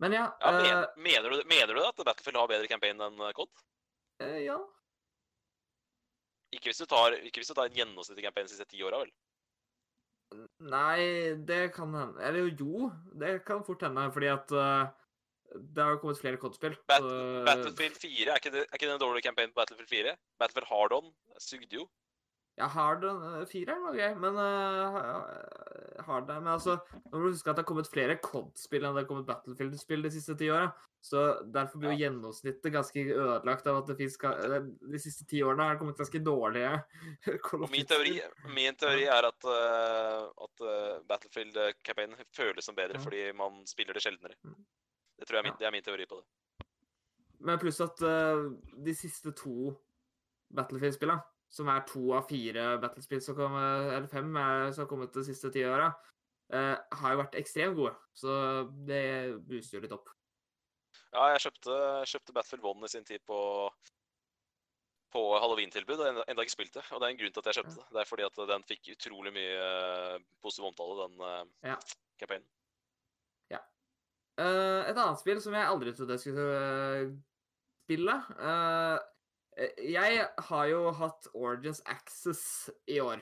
Men 0.00 0.12
ja. 0.12 0.32
Ja, 0.40 0.50
men, 0.52 0.66
uh, 0.66 0.86
mener, 0.96 1.30
du, 1.30 1.42
mener 1.48 1.74
du 1.74 1.82
at 1.84 1.96
Battlefield 1.96 2.36
har 2.36 2.48
bedre 2.48 2.68
campaign 2.70 3.00
enn 3.00 3.20
eh, 3.20 3.32
COD? 3.36 3.50
Uh, 4.22 4.38
ja. 4.44 4.56
Ikke 6.52 6.68
hvis 6.70 6.82
du 6.82 6.86
tar, 6.90 7.16
ikke 7.24 7.40
hvis 7.40 7.48
du 7.52 7.56
tar 7.56 7.70
en 7.70 7.76
gjennomsnittlig 7.76 8.26
campaign 8.26 8.48
de 8.48 8.52
siste 8.54 8.68
ti 8.68 8.82
åra, 8.84 9.02
vel? 9.02 9.12
Nei, 10.64 11.34
det 11.44 11.74
kan 11.74 11.92
hende 11.92 12.22
Eller 12.24 12.48
jo, 12.56 12.88
det 13.20 13.42
kan 13.44 13.64
fort 13.66 13.82
hende, 13.84 14.06
fordi 14.14 14.30
at 14.32 14.52
uh, 14.56 14.86
det 15.52 15.82
har 15.84 15.90
jo 15.96 16.00
kommet 16.00 16.20
flere 16.20 16.40
kodspill. 16.40 16.76
Bat 16.88 17.04
så- 17.04 17.44
Battlefield 17.48 17.98
4, 18.00 18.30
er 18.30 18.40
ikke, 18.40 18.52
det, 18.54 18.62
er 18.64 18.78
ikke 18.78 18.88
det 18.88 18.94
en 18.94 19.02
dårlig 19.04 19.24
campaign 19.26 19.52
på 19.52 19.60
Battlefield 19.60 19.90
4? 19.92 20.14
Battlefield 20.40 20.68
Hardon 20.70 21.10
sugde 21.38 21.76
jo. 21.80 21.88
Ja, 22.60 22.66
Hard 22.68 23.04
uh, 23.08 23.42
fireren 23.48 23.80
var 23.86 23.94
gøy, 23.96 24.10
men 24.20 24.36
uh, 24.36 26.02
Hard 26.04 26.28
Men 26.28 26.50
altså, 26.52 26.74
nå 27.06 27.14
må 27.14 27.30
du 27.30 27.32
huske 27.32 27.48
at 27.48 27.56
det 27.56 27.62
har 27.62 27.68
kommet 27.70 27.88
flere 27.88 28.18
COD-spill 28.20 28.84
enn 28.84 28.92
det 28.92 29.04
har 29.04 29.08
kommet 29.08 29.28
Battlefield-spill 29.30 30.04
de 30.04 30.10
siste 30.12 30.36
ti 30.36 30.50
åra. 30.52 30.66
Så 31.02 31.22
derfor 31.54 31.80
blir 31.80 31.94
jo 31.94 32.02
gjennomsnittet 32.04 32.74
ganske 32.74 33.06
ødelagt 33.08 33.66
av 33.66 33.80
at 33.80 33.88
det 33.90 33.96
fins 33.98 34.18
De 34.20 35.00
siste 35.02 35.24
ti 35.30 35.40
årene 35.42 35.64
har 35.64 35.74
det 35.74 35.80
kommet 35.80 35.98
ganske 35.98 36.20
dårlige 36.22 36.76
min 37.72 37.88
teori, 37.90 38.12
min 38.54 38.78
teori 38.78 39.08
er 39.10 39.26
at, 39.32 39.48
uh, 39.48 40.28
at 40.44 40.66
Battlefield-campaignen 41.08 42.20
føles 42.36 42.68
som 42.68 42.76
bedre 42.76 43.00
Ja. 43.00 43.06
fordi 43.06 43.24
man 43.38 43.62
spiller 43.66 43.96
det 43.96 44.04
sjeldnere. 44.04 44.36
Mm. 44.44 44.60
Det 45.18 45.26
tror 45.26 45.38
jeg 45.38 45.46
er 45.46 45.48
min, 45.48 45.58
det 45.58 45.66
er 45.66 45.76
min 45.78 45.88
teori 45.88 46.06
på 46.10 46.20
det. 46.20 46.68
Men 47.42 47.58
pluss 47.58 47.80
at 47.80 48.04
uh, 48.04 48.52
de 48.84 48.94
siste 48.94 49.32
to 49.38 49.72
Battlefield-spillene, 50.52 51.22
som 51.52 51.68
er 51.68 51.84
to 51.88 52.14
av 52.16 52.26
fire 52.30 52.78
Battlespill 52.82 53.20
som 53.24 53.36
kom, 53.36 53.56
eller 53.58 54.08
fem 54.10 54.30
som 54.72 54.84
har 54.84 54.90
kommet 54.90 55.12
de 55.14 55.24
siste 55.26 55.50
ti 55.52 55.64
åra, 55.68 55.90
uh, 56.54 56.76
har 57.02 57.14
jo 57.14 57.20
vært 57.20 57.36
ekstremt 57.40 57.76
gode. 57.76 57.92
Så 58.16 58.36
det 58.88 59.02
booster 59.48 59.78
jo 59.78 59.82
litt 59.84 59.96
opp. 59.96 60.08
Ja, 61.12 61.26
jeg 61.34 61.42
kjøpte, 61.44 61.76
kjøpte 62.08 62.36
Battlefield 62.38 62.70
1 62.72 62.88
i 62.88 62.92
sin 62.96 63.08
tid 63.08 63.26
på 63.28 63.40
på 65.12 65.20
halloween-tilbud, 65.36 65.98
og 66.00 66.06
enda, 66.08 66.22
enda 66.32 66.44
ikke 66.46 66.54
spilt 66.54 66.76
det. 66.78 66.86
Og 66.88 66.96
det 67.02 67.04
er 67.04 67.12
en 67.12 67.18
grunn 67.20 67.34
til 67.36 67.42
at 67.42 67.48
jeg 67.50 67.58
kjøpte 67.58 67.74
det. 67.76 67.82
Det 67.92 68.00
er 68.00 68.08
fordi 68.08 68.24
at 68.24 68.38
den 68.48 68.62
fikk 68.64 68.88
utrolig 68.94 69.34
mye 69.36 69.58
uh, 69.60 70.14
positiv 70.40 70.70
omtale, 70.70 71.04
den 71.04 71.20
uh, 71.20 71.74
Ja. 71.74 71.76
campaignen. 72.16 72.48
Eh, 74.40 74.80
et 74.88 74.96
annet 74.96 75.20
spill 75.20 75.40
som 75.44 75.52
jeg 75.52 75.68
aldri 75.68 75.92
trodde 75.92 76.16
jeg 76.16 76.22
skulle 76.22 76.44
eh, 76.56 77.10
spille 77.84 78.14
eh, 78.32 78.94
Jeg 79.56 80.28
har 80.48 80.68
jo 80.70 80.86
hatt 80.96 81.28
Origins 81.36 81.82
Access 81.90 82.70
i 82.88 83.00
år. 83.04 83.20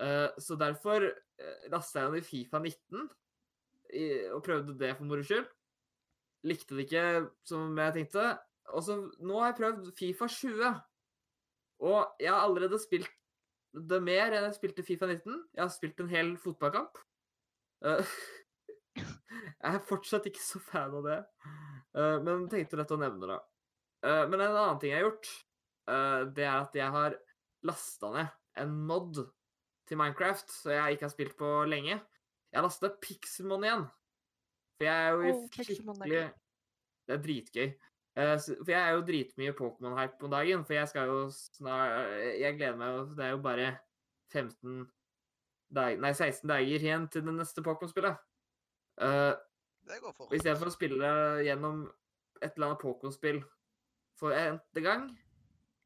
Eh, 0.00 0.30
så 0.40 0.56
derfor 0.58 1.04
uh, 1.04 1.66
lasta 1.70 2.02
jeg 2.02 2.14
ned 2.14 2.26
Fifa 2.26 2.58
19 2.58 3.10
og 4.34 4.40
prøvde 4.42 4.72
det 4.80 4.94
for 4.96 5.06
moro 5.06 5.22
skyld. 5.22 5.44
Likte 6.48 6.74
det 6.74 6.86
ikke 6.88 7.04
som 7.46 7.76
jeg 7.78 7.94
tenkte. 7.94 8.24
Og 8.74 8.82
så 8.82 8.96
nå 9.22 9.36
har 9.38 9.52
jeg 9.52 9.58
prøvd 9.60 9.92
Fifa 9.98 10.26
20. 10.26 10.72
Og 11.84 12.16
jeg 12.20 12.32
har 12.32 12.40
allerede 12.40 12.80
spilt 12.82 13.12
det 13.74 14.00
mer 14.02 14.32
enn 14.32 14.46
jeg 14.48 14.56
spilte 14.56 14.86
Fifa 14.86 15.06
19. 15.10 15.36
Jeg 15.54 15.62
har 15.62 15.72
spilt 15.74 16.00
en 16.02 16.10
hel 16.10 16.34
fotballkamp. 16.40 16.98
Eh, 17.84 18.16
jeg 18.98 19.70
er 19.70 19.86
fortsatt 19.88 20.26
ikke 20.30 20.42
så 20.42 20.62
fan 20.62 20.94
av 20.94 21.06
det, 21.06 21.20
Eh, 21.94 22.16
men 22.26 22.48
tenkte 22.50 22.78
rett 22.80 22.90
å 22.90 22.98
nevne 22.98 23.28
det. 23.30 23.36
Eh, 24.04 24.24
men 24.28 24.40
en 24.40 24.52
annen 24.52 24.80
ting 24.80 24.92
jeg 24.92 25.00
har 25.00 25.06
gjort, 25.06 25.30
uh, 25.88 26.22
det 26.36 26.44
er 26.44 26.56
at 26.58 26.76
jeg 26.76 26.92
har 26.92 27.16
lasta 27.64 28.10
ned 28.12 28.60
en 28.60 28.74
mod 28.88 29.22
til 29.88 29.98
Minecraft 30.00 30.52
som 30.52 30.74
jeg 30.74 30.96
ikke 30.96 31.06
har 31.06 31.12
spilt 31.14 31.36
på 31.38 31.52
lenge. 31.68 31.96
Jeg 31.96 32.58
har 32.58 32.66
lasta 32.66 32.90
Pixelmon 33.02 33.64
igjen. 33.64 33.86
For 34.76 34.88
jeg 34.88 35.06
er 35.06 35.14
jo 35.14 35.24
i 35.24 35.32
skikkelig 35.54 36.10
gøy. 36.12 36.28
Det 37.04 37.16
er 37.16 37.24
dritgøy. 37.24 37.72
Uh, 38.14 38.36
For 38.38 38.70
jeg 38.70 38.80
er 38.80 38.92
jo 38.94 39.06
dritmye 39.08 39.56
Pokémon-hype 39.58 40.22
om 40.22 40.30
dagen, 40.30 40.60
for 40.68 40.76
jeg 40.76 40.86
skal 40.86 41.08
jo 41.10 41.16
snart 41.34 42.12
Jeg 42.38 42.54
gleder 42.54 42.76
meg 42.78 42.92
jo 42.92 43.00
Det 43.10 43.24
er 43.26 43.32
jo 43.32 43.40
bare 43.42 43.72
15 44.30 44.84
dager 45.74 45.98
Nei, 46.04 46.12
16 46.14 46.46
dager 46.46 46.84
igjen 46.86 47.08
til 47.10 47.24
det 47.26 47.34
neste 47.34 47.64
Pokémon-spillet. 47.66 48.20
Uh, 49.02 49.34
Det 49.88 49.98
går 50.00 50.14
fort. 50.14 50.28
og 50.30 50.36
istedenfor 50.38 50.70
å 50.70 50.76
spille 50.76 51.10
gjennom 51.48 51.82
et 52.38 52.52
eller 52.54 52.70
annet 52.70 52.84
Pokémon-spill 52.84 53.42
for 54.18 54.34
n-te 54.34 54.82
gang, 54.84 55.08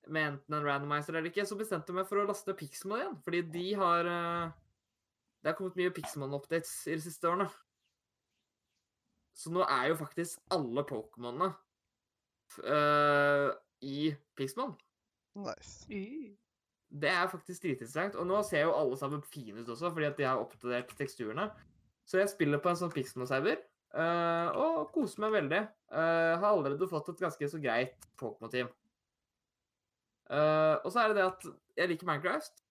med 0.08 0.32
enten 0.32 0.56
en 0.56 0.64
randomizer 0.64 1.16
eller 1.16 1.30
ikke, 1.30 1.46
så 1.46 1.56
bestemte 1.58 1.92
jeg 1.92 1.98
meg 1.98 2.08
for 2.08 2.20
å 2.20 2.26
laste 2.28 2.54
Pixmon 2.56 2.98
igjen. 2.98 3.16
Fordi 3.24 3.42
de 3.54 3.66
har 3.80 4.08
eh, 4.08 4.56
Det 5.38 5.52
har 5.52 5.56
kommet 5.58 5.78
mye 5.78 5.94
Pixmon-updates 5.94 6.72
i 6.88 6.96
de 6.96 7.04
siste 7.04 7.28
årene. 7.28 7.46
Så 9.38 9.52
nå 9.54 9.62
er 9.62 9.92
jo 9.92 10.00
faktisk 10.00 10.40
alle 10.50 10.82
Pokémonene 10.82 11.52
uh, 12.66 13.52
i 13.86 14.08
Pixmon. 14.34 14.72
Nice. 15.38 15.86
Det 16.88 17.12
er 17.12 17.30
faktisk 17.30 17.62
dritinteressant. 17.62 18.18
Og 18.18 18.26
nå 18.26 18.40
ser 18.48 18.66
jo 18.66 18.74
alle 18.74 18.98
sammen 18.98 19.22
fine 19.22 19.62
ut 19.62 19.70
også, 19.70 19.92
fordi 19.94 20.08
at 20.08 20.18
de 20.18 20.26
har 20.26 20.42
oppdatert 20.42 20.90
teksturene. 20.98 21.46
Så 22.08 22.18
jeg 22.18 22.32
spiller 22.32 22.58
på 22.58 22.72
en 22.72 22.80
sånn 22.82 22.90
Pixelmon-server 22.90 23.62
Eh, 23.96 24.48
og 24.60 24.90
koser 24.92 25.24
meg 25.24 25.34
veldig. 25.38 25.62
Uh, 25.88 26.36
har 26.36 26.50
allerede 26.50 26.88
fått 26.90 27.06
et 27.14 27.22
ganske 27.24 27.48
så 27.48 27.60
greit 27.62 28.08
Pokémon-team. 28.20 28.68
Uh, 30.28 30.76
og 30.84 30.90
så 30.92 31.00
er 31.00 31.08
det 31.08 31.16
det 31.16 31.28
at 31.30 31.46
jeg 31.80 31.92
liker 31.92 32.08
Minecraft. 32.10 32.64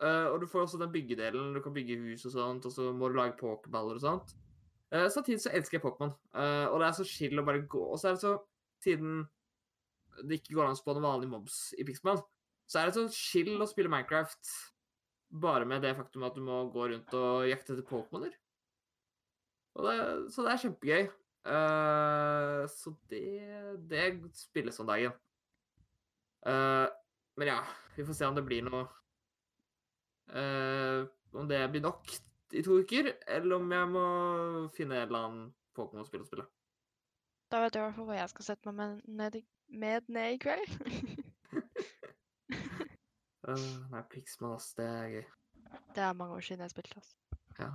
og 0.00 0.40
du 0.40 0.46
får 0.46 0.62
også 0.62 0.78
den 0.80 0.92
byggedelen. 0.92 1.54
Du 1.54 1.60
kan 1.60 1.74
bygge 1.74 1.98
hus 1.98 2.24
og 2.24 2.32
sånt, 2.32 2.66
og 2.66 2.72
så 2.72 2.92
må 2.92 3.08
du 3.08 3.18
lage 3.18 3.36
pokerballer 3.40 3.98
og 3.98 4.04
sånt. 4.04 4.36
Uh, 4.94 5.08
samtidig 5.10 5.42
så 5.42 5.50
elsker 5.52 5.78
jeg 5.78 5.84
Pokémon. 5.84 6.14
Og 6.70 6.80
det 6.80 6.86
er 6.86 6.96
så 6.96 7.04
chill 7.04 7.38
å 7.38 7.44
bare 7.46 7.66
gå 7.68 7.82
Og 7.92 7.98
så 7.98 8.08
er 8.08 8.16
det 8.16 8.22
så 8.24 8.38
Siden 8.80 9.26
det 10.24 10.40
ikke 10.40 10.54
går 10.56 10.70
an 10.70 10.76
å 10.76 10.78
spåne 10.78 11.02
vanlige 11.04 11.32
mobs 11.34 11.56
i 11.76 11.84
Pixman, 11.84 12.20
så 12.64 12.80
er 12.80 12.88
det 12.88 12.96
så 12.96 13.04
chill 13.12 13.60
å 13.60 13.68
spille 13.68 13.92
Minecraft 13.92 14.52
bare 15.42 15.68
med 15.68 15.84
det 15.84 15.92
faktum 15.98 16.24
at 16.26 16.36
du 16.36 16.42
må 16.44 16.62
gå 16.72 16.88
rundt 16.90 17.12
og 17.14 17.44
jakte 17.48 17.74
etter 17.74 17.86
Pokémoner. 17.86 18.32
Og 19.78 19.86
det, 19.86 19.96
så 20.34 20.44
det 20.44 20.52
er 20.52 20.62
kjempegøy. 20.64 21.10
Uh, 21.40 22.62
så 22.68 22.92
det, 23.08 23.22
det 23.88 24.06
spilles 24.36 24.80
om 24.82 24.88
dagen. 24.90 25.14
Uh, 26.46 26.88
men 27.38 27.52
ja, 27.52 27.60
vi 27.96 28.04
får 28.04 28.18
se 28.18 28.28
om 28.28 28.36
det 28.36 28.44
blir 28.44 28.64
noe 28.64 28.86
uh, 30.32 31.04
Om 31.36 31.48
det 31.48 31.58
blir 31.72 31.82
nok 31.84 32.08
i 32.56 32.62
to 32.64 32.78
uker, 32.80 33.12
eller 33.28 33.60
om 33.60 33.72
jeg 33.72 33.88
må 33.92 34.04
finne 34.74 34.96
en 34.98 35.04
eller 35.06 35.26
annen 35.26 35.42
Pokémon-spill 35.76 36.24
å 36.24 36.26
spille. 36.26 36.46
Da 37.52 37.60
vet 37.62 37.76
jeg 37.76 37.82
i 37.82 37.86
hvert 37.86 37.98
fall 37.98 38.08
hva 38.08 38.16
jeg 38.18 38.32
skal 38.32 38.46
sette 38.48 38.72
meg 38.74 39.04
med 39.06 39.38
med 39.70 40.08
ned 40.10 40.34
i 40.34 40.40
kveld. 40.42 40.72
Uh, 43.46 43.54
nei, 43.92 44.02
Pixman, 44.10 44.56
ass, 44.56 44.72
det 44.74 44.88
er 44.88 45.12
gøy. 45.14 45.28
det 45.94 46.02
er 46.08 46.18
mange 46.18 46.34
år 46.40 46.46
siden 46.48 46.66
jeg 46.66 46.74
spilte. 46.74 46.98
Altså. 46.98 47.38
Ja. 47.60 47.70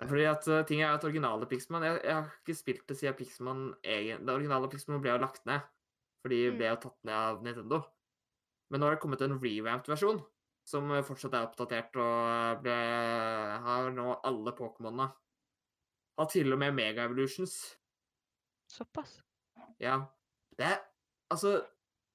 Fordi 0.00 0.24
at 0.26 0.46
uh, 0.50 0.62
ting 0.66 0.80
er 0.82 0.94
at 0.96 1.04
originale 1.06 1.46
Pixman 1.46 1.84
jeg, 1.86 2.00
jeg 2.02 2.14
har 2.16 2.30
ikke 2.42 2.56
spilt 2.58 2.86
det 2.88 2.96
siden 2.98 3.14
Pixman 3.14 3.60
egen, 3.84 4.24
Det 4.26 4.34
originale 4.34 4.68
Pixman 4.68 5.00
ble 5.02 5.12
jo 5.12 5.20
lagt 5.22 5.44
ned. 5.46 5.60
Fordi 6.24 6.38
det 6.44 6.52
Mm. 6.54 6.56
ble 6.58 6.70
jo 6.72 6.78
tatt 6.82 6.96
ned 7.04 7.14
av 7.14 7.42
Nintendo. 7.44 7.82
Men 8.70 8.80
nå 8.80 8.86
har 8.88 8.94
det 8.96 9.00
kommet 9.04 9.20
en 9.22 9.38
revamped 9.38 9.90
versjon, 9.92 10.22
som 10.66 10.88
fortsatt 11.04 11.34
er 11.36 11.46
oppdatert 11.46 11.94
og 12.00 12.56
uh, 12.56 12.62
ble, 12.64 12.74
har 13.68 13.90
nå 13.92 14.20
alle 14.24 14.54
Pokémonene. 14.56 15.10
Har 16.18 16.26
til 16.30 16.52
og 16.52 16.58
med 16.58 16.74
Mega 16.74 17.04
Evolutions. 17.04 17.76
Såpass. 18.70 19.20
Ja. 19.80 20.06
Det 20.58 20.66
er 20.66 20.82
Altså, 21.32 21.64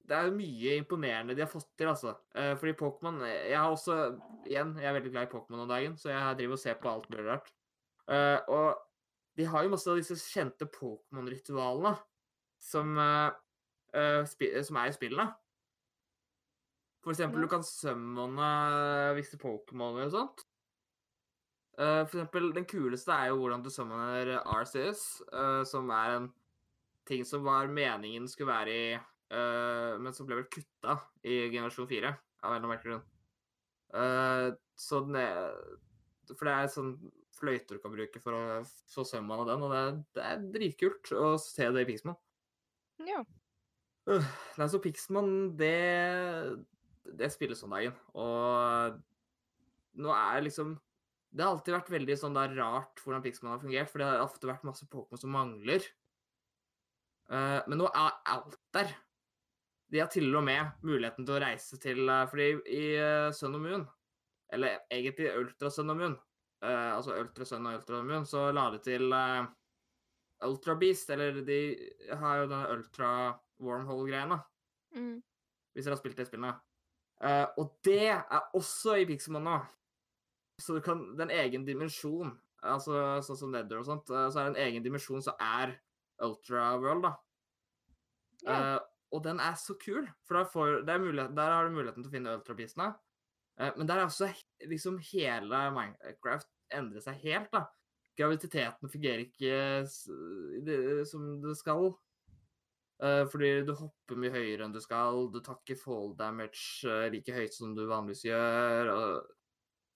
det 0.08 0.16
er 0.16 0.30
mye 0.32 0.76
imponerende 0.80 1.34
de 1.36 1.42
har 1.42 1.50
fått 1.50 1.66
til, 1.76 1.88
altså. 1.90 2.14
Eh, 2.34 2.54
fordi 2.56 2.72
Pokémon 2.78 3.18
Jeg 3.26 3.58
har 3.58 3.70
også 3.70 3.96
Igjen, 4.46 4.76
jeg 4.78 4.86
er 4.88 4.94
veldig 4.96 5.10
glad 5.12 5.26
i 5.26 5.30
Pokémon 5.32 5.64
om 5.64 5.68
dagen, 5.68 5.96
så 5.98 6.08
jeg 6.10 6.36
driver 6.38 6.52
og 6.52 6.58
ser 6.62 6.74
på 6.80 6.88
alt 6.88 7.10
mulig 7.10 7.26
rart. 7.26 7.50
Eh, 8.10 8.38
og 8.50 8.80
de 9.38 9.46
har 9.46 9.64
jo 9.64 9.72
masse 9.72 9.90
av 9.90 9.98
disse 10.00 10.16
kjente 10.18 10.66
Pokémon-ritualene 10.74 11.94
som, 12.60 12.90
uh, 12.98 13.30
uh, 13.94 14.24
som 14.26 14.80
er 14.80 14.90
i 14.90 14.96
spillene. 14.96 15.28
For 17.00 17.14
eksempel, 17.14 17.40
Ja. 17.40 17.46
du 17.46 17.48
kan 17.48 17.62
summone 17.64 19.14
visse 19.16 19.38
Pokémoner 19.40 20.10
og 20.10 20.12
sånt. 20.12 20.44
Eh, 21.78 22.04
for 22.04 22.18
eksempel, 22.18 22.52
den 22.52 22.66
kuleste 22.66 23.08
er 23.08 23.28
jo 23.28 23.38
hvordan 23.38 23.62
du 23.64 23.70
summoner 23.70 24.42
Arceus, 24.44 25.22
som 25.64 25.88
er 25.88 26.16
en 26.18 26.34
ting 27.06 27.24
som 27.24 27.42
var 27.42 27.68
meningen 27.68 28.28
skulle 28.28 28.52
være 28.52 28.68
i 28.68 29.00
Men 29.30 30.12
som 30.12 30.26
ble 30.26 30.36
vel 30.36 30.50
kutta 30.50 31.00
i 31.24 31.48
generasjon 31.48 31.88
4, 31.88 32.08
av 32.42 32.52
en 32.52 32.56
eller 32.56 32.68
annen 32.68 32.72
merkelig 32.74 33.00
grunn. 33.00 34.58
Så 34.76 35.00
den 35.06 35.16
er 35.16 35.54
For 36.36 36.44
det 36.44 36.52
er 36.52 36.68
sånn 36.68 37.12
fløyter 37.40 37.76
du 37.76 37.82
kan 37.82 37.94
bruke 37.94 38.20
for 38.22 38.36
å 38.36 38.42
få 38.92 39.04
sømmen 39.08 39.42
av 39.42 39.48
den, 39.48 39.64
og 39.64 39.72
det 39.72 39.80
er, 39.80 40.00
det 40.16 40.26
er 40.28 40.48
dritkult 40.56 41.12
å 41.16 41.34
se 41.40 41.68
det 41.72 41.84
i 41.84 41.88
Pixman. 41.88 42.18
Ja. 43.08 43.22
Uh, 44.08 44.24
nei, 44.58 44.68
så 44.68 44.80
Pixman, 44.82 45.56
det 45.60 46.56
Det 47.04 47.30
spilles 47.32 47.62
om 47.64 47.74
dagen. 47.74 47.96
Og 48.16 49.00
nå 50.00 50.12
er 50.14 50.44
liksom 50.44 50.74
Det 51.30 51.44
har 51.44 51.52
alltid 51.52 51.76
vært 51.76 51.92
veldig 51.92 52.16
sånn 52.18 52.36
da 52.36 52.46
rart 52.50 53.00
hvordan 53.02 53.22
Pixman 53.24 53.54
har 53.54 53.62
fungert, 53.62 53.90
for 53.90 54.02
det 54.02 54.08
har 54.08 54.24
ofte 54.24 54.50
vært 54.50 54.66
masse 54.66 54.88
Pokémon 54.90 55.20
som 55.20 55.30
mangler. 55.34 55.84
Eh, 57.30 57.60
men 57.70 57.78
nå 57.78 57.86
er 57.86 58.16
alt 58.34 58.56
der. 58.74 58.90
De 59.90 60.00
har 60.02 60.10
til 60.10 60.26
og 60.34 60.42
med 60.46 60.82
muligheten 60.86 61.26
til 61.26 61.36
å 61.36 61.42
reise 61.42 61.78
til 61.82 62.02
eh, 62.02 62.24
Fordi 62.30 62.48
i 62.66 62.82
Sun 63.36 63.54
og 63.60 63.62
Moon, 63.62 63.86
eller 64.50 64.82
egentlig 64.90 65.30
Ultra 65.38 65.70
Sun 65.70 65.94
og 65.94 66.00
Moon, 66.00 66.18
eh, 66.62 66.90
altså 66.96 67.16
Ultra 67.20 67.44
Sun 67.48 67.66
og 67.66 67.80
Ultra 67.80 68.02
Moon, 68.02 68.26
så 68.28 68.48
la 68.52 68.68
de 68.74 68.78
til 68.84 69.12
uh, 69.12 69.46
Ultra 70.46 70.74
Beast, 70.80 71.10
eller 71.10 71.42
de 71.44 71.60
har 72.10 72.42
jo 72.42 72.48
denne 72.50 72.70
Ultra 72.76 73.12
Wormhole-greiene, 73.60 74.40
Mm. 74.90 75.22
hvis 75.72 75.84
dere 75.86 75.94
har 75.94 76.00
spilt 76.00 76.16
det 76.18 76.26
spillet. 76.26 76.56
Eh, 77.22 77.46
og 77.58 77.76
det 77.84 78.08
er 78.08 78.46
også 78.56 78.96
i 78.98 79.04
Pixelmon 79.06 79.44
nå. 79.44 79.58
Så 80.58 80.74
du 80.74 80.80
kan 80.80 81.16
Det 81.16 81.20
er 81.20 81.28
en 81.28 81.44
egen 81.44 81.66
dimensjon, 81.66 82.32
altså 82.62 83.20
sånn 83.22 83.38
som 83.38 83.52
Nether 83.52 83.78
og 83.78 83.86
sånt, 83.86 84.10
eh, 84.10 84.26
så 84.32 84.40
er 84.40 84.48
det 84.48 84.56
en 84.56 84.66
egen 84.66 84.82
dimensjon 84.82 85.22
som 85.22 85.36
er 85.38 85.76
Ultra 86.20 86.76
World, 86.80 87.02
da. 87.02 87.12
Yeah. 88.42 88.74
Eh, 88.74 88.80
og 89.12 89.22
den 89.22 89.40
er 89.40 89.54
så 89.54 89.76
kul, 89.78 90.08
for 90.24 90.38
der, 90.38 90.44
får, 90.44 90.82
det 90.86 90.94
er 90.94 90.98
mulighet, 90.98 91.36
der 91.36 91.52
har 91.52 91.68
du 91.68 91.74
muligheten 91.74 92.02
til 92.02 92.10
å 92.10 92.14
finne 92.14 92.34
Ultra-beastene. 92.38 92.90
Eh, 93.60 93.72
men 93.76 93.88
der 93.88 94.00
er 94.00 94.08
også 94.08 94.30
liksom 94.70 94.98
hele 95.12 95.64
Minecraft 95.76 96.48
endrer 96.76 97.04
seg 97.04 97.20
helt, 97.26 97.50
da. 97.52 97.66
Graviditeten 98.18 98.90
fungerer 98.92 99.24
ikke 99.24 99.84
som 101.08 101.26
det 101.42 101.56
skal. 101.58 101.92
Eh, 103.00 103.24
fordi 103.32 103.52
du 103.64 103.72
hopper 103.78 104.18
mye 104.20 104.32
høyere 104.34 104.66
enn 104.66 104.74
du 104.74 104.80
skal, 104.84 105.28
du 105.32 105.38
tar 105.44 105.60
ikke 105.62 105.78
fall 105.80 106.12
damage 106.18 106.88
eh, 106.88 107.06
like 107.14 107.32
høyt 107.32 107.56
som 107.56 107.72
du 107.76 107.86
vanligvis 107.88 108.26
gjør. 108.28 108.90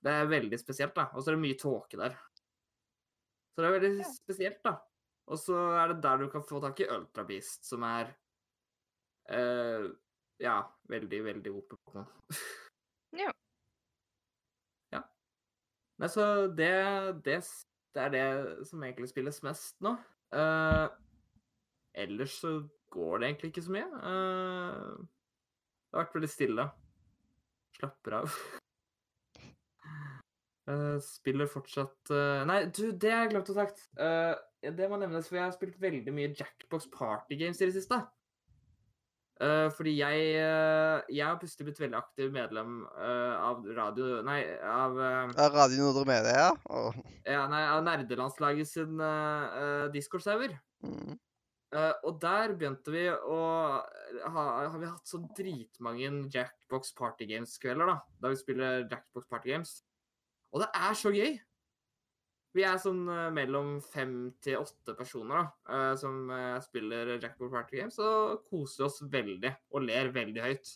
Det 0.05 0.13
er 0.13 0.31
veldig 0.31 0.61
spesielt, 0.61 0.97
da. 0.97 1.11
Og 1.13 1.21
så 1.21 1.33
er 1.33 1.37
det 1.37 1.45
mye 1.45 1.61
tåke 1.61 2.01
der. 2.01 2.17
Så 3.55 3.63
det 3.63 3.69
er 3.69 3.77
veldig 3.79 4.09
spesielt, 4.09 4.61
da. 4.65 4.75
Og 5.33 5.41
så 5.41 5.57
er 5.79 5.93
det 5.93 6.03
der 6.05 6.21
du 6.21 6.29
kan 6.33 6.45
få 6.45 6.61
tak 6.61 6.81
i 6.85 6.89
Ultrabeast, 6.91 7.65
som 7.65 7.85
er 7.89 8.11
uh, 9.33 9.87
Ja, 10.43 10.59
veldig, 10.91 11.21
veldig 11.25 11.53
OP 11.55 11.73
Pokémon. 11.73 12.11
Ja. 13.17 13.31
ja. 14.93 15.01
Nei, 16.03 16.11
så 16.11 16.25
det, 16.51 16.71
det, 17.27 17.39
det 17.95 18.03
er 18.03 18.15
det 18.15 18.25
som 18.67 18.83
egentlig 18.83 19.11
spilles 19.13 19.43
mest 19.47 19.77
nå. 19.85 19.95
Uh, 20.35 20.89
ellers 21.95 22.41
så 22.41 22.57
går 22.95 23.19
det 23.19 23.29
egentlig 23.29 23.53
ikke 23.53 23.67
så 23.67 23.75
mye. 23.75 23.87
Uh, 24.03 25.05
det 25.91 25.99
har 25.99 26.07
vært 26.07 26.17
veldig 26.19 26.31
stille. 26.33 26.67
Slapper 27.79 28.19
av. 28.19 28.41
Uh, 30.67 30.99
spiller 31.15 31.51
fortsatt 31.51 32.11
uh, 32.11 32.43
Nei, 32.49 32.65
du, 32.73 32.89
det 32.91 33.13
har 33.13 33.27
jeg 33.27 33.35
glemt 33.35 33.53
å 33.53 33.57
sagt. 33.61 33.87
Uh, 33.99 34.35
det 34.65 34.89
må 34.91 34.99
nevnes, 34.99 35.29
for 35.29 35.39
jeg 35.39 35.47
har 35.47 35.55
spilt 35.55 35.79
veldig 35.83 36.15
mye 36.17 36.33
Jackbox 36.33 36.89
Party 36.95 37.39
Games 37.39 37.61
i 37.61 37.69
det 37.69 37.77
siste. 37.77 38.01
Eh, 39.43 39.67
fordi 39.75 39.97
jeg 39.99 40.19
eh, 40.39 41.01
Jeg 41.11 41.27
har 41.27 41.39
plutselig 41.41 41.67
blitt 41.67 41.81
veldig 41.83 41.99
aktiv 41.99 42.29
medlem 42.35 42.85
eh, 42.87 43.35
av 43.35 43.65
radio... 43.75 44.21
Nei, 44.27 44.39
av 44.63 44.95
Ja, 45.01 45.49
Radio 45.51 45.89
Nordre 45.89 46.05
Media, 46.07 46.35
ja. 46.39 46.51
Og, 46.71 47.01
ja, 47.27 47.43
nei, 47.51 47.65
av 47.67 47.83
nerdelandslaget 47.87 48.71
sin 48.71 49.01
uh, 49.03 49.91
Discord-server. 49.95 50.59
mm, 50.87 51.21
Uh, 51.75 51.91
og 52.07 52.21
der 52.23 52.53
begynte 52.55 52.93
vi 52.95 53.01
å 53.11 53.39
ha, 54.31 54.43
Har 54.71 54.77
vi 54.79 54.87
hatt 54.87 55.09
så 55.11 55.19
dritmange 55.35 56.29
Jackbox 56.31 56.93
Party 56.95 57.27
Games-kvelder, 57.27 57.91
da. 57.91 57.97
Da 58.23 58.31
vi 58.31 58.39
spiller 58.39 58.85
Jackbox 58.85 59.27
Party 59.27 59.51
Games. 59.51 59.73
Og 60.55 60.63
det 60.63 60.69
er 60.71 60.95
så 60.95 61.11
gøy! 61.11 61.35
Vi 62.55 62.63
er 62.63 62.79
sånn 62.79 63.03
eh, 63.11 63.31
mellom 63.35 63.81
fem 63.83 64.13
til 64.45 64.61
åtte 64.63 64.95
personer 64.95 65.41
da, 65.41 65.45
eh, 65.75 65.95
som 65.99 66.29
eh, 66.31 66.61
spiller 66.63 67.17
Jackpot 67.17 67.51
Party 67.51 67.81
Games, 67.81 67.99
og 67.99 68.45
koser 68.47 68.87
oss 68.87 69.01
veldig 69.11 69.51
og 69.75 69.83
ler 69.89 70.13
veldig 70.15 70.45
høyt. 70.45 70.75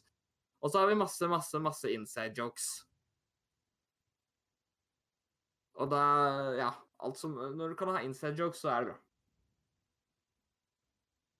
Og 0.59 0.73
så 0.73 0.81
har 0.83 0.89
vi 0.91 0.97
masse, 0.99 1.29
masse, 1.31 1.61
masse 1.63 1.91
inside 1.95 2.35
jokes. 2.35 2.67
Og 5.79 5.87
da 5.93 6.03
Ja, 6.59 6.73
alt 6.99 7.15
som 7.21 7.37
Når 7.39 7.71
du 7.71 7.75
kan 7.79 7.93
ha 7.95 8.01
inside 8.03 8.35
jokes, 8.41 8.59
så 8.65 8.73
er 8.75 8.81
det 8.81 8.89
bra. 8.91 8.99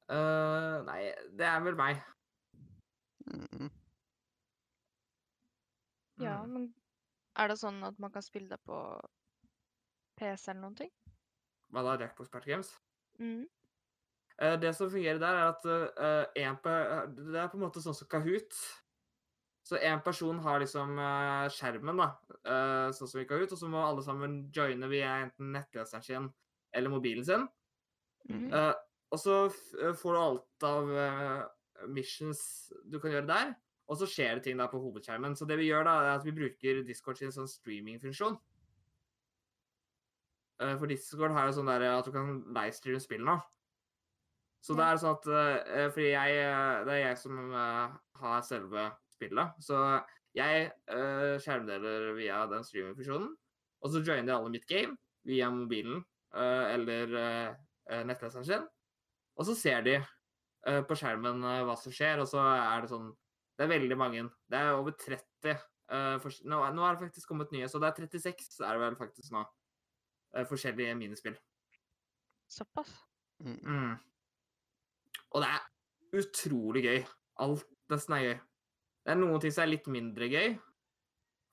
Uh, 0.09 0.79
nei, 0.87 1.01
det 1.37 1.45
er 1.45 1.59
vel 1.67 1.75
meg. 1.77 1.99
mm, 3.29 3.67
ja, 6.23 6.39
Mm. 6.47 6.53
men 6.55 6.75
er 7.37 7.49
det 7.49 7.59
sånn 7.61 7.83
at 7.85 7.99
man 8.01 8.11
kan 8.15 8.23
spille 8.23 8.49
det 8.49 8.61
på 8.65 8.79
PC 10.19 10.51
eller 10.53 10.65
noen 10.65 10.77
ting? 10.83 10.91
Hva 11.73 11.85
da, 11.85 11.97
Jackbox 12.03 12.33
Party 12.33 12.53
Games? 12.53 12.73
Mm. 13.21 13.47
Uh, 14.39 14.57
det 14.63 14.75
som 14.77 14.91
fungerer 14.91 15.21
der, 15.23 15.39
er 15.39 15.49
at 15.51 15.65
eh, 15.67 16.45
en 16.45 16.59
Det 17.17 17.41
er 17.41 17.49
på 17.51 17.59
en 17.59 17.65
måte 17.65 17.83
sånn 17.83 17.97
som 17.97 18.09
Kahoot. 18.11 18.55
Så 19.69 19.77
én 19.85 20.01
person 20.01 20.39
har 20.41 20.63
liksom 20.63 20.95
eh, 20.97 21.47
skjermen, 21.53 21.99
da, 22.01 22.09
eh, 22.41 22.89
sånn 22.97 23.11
som 23.11 23.21
i 23.21 23.27
Kahoot, 23.29 23.53
og 23.53 23.61
så 23.61 23.69
må 23.69 23.83
alle 23.85 24.05
sammen 24.07 24.47
joine 24.55 24.89
via 24.89 25.19
enten 25.27 25.51
nettleseren 25.53 26.07
sin 26.07 26.29
eller 26.73 26.93
mobilen 26.93 27.27
sin. 27.27 27.45
Eh, 28.29 28.75
og 29.13 29.21
så 29.21 29.39
eh, 29.83 29.95
får 29.97 30.15
du 30.15 30.21
alt 30.21 30.67
av 30.69 30.93
eh, 31.05 31.43
missions 31.93 32.41
du 32.89 32.99
kan 33.01 33.15
gjøre 33.15 33.29
der. 33.29 33.55
Og 33.89 33.97
så 34.01 34.09
skjer 34.09 34.37
det 34.37 34.45
ting 34.45 34.59
da 34.61 34.67
på 34.69 34.81
hovedskjermen. 34.83 35.37
Så 35.37 35.49
det 35.49 35.57
vi 35.61 35.71
gjør 35.71 35.87
da, 35.89 35.95
er 36.05 36.11
at 36.19 36.27
vi 36.27 36.35
bruker 36.37 36.83
Discord 36.85 37.21
sin 37.21 37.33
sånn 37.33 37.49
streamingfunksjon. 37.49 38.37
Eh, 40.61 40.75
for 40.79 40.91
Discord 40.91 41.35
har 41.37 41.47
jo 41.49 41.57
sånn 41.59 41.71
der 41.71 41.85
at 41.93 42.07
du 42.09 42.13
kan 42.15 42.41
livestreame 42.55 43.01
spillene. 43.03 43.37
Så 44.65 44.75
det 44.75 44.85
er 44.91 44.99
sånn 44.99 45.15
at 45.15 45.27
eh, 45.31 45.85
Fordi 45.95 46.09
jeg 46.11 46.39
eh, 46.43 46.81
Det 46.89 46.95
er 46.97 47.03
jeg 47.05 47.19
som 47.21 47.37
eh, 47.55 47.93
har 48.23 48.41
selve 48.47 48.89
spillet. 49.15 49.61
Så 49.63 49.79
jeg 50.37 50.67
eh, 50.91 51.37
skjermdeler 51.43 52.11
via 52.19 52.41
den 52.51 52.67
streamingfunksjonen. 52.67 53.31
Og 53.79 53.93
så 53.95 54.03
joiner 54.03 54.35
alle 54.35 54.51
mitt 54.51 54.67
game 54.67 54.97
via 55.29 55.49
mobilen 55.55 56.01
eh, 56.35 56.75
eller 56.75 57.15
nettleseren 58.09 58.45
sin. 58.45 58.67
Og 59.39 59.47
så 59.47 59.55
ser 59.57 59.85
de 59.87 59.95
eh, 59.99 60.81
på 60.85 60.97
skjermen 60.99 61.39
eh, 61.47 61.63
hva 61.67 61.77
som 61.79 61.95
skjer, 61.95 62.19
og 62.23 62.27
så 62.31 62.43
er 62.43 62.83
det 62.85 62.91
sånn 62.91 63.13
Det 63.59 63.65
er 63.67 63.73
veldig 63.73 63.97
mange. 63.99 64.27
Det 64.51 64.59
er 64.59 64.75
over 64.75 64.95
30. 64.99 65.55
eh, 65.95 66.19
fors- 66.23 66.43
nå, 66.45 66.59
nå 66.75 66.85
er 66.85 66.99
det 66.99 67.05
faktisk 67.07 67.31
kommet 67.31 67.55
nye, 67.55 67.71
så 67.71 67.79
det 67.83 67.89
er 67.93 68.09
36 68.11 68.59
er 68.67 68.75
det 68.77 68.83
vel 68.83 68.99
faktisk 68.99 69.33
nå. 69.35 69.47
Eh, 70.37 70.47
forskjellige 70.49 70.97
minispill. 70.99 71.39
Såpass. 72.49 72.93
Mm. 73.45 73.59
Mm. 73.63 73.97
Og 75.35 75.45
det 75.45 75.51
er 75.55 76.21
utrolig 76.23 76.85
gøy. 76.85 77.03
Alt 77.45 77.67
nesten 77.93 78.17
er 78.17 78.25
gøy. 78.25 78.39
Det 79.05 79.15
er 79.15 79.21
noen 79.21 79.41
ting 79.43 79.55
som 79.55 79.65
er 79.65 79.73
litt 79.73 79.89
mindre 79.93 80.29
gøy. 80.33 80.57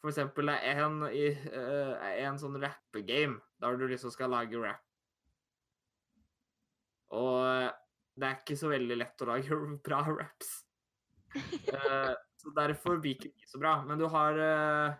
For 0.01 0.11
eksempel 0.11 0.51
det 0.51 0.57
er 0.69 0.81
en, 0.85 0.99
i, 1.09 1.29
uh, 1.49 1.95
en 2.21 2.37
sånn 2.37 2.59
rappegame, 2.61 3.39
der 3.63 3.77
du 3.79 3.87
liksom 3.89 4.11
skal 4.13 4.29
lage 4.33 4.59
rap. 4.61 4.83
Og 7.15 7.71
det 8.15 8.27
er 8.27 8.37
ikke 8.39 8.57
så 8.59 8.69
veldig 8.71 8.97
lett 8.99 9.23
å 9.23 9.29
lage 9.31 9.59
bra 9.87 10.03
raps. 10.07 10.53
Uh, 11.35 12.13
så 12.39 12.53
derfor 12.55 12.99
blir 13.01 13.17
ikke 13.17 13.33
de 13.33 13.49
så 13.49 13.59
bra. 13.61 13.79
Men 13.87 13.99
du 13.99 14.07
har 14.11 14.39
uh, 14.39 14.95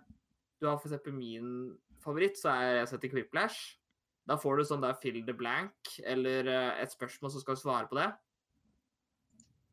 Du 0.59 0.67
har 0.67 0.79
for 0.79 0.89
eksempel 0.89 1.13
min 1.13 1.75
favoritt, 2.05 2.37
så 2.39 2.53
er 2.53 2.79
jeg 2.79 2.91
setter 2.93 3.11
Quiplash. 3.11 3.75
Da 4.25 4.37
får 4.41 4.57
du 4.57 4.65
sånn 4.65 4.81
der 4.81 4.95
fill 4.97 5.19
the 5.25 5.35
blank, 5.37 5.91
eller 6.01 6.47
eh, 6.49 6.79
et 6.81 6.93
spørsmål, 6.93 7.33
så 7.33 7.41
skal 7.43 7.57
du 7.57 7.61
svare 7.61 7.89
på 7.91 7.97
det. 7.99 8.07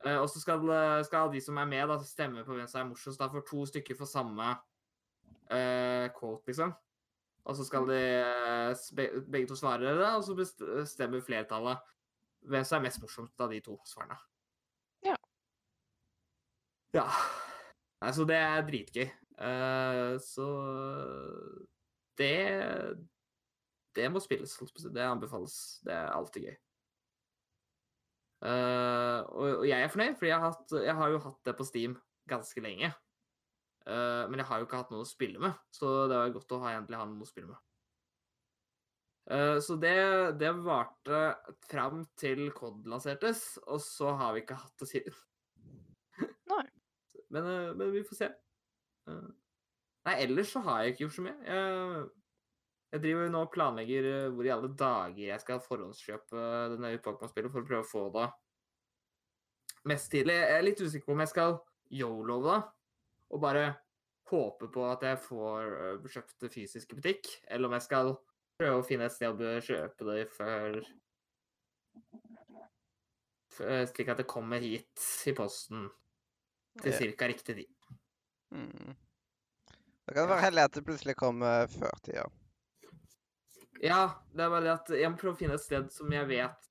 Eh, 0.04 0.18
og 0.18 0.26
så 0.28 0.42
skal, 0.42 0.64
eh, 0.74 1.04
skal 1.08 1.30
de 1.32 1.40
som 1.40 1.60
er 1.62 1.70
med, 1.70 1.86
da 1.88 1.96
stemme 2.04 2.44
på 2.44 2.56
hvem 2.58 2.68
som 2.68 2.82
er 2.82 2.90
morsomst. 2.90 3.20
Da 3.20 3.30
får 3.32 3.46
to 3.48 3.64
stykker 3.70 3.96
for 3.96 4.10
samme 4.10 4.50
uh, 5.52 6.06
quote, 6.18 6.44
liksom. 6.50 6.74
Og 7.42 7.56
så 7.58 7.64
skal 7.66 7.88
de 7.88 8.02
begge 9.32 9.48
to 9.50 9.56
svare 9.58 9.96
det, 9.96 10.10
og 10.12 10.22
så 10.26 10.36
best- 10.38 10.62
bestemmer 10.62 11.24
flertallet 11.24 11.80
hvem 12.46 12.64
som 12.66 12.78
er 12.78 12.86
mest 12.88 13.00
morsomt 13.02 13.42
av 13.42 13.50
de 13.50 13.60
to 13.64 13.78
svarene. 13.86 14.18
Ja. 15.06 15.16
Ja. 16.94 17.08
Nei, 18.02 18.12
så 18.14 18.26
det 18.28 18.38
er 18.38 18.64
dritgøy. 18.68 19.08
Uh, 19.42 20.18
så 20.22 20.46
det 22.18 22.98
Det 23.94 24.08
må 24.08 24.20
spilles. 24.24 24.56
Det 24.88 25.04
anbefales. 25.04 25.80
Det 25.84 25.92
er 25.92 26.12
alltid 26.12 26.48
gøy. 26.48 26.58
Uh, 28.42 29.20
og, 29.30 29.48
og 29.60 29.66
jeg 29.68 29.84
er 29.84 29.90
fornøyd, 29.92 30.16
for 30.18 30.26
jeg 30.26 30.86
jeg 30.86 30.94
har 30.98 31.10
jo 31.12 31.18
hatt 31.22 31.44
det 31.46 31.52
på 31.56 31.66
Steam 31.68 31.92
ganske 32.28 32.60
lenge. 32.64 32.88
Uh, 33.86 34.24
men 34.30 34.40
jeg 34.40 34.48
har 34.48 34.58
jo 34.58 34.66
ikke 34.66 34.80
hatt 34.80 34.90
noe 34.94 35.04
å 35.04 35.08
spille 35.08 35.42
med, 35.42 35.52
så 35.74 36.08
det 36.10 36.16
var 36.16 36.34
godt 36.34 36.54
å 36.56 36.62
ha, 36.64 36.72
endelig 36.78 36.98
ha 36.98 37.06
noe 37.06 37.26
å 37.26 37.28
spille 37.28 37.52
med. 37.52 37.60
Eh, 39.30 39.58
så 39.62 39.76
det, 39.78 39.96
det 40.40 40.50
varte 40.66 41.20
fram 41.70 42.02
til 42.18 42.48
COD 42.56 42.88
lansertes, 42.90 43.44
og 43.66 43.80
så 43.82 44.14
har 44.18 44.34
vi 44.34 44.42
ikke 44.42 44.58
hatt 44.58 44.82
det 44.82 44.88
siden. 44.90 45.18
Nei. 46.50 46.64
Men, 47.32 47.46
men 47.78 47.88
vi 47.94 48.02
får 48.04 48.16
se. 48.18 48.26
Nei, 50.08 50.16
ellers 50.24 50.52
så 50.54 50.62
har 50.66 50.82
jeg 50.82 50.94
ikke 50.94 51.04
gjort 51.04 51.16
så 51.16 51.24
mye. 51.26 51.38
Jeg, 51.46 52.04
jeg 52.92 53.04
driver 53.06 53.30
nå 53.32 53.42
og 53.46 53.52
planlegger 53.54 54.08
eh, 54.10 54.30
hvor 54.32 54.48
i 54.48 54.52
alle 54.52 54.72
dager 54.78 55.24
jeg 55.30 55.42
skal 55.42 55.62
forhåndskjøpe 55.64 56.46
denne 56.74 56.90
nye 56.90 57.02
Pokémon-spillet 57.04 57.52
for 57.52 57.64
å 57.64 57.68
prøve 57.68 57.86
å 57.86 57.92
få 57.92 58.06
det 58.16 58.28
mest 59.88 60.10
tidlig. 60.12 60.36
Jeg 60.38 60.58
er 60.58 60.66
litt 60.66 60.82
usikker 60.82 61.08
på 61.08 61.16
om 61.16 61.24
jeg 61.24 61.32
skal 61.32 61.56
yolo 61.92 62.38
det 62.44 62.58
og 63.32 63.40
bare 63.40 63.64
håpe 64.32 64.68
på 64.72 64.84
at 64.88 65.04
jeg 65.06 65.20
får 65.24 65.72
eh, 65.78 66.10
kjøpt 66.16 66.44
det 66.44 66.52
fysisk 66.52 66.92
i 66.92 66.98
butikk, 66.98 67.30
eller 67.48 67.68
om 67.68 67.76
jeg 67.76 67.86
skal 67.86 68.12
prøve 68.60 68.80
å 68.80 68.86
finne 68.86 69.08
et 69.08 69.14
sted 69.14 69.40
å 69.40 69.54
kjøpe 69.64 70.08
det 70.10 70.26
før 70.32 70.78
eh, 73.60 73.84
Slik 73.88 74.08
at 74.12 74.20
det 74.22 74.28
kommer 74.28 74.62
hit 74.64 75.08
i 75.28 75.34
posten 75.36 75.88
til 76.80 77.16
ca. 77.16 77.28
riktig 77.28 77.56
tid. 77.58 77.72
Mm. 78.52 78.94
Det 80.12 80.18
kan 80.20 80.28
være 80.28 80.44
heldig 80.44 80.62
at 80.68 80.74
det 80.76 80.82
plutselig 80.84 81.14
kommer 81.16 81.66
før 81.72 81.94
tida. 82.04 82.26
Ja, 83.80 84.02
det 84.36 84.44
er 84.44 84.50
bare 84.52 84.60
det 84.66 84.72
at 84.74 84.90
jeg 85.00 85.08
må 85.10 85.16
prøve 85.16 85.32
å 85.32 85.38
finne 85.38 85.56
et 85.56 85.62
sted 85.64 85.88
som 85.94 86.12
jeg 86.12 86.28
vet 86.28 86.68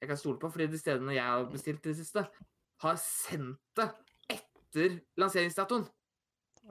jeg 0.00 0.08
kan 0.08 0.16
stole 0.18 0.40
på, 0.40 0.48
fordi 0.50 0.66
de 0.72 0.78
stedene 0.80 1.12
jeg 1.14 1.22
har 1.22 1.44
bestilt 1.52 1.84
i 1.86 1.90
det 1.92 1.96
siste, 2.00 2.22
har 2.82 2.96
sendt 2.98 3.60
det 3.76 3.86
etter 4.32 4.94
lanseringsdatoen. 5.20 5.84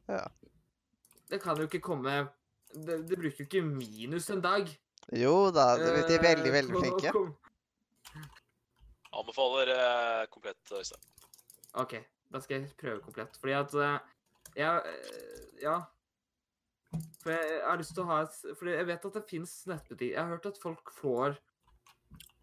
Ja. 0.09 0.23
Det 1.29 1.39
kan 1.43 1.57
jo 1.61 1.67
ikke 1.69 1.79
komme 1.85 2.15
Det, 2.73 2.97
det 3.09 3.17
bruker 3.17 3.43
jo 3.43 3.45
ikke 3.47 3.61
minus 3.65 4.27
en 4.33 4.41
dag. 4.43 4.67
Jo 5.15 5.51
da, 5.55 5.71
det, 5.79 5.93
de 6.09 6.17
er 6.17 6.25
veldig, 6.25 6.49
eh, 6.51 6.57
veldig 6.57 6.81
flinke. 6.83 7.13
komme- 7.15 8.19
Anbefaler 9.19 9.71
eh, 9.73 10.25
komplett, 10.33 10.59
Øystein. 10.75 11.01
OK, 11.81 11.95
da 12.33 12.41
skal 12.43 12.59
jeg 12.59 12.75
prøve 12.77 13.01
komplett. 13.07 13.37
Fordi 13.41 13.55
at 13.57 13.73
Ja, 13.79 13.95
jeg 14.55 14.83
eh, 14.85 15.63
Ja. 15.63 15.79
For 17.19 17.33
jeg, 17.35 17.47
jeg 17.51 17.65
har 17.67 17.79
lyst 17.81 17.95
til 17.95 18.05
å 18.05 18.09
ha 18.09 18.17
et 18.23 18.35
For 18.55 18.71
jeg 18.71 18.87
vet 18.87 19.07
at 19.09 19.17
det 19.17 19.27
fins 19.27 19.55
nettbutikk 19.67 20.13
Jeg 20.13 20.21
har 20.21 20.31
hørt 20.31 20.47
at 20.47 20.61
folk 20.61 20.93
får 20.95 21.35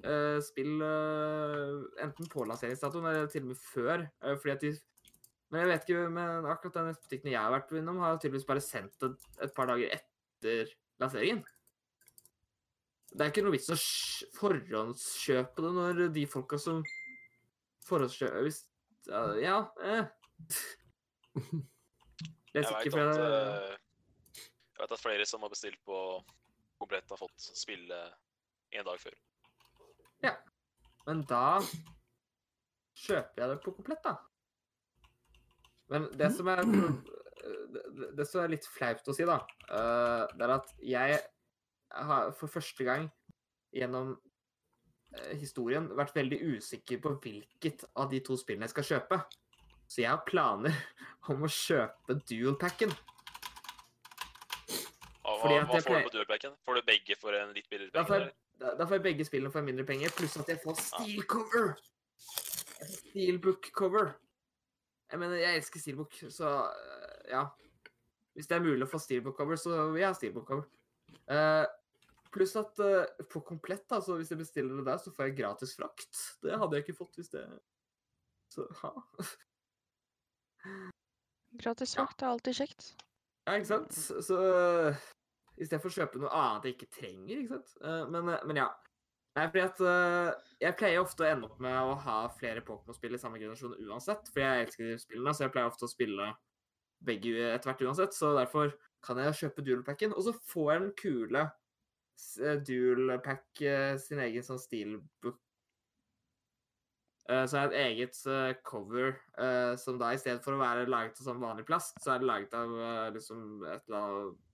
uh, 0.05 0.39
spill 0.45 0.83
uh, 0.85 1.87
enten 2.05 2.29
på 2.33 2.45
lanseringsdatoen 2.49 3.09
eller 3.09 3.31
til 3.33 3.47
og 3.47 3.55
med 3.55 3.62
før. 3.62 4.05
Uh, 4.20 4.35
fordi 4.37 4.55
at 4.55 4.66
de 4.66 4.74
Men 5.49 5.62
jeg 5.62 5.70
vet 5.70 5.85
ikke, 5.87 6.07
men 6.12 6.49
akkurat 6.51 6.77
den 6.81 6.89
nettbutikken 6.91 7.33
jeg 7.33 7.41
har 7.41 7.53
vært 7.55 7.77
innom, 7.79 8.01
har 8.03 8.16
tydeligvis 8.18 8.49
bare 8.49 8.64
sendt 8.64 8.97
det 9.01 9.12
et 9.47 9.53
par 9.55 9.68
dager 9.70 9.93
etter 9.95 10.72
lanseringen. 11.01 11.45
Det 13.12 13.22
er 13.22 13.31
ikke 13.31 13.45
noe 13.47 13.55
vits 13.55 13.70
å 13.70 13.77
forhåndskjøpe 14.37 15.62
det 15.62 15.70
når 15.79 16.03
de 16.16 16.27
folka 16.29 16.59
som 16.61 16.83
forhåndskjøper 17.87 18.43
Hvis 18.49 18.64
Ja, 19.07 19.61
eh. 19.87 20.11
Jeg, 22.57 22.64
Jeg 22.64 22.93
veit 22.93 22.95
at, 22.99 23.18
fordi 23.20 23.86
jeg 24.77 24.83
vet 24.85 24.93
at 24.93 25.01
flere 25.03 25.27
som 25.27 25.41
har 25.43 25.53
bestilt 25.53 25.81
på 25.89 25.99
komplett, 26.79 27.09
har 27.09 27.16
fått 27.20 27.41
spille 27.57 27.97
en 28.77 28.85
dag 28.85 28.99
før. 29.01 29.14
Ja. 30.24 30.35
Men 31.07 31.22
da 31.29 31.61
kjøper 32.97 33.43
jeg 33.43 33.53
det 33.53 33.61
på 33.64 33.72
komplett, 33.77 34.03
da. 34.05 34.16
Men 35.93 36.09
det 36.18 36.33
som 36.35 36.49
er 36.51 36.62
det, 36.66 37.83
det- 37.95 38.11
det 38.18 38.27
som 38.27 38.43
er 38.43 38.49
litt 38.53 38.66
flaut 38.66 39.07
å 39.09 39.14
si, 39.14 39.24
da, 39.24 39.37
eh, 39.70 40.27
det 40.37 40.43
er 40.47 40.55
at 40.57 40.72
jeg 40.83 41.20
har 41.93 42.33
for 42.33 42.49
første 42.51 42.85
gang 42.85 43.11
gjennom 43.72 44.16
eh, 45.14 45.37
historien 45.39 45.87
vært 45.97 46.14
veldig 46.16 46.41
usikker 46.57 46.99
på 47.01 47.14
hvilket 47.22 47.85
av 47.97 48.11
de 48.11 48.20
to 48.20 48.37
spillene 48.37 48.66
jeg 48.66 48.74
skal 48.74 48.89
kjøpe. 48.91 49.20
Så 49.87 50.03
jeg 50.03 50.11
har 50.11 50.24
planer 50.27 50.74
om 51.31 51.45
å 51.47 51.49
kjøpe 51.53 52.18
dual-packen. 52.27 52.91
Fordi 55.47 55.57
hva, 55.57 55.62
at 55.62 55.70
hva 55.70 55.78
jeg 55.78 55.86
får 55.86 55.97
du 55.97 56.09
på 56.09 56.14
dualpacken? 56.16 56.57
Får 56.66 56.78
du 56.78 56.86
begge 56.90 57.16
for 57.20 57.38
en 57.38 57.53
litt 57.57 57.68
billigere 57.70 57.94
Da 57.94 58.05
får, 58.09 58.24
jeg, 58.24 58.34
da, 58.62 58.72
da 58.78 58.86
får 58.86 58.99
jeg 58.99 59.05
begge 59.07 59.26
spillene 59.28 59.53
for 59.55 59.66
mindre 59.66 59.86
penger, 59.88 60.14
pluss 60.18 60.36
at 60.42 60.51
jeg 60.51 60.61
får 60.62 60.80
steel 60.82 61.26
cover. 61.30 61.76
Steelbook 62.86 63.70
cover. 63.76 64.12
Jeg 65.11 65.22
mener, 65.22 65.38
jeg 65.38 65.61
elsker 65.61 65.80
steelbook, 65.80 66.18
så 66.34 66.53
øh, 66.66 67.30
ja. 67.30 67.47
Hvis 68.34 68.51
det 68.51 68.59
er 68.59 68.64
mulig 68.66 68.84
å 68.84 68.90
få 68.90 69.01
steelbook 69.01 69.38
cover, 69.38 69.57
så 69.61 69.72
vil 69.94 70.03
jeg 70.03 70.11
ha 70.11 70.16
steelbook 70.16 70.49
cover. 70.51 70.66
Uh, 71.30 71.64
pluss 72.34 72.53
at 72.59 72.82
uh, 72.82 73.24
på 73.30 73.40
komplett, 73.47 73.86
altså, 73.94 74.18
hvis 74.18 74.34
jeg 74.34 74.42
bestiller 74.42 74.76
det 74.76 74.86
der, 74.90 75.01
så 75.01 75.12
får 75.14 75.30
jeg 75.30 75.38
gratis 75.38 75.72
frakt. 75.78 76.22
Det 76.44 76.59
hadde 76.59 76.76
jeg 76.76 76.84
ikke 76.84 76.99
fått 76.99 77.16
hvis 77.20 77.32
det 77.32 77.47
Så 78.53 78.66
ha. 78.82 78.92
Gratis 81.62 81.94
Ja. 81.97 82.05
frakt 82.05 82.22
er 82.22 82.34
alltid 82.34 82.59
kjekt. 82.61 82.92
Ja, 83.47 83.57
ikke 83.57 83.70
sant? 83.70 83.94
Så, 83.94 84.20
så 84.26 84.38
øh, 85.57 85.62
i 85.62 85.66
stedet 85.66 85.82
for 85.82 85.92
å 85.92 85.96
kjøpe 85.96 86.20
noe 86.22 86.32
annet 86.38 86.68
jeg 86.68 86.76
ikke 86.76 86.92
trenger, 86.98 87.40
ikke 87.40 87.54
sant? 87.57 87.76
Eh, 87.82 88.02
men, 88.12 88.32
øh, 88.34 88.42
men 88.48 88.61
ja. 88.62 88.70
Nei, 89.36 89.44
fordi 89.52 89.62
at 89.66 89.80
øh, 89.84 90.30
Jeg 90.64 90.76
pleier 90.80 91.02
ofte 91.02 91.24
å 91.24 91.28
ende 91.28 91.48
opp 91.50 91.59
med 91.61 91.76
å 91.76 91.96
ha 92.07 92.18
flere 92.38 92.64
Pokémon-spill 92.64 93.18
i 93.18 93.20
samme 93.20 93.40
generasjon 93.42 93.76
uansett, 93.84 94.30
fordi 94.32 94.46
jeg 94.46 94.66
elsker 94.66 95.00
spillene, 95.02 95.34
så 95.36 95.44
jeg 95.44 95.54
pleier 95.57 95.68
ofte 95.68 95.84
å 95.84 95.92
spille 95.92 96.30
begge 97.07 97.34
etter 97.50 97.68
hvert 97.68 97.84
uansett, 97.84 98.16
så 98.16 98.32
derfor 98.38 98.72
kan 99.04 99.20
jeg 99.20 99.36
kjøpe 99.42 99.64
dual-packen, 99.66 100.14
og 100.16 100.24
så 100.24 100.32
får 100.48 100.70
jeg 100.72 100.84
den 100.84 100.94
kule 101.02 101.42
dualpack 102.64 103.61
eh, 103.61 103.90
eh, 103.92 103.98
sin 104.00 104.22
egen 104.24 104.44
sånn 104.46 104.61
steelbook 104.62 105.36
Eh, 107.28 107.46
så 107.50 107.59
er 107.59 107.70
det 107.70 107.78
et 107.78 107.86
eget 107.90 108.18
eh, 108.30 108.54
cover 108.64 109.16
eh, 109.42 109.74
som 109.82 109.98
da 109.98 110.12
i 110.14 110.18
stedet 110.20 110.44
for 110.44 110.54
å 110.54 110.61
være 110.61 110.86
laget 110.86 111.18
av 111.18 111.26
sånn 111.26 111.42
vanlig 111.42 111.66
plast, 111.66 111.98
så 112.02 112.14
er 112.14 112.22
det 112.22 112.28
laget 112.28 112.54
av 112.54 112.74
eh, 112.78 113.07
liksom 113.16 113.40
et 113.66 113.88
eller 113.88 113.98
annet 113.98 114.44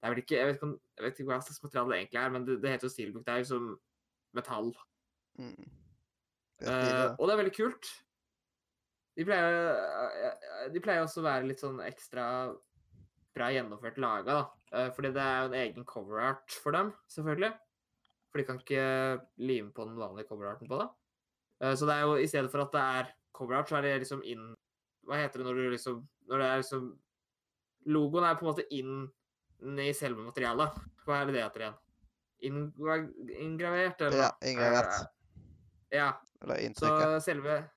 Det 0.00 0.08
er 0.08 0.14
vel 0.14 0.22
ikke 0.22 0.36
Jeg 0.36 0.46
vet 0.48 0.56
ikke, 0.56 0.70
jeg 0.96 1.04
vet 1.04 1.18
ikke 1.18 1.28
hva 1.28 1.40
slags 1.44 1.62
materiale 1.62 1.92
det 1.92 1.98
egentlig 1.98 2.20
er, 2.22 2.30
men 2.32 2.46
det, 2.46 2.56
det 2.62 2.70
heter 2.72 2.88
jo 2.88 2.92
steelbook. 2.94 3.26
Det 3.26 3.34
er 3.34 3.42
jo 3.42 3.48
som 3.50 3.66
metall. 4.36 4.70
Mm. 5.40 5.68
Det 6.60 6.70
da. 6.70 7.04
og 7.16 7.26
det 7.26 7.34
er 7.34 7.40
veldig 7.40 7.56
kult. 7.56 7.90
De 9.18 9.26
pleier, 9.28 9.58
eh, 9.60 10.24
eh, 10.30 10.66
de 10.72 10.82
pleier 10.84 11.04
også 11.04 11.20
å 11.20 11.26
være 11.26 11.48
litt 11.48 11.60
sånn 11.60 11.80
ekstra 11.84 12.24
bra 13.36 13.50
gjennomført 13.52 14.00
laga, 14.00 14.40
da. 14.40 14.86
Fordi 14.94 15.10
det 15.14 15.22
er 15.22 15.36
jo 15.38 15.48
en 15.50 15.58
egen 15.60 15.84
coverart 15.86 16.56
for 16.62 16.74
dem, 16.74 16.92
selvfølgelig. 17.10 17.50
For 18.30 18.40
de 18.40 18.46
kan 18.46 18.58
ikke 18.62 18.84
lime 19.42 19.72
på 19.74 19.86
den 19.86 19.98
vanlige 19.98 20.30
coverarten 20.30 20.70
på 20.70 20.78
det. 20.80 20.88
Så 21.78 21.86
det 21.88 21.96
er 21.96 22.06
jo 22.06 22.16
i 22.18 22.28
stedet 22.30 22.50
for 22.52 22.62
at 22.64 22.74
det 22.74 22.82
er 23.00 23.10
coverart, 23.36 23.68
så 23.68 23.78
er 23.78 23.86
det 23.86 24.00
liksom 24.04 24.22
inn 24.26 24.50
Hva 25.08 25.18
heter 25.20 25.40
det 25.40 25.48
når 25.48 25.58
du 25.58 25.70
liksom 25.72 26.02
Når 26.28 26.42
det 26.42 26.48
er 26.48 26.62
liksom 26.62 26.90
Logoen 27.90 28.26
er 28.28 28.36
på 28.36 28.44
en 28.44 28.50
måte 28.50 28.66
inn 28.76 28.94
i 29.60 29.92
selve 29.96 30.24
materialet. 30.24 30.76
Hva 31.04 31.20
er 31.20 31.28
det 31.28 31.36
det 31.36 31.44
heter 31.44 31.64
igjen? 31.66 31.78
Inngravert, 32.40 34.00
eller? 34.00 34.22
Ja, 34.24 34.30
inngravert. 34.48 34.94
Eh, 35.00 35.16
Ja. 35.90 36.12
Eller 36.42 36.60
inntrykket. 36.62 37.16
Så 37.18 37.20
selve 37.24 37.70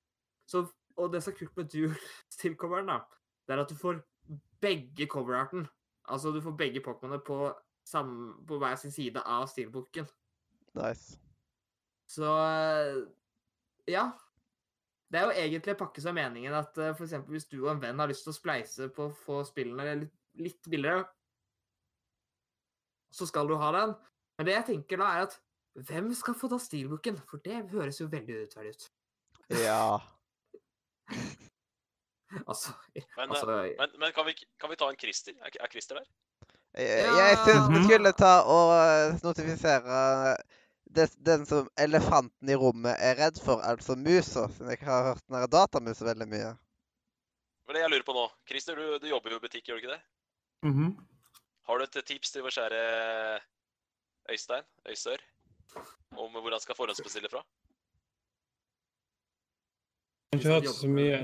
så, 0.46 0.66
Og 0.96 1.12
det 1.12 1.22
som 1.24 1.32
er 1.32 1.38
kult 1.38 1.56
med 1.56 1.70
dual-still-coveren, 1.72 2.86
da, 2.86 3.00
det 3.46 3.54
er 3.56 3.62
at 3.64 3.68
du 3.72 3.74
får 3.74 3.98
begge 4.62 5.08
coverarten. 5.10 5.66
Altså 6.08 6.30
du 6.30 6.40
får 6.40 6.54
begge 6.56 6.80
Pokémonene 6.84 7.18
på, 7.24 7.50
på 8.46 8.58
hver 8.60 8.76
sin 8.76 8.92
side 8.94 9.22
av 9.26 9.48
steelbooken. 9.50 10.06
Nice. 10.78 11.18
Så 12.06 12.28
eh, 12.28 13.02
ja. 13.90 14.12
Det 15.10 15.20
er 15.20 15.26
jo 15.26 15.34
egentlig 15.42 15.74
en 15.74 15.80
pakke 15.82 16.02
som 16.02 16.14
er 16.16 16.28
meningen 16.30 16.54
at 16.54 16.72
f.eks. 16.78 16.96
for 16.98 17.04
eksempel 17.06 17.36
hvis 17.36 17.48
du 17.50 17.58
og 17.64 17.72
en 17.74 17.82
venn 17.82 18.00
har 18.00 18.10
lyst 18.10 18.24
til 18.26 18.32
å 18.32 18.38
spleise 18.38 18.88
på 18.94 19.08
å 19.08 19.14
få 19.14 19.42
spillene 19.46 19.98
litt, 20.00 20.14
litt 20.40 20.70
billigere, 20.70 21.04
så 23.14 23.28
skal 23.30 23.48
du 23.50 23.56
ha 23.60 23.70
den. 23.76 23.94
Men 24.38 24.48
det 24.48 24.56
jeg 24.56 24.66
tenker 24.72 25.00
da, 25.00 25.10
er 25.14 25.28
at 25.28 25.38
hvem 25.88 26.10
skal 26.14 26.36
få 26.38 26.50
ta 26.50 26.58
steelbooken? 26.62 27.18
For 27.30 27.42
det 27.44 27.64
høres 27.72 28.00
jo 28.00 28.10
veldig 28.10 28.40
urettferdig 28.40 28.74
ut. 28.76 28.90
Ja. 29.62 29.98
Altså, 32.48 32.72
Men, 33.14 33.30
altså 33.30 33.46
men, 33.46 33.90
men 34.00 34.12
kan, 34.12 34.26
vi, 34.26 34.32
kan 34.58 34.70
vi 34.70 34.76
ta 34.76 34.88
en 34.90 34.96
Christer? 34.98 35.36
Er, 35.38 35.52
er 35.60 35.68
Christer 35.70 36.00
der? 36.00 36.06
Jeg, 36.74 37.04
jeg 37.14 37.36
syns 37.44 37.68
vi 37.70 37.82
skulle 37.84 38.10
ta 38.18 38.32
og 38.50 38.72
eh, 38.74 39.20
notifisere 39.22 39.98
det, 40.96 41.08
den 41.22 41.46
som 41.46 41.68
elefanten 41.78 42.50
i 42.50 42.56
rommet 42.58 42.98
er 42.98 43.14
redd 43.20 43.38
for, 43.42 43.62
altså 43.62 43.94
musa, 43.98 44.48
siden 44.56 44.72
jeg 44.74 44.82
har 44.82 45.12
hørt 45.12 45.22
den 45.30 45.46
datamusa 45.52 46.08
veldig 46.08 46.26
mye. 46.30 46.52
Det 47.64 47.72
er 47.72 47.78
det 47.78 47.84
jeg 47.84 47.92
lurer 47.94 48.06
på 48.08 48.16
nå. 48.16 48.26
Christer, 48.50 48.82
du, 48.82 48.98
du 48.98 49.08
jobber 49.08 49.34
jo 49.34 49.40
i 49.40 49.44
butikk, 49.46 49.68
gjør 49.68 49.78
du 49.78 49.84
ikke 49.84 49.94
det? 49.94 50.02
Mhm. 50.66 50.94
Har 51.64 51.78
du 51.78 51.84
et 51.84 52.04
tips 52.06 52.30
til 52.32 52.42
vår 52.44 52.52
kjære 52.56 52.80
Øystein, 54.30 54.64
Øysør, 54.88 55.20
om 56.16 56.32
hvor 56.32 56.50
han 56.50 56.60
skal 56.60 56.76
forhåndsbestille 56.76 57.28
fra? 57.32 57.44
Jeg 60.32 60.40
har 60.40 60.60
ikke 60.60 60.68
hørt 60.68 60.74
så 60.76 60.88
mye. 60.88 61.18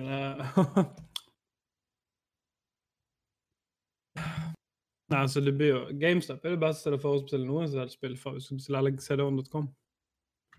nei. 5.11 5.21
Altså 5.21 5.41
det 5.41 5.55
blir 5.59 5.71
jo 5.75 5.81
GameStop 6.01 6.45
er 6.45 6.51
det 6.55 6.63
beste 6.63 6.81
stedet 6.85 7.01
å 7.01 7.03
forhåndsbestille 7.05 7.47
noen 7.49 7.69
som 7.69 7.83
helst 7.83 7.99
spill 7.99 8.17
fra 8.21 8.31
hvis 8.37 8.49
du 8.49 8.55
bestiller 8.55 8.79
eller 8.81 9.01
cdon.com. 9.07 9.67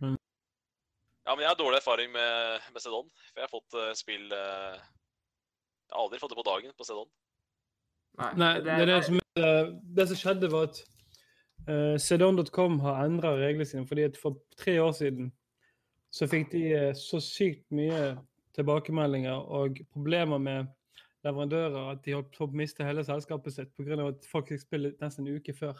Ja, 0.01 1.35
men 1.35 1.43
jeg 1.45 1.51
har 1.51 1.57
dårlig 1.57 1.77
erfaring 1.77 2.09
med, 2.11 2.59
med 2.73 2.81
Cedon, 2.81 3.09
for 3.31 3.39
jeg 3.39 3.45
har 3.47 3.53
fått 3.53 3.75
uh, 3.77 3.91
spill 3.95 4.25
uh, 4.33 4.73
Jeg 4.73 5.93
har 5.93 6.01
aldri 6.03 6.19
fått 6.19 6.33
det 6.33 6.39
på 6.39 6.47
dagen 6.49 6.73
på 6.77 6.87
Cedon. 6.87 7.09
Nei, 8.19 8.53
det, 8.65 8.73
er 8.73 8.89
det, 8.89 8.97
som, 9.07 9.20
det 9.35 10.07
som 10.09 10.17
skjedde, 10.17 10.49
var 10.51 10.69
at 10.69 10.81
uh, 11.69 11.97
cdon.com 11.99 12.79
har 12.79 13.05
endra 13.05 13.35
reglene 13.39 13.65
sine. 13.65 13.87
fordi 13.87 14.03
at 14.09 14.17
For 14.17 14.37
tre 14.57 14.81
år 14.81 14.91
siden 14.91 15.31
så 16.11 16.27
fikk 16.27 16.51
de 16.51 16.63
uh, 16.75 16.91
så 16.97 17.21
sykt 17.23 17.65
mye 17.71 18.17
tilbakemeldinger 18.55 19.47
og 19.47 19.79
problemer 19.93 20.37
med 20.37 20.65
leverandører 21.23 21.91
at 21.91 22.01
de 22.05 22.15
holdt 22.17 22.33
på 22.35 22.47
å 22.47 22.57
miste 22.57 22.83
hele 22.83 23.03
selskapet 23.05 23.53
sitt 23.53 23.69
pga. 23.77 23.99
at 24.07 24.25
folk 24.31 24.49
fikk 24.49 24.63
spille 24.65 24.95
nesten 25.01 25.27
en 25.27 25.37
uke 25.37 25.53
før. 25.53 25.77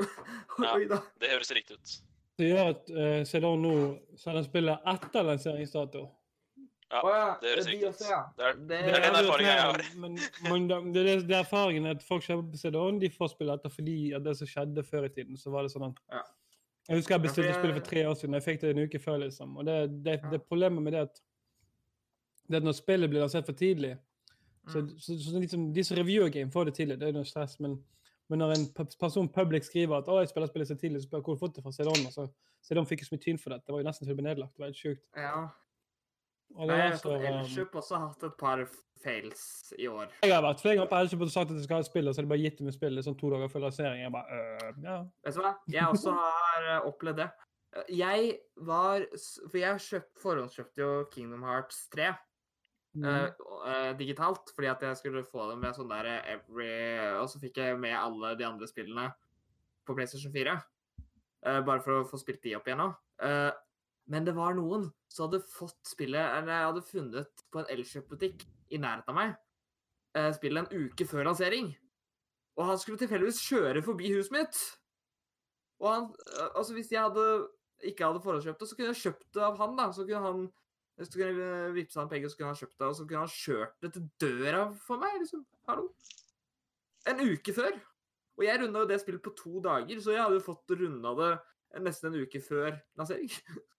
Ja. 0.58 0.74
Det 1.22 1.28
høres 1.30 1.52
riktig 1.54 1.76
ut. 1.78 1.90
Det 2.38 2.48
gjør 2.48 2.70
at 2.72 2.88
uh, 2.90 3.20
cdon 3.26 3.60
nå 3.62 3.74
sender 4.18 4.42
spillet 4.42 4.88
etter 4.90 5.22
lanseringsdato. 5.26 6.00
Ja, 6.90 7.02
Å 7.04 7.08
ja, 7.12 7.24
det 7.42 7.50
høres 7.52 7.66
riktig 7.68 7.88
ut. 7.90 8.00
ja. 8.08 8.18
Det 8.38 8.44
er, 8.48 8.54
Det, 8.70 8.76
er 8.80 9.02
den 9.04 9.16
erfaringen 9.18 9.50
jeg 9.52 9.60
har. 9.66 9.82
Men, 10.00 10.14
men 10.48 10.68
det, 10.70 10.78
det, 10.94 11.02
er- 11.12 11.26
det 11.28 11.34
er 11.36 11.42
erfaringen 11.44 11.86
at 11.90 12.02
folk 12.06 12.24
kjøper 12.24 12.46
på 12.54 12.60
CD-ON, 12.62 12.98
de 13.02 13.10
får 13.12 13.28
spille 13.34 13.52
etter 13.58 13.74
fordi 13.74 13.96
at 14.16 14.24
det 14.24 14.36
som 14.38 14.48
skjedde 14.48 14.84
før 14.88 15.04
i 15.04 15.10
tiden, 15.12 15.36
så 15.36 15.52
var 15.52 15.66
det 15.68 15.72
sånn 15.74 15.88
at 15.90 16.00
Ja. 16.16 16.22
Jeg 16.88 16.96
husker 17.02 17.14
jeg 17.18 17.22
bestilte 17.26 17.52
spillet 17.58 17.76
for 17.76 17.84
tre 17.84 18.02
år 18.08 18.14
siden, 18.16 18.34
jeg 18.38 18.42
fikk 18.46 18.60
det 18.62 18.70
en 18.72 18.78
uke 18.86 18.98
før, 19.04 19.18
liksom. 19.20 19.56
Og 19.60 19.66
det, 19.68 19.74
det, 20.06 20.14
det 20.32 20.38
problemet 20.48 20.80
med 20.82 20.94
det 20.96 21.02
at 21.04 21.18
det 22.48 22.56
at 22.62 22.64
når 22.64 22.72
spillet 22.78 23.10
blir 23.12 23.20
lansert 23.20 23.44
for 23.44 23.52
tidlig 23.58 23.98
så, 24.68 24.80
Mm. 24.80 24.88
så, 25.00 25.14
så 25.20 25.38
liksom, 25.40 25.72
De 25.72 25.82
som 25.84 25.96
reviewer 25.96 26.28
game, 26.28 26.50
får 26.52 26.64
det 26.68 26.74
tidlig, 26.76 26.96
det 27.00 27.08
er 27.08 27.12
noe 27.16 27.24
stress. 27.24 27.54
Men, 27.60 27.78
men 28.28 28.38
når 28.42 28.50
en 28.56 28.66
person 29.00 29.28
public 29.32 29.64
skriver 29.64 29.96
at 30.00 30.08
å, 30.12 30.18
jeg 30.20 30.28
spiller 30.28 30.48
spillet 30.50 30.68
så 30.68 30.76
tidlig, 30.76 31.00
så 31.00 31.08
spør 31.08 31.18
jeg 31.20 31.24
hvor 31.24 31.32
har 31.32 31.38
du 31.38 31.44
fått 31.44 31.54
det 31.56 31.62
fra 31.64 31.72
CD-ON. 31.72 32.06
Og 32.08 32.12
så 32.12 32.26
CD-ON 32.68 32.88
fikk 32.88 33.00
jo 33.04 33.08
så 33.08 33.14
mye 33.16 33.22
tyn 33.24 33.38
for 33.40 33.54
det. 33.54 33.62
Det 33.64 33.72
var 33.72 33.80
jo 33.80 33.86
nesten 33.88 34.04
til 34.08 34.12
å 34.12 34.18
bli 34.18 34.26
nedlagt. 34.28 34.52
Det 34.56 34.60
var 34.64 34.68
helt 34.72 34.80
sjukt. 34.82 35.04
Ja. 35.16 35.48
Og 36.56 36.68
det 36.68 36.76
jeg 36.78 36.90
har 36.90 37.00
fått 37.02 37.26
Elkjøp 37.30 37.74
også 37.80 37.98
hatt 38.02 38.22
et 38.28 38.38
par 38.40 38.62
fails 39.02 39.42
i 39.78 39.88
år. 39.90 40.14
Jeg 40.24 40.34
har 40.34 40.42
vært 40.42 40.62
flere 40.62 40.78
ganger 40.78 40.90
på 40.90 41.00
Elkjøp 41.02 41.26
og 41.26 41.34
sagt 41.34 41.52
at 41.52 41.58
jeg 41.60 41.66
skal 41.68 41.82
ha 41.82 41.86
spillet, 41.86 42.16
så 42.16 42.24
de 42.24 42.30
bare 42.32 42.42
gitt 42.42 42.62
dem 42.62 42.70
spillet 42.74 42.98
spill 42.98 43.10
sånn 43.10 43.18
to 43.20 43.32
dager 43.34 43.52
før 43.52 43.66
lansering. 43.66 44.00
Jeg 44.02 44.14
bare, 44.14 44.38
øh, 44.38 44.80
ja. 44.84 44.96
Vet 45.26 45.36
du 45.36 45.42
hva? 45.44 45.52
Jeg 45.74 45.92
også 45.92 46.14
har 46.18 46.70
eh, 46.72 46.88
opplevd 46.88 47.22
det. 47.22 47.28
Eh, 47.76 47.92
Jeg 47.98 48.32
var 48.56 49.04
For 49.20 49.60
jeg 49.60 49.84
kjøpt, 49.88 50.14
forhåndskjøpte 50.24 50.82
jo 50.82 51.04
Kingdom 51.12 51.44
Hearts 51.46 51.84
3 51.94 52.14
Mm. 52.98 53.04
uh, 53.04 53.28
eh, 53.68 53.96
digitalt, 53.98 54.50
fordi 54.54 54.66
at 54.66 54.82
jeg 54.82 54.96
skulle 54.96 55.24
få 55.24 55.50
det 55.50 55.58
med 55.60 55.76
sånn 55.76 55.90
der 55.92 56.06
eh, 56.08 56.32
every 56.34 57.18
Og 57.20 57.28
så 57.30 57.38
fikk 57.38 57.60
jeg 57.60 57.78
med 57.78 57.94
alle 57.94 58.32
de 58.38 58.46
andre 58.46 58.66
spillene 58.66 59.10
på 59.86 59.94
PlayStation 59.94 60.32
4. 60.32 60.56
Uh, 61.46 61.60
bare 61.62 61.82
for 61.84 62.00
å 62.00 62.06
få 62.08 62.18
spilt 62.18 62.42
de 62.42 62.56
opp 62.58 62.66
igjen 62.66 62.80
nå. 62.82 62.88
Eh, 63.22 63.50
men 64.08 64.24
det 64.24 64.34
var 64.36 64.56
noen 64.56 64.88
som 65.12 65.26
hadde 65.26 65.42
fått 65.52 65.78
spillet 65.88 66.32
Eller 66.38 66.54
jeg 66.54 66.68
hadde 66.70 66.86
funnet 66.88 67.42
på 67.52 67.60
en 67.60 67.70
Elkjøp-butikk 67.74 68.46
i 68.72 68.80
nærheten 68.80 69.12
av 69.12 69.16
meg 69.16 69.34
eh, 70.16 70.30
spillet 70.36 70.64
en 70.64 70.86
uke 70.86 71.06
før 71.08 71.28
lansering. 71.28 71.72
Og 72.58 72.66
han 72.66 72.80
skulle 72.80 73.00
tilfeldigvis 73.00 73.42
kjøre 73.46 73.82
forbi 73.86 74.12
huset 74.14 74.34
mitt. 74.34 74.60
Og 75.82 75.90
han, 75.92 76.08
øh, 76.34 76.48
altså 76.58 76.74
hvis 76.74 76.92
jeg 76.92 77.04
hadde, 77.04 77.26
ikke 77.90 78.06
hadde 78.06 78.22
forhåndskjøpt 78.24 78.60
det, 78.60 78.68
så 78.68 78.78
kunne 78.78 78.90
jeg 78.92 79.02
kjøpt 79.02 79.28
det 79.34 79.44
av 79.46 79.60
han, 79.60 79.76
da. 79.78 79.90
Så 79.92 80.06
kunne 80.08 80.24
han 80.24 80.48
så 80.98 81.12
kunne 81.14 81.28
jeg 81.28 81.36
øh, 81.38 81.74
vippse 81.76 82.00
han 82.00 82.08
penger, 82.10 82.28
så 82.28 82.36
kunne 82.36 82.48
han 82.48 82.58
kjøpt 82.58 82.78
det, 82.78 82.86
og 82.86 82.96
så 82.98 83.04
kunne 83.06 83.20
han 83.22 83.36
kjørt 83.36 83.76
det 83.82 83.92
til 83.94 84.08
døra 84.18 84.64
for 84.86 84.98
meg, 84.98 85.20
liksom. 85.20 85.44
Hallo. 85.68 85.92
En 87.06 87.22
uke 87.22 87.54
før. 87.54 87.78
Og 88.38 88.44
jeg 88.46 88.60
runda 88.62 88.82
jo 88.82 88.88
det 88.90 88.98
spillet 89.02 89.22
på 89.22 89.34
to 89.38 89.60
dager, 89.62 90.00
så 90.02 90.14
jeg 90.14 90.22
hadde 90.24 90.40
jo 90.40 90.46
fått 90.46 90.74
runda 90.80 91.14
det 91.18 91.30
nesten 91.84 92.10
en 92.10 92.24
uke 92.24 92.40
før 92.42 92.72
lansering. 92.98 93.30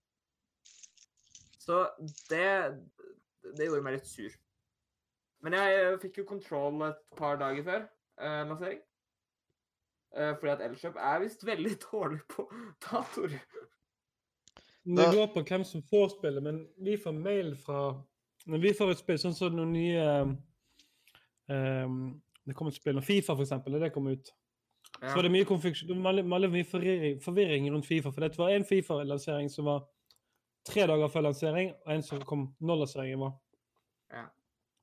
Så 1.69 1.89
det 2.29 2.77
Det 3.57 3.65
gjorde 3.65 3.83
meg 3.85 3.97
litt 3.97 4.07
sur. 4.09 4.33
Men 5.45 5.55
jeg 5.55 5.97
fikk 6.01 6.17
jo 6.19 6.27
kontroll 6.27 6.81
et 6.89 7.01
par 7.17 7.37
dager 7.39 7.63
før 7.63 7.83
eh, 8.19 8.41
lansering. 8.49 8.79
Eh, 10.17 10.33
fordi 10.39 10.51
at 10.51 10.63
Elkjøp 10.65 10.97
er 10.99 11.21
visst 11.23 11.45
veldig 11.47 11.75
dårlig 11.85 12.19
på 12.29 12.47
datoer. 12.83 13.37
Det 14.83 15.05
går 15.13 15.29
på 15.33 15.43
hvem 15.45 15.63
som 15.67 15.85
får 15.85 16.07
spillet, 16.15 16.43
men 16.43 16.63
vi 16.81 16.97
får 16.97 17.13
mail 17.13 17.53
fra 17.57 17.93
Når 18.45 18.61
vi 18.63 18.73
får 18.73 18.91
et 18.91 19.01
spill, 19.03 19.19
sånn 19.21 19.35
som 19.37 19.53
noen 19.53 19.73
nye 19.75 20.05
um, 21.85 21.97
Det 22.47 22.55
kom 22.57 22.71
et 22.71 22.77
spill 22.79 22.97
når 22.97 23.05
Fifa, 23.05 23.35
for 23.35 23.45
eksempel, 23.45 23.75
da 23.75 23.85
det 23.85 23.93
kom 23.93 24.07
ut. 24.09 24.31
Så 24.99 25.13
var 25.15 25.27
det 25.27 25.31
mye 25.31 25.45
mye 25.45 26.65
forvirring, 26.67 27.19
forvirring 27.21 27.69
rundt 27.71 27.85
Fifa. 27.85 28.11
For 28.11 28.25
det 28.25 28.39
var 28.39 28.55
en 28.55 28.65
Fifa-lansering 28.65 29.51
som 29.53 29.69
var 29.69 29.85
tre 30.69 30.85
dager 30.89 31.11
før 31.11 31.27
lansering, 31.27 31.73
og 31.85 31.93
en 31.95 32.05
som 32.05 32.21
kom 32.27 32.47
når 32.63 32.83
lanseringen 32.83 33.23
var. 33.25 33.35
Ja. 34.13 34.25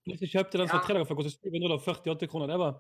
Hvis 0.07 0.21
du 0.23 0.29
kjøpte 0.31 0.61
den 0.61 0.69
som 0.69 0.79
var 0.79 0.87
tre 0.87 0.99
dager 0.99 1.09
før, 1.09 1.21
kostet 1.23 1.41
748 1.41 2.31
kroner. 2.31 2.53
Det 2.53 2.61
var 2.63 2.77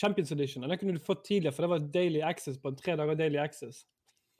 Champions 0.00 0.32
Edition. 0.32 0.64
Og 0.64 0.72
den 0.72 0.80
kunne 0.80 0.96
du 0.96 1.04
fått 1.04 1.24
tidligere, 1.28 1.54
for 1.56 1.66
det 1.66 1.72
var 1.72 1.88
daily 1.94 2.22
access 2.26 2.60
på 2.60 2.72
en 2.72 2.78
tre 2.78 2.96
dager 3.00 3.18
daily 3.18 3.40
access. 3.42 3.84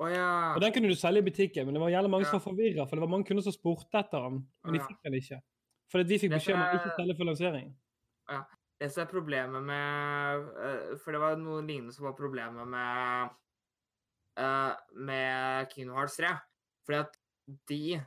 Oh, 0.01 0.09
ja. 0.09 0.55
Og 0.55 0.62
den 0.64 0.72
kunne 0.72 0.89
du 0.89 0.97
selge 0.97 1.20
i 1.20 1.27
butikken, 1.27 1.66
men 1.68 1.77
det 1.77 1.82
var 1.82 1.93
jævlig 1.93 2.10
mange 2.14 2.28
som 2.28 2.39
var 2.39 2.47
forvirra, 2.47 2.86
for 2.89 2.97
det 2.97 3.05
var 3.05 3.12
mange 3.12 3.28
kunder 3.28 3.44
som 3.44 3.52
spurte 3.52 4.01
etter 4.01 4.22
den, 4.24 4.39
men 4.64 4.77
de 4.77 4.81
fikk 4.86 5.02
den 5.05 5.16
ikke. 5.18 5.40
Fordi 5.93 6.06
vi 6.09 6.18
fikk 6.22 6.32
beskjed 6.32 6.56
om 6.56 6.62
å 6.62 6.78
ikke 6.78 6.94
selge 6.97 7.16
før 7.18 7.28
lansering. 7.28 7.68
Det 8.81 8.89
som 8.89 9.02
er 9.02 9.10
problemet 9.10 9.64
med 9.66 10.47
eh, 10.64 10.93
For 11.02 11.12
det 11.12 11.18
var 11.20 11.35
noe 11.36 11.60
lignende 11.60 11.93
som 11.93 12.06
var 12.06 12.14
problemet 12.16 12.68
med 12.70 13.35
eh, 14.40 14.70
med 15.10 15.74
Kingdom 15.74 15.98
Hearts 15.98 16.16
3. 16.16 16.31
Fordi 16.86 17.02
at 17.02 17.19
de 17.68 18.01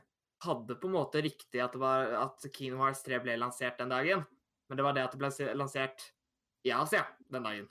hadde 0.44 0.76
på 0.80 0.88
en 0.88 0.96
måte 0.96 1.22
riktig 1.24 1.60
at, 1.62 1.72
det 1.72 1.80
var, 1.80 2.10
at 2.20 2.46
Kingdom 2.52 2.82
Hearts 2.84 3.02
3 3.06 3.20
ble 3.24 3.36
lansert 3.40 3.78
den 3.80 3.92
dagen, 3.92 4.24
men 4.68 4.78
det 4.78 4.84
var 4.86 4.96
det 4.96 5.04
at 5.06 5.14
det 5.14 5.20
ble 5.22 5.56
lansert 5.56 6.10
i 6.64 6.72
Asia 6.74 7.04
den 7.32 7.46
dagen. 7.46 7.68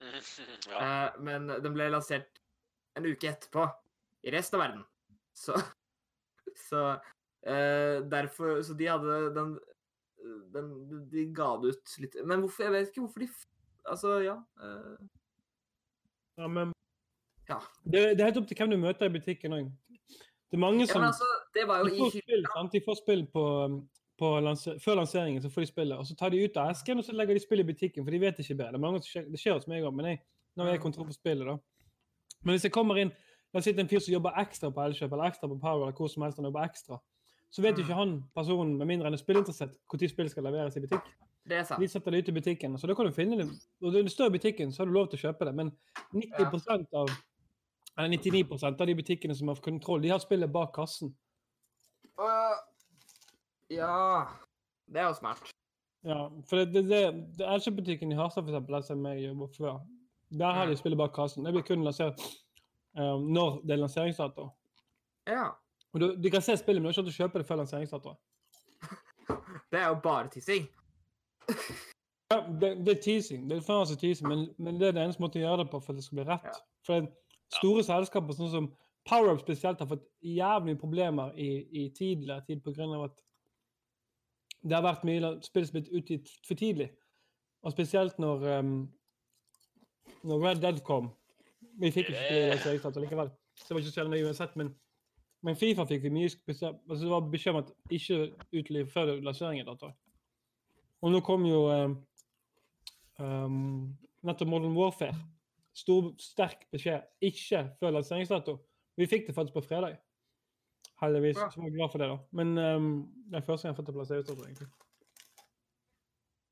ja. 0.70 0.78
Eh, 0.78 1.18
men 1.24 1.48
den 1.48 1.74
ble 1.74 1.88
lansert 1.90 2.40
en 2.98 3.06
uke 3.08 3.30
etterpå 3.30 3.66
i 4.26 4.32
resten 4.34 4.58
av 4.58 4.66
verden. 4.66 4.84
Så, 5.38 5.54
så 6.58 6.80
eh, 7.46 8.00
derfor 8.10 8.62
Så 8.66 8.74
de 8.74 8.88
hadde 8.90 9.18
den, 9.36 9.52
den 10.50 10.70
De 11.12 11.22
ga 11.30 11.52
det 11.62 11.76
ut 11.76 11.92
litt 12.02 12.16
Men 12.26 12.42
hvorfor 12.42 12.64
Jeg 12.66 12.74
vet 12.74 12.88
ikke 12.90 13.04
hvorfor 13.04 13.22
de 13.22 13.28
Altså, 13.86 14.16
ja. 14.24 14.34
eh, 14.58 14.96
Ja, 16.40 16.48
men 16.50 16.72
Ja. 17.46 17.60
Det, 17.84 18.02
det 18.18 18.24
er 18.24 18.32
helt 18.32 18.40
opp 18.42 18.48
til 18.50 18.58
hvem 18.58 18.74
du 18.74 18.80
møter 18.82 19.06
i 19.06 19.14
butikken 19.14 19.54
òg. 19.54 19.70
Det 20.48 20.56
er 20.56 20.64
mange 20.64 20.86
som 20.88 21.02
ja, 21.04 21.12
altså, 21.12 21.28
det 21.54 21.64
var 21.68 21.82
jo 21.82 21.88
de 21.88 21.94
i 21.94 22.00
får 22.00 22.14
spill? 22.16 22.44
De 22.72 22.80
får 22.84 22.98
spill 23.02 23.24
på, 23.32 23.44
på 24.18 24.32
lanser, 24.40 24.78
Før 24.84 25.00
lanseringen 25.02 25.44
så 25.44 25.50
får 25.52 25.66
de 25.66 25.70
spillet, 25.70 25.98
og 25.98 26.08
så 26.08 26.16
tar 26.16 26.32
de 26.32 26.40
ut 26.44 26.56
av 26.56 26.72
esken 26.72 27.02
og 27.02 27.04
så 27.04 27.16
legger 27.16 27.36
de 27.36 27.44
spill 27.44 27.64
i 27.64 27.68
butikken, 27.68 28.04
for 28.04 28.14
de 28.14 28.20
vet 28.22 28.40
ikke 28.40 28.56
bedre. 28.56 28.72
Det, 28.72 28.80
er 28.80 28.86
mange 28.86 29.02
som 29.02 29.10
skjer, 29.12 29.26
det 29.28 29.42
skjer 29.42 29.58
hos 29.58 29.68
meg 29.68 29.84
òg, 29.84 29.92
men 29.96 30.12
jeg, 30.12 30.22
har 30.58 30.72
jeg 30.72 30.84
kontroll 30.84 31.08
på 31.10 31.18
spillet, 31.18 31.48
da. 31.48 31.58
Men 32.46 32.54
hvis 32.54 32.68
jeg 32.68 32.74
kommer 32.74 33.00
inn 33.02 33.12
La 33.48 33.62
oss 33.62 33.64
si 33.64 33.72
det 33.72 33.80
er 33.80 33.86
en 33.86 33.88
fyr 33.88 34.02
som 34.04 34.12
jobber 34.12 34.34
ekstra 34.42 34.68
på 34.68 34.82
Elkjøp 34.84 35.14
eller 35.16 35.30
ekstra 35.30 35.48
på 35.48 35.56
Power, 35.62 35.86
eller 35.86 35.96
hvor 35.96 36.10
som 36.12 36.24
helst 36.26 36.36
han 36.36 36.44
jobber 36.44 36.66
ekstra, 36.68 36.98
så 37.48 37.62
vet 37.64 37.78
jo 37.80 37.84
ikke 37.86 37.96
han 37.96 38.10
personen, 38.36 38.74
med 38.76 38.90
mindre 38.90 39.08
han 39.08 39.16
er 39.16 39.20
spillinteressert, 39.22 39.78
når 39.88 40.10
spillet 40.12 40.34
skal 40.34 40.44
leveres 40.44 40.76
i 40.76 40.82
butikk. 40.84 41.06
Det 41.48 41.56
er 41.56 41.64
sant. 41.64 41.80
De 41.80 41.88
setter 41.88 42.12
det 42.12 42.20
ut 42.20 42.28
i 42.28 42.34
butikken, 42.36 42.76
så 42.76 42.90
da 42.90 42.96
kan 42.96 43.08
du 43.08 43.16
finne 43.16 43.38
det. 43.40 43.46
Og 43.80 43.94
det 43.94 44.12
står 44.12 44.28
i 44.28 44.34
butikken, 44.36 44.72
så 44.72 44.82
har 44.82 44.90
du 44.90 44.92
lov 44.92 45.08
til 45.08 45.16
å 45.16 45.22
kjøpe 45.22 45.48
det. 45.48 45.54
Men 45.56 45.72
90% 46.12 46.98
av 47.00 47.08
eller 47.98 48.08
99 48.08 48.64
av 48.80 48.86
de 48.86 48.94
butikkene 48.94 49.34
som 49.34 49.48
har 49.48 49.60
kontroll, 49.62 50.02
de 50.02 50.12
har 50.12 50.20
spillet 50.22 50.50
bak 50.50 50.74
kassen. 50.74 51.10
Uh, 52.18 52.58
ja 53.70 54.26
Det 54.86 55.00
er 55.00 55.08
jo 55.08 55.14
smart. 55.14 55.50
Ja, 56.06 56.28
for 56.48 56.56
det, 56.62 56.72
det, 56.72 56.84
det, 56.88 57.00
det 57.38 57.56
ikke 57.58 57.76
butikken 57.80 58.12
i 58.12 58.18
Harstad, 58.18 58.46
for 58.46 58.54
eksempel, 58.54 58.82
som 58.86 59.06
jeg 59.06 59.24
jobber 59.26 59.50
før, 59.56 59.80
der 60.38 60.54
har 60.54 60.66
de 60.66 60.76
spillet 60.78 60.98
bak 60.98 61.12
kassen. 61.14 61.44
Det 61.44 61.52
blir 61.52 61.66
kun 61.66 61.84
lansert 61.84 62.22
eh, 62.22 63.18
når 63.18 63.60
det 63.66 63.74
er 63.74 63.82
lanseringsdato. 63.82 64.48
Ja. 65.26 65.50
Og 65.92 66.00
du, 66.00 66.06
du 66.22 66.30
kan 66.30 66.42
se 66.42 66.56
spillet, 66.56 66.82
men 66.82 66.92
du 66.92 66.94
har 66.94 67.06
ikke 67.06 67.18
kjøpe 67.24 67.42
det 67.42 67.50
før 67.50 67.62
lanseringsdato. 67.64 68.14
Det 69.72 69.80
er 69.82 69.88
jo 69.90 69.98
bare 70.00 70.30
tissing. 70.32 70.68
Ja, 72.30 72.40
det, 72.60 72.86
det 72.86 72.92
er 72.92 73.02
teasing, 73.02 73.50
det 73.50 73.56
er 73.56 73.64
faen 73.64 73.96
teasing, 73.96 74.28
men, 74.28 74.48
men 74.58 74.76
det 74.80 74.88
er 74.88 74.96
det 74.96 75.02
eneste 75.02 75.22
måten 75.22 75.40
å 75.40 75.46
gjøre 75.46 75.62
det 75.62 75.70
på 75.72 75.80
for 75.80 75.92
at 75.94 75.98
det 75.98 76.04
skal 76.04 76.18
bli 76.18 76.26
rett. 76.28 76.48
Ja. 76.48 76.58
For 76.84 77.00
det- 77.00 77.27
store 77.56 77.84
selskaper 77.86 78.36
sånn 78.36 78.52
som 78.52 78.68
PowerUp 79.08 79.40
spesielt 79.40 79.80
har 79.80 79.88
fått 79.88 80.04
jævlig 80.20 80.76
problemer 80.80 81.32
i, 81.40 81.48
i 81.82 81.88
tidligere 81.96 82.44
tid 82.46 82.62
av 82.98 83.08
at 83.08 83.22
det 84.62 84.74
har 84.74 84.84
vært 84.84 85.06
mye 85.06 85.36
spill 85.46 85.66
som 85.66 85.78
blitt 85.78 85.92
utgitt 85.94 86.32
for 86.46 86.58
tidlig. 86.58 86.88
Og 87.62 87.72
spesielt 87.72 88.18
når, 88.18 88.44
um, 88.58 88.74
når 90.26 90.44
Red 90.44 90.60
Dead 90.62 90.82
kom. 90.86 91.12
Vi 91.78 91.92
fikk 91.94 92.10
ikke 92.10 92.24
spille 92.24 92.42
det 92.42 92.50
lanseringsdato 92.52 93.02
likevel, 93.02 93.30
så 93.54 93.68
det 93.68 93.76
var 93.76 93.84
ikke 93.84 93.94
så 93.94 94.06
nøye 94.10 94.26
uansett. 94.26 94.56
Men, 94.58 94.72
men 95.46 95.58
Fifa 95.58 95.86
fikk 95.86 96.04
vi 96.04 96.14
mye 96.14 96.30
altså 96.90 97.04
det 97.04 97.12
var 97.12 97.30
at 97.62 97.72
ikke 97.90 98.20
utliv 98.60 98.90
før 98.92 99.14
lanseringen. 99.22 99.66
dato. 99.66 99.92
Og 101.02 101.14
nå 101.14 101.22
kom 101.22 101.46
jo 101.46 101.64
um, 101.70 101.96
um, 103.22 103.96
nettopp 104.26 104.50
Modern 104.50 104.76
Warfare. 104.76 105.14
Stor, 105.78 106.10
sterk 106.18 106.64
beskjed. 106.74 107.06
Ikke 107.22 107.62
før 107.78 107.94
lanseringsdato. 107.94 108.56
Vi 108.98 109.06
fikk 109.06 109.28
det 109.28 109.34
faktisk 109.36 109.54
på 109.60 109.66
fredag. 109.68 109.98
Heldigvis. 111.02 111.38
Ja. 111.38 111.50
Så 111.50 111.60
var 111.60 111.68
jeg 111.68 111.76
glad 111.76 111.92
for 111.92 112.02
det, 112.02 112.08
da. 112.10 112.18
Men 112.34 112.48
um, 112.58 112.88
det 113.30 113.38
er 113.38 113.46
første 113.46 113.68
gang 113.68 113.70
jeg 113.70 113.76
har 113.76 113.80
fått 113.82 113.90
det 113.90 113.94
på 113.94 114.02
lanseringsdato, 114.02 114.46
egentlig. 114.48 114.68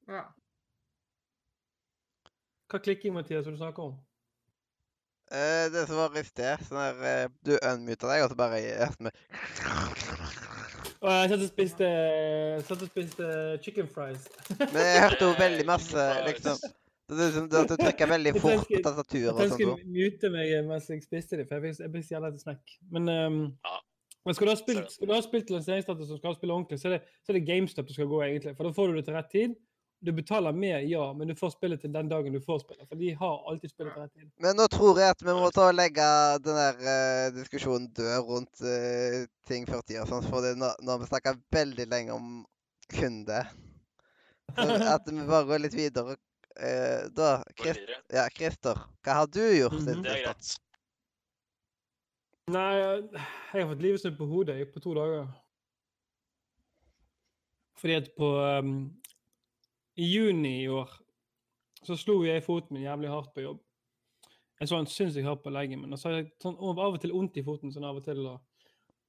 Ja. 0.07 0.23
Hva 2.71 2.83
klikking, 2.83 3.15
Mathias, 3.15 3.47
vil 3.47 3.57
du 3.57 3.63
snakke 3.63 3.83
om? 3.83 3.97
Uh, 5.27 5.67
det 5.75 5.89
som 5.89 5.99
var 5.99 6.15
i 6.15 6.23
sted, 6.23 6.63
sånn 6.69 6.79
der 6.79 7.27
uh, 7.27 7.33
Du 7.43 7.57
unmuta 7.59 8.07
deg, 8.13 8.23
og 8.23 8.31
så 8.31 8.37
bare 8.39 8.61
hørte 8.63 9.09
vi 9.09 9.11
Å, 11.03 11.11
jeg 11.11 11.33
satt 11.33 11.43
og 11.43 11.49
spiste, 11.51 11.89
satt 12.69 12.85
og 12.87 12.91
spiste 12.93 13.27
chicken 13.65 13.91
fries. 13.91 14.31
Men 14.55 14.79
jeg 14.81 15.03
hørte 15.03 15.27
jo 15.27 15.35
veldig 15.39 15.67
masse, 15.69 16.05
liksom. 16.31 16.63
Det 17.09 17.23
er 17.23 17.35
som 17.37 17.45
at 17.55 17.69
du 17.71 17.77
trykker 17.79 18.09
veldig 18.11 18.33
fort 18.43 18.67
på 18.71 18.81
tastaturet 18.83 19.43
Jeg 19.43 19.53
og 19.53 19.61
sånn. 19.61 19.85
mute 19.95 20.31
meg 20.35 20.55
mens 20.67 20.89
jeg 20.91 21.05
spiste 21.05 21.37
det, 21.39 21.45
for 21.49 21.61
jeg 21.61 21.75
fikk- 21.77 21.85
jeg 21.85 21.93
blir 21.95 22.03
så 22.03 22.17
jævla 22.17 22.31
til 22.35 22.43
snack. 22.43 22.73
Men, 22.91 23.09
um, 23.09 23.37
Ja. 23.65 23.77
men 24.27 24.35
skal 24.35 24.47
du 24.49 24.51
ha 24.51 24.59
spilt, 24.59 24.91
skal 24.91 25.07
du 25.07 25.15
ha 25.15 25.21
spilt 25.23 25.53
lanseringsdato 25.55 26.07
som 26.09 26.19
skal 26.19 26.35
spille 26.35 26.57
ordentlig, 26.57 26.81
så 26.83 26.91
er, 26.91 26.97
det, 26.99 27.07
så 27.23 27.31
er 27.31 27.39
det 27.39 27.47
GameStop 27.47 27.87
du 27.87 27.95
skal 27.95 28.11
gå, 28.11 28.19
egentlig. 28.27 28.57
For 28.59 28.67
da 28.67 28.73
får 28.75 28.91
du 28.91 28.99
det 28.99 29.05
til 29.07 29.15
rett 29.21 29.31
tid. 29.31 29.55
Du 30.05 30.11
betaler 30.13 30.53
mer, 30.53 30.83
ja, 30.85 31.07
men 31.17 31.31
du 31.31 31.35
får 31.35 31.55
spillet 31.55 31.81
til 31.81 31.91
den 31.95 32.11
dagen 32.11 32.35
du 32.35 32.41
får 32.45 32.59
spillet. 32.67 32.85
For 32.91 32.99
de 33.01 33.15
har 33.17 33.39
alltid 33.49 33.71
spillet 33.71 33.95
til 33.95 34.03
rett 34.03 34.13
tid. 34.19 34.27
Men 34.45 34.59
nå 34.59 34.67
tror 34.75 34.99
jeg 35.01 35.15
at 35.15 35.23
vi 35.25 35.33
må 35.39 35.49
ta 35.55 35.71
og 35.71 35.79
legge 35.79 36.09
den 36.45 36.59
der 36.59 36.83
uh, 36.85 37.31
diskusjonen 37.39 37.87
død 37.97 38.19
rundt 38.29 38.61
uh, 38.67 39.23
ting 39.49 39.65
40 39.65 40.03
og 40.03 40.11
sånn, 40.11 40.27
for 40.29 40.43
det, 40.45 40.53
nå, 40.61 40.69
nå 40.83 40.91
har 40.93 41.01
vi 41.01 41.09
snakka 41.09 41.33
veldig 41.55 41.87
lenge 41.95 42.13
om 42.19 42.45
kunde. 42.93 43.41
Så 44.59 44.69
at 44.93 45.09
vi 45.09 45.25
bare 45.27 45.47
går 45.49 45.65
litt 45.65 45.75
videre. 45.79 46.19
Eh, 46.57 47.11
da, 47.17 47.43
Går 47.63 47.81
ja, 48.09 48.29
Christer, 48.33 48.79
hva 49.05 49.19
har 49.21 49.27
du 49.27 49.43
gjort 49.59 49.73
Mm 49.73 49.87
-hmm. 49.87 50.03
Det 50.03 50.11
er 50.11 50.25
greit. 50.25 50.57
Nei, 52.47 52.75
jeg 52.75 53.63
har 53.63 53.69
fått 53.69 53.83
livet 53.83 54.01
snudd 54.01 54.19
på 54.19 54.27
hodet 54.27 54.57
jeg, 54.59 54.73
på 54.73 54.81
to 54.81 54.95
dager. 54.95 55.27
Fordi 57.77 57.95
at 57.95 58.11
på 58.17 58.29
um, 58.59 59.03
I 59.97 60.05
juni 60.05 60.63
i 60.63 60.69
år 60.69 60.91
så 61.83 61.97
slo 61.97 62.25
jeg 62.25 62.45
foten 62.45 62.75
min 62.75 62.83
jævlig 62.83 63.09
hardt 63.09 63.35
på 63.35 63.41
jobb. 63.41 63.61
Jeg 64.61 64.69
så 64.69 64.79
en 64.79 64.87
sinnssykt 64.87 65.27
hardt 65.27 65.43
på 65.43 65.51
leggen 65.51 65.81
min. 65.81 65.93
Og 65.93 65.99
så 65.99 66.09
har 66.09 66.17
jeg 66.17 66.31
sånn 66.43 66.57
av 66.57 66.79
og 66.79 67.01
til 67.01 67.13
vondt 67.13 67.37
i 67.37 67.43
foten 67.43 67.73
sånn 67.73 67.85
av 67.85 67.97
og 67.97 68.05
til. 68.05 68.27
og 68.27 68.41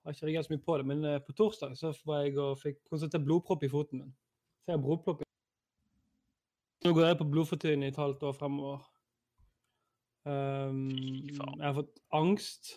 har 0.07 0.15
ikke 0.15 0.25
reagert 0.25 0.45
så 0.47 0.53
mye 0.53 0.65
på 0.65 0.77
det, 0.77 0.85
Men 0.85 1.05
uh, 1.05 1.19
på 1.19 1.33
torsdag 1.33 1.77
så 1.77 1.93
var 2.05 2.23
jeg 2.23 2.37
og 2.39 2.59
fikk 2.59 2.77
konstatert 2.89 3.25
blodpropp 3.25 3.63
i 3.63 3.69
foten 3.69 3.99
min. 3.99 4.11
Så 4.63 4.71
jeg 4.71 4.79
har 4.79 4.83
blodpropp. 4.83 5.26
Nå 6.87 6.93
går 6.95 7.03
jeg 7.03 7.17
på 7.19 7.25
blodfortynnelse 7.27 7.89
i 7.89 7.91
et 7.91 7.97
halvt 7.99 8.21
år 8.23 8.35
fremover. 8.37 8.83
Um, 10.23 10.85
jeg 10.87 11.65
har 11.65 11.73
fått 11.75 11.97
angst. 12.15 12.69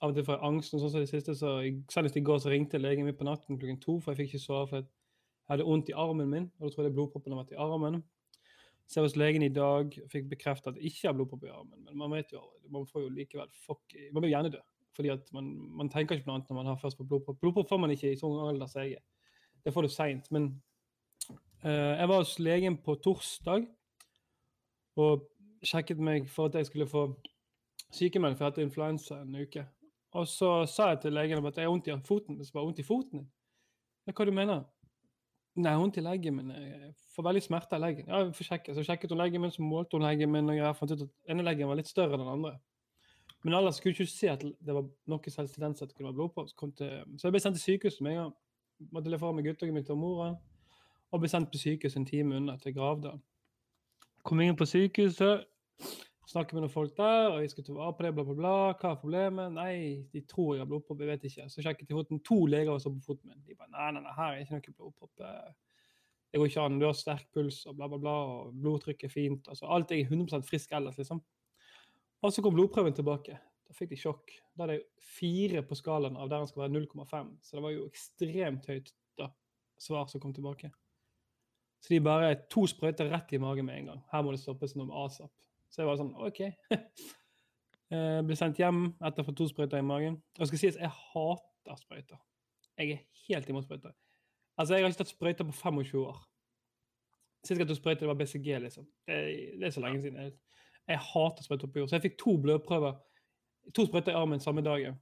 Av 0.00 0.08
og 0.08 0.16
til 0.16 0.24
får 0.24 0.38
jeg 0.38 0.48
angst. 0.48 0.72
og 0.72 0.80
sånn 0.80 0.92
som 0.94 1.02
det 1.02 1.10
siste, 1.10 1.34
så 1.36 1.50
jeg, 1.60 1.82
Senest 1.92 2.16
i 2.16 2.22
går 2.24 2.40
så 2.40 2.48
ringte 2.48 2.80
legen 2.80 3.04
min 3.04 3.18
på 3.18 3.26
natten 3.28 3.60
klokken 3.60 3.80
to, 3.82 3.98
for 4.00 4.12
jeg 4.12 4.22
fikk 4.22 4.32
ikke 4.32 4.46
sove. 4.46 4.62
for 4.70 4.80
jeg 4.80 5.52
hadde 5.52 5.68
vondt 5.68 5.92
i 5.92 5.98
armen 6.06 6.32
min, 6.32 6.48
og 6.56 6.64
da 6.64 6.72
tror 6.72 6.88
jeg 6.88 6.96
blodproppen 6.96 7.36
har 7.36 7.42
vært 7.42 7.52
i 7.52 7.60
armen. 7.60 8.00
Så 8.88 8.98
jeg 8.98 9.04
var 9.04 9.10
hos 9.10 9.20
legen 9.20 9.44
i 9.44 9.52
dag 9.52 10.00
fikk 10.16 10.32
bekreftet 10.32 10.72
at 10.72 10.80
jeg 10.80 10.94
ikke 10.94 11.10
har 11.10 11.20
blodpropp 11.20 11.44
i 11.44 11.52
armen. 11.52 11.84
Men 11.84 12.00
man 12.06 12.16
vet 12.16 12.32
jo, 12.32 12.40
man 12.72 12.88
får 12.88 13.04
jo 13.04 13.14
likevel 13.20 13.52
fuck 13.66 13.96
Man 14.12 14.22
blir 14.22 14.30
jo 14.30 14.36
hjernedød. 14.38 14.66
Fordi 14.96 15.08
at 15.12 15.28
man, 15.32 15.54
man 15.76 15.92
tenker 15.92 16.16
ikke 16.16 16.24
på 16.24 16.32
noe 16.32 16.40
annet 16.40 16.48
når 16.48 16.62
man 16.62 16.72
har 16.72 16.80
først 16.80 16.96
på 16.96 17.04
blodpropp. 17.04 17.40
Blodpropp 17.40 17.68
får 17.68 17.84
man 17.84 17.92
ikke 17.92 18.14
i 18.14 18.20
sånn 18.20 18.40
alder 18.48 18.68
som 18.68 18.80
jeg 18.80 18.96
er. 18.96 19.04
Det 19.64 19.76
får 19.76 19.84
du 19.84 19.92
seint. 19.92 20.32
Men 20.32 20.54
jeg 21.62 22.08
var 22.08 22.18
hos 22.18 22.38
legen 22.42 22.76
på 22.82 22.96
torsdag 23.04 23.68
og 24.98 25.28
sjekket 25.62 26.00
meg 26.02 26.26
for 26.30 26.50
at 26.50 26.58
jeg 26.58 26.66
skulle 26.66 26.88
få 26.90 27.04
sykemelding 27.94 28.36
for 28.38 28.44
jeg 28.44 28.52
hadde 28.52 28.66
influensa 28.66 29.20
en 29.22 29.36
uke. 29.38 29.64
Og 30.18 30.28
så 30.28 30.50
sa 30.68 30.90
jeg 30.92 31.04
til 31.04 31.16
legen 31.16 31.46
at 31.46 31.56
jeg 31.56 31.64
har 31.64 31.72
vondt 31.72 31.88
i 31.88 31.96
foten. 32.04 32.44
så 32.44 32.50
var 32.54 32.66
vondt 32.66 32.82
i 32.82 32.86
foten 32.86 33.22
din. 33.22 33.30
Hva 34.10 34.24
du 34.24 34.32
mener 34.32 34.64
Nei, 35.52 35.68
jeg 35.68 35.80
vondt 35.82 35.98
i 36.00 36.02
leggen 36.02 36.36
min. 36.38 36.50
Jeg 36.50 36.94
får 37.12 37.24
veldig 37.26 37.40
smerte 37.44 37.76
i 37.76 37.80
leggen. 37.82 38.06
Ja, 38.08 38.22
jeg 38.22 38.34
får 38.38 38.46
sjekke. 38.46 38.74
Så 38.74 38.84
sjekket 38.86 39.10
hun 39.12 39.20
leggen 39.20 39.42
min, 39.42 39.50
så 39.52 39.60
målte 39.60 39.98
hun 39.98 40.06
leggen 40.06 40.30
min, 40.32 40.48
og 40.48 40.56
jeg 40.56 40.76
fant 40.78 40.94
ut 40.94 41.02
at 41.04 41.10
ene 41.28 41.44
leggen 41.44 41.68
var 41.68 41.76
litt 41.76 41.90
større 41.90 42.16
enn 42.16 42.22
den 42.24 42.30
andre. 42.32 42.54
Men 43.44 43.58
ellers 43.58 43.76
skulle 43.76 43.92
jeg 43.92 44.06
ikke 44.06 44.14
se 44.14 44.30
at 44.32 44.40
det 44.40 44.76
var 44.78 44.86
noe 45.12 45.34
som 45.34 45.42
helst 45.42 45.60
at 45.60 45.90
det 45.90 45.96
kunne 45.98 46.08
være 46.08 46.16
blodpropp. 46.16 46.48
Så, 46.48 46.70
så 47.18 47.28
jeg 47.28 47.34
ble 47.34 47.42
sendt 47.44 47.60
til 47.60 47.66
sykehuset 47.66 48.00
med 48.00 48.14
en 48.14 48.20
gang. 48.22 48.32
Måtte 48.96 49.12
levere 49.12 49.36
med 49.36 49.44
guttungen 49.44 49.76
min 49.76 49.84
til 49.84 50.00
mora. 50.00 50.30
Og 51.12 51.20
ble 51.20 51.28
sendt 51.28 51.52
på 51.52 51.60
sykehus 51.60 51.98
en 51.98 52.08
time 52.08 52.38
unna, 52.38 52.56
til 52.60 52.74
Gravdal. 52.76 53.18
Kom 54.24 54.40
inn 54.40 54.56
på 54.56 54.68
sykehuset, 54.68 55.44
snakket 56.30 56.56
med 56.56 56.64
noen 56.64 56.72
folk 56.72 56.94
der, 56.96 57.32
og 57.32 57.42
jeg 57.42 57.50
skulle 57.52 57.66
ta 57.66 57.74
vare 57.76 57.96
på 57.96 58.06
det, 58.06 58.12
bla, 58.16 58.24
bla, 58.28 58.36
bla. 58.38 58.54
Hva 58.78 58.92
er 58.92 59.00
problemet? 59.00 59.52
Nei, 59.56 59.74
de 60.12 60.22
tror 60.28 60.54
jeg 60.54 60.62
har 60.62 60.70
blodpropp, 60.70 61.02
jeg 61.02 61.10
vet 61.10 61.26
ikke. 61.28 61.48
Så 61.52 61.64
sjekket 61.64 61.90
de 61.90 61.98
foten. 61.98 62.22
To 62.24 62.38
leger 62.48 62.80
så 62.80 62.92
på 62.94 63.04
foten 63.04 63.32
min. 63.32 63.42
De 63.44 63.58
bare 63.58 63.72
nei, 63.74 63.90
nei, 63.96 64.04
nei, 64.06 64.16
her 64.16 64.38
er 64.38 64.46
ikke 64.46 64.72
noe 64.72 64.78
blodpropp. 64.78 65.28
Det 66.32 66.40
går 66.40 66.48
ikke 66.48 66.64
an. 66.64 66.78
Du 66.80 66.86
har 66.88 66.96
sterk 66.96 67.26
puls 67.34 67.60
og 67.68 67.76
bla, 67.76 67.90
bla, 67.92 68.00
bla. 68.00 68.16
Og 68.32 68.56
blodtrykket 68.62 69.10
er 69.10 69.12
fint. 69.12 69.50
Altså, 69.52 69.68
alt 69.68 69.92
er 69.92 70.06
100% 70.06 70.48
frisk 70.48 70.72
ellers, 70.78 70.96
liksom. 71.00 71.20
Og 72.22 72.32
så 72.32 72.44
kom 72.44 72.54
blodprøven 72.56 72.96
tilbake. 72.96 73.36
Da 73.68 73.76
fikk 73.76 73.92
de 73.92 73.98
sjokk. 74.00 74.32
Da 74.56 74.64
er 74.64 74.76
det 74.76 75.08
fire 75.18 75.64
på 75.66 75.76
skalaen 75.76 76.16
av 76.16 76.30
der 76.30 76.44
den 76.44 76.48
skal 76.48 76.64
være 76.64 76.76
0,5. 76.78 77.34
Så 77.42 77.58
det 77.58 77.66
var 77.66 77.74
jo 77.74 77.88
ekstremt 77.90 78.70
høyt 78.70 78.94
da, 79.20 79.28
svar 79.82 80.08
som 80.08 80.22
kom 80.22 80.32
tilbake. 80.32 80.70
Så 81.82 81.90
de 81.90 82.02
bare 82.04 82.34
to 82.52 82.62
sprøyter 82.70 83.10
rett 83.10 83.32
i 83.34 83.40
magen 83.42 83.66
med 83.66 83.80
en 83.80 83.88
gang. 83.92 84.02
Her 84.12 84.22
må 84.22 84.34
det 84.34 84.42
stoppes 84.42 84.76
noe 84.78 84.86
med 84.86 84.98
asap. 85.02 85.32
Så 85.72 85.82
jeg 85.82 85.88
var 85.88 85.98
sånn 85.98 86.12
OK. 86.20 86.40
jeg 87.90 88.24
ble 88.28 88.36
sendt 88.38 88.60
hjem 88.60 88.84
etter 89.02 89.24
å 89.24 89.26
fått 89.26 89.40
to 89.40 89.48
sprøyter 89.50 89.82
i 89.82 89.86
magen. 89.86 90.20
Og 90.38 90.46
skal 90.46 90.60
sies, 90.60 90.78
jeg 90.78 90.92
hater 90.92 91.80
sprøyter. 91.80 92.20
Jeg 92.78 92.94
er 92.94 93.02
helt 93.26 93.50
imot 93.50 93.66
sprøyter. 93.66 93.96
Altså, 94.60 94.76
jeg 94.76 94.84
har 94.84 94.92
ikke 94.92 95.02
tatt 95.02 95.14
sprøyter 95.14 95.48
på 95.48 95.56
25 95.58 96.04
år. 96.06 96.22
Sist 97.42 97.58
jeg 97.58 97.66
tok 97.66 97.80
sprøyte, 97.80 98.06
var 98.06 98.18
BCG, 98.20 98.48
liksom. 98.62 98.86
Det, 99.08 99.16
det, 99.58 99.66
er 99.66 99.74
så 99.74 99.82
lenge 99.82 100.04
siden. 100.04 100.20
Jeg, 100.22 100.34
jeg 100.92 101.02
hater 101.08 101.46
sprøyter 101.46 101.72
på 101.72 101.82
jord. 101.82 101.90
Så 101.90 101.98
jeg 101.98 102.06
fikk 102.06 102.20
to 102.22 102.36
blodprøver. 102.44 103.00
To 103.74 103.86
sprøyter 103.88 104.14
i 104.14 104.20
armen 104.20 104.42
samme 104.42 104.62
dagen. 104.62 105.00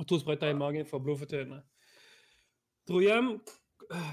Og 0.00 0.08
to 0.08 0.18
sprøyter 0.18 0.50
i 0.50 0.58
magen 0.58 0.88
for 0.88 1.04
blodfortynnende. 1.04 1.62
Dro 2.88 2.98
hjem, 3.04 3.36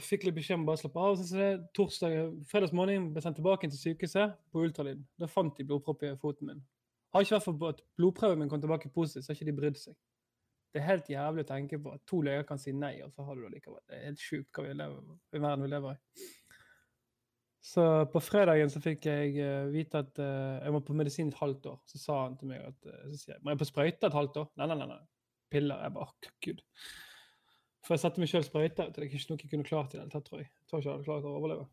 fikk 0.05 0.25
litt 0.27 0.37
beskjed 0.37 0.59
om 0.59 0.65
bare 0.67 0.79
å 0.79 0.81
slappe 0.81 1.05
av. 1.05 1.15
Så 1.19 1.37
det, 1.37 1.49
torsdag, 1.77 2.17
fredags 2.51 2.75
morgen 2.75 3.09
ble 3.13 3.23
sendt 3.23 3.39
tilbake 3.39 3.69
til 3.69 3.79
sykehuset 3.79 4.35
på 4.51 4.65
ultralyd. 4.65 5.01
Da 5.19 5.29
fant 5.31 5.55
de 5.57 5.67
blodpropp 5.67 6.05
i 6.07 6.13
foten 6.21 6.51
min. 6.51 6.61
Har 7.13 7.25
ikke 7.25 7.37
vært 7.37 7.47
for 7.47 7.71
at 7.73 7.81
blodprøven 7.97 8.43
min 8.43 8.51
kom 8.51 8.61
tilbake 8.61 8.91
positiv, 8.93 9.23
så 9.25 9.31
har 9.31 9.39
ikke 9.39 9.49
de 9.49 9.57
brydd 9.57 9.79
seg. 9.81 9.95
Det 10.69 10.81
er 10.81 10.85
helt 10.85 11.07
jævlig 11.09 11.45
å 11.45 11.49
tenke 11.49 11.79
på 11.81 11.95
at 11.95 12.03
to 12.09 12.19
leger 12.21 12.45
kan 12.45 12.59
si 12.61 12.73
nei, 12.77 12.99
og 13.01 13.09
så 13.15 13.25
har 13.25 13.37
du 13.37 13.47
det 13.47 13.55
likevel. 13.55 13.81
Det 13.89 13.97
er 13.97 14.11
helt 14.11 14.21
sjukt 14.21 14.53
hva 14.53 14.67
vi 14.67 14.75
lever, 14.77 15.15
i 15.33 15.41
verden 15.41 15.65
vi 15.65 15.71
lever 15.71 15.95
i. 15.95 16.27
Så 17.69 17.85
på 18.13 18.21
fredagen 18.23 18.69
så 18.71 18.79
fikk 18.81 19.07
jeg 19.09 19.33
uh, 19.41 19.67
vite 19.73 20.03
at 20.05 20.21
uh, 20.21 20.61
jeg 20.61 20.75
var 20.75 20.83
på 20.85 20.95
medisin 20.95 21.31
et 21.33 21.41
halvt 21.41 21.71
år. 21.73 21.79
Så 21.89 22.01
sa 22.01 22.19
han 22.21 22.37
til 22.39 22.53
meg 22.53 22.61
at 22.69 22.87
uh, 22.87 23.01
så 23.09 23.17
sier 23.17 23.33
jeg, 23.35 23.41
må 23.43 23.53
jeg 23.53 23.61
på 23.61 23.67
sprøyte 23.67 24.09
et 24.09 24.15
halvt 24.15 24.39
år? 24.43 24.47
Nei, 24.61 24.69
nei, 24.69 24.77
nei. 24.79 24.87
nei. 24.93 25.01
Piller. 25.49 25.81
Jeg 25.83 25.95
bare 25.97 26.05
oh, 26.05 26.31
gud. 26.45 26.61
For 27.85 27.95
jeg 27.95 28.03
satte 28.03 28.21
meg 28.21 28.29
sjøl 28.31 28.45
sprøyte. 28.45 28.89
Det 28.91 29.01
er 29.01 29.07
ikke 29.07 29.21
noe 29.31 29.41
jeg 29.41 29.51
kunne 29.51 29.67
klart 29.67 29.93
i 29.93 29.97
det 29.97 30.03
hele 30.03 30.13
tatt, 30.13 30.27
tror 30.27 30.41
jeg. 30.41 30.49
Jeg 30.51 30.69
tror 30.69 30.81
ikke 30.81 30.89
jeg 30.89 30.95
hadde 30.97 31.07
klart 31.07 31.27
å 31.27 31.35
overleve. 31.39 31.67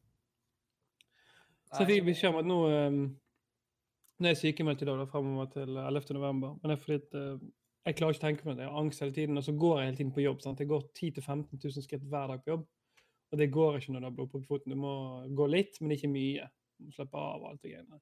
Så 1.72 1.82
jeg 1.82 1.90
fikk 1.90 2.06
beskjed 2.06 2.32
om 2.32 2.40
at 2.40 2.46
nå 2.46 2.58
um, 2.70 2.98
Nå 4.16 4.28
er 4.28 4.32
jeg 4.32 4.38
sykemeldt 4.40 4.80
i 4.80 4.86
dag, 4.88 4.96
da, 4.96 5.04
fremover 5.10 5.48
til 5.52 5.76
11. 5.76 6.14
november. 6.16 6.54
Men 6.62 6.70
det 6.70 6.76
er 6.76 6.80
fordi 6.80 6.96
at 7.02 7.16
jeg 7.86 7.98
klarer 7.98 8.16
ikke 8.16 8.22
å 8.22 8.26
tenke 8.26 8.46
på 8.46 8.54
det. 8.54 8.64
Jeg 8.64 8.72
har 8.72 8.80
angst 8.80 9.02
hele 9.04 9.12
tiden, 9.14 9.38
og 9.38 9.44
så 9.44 9.52
går 9.54 9.74
jeg 9.78 9.88
hele 9.90 9.98
tiden 9.98 10.12
på 10.14 10.22
jobb. 10.24 10.40
sant? 10.42 10.62
Jeg 10.62 10.70
går 10.70 10.86
10 10.88 11.10
000-15 11.20 11.60
000 11.66 11.84
skritt 11.84 12.06
hver 12.10 12.30
dag 12.32 12.40
på 12.42 12.50
jobb. 12.54 12.64
Og 13.30 13.38
det 13.38 13.50
går 13.54 13.76
ikke 13.76 13.92
når 13.92 14.02
du 14.02 14.06
har 14.08 14.14
blodpropp 14.16 14.42
i 14.42 14.48
foten. 14.48 14.72
Du 14.72 14.80
må 14.80 14.94
gå 15.38 15.46
litt, 15.52 15.78
men 15.82 15.92
ikke 15.94 16.10
mye. 16.10 16.48
Du 16.78 16.88
må 16.88 16.94
slippe 16.96 17.20
av 17.20 17.44
og 17.44 17.52
alt 17.52 17.60
det 17.62 17.74
greiene. 17.74 18.00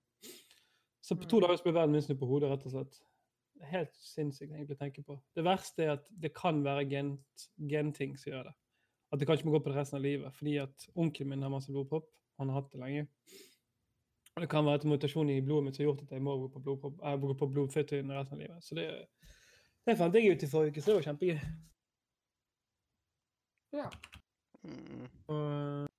Så 1.05 1.18
på 1.20 1.28
to 1.28 1.40
mm. 1.40 1.44
dager 1.44 1.66
blir 1.66 1.76
verden 1.76 1.97
min 1.98 2.06
snudd 2.06 2.20
på 2.22 2.28
hodet, 2.31 2.52
rett 2.55 2.64
og 2.64 2.72
slett. 2.72 2.97
Helt 3.70 3.94
sinnssykt 3.97 4.52
egentlig 4.52 4.76
å 4.76 4.82
tenke 4.82 5.05
på. 5.06 5.16
Det 5.36 5.44
verste 5.47 5.86
er 5.86 5.94
at 5.94 6.06
det 6.10 6.35
kan 6.36 6.60
være 6.64 6.85
genting 6.90 8.18
som 8.20 8.32
gjør 8.32 8.51
det. 8.51 8.55
At 9.14 9.20
det 9.20 9.28
kanskje 9.31 9.47
må 9.47 9.55
gå 9.55 9.62
på 9.64 9.70
det 9.72 9.78
resten 9.78 10.01
av 10.01 10.05
livet. 10.05 10.35
Fordi 10.35 10.56
at 10.64 10.86
onkelen 10.94 11.31
min 11.32 11.47
har 11.47 11.52
masse 11.52 11.72
blodpropp. 11.72 12.10
Han 12.43 12.51
har 12.51 12.62
hatt 12.62 12.72
det 12.72 12.82
lenge. 12.82 13.06
Og 14.35 14.43
det 14.43 14.51
kan 14.51 14.66
være 14.66 14.82
et 14.82 14.89
mutasjon 14.90 15.31
i 15.31 15.43
blodet 15.47 15.68
mitt 15.68 15.76
som 15.76 15.85
har 15.85 15.93
gjort 15.93 16.06
at 16.09 16.16
jeg 16.16 16.24
må 16.26 16.35
gå 16.40 16.48
på, 16.51 16.62
blodpropp, 16.66 16.97
eh, 17.06 17.18
gå 17.22 17.36
på 17.39 17.51
blodføttene 17.55 18.16
resten 18.16 18.35
av 18.35 18.43
livet. 18.43 18.64
Så 18.66 18.74
det 18.74 18.89
det 19.85 19.98
fant 20.01 20.14
jeg 20.16 20.32
ut 20.32 20.43
i 20.43 20.48
forrige 20.48 20.72
uke, 20.72 20.81
så 20.81 20.90
det 20.90 20.97
var 20.97 21.06
kjempegøy. 21.10 21.40
Ja. 23.76 23.89
Mm. 24.64 25.02
Og 25.28 25.40
eh, 25.43 25.90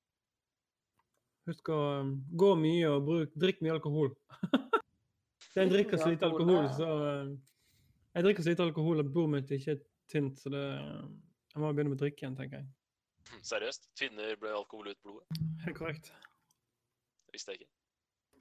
husk 1.52 1.69
å 1.69 1.82
um, 2.02 2.15
gå 2.34 2.49
mye 2.57 2.90
og 2.90 3.06
bruk, 3.06 3.36
drikk 3.38 3.61
mye 3.61 3.76
alkohol. 3.76 4.10
jeg 5.61 5.72
drikker 5.72 6.02
så 6.02 6.10
lite 6.11 6.27
alkohol, 6.27 6.69
så 6.76 6.88
uh, 7.02 7.36
Jeg 8.15 8.27
drikker 8.27 8.44
så 8.44 8.53
lite 8.53 8.65
alkohol 8.69 9.03
at 9.03 9.11
bordet 9.14 9.34
mitt 9.34 9.53
ikke 9.56 9.76
er 9.76 9.84
tynt, 10.11 10.40
så 10.40 10.52
det 10.53 10.64
uh, 10.80 11.06
Jeg 11.53 11.64
må 11.64 11.72
begynne 11.72 11.94
med 11.94 11.99
å 11.99 12.03
drikke 12.03 12.26
igjen, 12.26 12.36
tenker 12.40 12.61
jeg. 12.61 12.68
Seriøst? 13.45 13.90
Tvinner 13.98 14.36
ble 14.41 14.52
alkohol 14.53 14.91
ut 14.91 14.99
blodet? 15.03 15.44
Helt 15.65 15.77
korrekt. 15.77 16.11
Det 17.26 17.38
visste 17.38 17.56
jeg 17.56 17.64
ikke. 17.64 17.72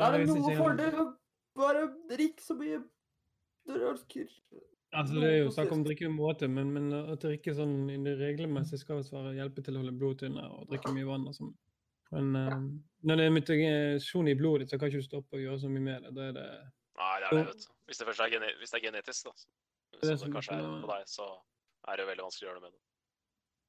Er 0.02 0.18
det 0.18 0.26
noe 0.28 0.56
for 0.58 1.04
å 1.04 1.10
Bare 1.54 1.84
drikke 2.10 2.42
så 2.42 2.56
mye 2.58 2.80
du. 2.82 3.74
Altså, 4.94 5.14
det 5.18 5.28
er 5.28 5.36
jo 5.38 5.52
snakk 5.54 5.72
om 5.74 5.82
å 5.82 5.86
drikke 5.86 6.06
i 6.06 6.12
måte, 6.12 6.48
men, 6.50 6.70
men 6.74 6.90
å 6.94 7.16
drikke 7.18 7.54
sånn 7.56 7.88
regelmessig 8.18 8.78
skal 8.82 9.02
være 9.02 9.36
hjelpe 9.38 9.62
til 9.64 9.78
å 9.78 9.82
holde 9.82 9.94
blodet 9.98 10.24
tynnere 10.24 10.50
og 10.54 10.68
drikke 10.70 10.92
mye 10.94 11.08
vann. 11.08 11.28
og 11.30 11.36
sånn. 11.38 11.52
Men 12.14 12.36
uh, 12.38 12.58
når 13.08 13.18
det 13.20 13.26
er 13.26 13.34
mutasjon 13.34 14.30
i 14.30 14.36
blodet 14.38 14.64
ditt, 14.64 14.74
så 14.74 14.78
kan 14.78 14.90
ikke 14.90 15.02
du 15.02 15.06
stoppe 15.06 15.38
å 15.38 15.42
gjøre 15.42 15.62
så 15.64 15.70
mye 15.72 15.86
med 15.88 16.06
det. 16.06 16.12
Da 16.14 16.28
er 16.28 16.36
det 16.36 16.48
Nei, 17.00 17.14
det 17.20 17.28
er 17.28 17.36
det, 17.36 17.44
vet 17.50 17.62
du. 17.64 17.70
Hvis 17.88 18.00
det 18.00 18.06
først 18.08 18.24
er, 18.24 18.32
gene 18.32 18.50
hvis 18.60 18.72
det 18.72 18.78
er 18.78 18.84
genetisk, 18.86 19.28
da. 19.28 19.32
Hvis 19.94 20.08
det, 20.10 20.18
det 20.22 20.32
kanskje 20.34 20.58
er 20.58 20.66
på 20.82 20.90
deg, 20.90 21.06
så 21.10 21.28
er 21.88 21.96
det 21.96 22.04
jo 22.04 22.10
veldig 22.10 22.26
vanskelig 22.26 22.46
å 22.46 22.50
gjøre 22.50 22.60
noe 22.60 22.66
med 22.68 22.74
det. 22.74 22.82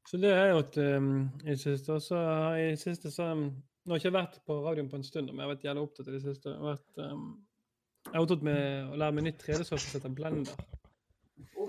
Så 0.06 0.20
det 0.22 0.34
er 0.38 0.52
jo 0.52 0.60
at 0.62 0.78
um, 0.78 1.10
i 1.50 1.56
siste 1.58 1.96
også, 1.96 2.20
i 2.62 2.76
siste 2.78 3.12
så 3.14 3.32
um, 3.34 3.48
Nå 3.86 3.94
har 3.94 4.00
jeg 4.00 4.08
ikke 4.08 4.18
vært 4.18 4.38
på 4.50 4.56
radioen 4.66 4.88
på 4.90 4.98
en 4.98 5.04
stund, 5.06 5.30
men 5.30 5.44
jeg 5.44 5.46
har 5.46 5.52
vært 5.52 5.66
jævlig 5.68 5.82
opptatt 5.86 6.08
i 6.10 6.14
det 6.16 6.22
siste. 6.24 6.50
Jeg 6.50 6.58
har, 6.58 6.72
vært, 6.72 7.02
um, 7.06 7.26
jeg 8.08 8.16
har 8.16 8.24
opptatt 8.24 8.46
med 8.48 8.88
å 8.90 8.98
lære 8.98 9.18
meg 9.18 9.26
nytt 9.28 9.44
3D-sort 9.44 9.84
som 9.84 10.00
heter 10.00 10.16
Blender. 10.18 10.64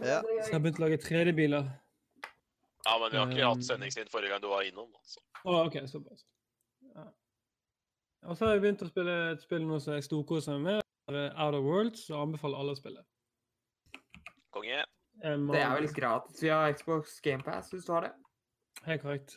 Ja. 0.00 0.22
Så 0.22 0.46
jeg 0.46 0.54
har 0.54 0.62
begynt 0.64 0.80
å 0.80 0.84
lage 0.86 0.98
3D-biler. 1.04 1.68
Ja, 2.86 2.94
men 3.02 3.12
vi 3.12 3.20
har 3.20 3.34
ikke 3.34 3.50
hatt 3.50 3.68
sendingstid 3.68 4.08
forrige 4.12 4.32
gang 4.32 4.40
du 4.40 4.48
var 4.48 4.64
innom. 4.64 4.88
Altså. 4.96 5.20
Å, 5.42 5.58
OK, 5.66 5.76
såpass. 5.90 6.24
Ja. 6.94 7.04
Og 8.30 8.38
så 8.38 8.46
har 8.48 8.56
jeg 8.56 8.64
begynt 8.64 8.86
å 8.86 8.88
spille 8.88 9.16
et 9.34 9.44
spill 9.44 9.68
nå 9.68 9.82
som 9.84 9.98
jeg 9.98 10.08
storkoser 10.08 10.56
meg 10.56 10.70
med. 10.70 10.85
Out 11.08 11.54
of 11.54 11.64
Worlds, 11.64 12.08
og 12.10 12.24
anbefaler 12.24 12.58
alle 12.58 12.74
å 12.74 12.78
spille. 12.78 13.02
Konge. 14.54 14.84
Um, 15.24 15.48
det 15.48 15.62
er 15.62 15.72
vel 15.72 15.88
gratis 15.96 16.42
via 16.44 16.60
Xbox 16.76 17.20
GamePass 17.24 17.70
hvis 17.72 17.86
du 17.86 17.92
har 17.94 18.08
det? 18.08 18.12
Helt 18.84 19.02
korrekt. 19.02 19.36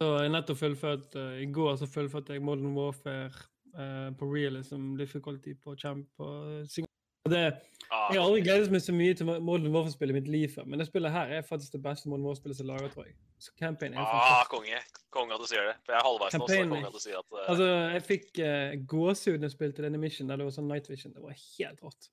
Så 0.00 0.08
jeg 0.22 0.32
nettopp 0.32 0.56
fullført 0.56 1.16
uh, 1.20 1.34
I 1.42 1.48
går 1.52 1.74
så 1.76 1.88
fullførte 1.90 2.32
jeg 2.32 2.44
Modern 2.44 2.72
Warfare 2.72 3.28
uh, 3.76 4.08
på 4.16 4.28
realism 4.30 4.94
difficulty 4.96 5.52
på 5.60 5.74
Champ 5.76 6.08
Og 6.24 6.64
det, 7.28 7.42
jeg 7.90 8.20
har 8.20 8.22
aldri 8.22 8.42
gledet 8.46 8.70
meg 8.70 8.82
så 8.84 8.92
mye 8.94 9.14
til 9.18 9.26
Modern 9.26 9.72
Warfare-spillet 9.74 10.14
i 10.14 10.18
mitt 10.20 10.28
liv 10.30 10.52
før, 10.52 10.66
men 10.70 10.78
det 10.78 10.86
spillet 10.86 11.10
her 11.10 11.32
er 11.34 11.46
faktisk 11.46 11.74
det 11.74 11.80
beste 11.82 12.10
Modern 12.10 12.28
Warfare-spillet 12.28 12.60
som 12.60 12.68
er 12.68 12.76
laget, 12.76 12.92
tror 12.94 13.08
jeg. 13.08 13.16
Så 13.42 13.54
campaign 13.58 13.96
er 13.96 14.04
faktisk... 14.04 14.36
ah, 14.36 14.44
konge. 14.52 14.82
Konge 15.16 15.34
at 15.34 15.42
du 15.42 15.48
sier 15.50 15.66
det. 15.66 15.74
For 15.82 15.96
jeg 15.96 15.98
er 15.98 16.06
halvveis 16.06 16.36
nå, 16.36 16.46
så 16.46 16.58
er 16.58 16.70
konge 16.70 16.90
at 16.90 16.94
du 16.94 17.02
sier 17.02 17.18
at 17.18 17.34
uh... 17.34 17.40
Altså, 17.42 17.66
jeg 17.96 18.04
fikk 18.06 18.28
uh, 18.44 18.76
gåsehud 18.92 19.42
da 19.42 19.50
jeg 19.50 19.56
spilte 19.56 19.86
denne 19.86 20.02
mission 20.02 20.30
der 20.30 20.38
det 20.38 20.46
var 20.46 20.54
sånn 20.54 20.70
night 20.70 20.86
vision. 20.92 21.16
Det 21.16 21.24
var 21.24 21.34
helt 21.34 21.82
rått. 21.88 22.10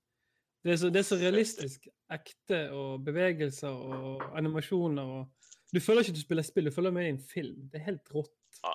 Det 0.65 0.73
er 0.73 0.81
så, 0.81 0.89
det 0.95 1.03
er 1.03 1.07
så 1.11 1.19
realistisk. 1.21 1.85
Ekte 2.17 2.63
og 2.73 3.05
bevegelser 3.05 3.77
og 3.77 4.25
animasjoner 4.39 5.13
og 5.19 5.53
Du 5.75 5.81
føler 5.83 6.01
ikke 6.01 6.15
at 6.15 6.17
du 6.17 6.23
spiller 6.23 6.45
spill, 6.47 6.71
du 6.71 6.73
føler 6.73 6.93
med 6.95 7.05
i 7.05 7.13
en 7.13 7.21
film. 7.21 7.69
Det 7.69 7.81
er 7.81 7.89
helt 7.91 8.13
rått. 8.15 8.33
Ja. 8.63 8.73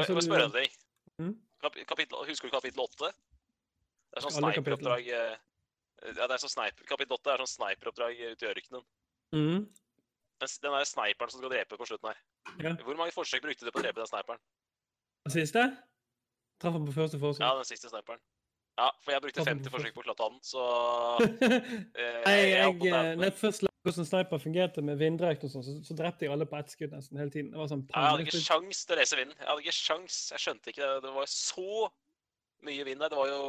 Jeg 0.00 0.16
må 0.16 0.24
spørre 0.24 0.50
deg. 0.54 0.76
Mm? 1.20 1.34
Kapittel, 1.62 2.16
husker 2.26 2.48
du 2.48 2.54
kapittel 2.56 2.82
åtte? 2.82 3.12
Det 4.10 4.18
er 4.18 4.24
sånn 4.24 4.38
sniperoppdrag 4.40 5.10
eh, 5.14 5.34
Ja, 6.02 6.26
det 6.26 6.34
er 6.34 6.42
sånn 6.42 6.52
sniper, 6.52 6.86
Kapittel 6.88 7.16
8 7.18 7.32
er 7.32 7.44
sånn 7.44 7.52
sniperoppdrag 7.52 8.20
ute 8.32 8.46
i 8.46 8.50
ørkenen. 8.50 8.84
Mm. 9.36 9.62
Den, 10.42 10.52
den 10.64 10.76
der 10.76 10.86
sniperen 10.88 11.32
som 11.32 11.42
skal 11.42 11.52
drepe 11.52 11.78
på 11.78 11.86
slutten 11.88 12.10
her. 12.10 12.20
Ja. 12.64 12.74
Hvor 12.82 12.98
mange 12.98 13.14
forsøk 13.14 13.44
brukte 13.44 13.66
du 13.66 13.70
på 13.70 13.80
å 13.80 13.84
drepe 13.84 14.02
den 14.02 14.10
sniperen? 14.10 14.42
Den 15.28 15.34
siste? 15.36 15.66
Traff 16.62 16.78
han 16.78 16.86
på 16.88 16.94
første 16.96 17.20
forsøk? 17.22 17.44
Ja, 17.44 17.54
den 17.58 17.68
siste 17.68 17.90
sniperen. 17.92 18.22
Ja, 18.80 18.88
for 19.04 19.12
jeg 19.12 19.22
brukte 19.22 19.44
50 19.44 19.72
forsøk 19.72 19.94
på 19.94 20.00
å 20.00 20.06
klatre 20.06 20.30
den, 20.32 20.38
så 20.48 20.62
eh, 21.44 21.66
jeg, 22.00 22.46
jeg, 22.48 22.76
jeg, 22.86 23.16
Når 23.18 23.26
jeg 23.28 23.34
først 23.36 23.64
lærte 23.66 23.72
hvordan 23.82 24.06
sniper 24.08 24.40
fungerte 24.40 24.84
med 24.86 25.00
vinddrekt 25.00 25.44
og 25.44 25.52
sånn, 25.52 25.64
så, 25.66 25.74
så, 25.84 25.96
drepte 25.98 26.24
jeg 26.24 26.32
alle 26.32 26.46
på 26.48 26.56
ett 26.56 26.72
skudd 26.72 26.94
nesten 26.94 27.18
hele 27.20 27.34
tiden. 27.34 27.50
Det 27.52 27.60
var 27.60 27.68
sånn 27.70 27.82
jeg 27.88 28.06
hadde 28.08 28.26
ikke 28.26 28.42
sjans 28.44 28.84
til 28.86 28.96
å 28.96 29.00
lese 29.00 29.18
vinden. 29.18 29.36
Jeg 29.40 29.48
hadde 29.50 29.64
ikke 29.64 29.76
sjans. 29.76 30.20
Jeg 30.32 30.44
skjønte 30.44 30.72
ikke 30.72 30.86
det. 30.86 31.00
Det 31.04 31.14
var 31.16 31.30
så 31.32 31.88
mye 32.68 32.86
vind 32.86 33.02
der. 33.02 33.12
Det 33.12 33.18
var 33.18 33.32
jo 33.32 33.42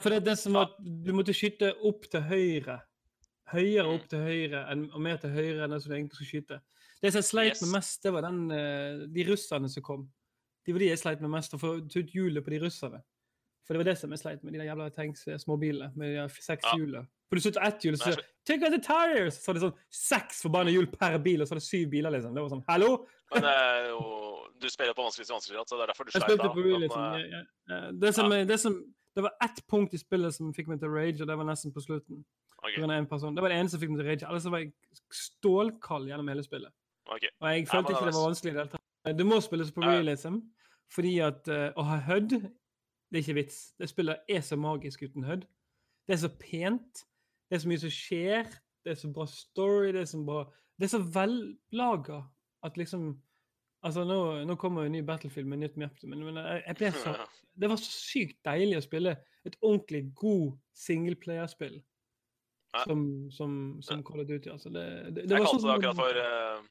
for 0.00 0.12
det 0.12 0.22
er 0.22 0.26
det 0.30 0.38
som 0.40 0.56
var 0.56 0.72
Du 0.80 1.12
måtte 1.16 1.34
skyte 1.36 1.72
opp 1.88 2.08
til 2.10 2.24
høyre. 2.24 2.78
Høyere 3.52 3.88
opp 3.92 4.04
til 4.08 4.22
høyre 4.24 4.64
og 4.72 5.00
mer 5.04 5.18
til 5.20 5.34
høyre 5.34 5.66
enn 5.66 5.74
det 5.74 5.82
som 5.82 5.92
du 5.92 5.96
egentlig 5.96 6.18
skulle 6.18 6.30
skyte. 6.30 6.60
Det 7.02 7.10
som 7.10 7.18
jeg 7.18 7.28
sleit 7.28 7.56
yes. 7.56 7.62
med 7.64 7.72
mest, 7.74 8.02
det 8.04 8.12
var 8.14 8.24
den, 8.24 8.42
eh, 8.54 9.06
de 9.10 9.24
russerne 9.26 9.68
som 9.68 9.84
kom. 9.84 10.04
De 10.62 10.74
var 10.74 10.84
de 10.84 10.92
jeg 10.92 11.00
sleit 11.00 11.24
med 11.24 11.32
mest, 11.32 11.56
å 11.56 11.58
få 11.58 11.74
ut 11.82 12.14
hjulet 12.14 12.44
på 12.46 12.54
de 12.54 12.60
russerne. 12.62 13.02
For 13.66 13.74
det 13.74 13.82
var 13.82 13.90
det 13.90 13.96
som 13.98 14.14
jeg 14.14 14.22
sleit 14.22 14.44
med, 14.44 14.54
de 14.54 14.60
der 14.60 14.68
jævla 14.70 14.86
tanks, 14.94 15.26
eh, 15.26 15.40
småbilene 15.42 15.90
med 15.98 16.14
de 16.14 16.28
seks 16.36 16.68
ja. 16.68 16.76
hjulene. 16.78 17.04
For 17.30 17.38
du 17.38 17.44
slutter 17.44 17.66
ett 17.66 17.84
hjul, 17.86 17.98
så 17.98 18.10
sier 18.12 18.24
Take 18.46 18.66
out 18.66 18.74
the 18.74 18.80
tires! 18.82 19.38
Så 19.40 19.50
var 19.50 19.58
det 19.58 19.64
sånn 19.64 19.76
seks 19.94 20.42
forbanna 20.44 20.72
hjul 20.74 20.88
per 20.92 21.14
bil, 21.22 21.42
og 21.42 21.48
så 21.48 21.54
var 21.54 21.62
det 21.62 21.66
syv 21.66 21.86
biler, 21.92 22.14
liksom. 22.14 22.34
Det 22.36 22.42
var 22.42 22.50
sånn 22.52 22.64
Hallo? 22.70 22.90
Men 23.32 23.46
det 23.46 23.52
er 23.60 23.86
jo 23.90 24.00
Du 24.62 24.66
spiller 24.70 24.94
på 24.94 25.06
vanskeligste 25.06 25.34
vanskelighet, 25.34 25.70
så 25.70 25.78
det 25.78 25.84
er 25.84 25.90
derfor 25.90 26.06
du 26.06 26.12
sleit 26.14 26.42
da. 26.42 26.50
På, 26.54 26.66
liksom. 26.82 27.06
ja, 27.18 27.44
ja. 27.72 27.78
Det, 28.02 28.12
som, 28.14 28.34
det 28.46 28.58
som 28.62 28.76
det 29.16 29.22
var 29.22 29.34
ett 29.44 29.58
punkt 29.68 29.94
i 29.94 30.00
spillet 30.00 30.34
som 30.34 30.52
fikk 30.56 30.70
meg 30.70 30.80
til 30.80 30.88
å 30.88 30.94
rage, 30.94 31.20
og 31.20 31.28
det 31.28 31.36
var 31.36 31.48
nesten 31.48 31.74
på 31.74 31.82
slutten. 31.84 32.22
Okay. 32.62 32.78
Det 32.78 33.42
var 33.42 33.48
det 33.50 33.58
eneste 33.58 33.74
som 33.74 33.82
fikk 33.82 33.92
meg 33.92 34.00
til 34.00 34.06
å 34.06 34.10
rage. 34.10 34.26
Ellers 34.28 34.48
var 34.54 34.62
jeg 34.62 34.72
stålkald 35.18 36.08
gjennom 36.08 36.30
hele 36.30 36.44
spillet. 36.46 36.72
Okay. 37.10 37.32
Og 37.40 37.48
jeg 37.50 37.68
følte 37.68 37.92
ikke 37.92 38.06
det 38.06 38.14
var 38.16 38.28
vanskelig 38.28 38.50
i 38.50 38.54
det 38.54 38.62
hele 38.62 38.74
tatt. 38.76 39.16
Det 39.18 39.26
må 39.26 39.38
spilles 39.42 39.72
på 39.74 39.82
realism, 39.82 40.36
fordi 40.94 41.16
at 41.26 41.48
uh, 41.50 41.68
å 41.76 41.86
ha 41.88 41.98
HUD 42.06 42.36
Det 42.38 43.18
er 43.18 43.24
ikke 43.26 43.40
vits. 43.42 43.56
Det 43.76 43.90
spillet 43.90 44.30
er 44.30 44.44
så 44.46 44.56
magisk 44.56 45.02
uten 45.02 45.26
HUD. 45.28 45.42
Det 46.08 46.14
er 46.14 46.20
så 46.22 46.30
pent. 46.32 47.02
Det 47.50 47.58
er 47.58 47.60
så 47.60 47.68
mye 47.68 47.82
som 47.82 47.92
skjer. 47.92 48.54
Det 48.84 48.94
er 48.94 49.00
så 49.02 49.10
bra 49.12 49.26
story. 49.28 49.90
Det 49.92 50.00
er 50.00 50.08
så 50.08 50.22
bra 50.24 50.46
Det 50.78 50.86
er 50.86 50.92
så 50.94 51.02
vellaga 51.12 52.22
at 52.64 52.78
liksom 52.80 53.10
Altså, 53.82 54.04
nå, 54.06 54.18
nå 54.46 54.56
kommer 54.60 54.84
jo 54.84 54.90
en 54.90 54.94
ny 54.94 55.02
Battlefield 55.06 55.48
med 55.50 55.64
nytt 55.64 55.78
map, 55.80 55.96
men, 56.06 56.20
men 56.22 56.38
jeg, 56.38 56.60
jeg 56.68 56.78
ble 56.78 56.90
så, 56.94 57.14
det 57.60 57.70
var 57.72 57.80
så 57.80 57.94
sykt 57.94 58.36
deilig 58.46 58.78
å 58.78 58.84
spille 58.84 59.16
et 59.48 59.56
ordentlig 59.60 60.04
god 60.18 60.52
singleplayerspill. 60.84 61.80
Som, 62.86 63.02
som, 63.28 63.56
som 63.84 64.00
Call 64.06 64.22
of 64.22 64.28
Duty. 64.30 64.48
Altså, 64.48 64.70
det, 64.72 64.84
det, 65.12 65.26
det 65.28 65.34
Jeg 65.36 65.42
var 65.44 65.50
kalte 65.50 65.60
sånn 65.60 65.68
det 65.68 65.74
akkurat 65.74 65.98
for 65.98 66.20
uh, 66.24 66.70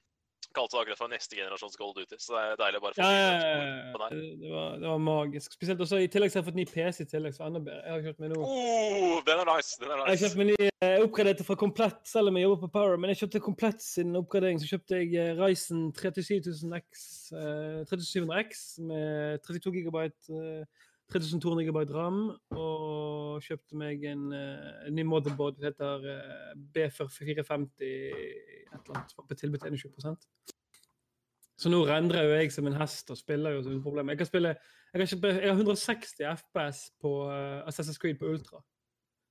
kalte 0.55 0.75
det 0.75 0.81
akkurat 0.81 0.99
for 0.99 1.11
neste 1.11 1.37
generasjons 1.37 1.77
Gold 1.79 1.99
Duty, 1.99 2.17
så 2.19 2.35
det 2.35 2.41
er 2.43 2.59
deilig 2.63 2.81
å 2.81 2.85
bare 2.87 2.97
få 2.97 3.05
Ja, 3.05 3.11
ja, 3.15 3.29
ja. 3.51 4.09
Det, 4.11 4.51
var, 4.51 4.81
det 4.81 4.89
var 4.89 5.05
magisk. 5.05 5.55
Spesielt 5.55 5.85
også 5.85 6.01
i 6.01 6.09
tillegg 6.11 6.33
så 6.33 6.39
har 6.39 6.45
jeg 6.45 6.49
fått 6.51 6.59
ny 6.59 6.67
PC 6.69 7.05
i 7.05 7.11
tillegg, 7.13 7.37
så 7.37 7.47
enda 7.47 7.63
bedre. 7.63 7.83
Jeg 7.85 7.95
har 7.97 8.03
kjøpt 8.09 8.25
meg 8.25 8.35
nå 8.35 8.41
Oh, 8.41 9.17
den 9.27 9.45
er 9.45 9.53
nice! 9.53 9.77
Den 9.79 9.93
er 9.93 10.01
nice. 10.01 10.09
Jeg 10.09 10.17
har 10.17 10.23
kjøpt 10.25 10.41
meg 10.41 10.53
ny 10.53 10.71
jeg 10.81 11.03
oppgraderte 11.05 11.45
fra 11.45 11.53
Komplett, 11.61 11.99
selv 12.09 12.31
om 12.31 12.37
jeg 12.39 12.47
jobber 12.47 12.63
på 12.65 12.71
Power. 12.73 12.95
Men 12.97 13.11
jeg 13.11 13.19
kjøpte 13.19 13.41
Komplett 13.45 13.83
sin 13.85 14.15
oppgradering, 14.17 14.57
så 14.57 14.69
kjøpte 14.71 14.97
jeg 14.97 15.11
eh, 15.13 15.35
Ryzen 15.37 15.91
37000X, 15.93 17.03
eh, 17.37 17.83
3700X 17.91 18.63
med 18.89 19.43
32 19.45 19.75
GB, 19.85 19.99
eh, 20.09 20.87
3200 21.11 21.67
GB 21.67 21.81
RAM, 21.91 22.21
og 22.55 23.43
kjøpte 23.45 23.77
meg 23.79 24.03
en, 24.07 24.29
eh, 24.35 24.87
en 24.87 24.95
ny 24.95 25.05
motherboard 25.07 25.57
som 25.57 25.67
heter 25.67 26.07
eh, 26.13 26.53
B4450 26.75 27.91
et 27.91 28.77
eller 28.79 28.95
annet, 28.95 29.15
på 29.17 29.37
tilbud 29.37 29.63
til 29.63 29.77
21 29.77 30.15
Så 31.61 31.69
nå 31.69 31.81
rendrer 31.85 32.25
jo 32.25 32.37
jeg 32.37 32.53
som 32.55 32.67
en 32.67 32.79
hest 32.79 33.11
og 33.11 33.19
spiller 33.19 33.57
jo 33.57 33.63
som 33.63 33.75
et 33.75 33.83
problem. 33.83 34.09
Jeg 34.09 34.21
kan 34.21 34.29
spille 34.29 34.55
jeg 34.93 34.99
kan, 34.99 35.07
kjøpe, 35.07 35.27
jeg 35.27 35.49
har 35.49 35.59
160 35.59 36.15
FPS 36.35 36.79
på 36.99 37.11
uh, 37.27 37.67
Assassin's 37.67 37.99
Creed 37.99 38.17
på 38.19 38.27
Ultra. 38.27 38.59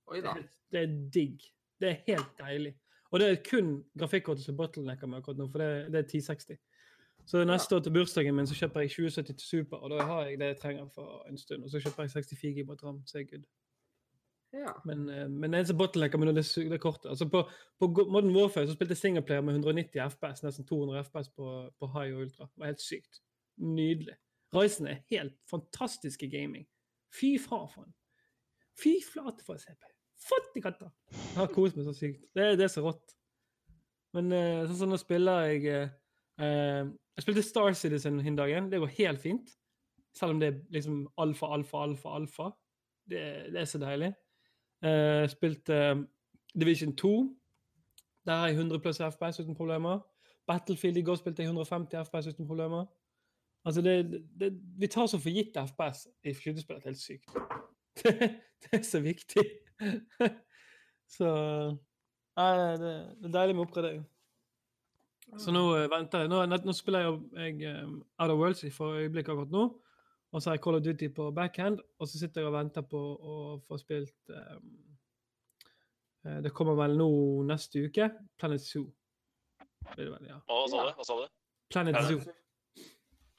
Oi 0.08 0.16
Det 0.16 0.24
da. 0.24 0.36
er, 0.38 0.46
det 0.72 0.80
er 0.82 0.94
digg. 1.12 1.42
Det 1.80 1.88
er 1.88 1.98
helt 2.06 2.38
deilig. 2.38 2.74
Og 3.10 3.20
det 3.20 3.28
er 3.28 3.42
kun 3.44 3.72
grafikkortet 3.98 4.44
som 4.44 4.56
bottlenecker 4.56 5.10
meg 5.10 5.20
akkurat 5.20 5.40
nå, 5.40 5.48
for 5.50 5.62
det, 5.62 5.92
det 5.92 6.00
er 6.00 6.06
1060. 6.06 6.60
Så 7.30 7.44
neste 7.46 7.76
år 7.76 7.82
til 7.86 7.94
bursdagen 7.94 8.34
min 8.34 8.48
så 8.50 8.56
kjøper 8.58 8.82
jeg 8.82 8.90
2070 8.90 9.36
til 9.38 9.46
Super, 9.46 9.76
og 9.76 9.92
da 9.92 10.02
har 10.02 10.24
jeg 10.26 10.38
det 10.40 10.46
jeg 10.48 10.56
trenger 10.58 10.88
for 10.94 11.26
en 11.30 11.38
stund. 11.38 11.64
Og 11.64 11.70
så 11.70 11.78
kjøper 11.84 12.08
jeg 12.08 12.10
64 12.16 12.54
GB 12.56 12.72
RAM, 12.82 13.02
så 13.06 13.18
er 13.18 13.22
jeg 13.22 13.28
good. 13.30 13.44
Ja. 14.52 14.72
Men, 14.84 15.04
eh, 15.08 15.28
men 15.30 15.54
eneste 15.54 15.76
bottlenecker 15.78 16.18
med 16.18 16.34
det, 16.34 16.44
det 16.70 16.80
kortet. 16.82 17.10
Altså 17.12 17.28
på, 17.30 17.44
på 17.78 17.86
Modern 17.86 18.34
Warfare 18.34 18.66
så 18.66 18.74
spilte 18.74 18.96
jeg 18.96 19.02
singleplayer 19.04 19.44
med 19.46 19.54
190 19.54 20.00
FPS, 20.10 20.42
nesten 20.42 20.66
200 20.66 21.04
FPS 21.04 21.30
på, 21.36 21.52
på 21.78 21.90
high 21.94 22.16
og 22.16 22.24
ultra. 22.24 22.48
Det 22.50 22.64
var 22.64 22.72
helt 22.72 22.82
sykt. 22.82 23.22
Nydelig. 23.56 24.16
Ryzen 24.54 24.90
er 24.90 25.04
helt 25.10 25.36
fantastisk 25.50 26.22
i 26.22 26.30
gaming. 26.32 26.66
Fy 27.14 27.36
faen, 27.38 27.70
faen. 27.70 27.94
Fy 28.82 28.96
flate 29.12 29.46
for 29.46 29.62
se 29.62 29.70
på. 29.70 29.94
Fytti 30.20 30.60
katta! 30.60 30.90
Jeg 31.12 31.38
har 31.38 31.54
kost 31.54 31.78
meg 31.78 31.86
så 31.86 31.94
sykt. 31.96 32.26
Det, 32.34 32.50
det 32.58 32.66
er 32.66 32.72
så 32.72 32.82
rått. 32.84 33.14
Men 34.16 34.32
eh, 34.34 34.64
sånn 34.66 34.80
som 34.82 34.90
nå 34.90 34.98
spiller 35.00 35.46
jeg 35.46 35.70
eh, 35.70 35.92
eh, 36.42 36.90
Jeg 37.20 37.22
spilte 37.22 37.42
Star 37.42 37.72
Citizen 37.72 38.18
den 38.18 38.36
dagen. 38.36 38.70
Det 38.72 38.78
går 38.80 38.86
helt 38.86 39.20
fint. 39.20 39.50
Selv 40.16 40.30
om 40.30 40.38
det 40.40 40.46
er 40.48 40.60
liksom 40.72 41.08
alfa, 41.18 41.46
alfa, 41.52 41.82
alfa, 41.82 42.14
alfa. 42.16 42.46
Det, 43.04 43.18
det 43.52 43.60
er 43.60 43.64
så 43.64 43.78
deilig. 43.78 44.14
Jeg 44.82 45.30
spilte 45.30 45.74
eh, 45.74 45.98
Division 46.60 46.96
2. 46.96 47.36
Der 48.26 48.32
har 48.32 48.46
jeg 48.46 48.56
100 48.56 48.80
pluss 48.80 49.02
FPS 49.04 49.40
uten 49.40 49.54
problemer. 49.54 49.98
Battlefield 50.46 50.96
i 50.96 51.02
går 51.02 51.18
spilte 51.20 51.42
jeg 51.42 51.50
150 51.52 52.08
FPS 52.08 52.26
uten 52.32 52.46
problemer. 52.46 52.86
Altså, 53.64 53.82
det, 53.82 54.24
det, 54.40 54.58
vi 54.78 54.86
tar 54.86 55.06
så 55.06 55.20
for 55.20 55.28
gitt 55.28 55.58
FPS 55.60 56.06
i 56.24 56.32
skytespill 56.34 56.76
det 56.76 56.86
er 56.86 56.88
helt 56.88 57.02
sykt. 57.02 57.28
Det, 58.00 58.30
det 58.62 58.78
er 58.78 58.82
så 58.82 59.00
viktig. 59.00 59.44
så 61.18 61.28
Nei, 62.38 62.76
det, 62.80 62.94
det 63.20 63.28
er 63.28 63.34
deilig 63.34 63.56
med 63.56 63.66
oppgradering. 63.66 64.06
Så 65.38 65.52
nå 65.54 65.62
eh, 65.76 65.86
venter 65.90 66.24
jeg. 66.24 66.30
Nå, 66.32 66.42
nå 66.46 66.74
spiller 66.74 67.06
jeg, 67.06 67.20
jeg 67.62 67.84
um, 67.84 68.00
Out 68.18 68.32
of 68.34 68.38
Worlds 68.40 68.64
for 68.74 68.98
øyeblikket 68.98 69.32
akkurat 69.34 69.54
nå. 69.54 69.66
Og 70.32 70.42
så 70.42 70.50
har 70.50 70.56
jeg 70.56 70.62
Call 70.62 70.78
of 70.78 70.82
Duty 70.82 71.08
på 71.14 71.30
backhand, 71.34 71.80
og 71.98 72.08
så 72.08 72.18
sitter 72.18 72.40
jeg 72.40 72.50
og 72.50 72.54
venter 72.54 72.84
på 72.86 72.98
å 73.00 73.36
få 73.66 73.78
spilt 73.80 74.30
um, 74.30 74.68
eh, 76.26 76.38
Det 76.44 76.52
kommer 76.54 76.78
vel 76.78 76.94
nå 76.98 77.10
neste 77.50 77.86
uke. 77.86 78.10
Planet 78.38 78.62
Zoo. 78.62 78.86
Vel, 79.96 80.14
ja. 80.28 80.38
Hva 80.46 80.60
sa 80.70 80.84
du? 80.86 80.92
Hva 80.98 81.08
sa 81.08 81.18
du? 81.18 81.26
Planet 81.70 81.98
Planet 81.98 82.12
Zoo. 82.12 82.36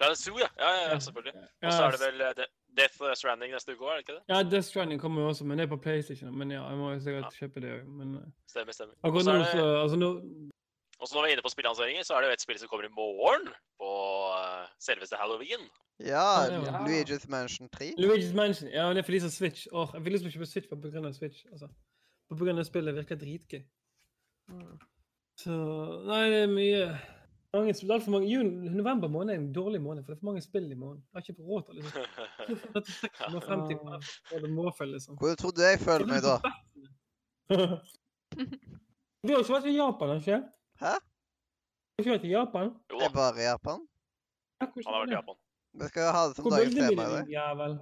Planet 0.01 0.19
Zoo, 0.19 0.39
ja. 0.41 0.49
Ja, 0.59 0.73
ja, 0.75 0.89
ja 0.91 0.99
selvfølgelig. 0.99 1.47
Og 1.63 1.71
så 1.71 1.83
er 1.87 1.95
det 1.95 2.03
vel 2.07 2.27
eh, 2.27 2.45
Death 2.77 3.11
Stranding 3.19 3.55
neste 3.55 3.75
uke 3.75 3.85
òg, 3.85 3.91
er 3.91 3.99
det 3.99 4.07
ikke 4.07 4.17
det? 4.17 4.23
Ja, 4.33 4.43
Death 4.43 4.67
Stranding 4.67 5.01
kommer 5.01 5.23
jo 5.23 5.31
også, 5.31 5.47
men 5.47 5.59
det 5.59 5.67
er 5.67 5.71
på 5.71 5.79
PlayStation. 5.83 6.31
Men 6.37 6.51
ja, 6.51 6.65
jeg 6.69 6.79
må 6.79 6.91
jo 6.91 7.03
sikkert 7.05 7.37
kjøpe 7.39 7.63
det 7.63 7.75
òg. 7.77 7.91
Men 8.01 8.17
eh, 8.19 8.31
Stemmer, 8.51 8.75
stemmer. 8.75 8.97
Akkurat 9.03 9.31
nå, 9.31 9.43
så 9.51 9.69
Altså 9.81 9.99
nå 10.01 10.11
og 11.01 11.07
så 11.07 11.15
når 11.15 11.23
vi 11.25 11.29
er 11.31 11.35
inne 11.35 11.45
på 11.45 11.51
spillanseringer, 11.53 12.03
så 12.05 12.13
er 12.15 12.21
det 12.21 12.29
jo 12.29 12.37
et 12.37 12.43
spill 12.43 12.59
som 12.61 12.69
kommer 12.69 12.85
i 12.85 12.93
morgen, 12.93 13.47
på 13.81 13.91
eh, 14.37 14.67
selveste 14.79 15.17
halloween. 15.17 15.63
Ja, 16.01 16.45
Ja. 16.49 16.83
Luigi's 16.85 17.25
Mansion 17.29 17.69
3. 17.69 17.93
Luigi's 17.97 18.35
Mansion. 18.37 18.69
Ja, 18.69 18.89
det 18.89 19.01
er 19.01 19.07
for 19.07 19.15
de 19.17 19.21
som 19.21 19.33
Switch. 19.33 19.67
Åh, 19.71 19.89
jeg 19.93 20.05
vil 20.05 20.13
liksom 20.13 20.29
ikke 20.29 20.43
på 20.45 20.51
Switch 20.53 20.69
på 20.69 20.77
grunn 20.81 21.05
av 21.05 21.13
Switch. 21.13 21.45
Altså. 21.51 21.67
På 22.29 22.37
grunn 22.37 22.59
av 22.61 22.69
spillet 22.69 22.95
virker 22.95 23.19
dritgøy. 23.19 23.63
Mm. 24.51 24.77
Så 25.41 25.57
Nei, 26.05 26.21
det 26.29 26.39
er 26.43 26.53
mye 26.53 26.85
mange, 27.53 27.73
er 27.73 27.93
alt 27.93 28.03
for 28.05 28.11
mange, 28.11 28.29
juni, 28.31 28.69
November 28.69 29.09
måned 29.11 29.33
er 29.33 29.39
en 29.39 29.53
dårlig 29.53 29.81
måned, 29.81 30.03
for 30.03 30.13
det 30.13 30.17
er 30.17 30.21
for 30.21 30.29
mange 30.29 30.41
spill 30.41 30.71
i 30.71 30.75
måneden. 30.75 31.03
Jeg 31.03 31.17
har 31.17 31.21
ikke 31.25 31.43
råd 31.49 31.61
til 31.67 31.75
liksom. 31.75 32.01
3650 32.77 33.79
kroner 33.81 34.05
for 34.29 34.45
det 34.45 34.51
måfell, 34.55 34.93
liksom. 34.95 35.17
Hvordan 35.19 35.37
tror 35.41 35.51
du 35.51 35.61
jeg 35.65 35.79
føler 35.81 36.07
meg 36.07 36.21
da? 36.23 36.35
Vi 39.25 39.33
har 39.33 39.43
ikke 39.43 39.57
vært 39.57 39.67
i 39.67 39.75
Japan, 39.75 40.15
ikke 40.15 40.31
ikke? 40.31 40.41
Hæ? 40.81 40.93
Vi 40.97 41.01
har 41.97 42.03
ikke 42.03 42.11
vært 42.15 42.25
i 42.25 42.31
Japan? 42.33 42.67
Jo 42.89 42.95
da, 42.97 43.05
er 43.05 43.09
bare 43.13 43.41
i 43.41 43.43
Japan. 43.45 43.79
Ja, 44.61 44.65
han 44.65 44.71
har 44.87 44.99
vært 45.03 45.11
i? 45.11 45.13
Japan. 45.19 45.35
Vi 45.81 45.85
skal 45.91 46.03
ha 46.15 46.21
det 46.27 46.35
som 46.35 46.43
Hvor 46.45 46.51
dagens 46.55 46.75
tema. 46.75 47.03
i 47.03 47.05
dag. 47.15 47.25
jævel? 47.35 47.73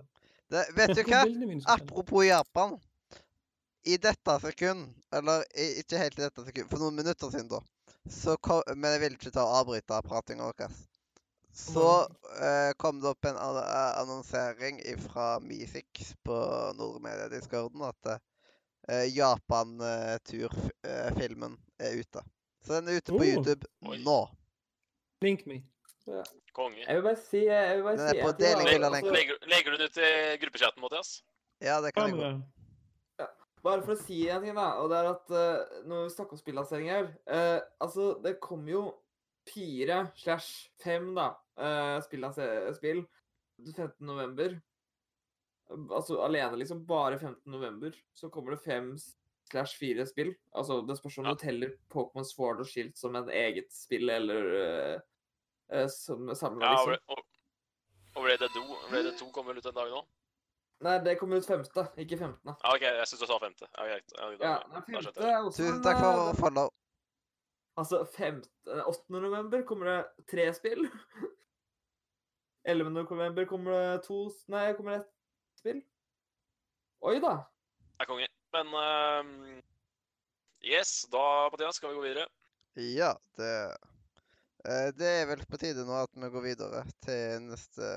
Det, 0.51 0.61
vet 0.75 0.89
du 0.97 1.01
hva? 1.07 1.21
Apropos 1.75 2.21
Japan. 2.25 2.69
I 3.87 3.95
dette 3.97 4.39
sekund, 4.43 4.81
eller 5.15 5.43
ikke 5.55 5.97
helt 6.01 6.19
i 6.19 6.21
dette 6.25 6.41
sekund, 6.45 6.67
for 6.69 6.77
noen 6.83 6.95
minutter 6.99 7.27
siden 7.31 7.47
da, 7.49 7.59
så 8.11 8.35
kom, 8.43 8.61
men 8.75 8.91
jeg 8.91 8.99
vil 9.05 9.13
ikke 9.15 9.31
ta 9.31 9.43
og 9.47 9.55
avbryte 9.61 10.01
pratinga 10.03 10.51
deres, 10.59 10.77
så 11.55 12.03
eh, 12.43 12.71
kom 12.77 12.99
det 12.99 13.07
opp 13.13 13.23
en 13.25 13.35
eh, 13.39 13.91
annonsering 14.01 14.81
fra 15.07 15.39
Mifix 15.39 16.11
på 16.27 16.35
Nordmedia-discorden 16.77 17.81
at 17.87 18.03
eh, 18.11 18.19
Japan-turfilmen 19.15 21.55
er 21.79 21.91
ute. 22.03 22.21
Så 22.65 22.75
den 22.79 22.87
er 22.91 22.99
ute 22.99 23.11
på 23.15 23.21
Oh. 23.23 23.25
YouTube 23.27 23.67
Oi. 23.87 23.97
nå. 24.03 24.19
Link 25.23 25.45
me. 25.47 25.61
Konge. 26.53 26.79
Jeg 26.81 26.95
vil 26.97 27.03
bare 27.05 27.19
si 27.21 27.43
jeg 27.45 27.75
vil 27.77 27.83
bare 27.85 27.97
Den 27.97 28.07
er 28.07 28.15
si 28.17 28.21
på 28.23 28.31
deling 28.39 28.83
av 28.83 28.93
lenker. 28.95 29.11
legger, 29.13 29.37
legger 29.51 29.71
du 29.71 29.77
den 29.77 29.91
ut 29.91 29.97
i 29.97 30.37
gruppechatten, 30.41 30.81
Mathias? 30.81 31.11
Ja, 31.61 31.81
det 31.81 31.93
kan 31.93 32.09
jeg. 32.09 32.17
Kamera. 32.17 32.41
Bare 33.61 33.83
for 33.83 33.91
å 33.93 33.99
si 33.99 34.21
en 34.31 34.41
ting, 34.41 34.55
da. 34.55 34.69
Og 34.79 34.89
det 34.89 34.97
er 35.01 35.09
at 35.11 35.31
eh, 35.35 35.83
når 35.85 36.05
vi 36.07 36.13
snakker 36.15 36.37
om 36.37 36.39
spillanseringer 36.39 37.09
eh, 37.27 37.59
Altså, 37.83 38.13
det 38.23 38.37
kom 38.39 38.63
jo 38.71 38.85
fire 39.49 40.11
slash 40.15 40.69
fem, 40.79 41.09
da, 41.17 41.33
uh, 41.59 41.97
spill 42.05 42.23
15. 43.75 43.93
november. 44.05 44.53
Altså 45.91 46.19
alene, 46.23 46.57
liksom. 46.61 46.85
Bare 46.87 47.19
15. 47.19 47.41
november. 47.51 47.91
Så 48.13 48.29
kommer 48.29 48.55
det 48.55 48.63
fem 48.63 48.93
slash 49.51 49.77
fire 49.79 50.05
spill. 50.05 50.33
Altså, 50.55 50.81
det 50.87 50.97
spørs 50.97 51.17
om 51.17 51.25
Ja. 51.25 51.33
du 51.33 51.35
teller 51.41 51.69
Pokémon 51.93 52.23
Sword 52.23 52.59
og 52.59 52.67
Shield 52.67 52.93
som 52.95 53.15
en 53.15 53.29
eget 53.29 53.67
spill, 53.73 54.09
eller 54.09 54.45
uh, 54.95 55.01
eh, 55.71 55.87
som 55.87 56.29
samla, 56.35 56.65
Ja, 56.65 56.85
liksom. 56.85 57.03
og, 57.07 57.25
og 58.15 58.23
Dead 58.29 58.49
2, 58.49 58.63
Red 58.93 59.03
Dead 59.03 59.17
2 59.19 59.31
kommer 59.31 59.53
vel 59.53 59.57
ut 59.61 59.65
en 59.65 59.73
dag 59.75 59.89
nå? 59.89 60.01
Nei, 60.81 60.97
det 61.03 61.17
kommer 61.19 61.37
ut 61.37 61.45
femte, 61.47 61.87
ikke 61.97 62.17
15. 62.17 62.39
Ja, 62.45 62.73
OK, 62.75 62.81
jeg 62.81 63.07
syns 63.07 63.19
du 63.19 63.27
sa 63.27 63.37
femte. 63.41 63.67
Ja, 63.77 63.83
greit. 63.89 64.13
Ja, 64.17 64.29
da, 64.29 64.45
Ja, 64.47 64.57
da 64.73 64.81
femte 64.87 65.27
er 65.27 65.41
også 65.43 65.57
Tusen 65.57 65.75
en, 65.75 65.83
takk 65.83 65.97
eh, 65.99 66.03
for 66.03 66.39
follow. 66.39 66.69
Altså 67.79 68.05
5, 68.15 68.43
8. 68.87 69.03
november 69.09 69.61
kommer 69.67 69.85
det 69.91 70.25
tre 70.31 70.53
spill. 70.53 70.87
11. 72.69 72.89
november 72.89 73.45
kommer 73.45 73.71
det 73.71 74.03
to 74.03 74.29
Nei, 74.47 74.73
kommer 74.73 74.91
det 74.91 74.99
ett 75.01 75.59
spill. 75.59 75.81
Oi 77.01 77.19
da. 77.23 77.35
Det 77.99 78.05
er 78.05 78.09
konge. 78.09 78.27
Men 78.53 78.73
uh, 78.73 79.59
Yes, 80.61 81.05
da, 81.11 81.49
Mathias, 81.51 81.75
skal 81.75 81.89
vi 81.89 81.95
gå 81.95 82.01
videre. 82.01 82.27
Ja, 82.75 83.13
det 83.37 83.77
eh, 84.65 84.89
Det 84.95 85.07
er 85.07 85.27
vel 85.29 85.43
på 85.47 85.57
tide 85.57 85.85
nå 85.87 85.95
at 85.95 86.11
vi 86.19 86.29
går 86.33 86.43
videre 86.43 86.81
til 87.05 87.45
neste 87.47 87.91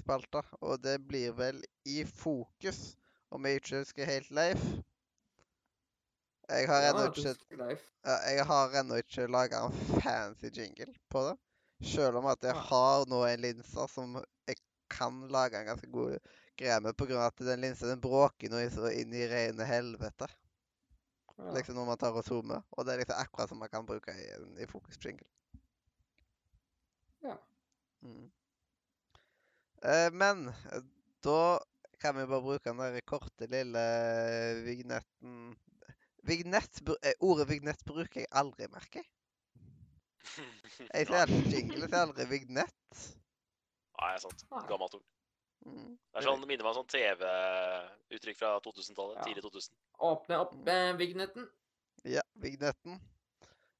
spalte. 0.00 0.42
Og 0.60 0.82
det 0.82 0.98
blir 1.06 1.36
vel 1.38 1.62
i 1.86 2.02
fokus, 2.04 2.96
om 3.30 3.46
jeg 3.46 3.60
ikke 3.60 3.84
husker 3.84 4.10
helt 4.10 4.34
Leif. 4.34 4.64
Jeg 6.50 6.66
har 6.68 6.88
ennå 6.90 7.06
ikke 7.08 7.36
ja, 8.02 8.98
ikke 8.98 9.30
laga 9.30 9.62
en 9.64 9.78
fancy 10.02 10.50
jingle 10.50 10.90
på 11.08 11.22
det. 11.28 11.36
Selv 11.86 12.18
om 12.18 12.26
at 12.30 12.42
jeg 12.42 12.54
har 12.66 13.06
nå 13.08 13.22
en 13.26 13.44
linse 13.46 13.86
som 13.94 14.18
jeg 14.48 14.58
kan 14.90 15.22
lage 15.32 15.60
en 15.60 15.70
ganske 15.70 15.90
god 15.94 16.18
med, 16.84 16.96
på 16.98 17.06
grunn 17.08 17.20
av 17.22 17.30
at 17.32 17.42
den 17.46 17.60
linsa 17.64 17.88
den 17.90 18.00
bråker 18.02 18.50
noe 18.52 18.68
så 18.72 18.90
inn 18.94 19.12
i 19.16 19.26
rene 19.30 19.66
helvete. 19.68 20.28
Ja. 21.38 21.50
Liksom 21.56 21.74
når 21.78 21.88
man 21.88 21.98
tar 22.00 22.14
og 22.18 22.24
zoomer. 22.26 22.62
Og 22.76 22.86
det 22.86 22.94
er 22.94 23.02
liksom 23.02 23.18
akkurat 23.22 23.50
som 23.50 23.58
man 23.62 23.70
kan 23.72 23.86
bruke 23.88 24.14
i, 24.14 24.26
en- 24.36 24.58
i 24.62 24.68
fokusjingle. 24.70 25.26
Ja. 27.22 27.36
Mm. 28.02 28.28
Eh, 29.82 30.08
men 30.12 30.48
eh, 30.48 30.82
da 31.24 31.58
kan 32.02 32.16
vi 32.18 32.26
bare 32.26 32.42
bruke 32.42 32.68
den 32.70 32.78
der 32.82 33.00
korte, 33.06 33.46
lille 33.50 33.82
vignetten 34.66 35.52
Vignett, 36.22 36.78
eh, 37.02 37.16
ordet 37.26 37.48
vignett 37.50 37.80
bruker 37.84 38.20
jeg 38.22 38.28
aldri, 38.38 38.68
merker 38.70 39.02
jeg. 39.02 39.08
Jeg 40.94 41.08
sier 41.08 41.16
aldri 41.24 41.40
jingle, 41.50 41.80
jeg 41.80 41.88
sier 41.90 41.98
aldri 42.04 42.26
vignett. 42.30 43.00
Nei, 43.98 44.12
sant. 44.22 44.44
Gammelt 44.70 44.94
ord. 45.00 45.06
Mm. 45.66 45.94
Det 46.12 46.20
er 46.20 46.26
sånn, 46.26 46.42
det 46.42 46.48
minner 46.50 46.66
meg 46.66 46.74
om 46.74 46.80
sånn 46.82 46.92
TV-uttrykk 46.92 48.38
fra 48.38 48.52
2000-tallet. 48.64 49.20
Ja. 49.20 49.26
Tidlig 49.28 49.44
2000. 49.46 49.74
Åpne 50.12 50.40
opp 50.44 50.54
eh, 50.74 50.92
vignetten. 50.98 51.48
Ja, 52.08 52.24
vignetten. 52.42 52.98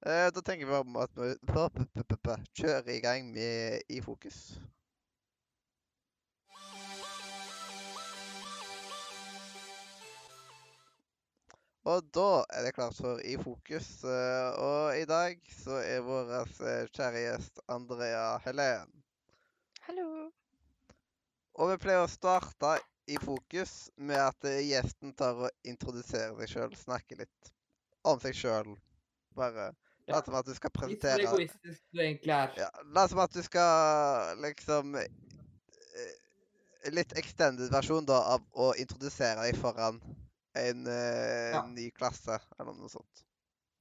Eh, 0.06 0.28
da 0.34 0.42
tenker 0.42 0.66
vi 0.66 0.78
om 0.78 0.96
at 0.98 1.18
vi 1.18 1.34
kjører 2.59 2.94
i 2.94 3.00
gang 3.02 3.28
med 3.34 3.82
i 3.90 4.00
fokus. 4.02 4.44
Og 11.82 12.04
da 12.14 12.44
er 12.54 12.62
det 12.62 12.74
klart 12.76 12.94
for 12.94 13.18
I 13.26 13.34
fokus. 13.42 14.04
eh, 14.04 14.50
Og 14.54 14.98
i 15.00 15.04
dag 15.04 15.40
så 15.62 15.80
er 15.82 16.04
vår 16.06 16.30
eh, 16.38 16.86
kjære 16.94 17.24
gjest 17.26 17.59
Andrea 17.68 18.38
Helen. 18.44 19.02
Hallo. 19.88 20.30
Og 21.60 21.68
vi 21.72 21.78
pleier 21.82 22.04
å 22.04 22.08
starte 22.10 22.78
i 23.10 23.18
fokus 23.20 23.90
med 23.96 24.16
at 24.22 24.46
eh, 24.48 24.62
gjesten 24.70 25.12
tar 25.18 25.36
og 25.48 25.68
introduserer 25.68 26.36
seg 26.40 26.52
sjøl, 26.54 26.76
snakker 26.78 27.18
litt 27.24 27.52
om 28.08 28.20
seg 28.22 28.36
sjøl. 28.38 28.74
Bare 29.36 29.72
Ja. 30.08 30.16
lat 30.16 30.26
som 30.26 30.34
at 30.34 30.46
du 30.48 30.54
skal 30.54 30.72
presentere 30.74 31.20
Litt 31.22 31.28
egoistisk 31.30 31.82
du 31.94 32.00
egentlig 32.02 32.32
er. 32.34 32.54
Ja, 32.58 32.70
La 32.94 33.04
som 33.08 33.20
at 33.22 33.30
du 33.32 33.42
skal 33.42 34.36
liksom 34.42 34.96
eh, 34.98 36.16
Litt 36.90 37.12
extended 37.14 37.70
versjon 37.70 38.06
da 38.08 38.16
av 38.34 38.42
å 38.58 38.72
introdusere 38.74 39.44
deg 39.46 39.60
foran 39.62 40.00
en 40.58 40.86
eh, 40.90 41.52
Ja. 41.54 41.62
ny 41.68 41.90
klasse, 41.94 42.40
eller 42.58 42.74
noe 42.74 42.90
sånt. 42.90 43.22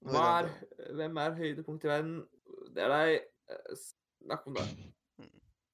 Noe 0.06 0.14
Hva 0.14 0.27
er, 0.43 0.52
hvem 0.99 1.18
er 1.18 1.34
høydepunktet 1.39 1.89
i 1.89 1.91
verden? 1.91 2.14
Det 2.76 2.85
er 2.85 2.93
deg. 2.93 3.26
Eh, 3.49 3.76
Snakk 4.22 4.45
om 4.48 4.53
det. 4.60 4.68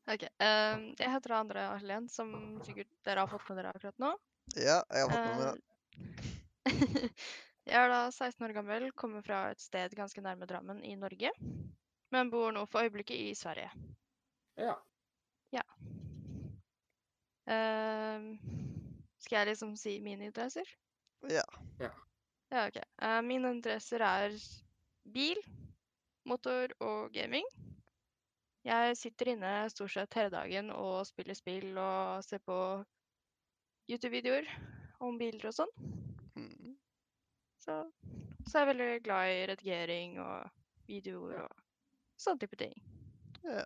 OK. 0.07 0.23
Um, 0.23 0.84
jeg 0.95 1.11
heter 1.11 1.35
Andrea 1.35 1.75
Helen, 1.81 2.07
som 2.09 2.31
sikkert 2.63 2.91
dere 3.07 3.25
har 3.25 3.31
fått 3.31 3.49
med 3.51 3.59
dere 3.59 3.73
akkurat 3.75 3.99
nå. 3.99 4.13
Ja, 4.55 4.79
jeg 4.88 5.03
har 5.03 5.11
fått 5.11 5.25
med 5.27 5.39
meg 5.41 5.47
det. 5.49 5.63
Eh, 6.67 7.09
jeg 7.71 7.81
er 7.81 7.91
da 7.91 8.01
16 8.11 8.47
år 8.47 8.55
gammel, 8.55 8.89
kommer 8.95 9.25
fra 9.25 9.41
et 9.51 9.63
sted 9.63 9.95
ganske 9.97 10.23
nærme 10.23 10.47
Drammen 10.47 10.79
i 10.88 10.95
Norge. 10.99 11.34
Men 12.15 12.31
bor 12.31 12.53
nå 12.55 12.63
for 12.71 12.88
øyeblikket 12.88 13.19
i 13.19 13.35
Sverige. 13.35 13.67
Ja. 14.57 14.77
Ehm, 17.47 18.38
skal 19.19 19.41
jeg 19.41 19.51
liksom 19.51 19.75
si 19.79 19.97
mine 20.03 20.27
interesser? 20.27 20.67
Ja. 21.31 21.43
Ja, 21.79 22.67
OK. 22.67 22.79
Uh, 23.01 23.21
mine 23.27 23.51
interesser 23.55 24.03
er 24.03 24.35
bil, 25.13 25.39
motor 26.27 26.71
og 26.79 27.11
gaming. 27.15 27.47
Jeg 28.68 28.98
sitter 28.99 29.30
inne 29.31 29.52
stort 29.72 29.94
sett 29.94 30.15
hele 30.19 30.31
dagen 30.34 30.72
og 30.76 31.06
spiller 31.07 31.38
spill 31.38 31.77
og 31.80 32.23
ser 32.26 32.41
på 32.44 32.57
YouTube-videoer 33.88 34.49
om 35.07 35.15
biler 35.19 35.48
og 35.48 35.56
sånn. 35.56 35.72
Mm. 36.35 36.73
Så, 37.64 37.77
så 38.44 38.57
er 38.57 38.65
jeg 38.65 38.69
veldig 38.73 38.89
glad 39.06 39.31
i 39.31 39.45
redigering 39.53 40.18
og 40.19 40.49
videoer 40.89 41.45
og 41.45 41.64
sånne 42.19 42.44
type 42.44 42.60
ting. 42.60 42.76
ja. 43.48 43.64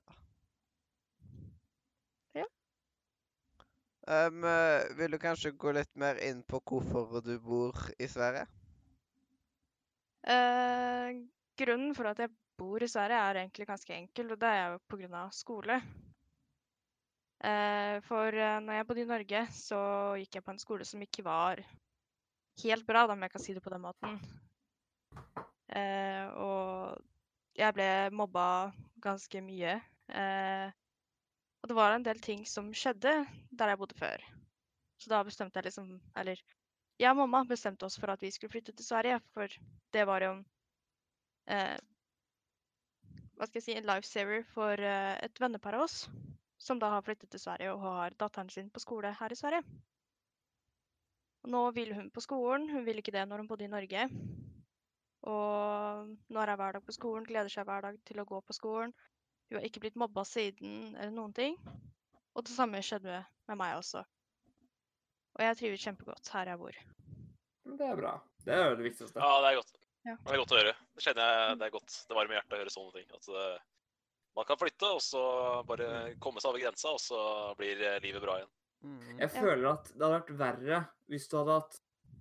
Ja. 2.37 2.45
Um, 4.05 4.45
vil 4.97 5.13
du 5.13 5.19
kanskje 5.21 5.53
gå 5.57 5.73
litt 5.77 5.91
mer 5.97 6.21
inn 6.21 6.45
på 6.45 6.61
hvorfor 6.61 7.25
du 7.25 7.33
bor 7.41 7.77
i 7.97 8.07
Sverige? 8.09 8.45
Uh, 10.29 11.25
grunnen 11.57 11.97
for 11.97 12.13
at 12.13 12.21
jeg 12.21 12.33
bor 12.61 12.83
i 12.83 12.89
Sverige 12.89 13.17
er 13.17 13.41
egentlig 13.41 13.67
ganske 13.69 13.97
enkel, 13.97 14.33
og 14.33 14.41
det 14.41 14.53
er 14.53 14.73
jo 14.75 14.81
pga. 14.93 15.27
skole. 15.33 15.81
Eh, 17.41 17.97
for 18.05 18.35
eh, 18.37 18.59
når 18.61 18.77
jeg 18.77 18.87
bodde 18.87 19.01
i 19.01 19.09
Norge, 19.09 19.39
så 19.55 19.79
gikk 20.21 20.37
jeg 20.37 20.45
på 20.45 20.53
en 20.53 20.61
skole 20.61 20.85
som 20.85 21.01
ikke 21.01 21.25
var 21.25 21.61
helt 22.61 22.85
bra, 22.85 23.07
om 23.09 23.25
jeg 23.25 23.33
kan 23.33 23.41
si 23.41 23.55
det 23.57 23.63
på 23.65 23.73
den 23.73 23.81
måten. 23.81 24.19
Eh, 25.73 26.27
og 26.37 27.01
jeg 27.57 27.73
ble 27.73 27.89
mobba 28.13 28.45
ganske 29.01 29.41
mye. 29.41 29.79
Og 30.11 31.69
det 31.69 31.77
var 31.77 31.95
en 31.95 32.05
del 32.05 32.19
ting 32.21 32.43
som 32.45 32.69
skjedde 32.75 33.13
der 33.57 33.71
jeg 33.71 33.79
bodde 33.79 33.97
før. 33.97 34.25
Så 34.99 35.09
da 35.09 35.21
bestemte 35.23 35.57
jeg 35.57 35.69
liksom 35.69 35.93
Eller 36.19 36.41
jeg 36.99 37.09
og 37.09 37.21
mamma 37.21 37.41
bestemte 37.47 37.87
oss 37.87 37.95
for 37.97 38.11
at 38.11 38.21
vi 38.21 38.29
skulle 38.35 38.51
flytte 38.51 38.75
til 38.75 38.85
Sverige, 38.85 39.21
for 39.33 39.47
det 39.95 40.03
var 40.05 40.25
jo 40.27 40.33
Hva 43.41 43.47
skal 43.49 43.57
jeg 43.57 43.65
si 43.65 43.73
En 43.73 43.87
lifesaver 43.89 44.43
for 44.53 44.77
eh, 44.85 45.15
et 45.25 45.39
vennepar 45.41 45.73
av 45.73 45.87
oss 45.87 46.03
som 46.61 46.77
da 46.77 46.91
har 46.93 47.01
flyttet 47.01 47.31
til 47.33 47.41
Sverige 47.41 47.71
og 47.73 47.81
har 47.81 48.13
datteren 48.13 48.51
sin 48.53 48.67
på 48.69 48.83
skole 48.83 49.09
her 49.17 49.33
i 49.33 49.37
Sverige. 49.39 49.63
Og 51.41 51.49
nå 51.55 51.61
vil 51.73 51.89
hun 51.97 52.11
på 52.13 52.21
skolen. 52.21 52.69
Hun 52.69 52.85
ville 52.85 53.01
ikke 53.01 53.15
det 53.15 53.23
når 53.25 53.41
hun 53.41 53.49
bodde 53.49 53.65
i 53.65 53.71
Norge. 53.71 54.05
Og 55.25 56.13
nå 56.29 56.43
er 56.43 56.53
hun 56.53 56.61
hver 56.61 56.77
dag 56.77 56.85
på 56.85 56.93
skolen, 56.99 57.25
gleder 57.25 57.49
seg 57.49 57.65
hver 57.65 57.87
dag 57.87 57.97
til 58.05 58.21
å 58.21 58.29
gå 58.29 58.43
på 58.45 58.59
skolen. 58.59 58.93
Hun 59.49 59.57
har 59.57 59.65
ikke 59.65 59.87
blitt 59.87 59.97
mobba 59.97 60.21
siden 60.29 60.93
eller 60.93 61.17
noen 61.17 61.33
ting. 61.33 61.57
Og 62.37 62.45
det 62.45 62.53
samme 62.53 62.85
skjedde 62.85 63.23
med 63.49 63.57
meg 63.57 63.79
også. 63.81 64.05
Og 65.33 65.47
jeg 65.47 65.63
trives 65.63 65.89
kjempegodt 65.89 66.29
her 66.37 66.53
jeg 66.53 66.61
bor. 66.61 66.83
Det 67.73 67.89
er 67.89 67.97
bra. 68.05 68.19
Det 68.45 68.53
er 68.53 68.67
jo 68.69 68.77
det 68.83 68.91
viktigste. 68.91 69.17
Ja, 69.17 69.41
det 69.41 69.55
er 69.55 69.63
godt. 69.63 69.80
Ja. 70.07 70.15
Det 70.17 70.33
er 70.33 70.41
godt 70.41 70.53
å 70.55 70.57
høre. 70.57 70.73
Det 70.97 71.03
kjenner 71.05 71.27
jeg 71.29 71.57
det 71.61 71.67
er 71.67 71.75
godt. 71.75 71.97
Det 72.09 72.17
varmer 72.17 72.37
hjertet 72.39 72.55
å 72.57 72.61
høre 72.63 72.73
sånne 72.73 72.95
ting. 72.95 73.07
At 73.13 73.27
eh, 73.29 73.59
man 74.39 74.47
kan 74.49 74.57
flytte, 74.61 74.89
og 74.95 75.01
så 75.05 75.21
bare 75.67 75.91
komme 76.23 76.41
seg 76.41 76.49
over 76.53 76.63
grensa, 76.63 76.95
og 76.95 77.01
så 77.03 77.21
blir 77.59 77.81
eh, 77.85 77.99
livet 78.03 78.23
bra 78.23 78.39
igjen. 78.39 78.51
Mm. 78.81 79.19
Jeg 79.19 79.29
føler 79.35 79.67
at 79.75 79.91
det 79.93 80.01
hadde 80.01 80.15
vært 80.15 80.31
verre 80.39 80.77
hvis 81.11 81.27
du 81.29 81.35
hadde 81.37 81.57
hatt, 81.59 81.75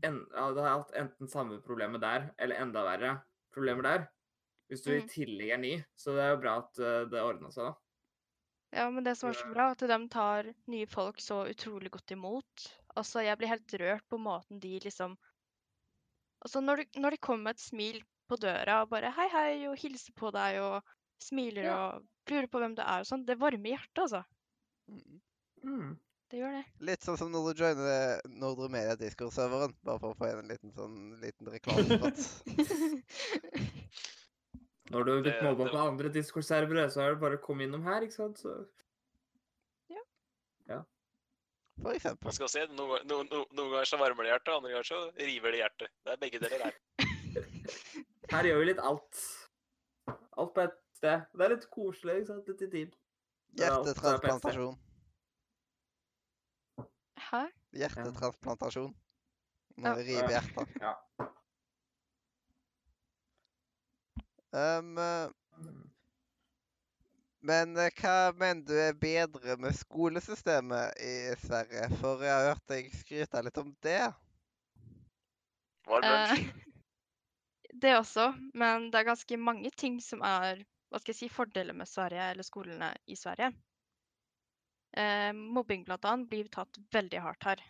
en, 0.05 0.19
hadde 0.37 0.65
hatt 0.67 0.91
enten 1.01 1.29
samme 1.33 1.61
problemet 1.65 2.03
der, 2.05 2.27
eller 2.37 2.61
enda 2.61 2.83
verre 2.85 3.15
problemer 3.55 3.87
der. 3.89 4.09
Hvis 4.71 4.85
du 4.85 4.93
i 4.93 5.01
Mm. 5.01 5.09
tillegg 5.11 5.51
er 5.51 5.59
ny. 5.59 5.73
Så 5.97 6.13
det 6.15 6.23
er 6.27 6.35
jo 6.35 6.43
bra 6.45 6.59
at 6.61 6.79
eh, 6.79 7.05
det 7.11 7.23
ordna 7.25 7.49
seg, 7.51 7.71
da. 7.71 7.73
Ja, 8.77 8.85
men 8.91 9.03
det 9.03 9.17
som 9.19 9.33
er 9.33 9.35
så 9.35 9.49
bra, 9.51 9.71
at 9.73 9.81
de 9.83 9.97
tar 10.13 10.53
nye 10.71 10.87
folk 10.87 11.19
så 11.19 11.41
utrolig 11.51 11.91
godt 11.91 12.13
imot. 12.15 12.69
Altså, 12.95 13.25
jeg 13.25 13.39
blir 13.41 13.51
helt 13.51 13.73
rørt 13.81 14.05
på 14.13 14.19
måten 14.21 14.61
de 14.63 14.77
liksom 14.85 15.17
Altså, 16.41 16.63
når 16.65 16.83
du, 16.83 17.01
når 17.05 17.17
de 17.17 17.21
kommer 17.23 17.51
med 17.51 17.59
et 17.59 17.65
smil 17.65 17.99
på 18.31 18.39
døra 18.41 18.83
og 18.85 18.91
bare 18.93 19.11
hei, 19.17 19.27
hei, 19.33 19.49
og 19.69 19.77
hilser 19.81 20.15
på 20.17 20.31
deg 20.35 20.61
og 20.65 20.79
smiler 21.21 21.67
Ja. 21.67 21.75
og 21.99 22.07
lurer 22.31 22.47
på 22.49 22.61
hvem 22.63 22.77
du 22.79 22.83
er 22.85 23.03
og 23.03 23.09
sånn, 23.09 23.27
det 23.29 23.37
varmer 23.41 23.75
hjertet, 23.75 24.05
altså. 24.07 24.23
Mm. 24.89 25.19
Mm. 25.67 25.91
Det 26.31 26.39
gjør 26.39 26.53
det. 26.55 26.63
Litt 26.87 27.03
sånn 27.03 27.19
som 27.19 27.33
når 27.35 27.49
du 27.59 27.63
joiner 27.65 28.21
Nordre 28.31 28.69
Media 28.71 28.95
Discord-serveren, 28.97 29.75
bare 29.83 29.99
for 29.99 30.15
å 30.15 30.17
få 30.17 30.29
igjen 30.29 30.45
en 30.45 30.53
liten 30.53 30.73
sånn 30.77 30.99
liten 31.21 31.51
reklamespot. 31.51 32.21
Når 34.91 35.05
du 35.07 35.11
har 35.13 35.21
blitt 35.23 35.43
mobba 35.47 35.67
på 35.71 35.81
andre 35.83 36.11
Discord-servere, 36.15 36.89
så 36.91 37.03
er 37.05 37.13
det 37.15 37.21
bare 37.23 37.37
å 37.39 37.43
komme 37.43 37.63
innom 37.67 37.85
her, 37.87 38.03
ikke 38.07 38.17
sant? 38.17 38.41
Så 38.43 38.57
For 41.81 41.97
eksempel. 41.97 42.29
Man 42.29 42.37
skal 42.37 42.51
se, 42.53 42.65
noen, 42.77 42.91
gang- 42.93 43.07
no, 43.09 43.21
no, 43.25 43.45
noen 43.57 43.73
ganger 43.75 43.89
så 43.89 43.99
varmer 44.01 44.27
det 44.27 44.35
hjertet, 44.35 44.53
andre 44.55 44.73
ganger 44.75 44.89
så 44.91 45.01
river 45.17 45.55
det 45.55 45.63
hjertet. 45.63 45.93
Det 46.05 46.13
er 46.13 46.21
begge 46.25 46.41
deler 46.43 46.65
her. 46.67 46.77
her 48.35 48.49
gjør 48.51 48.61
vi 48.61 48.69
litt 48.69 48.83
alt. 48.91 49.23
Alt 50.11 50.55
på 50.57 50.65
ett 50.67 50.79
sted. 50.99 51.27
Det 51.33 51.47
er 51.47 51.55
litt 51.55 51.67
koselig, 51.73 52.19
ikke 52.21 52.33
sant? 52.35 52.51
Litt 52.53 52.65
intimt. 52.69 52.97
Er 53.57 53.65
er. 53.65 53.71
Hjertetransplantasjon. 53.71 54.79
Hæ? 57.31 57.43
Hjertetransplantasjon. 57.81 58.97
Når 59.81 60.01
vi 60.01 60.09
river 60.11 60.35
hjertet. 60.37 60.81
Ja. 60.85 60.97
Um, 64.51 64.99
eh. 64.99 65.90
Men 67.47 67.77
eh, 67.81 67.93
hva 68.01 68.33
mener 68.37 68.65
du 68.69 68.75
er 68.77 68.97
bedre 69.01 69.57
med 69.61 69.77
skolesystemet 69.77 70.99
i 71.01 71.15
Sverige? 71.41 71.87
For 72.01 72.25
jeg 72.25 72.35
har 72.35 72.51
hørt 72.51 72.67
deg 72.73 72.91
skryte 72.95 73.45
litt 73.47 73.61
om 73.63 73.71
det. 73.87 74.03
Lunsj. 75.91 76.37
Eh, 76.37 76.45
det 77.83 77.97
også, 77.97 78.33
men 78.55 78.91
det 78.91 79.01
er 79.01 79.09
ganske 79.09 79.41
mange 79.41 79.73
ting 79.77 79.99
som 80.05 80.23
er 80.27 80.63
hva 80.91 80.99
skal 80.99 81.15
jeg 81.15 81.21
si, 81.21 81.29
fordeler 81.31 81.77
med 81.77 81.87
Sverige, 81.87 82.31
eller 82.33 82.47
skolene 82.47 82.91
i 83.07 83.17
Sverige. 83.17 83.53
Eh, 84.99 85.31
mobbing 85.33 85.85
blant 85.87 86.07
annet 86.11 86.31
blir 86.33 86.49
tatt 86.51 86.81
veldig 86.91 87.21
hardt 87.23 87.47
her. 87.47 87.63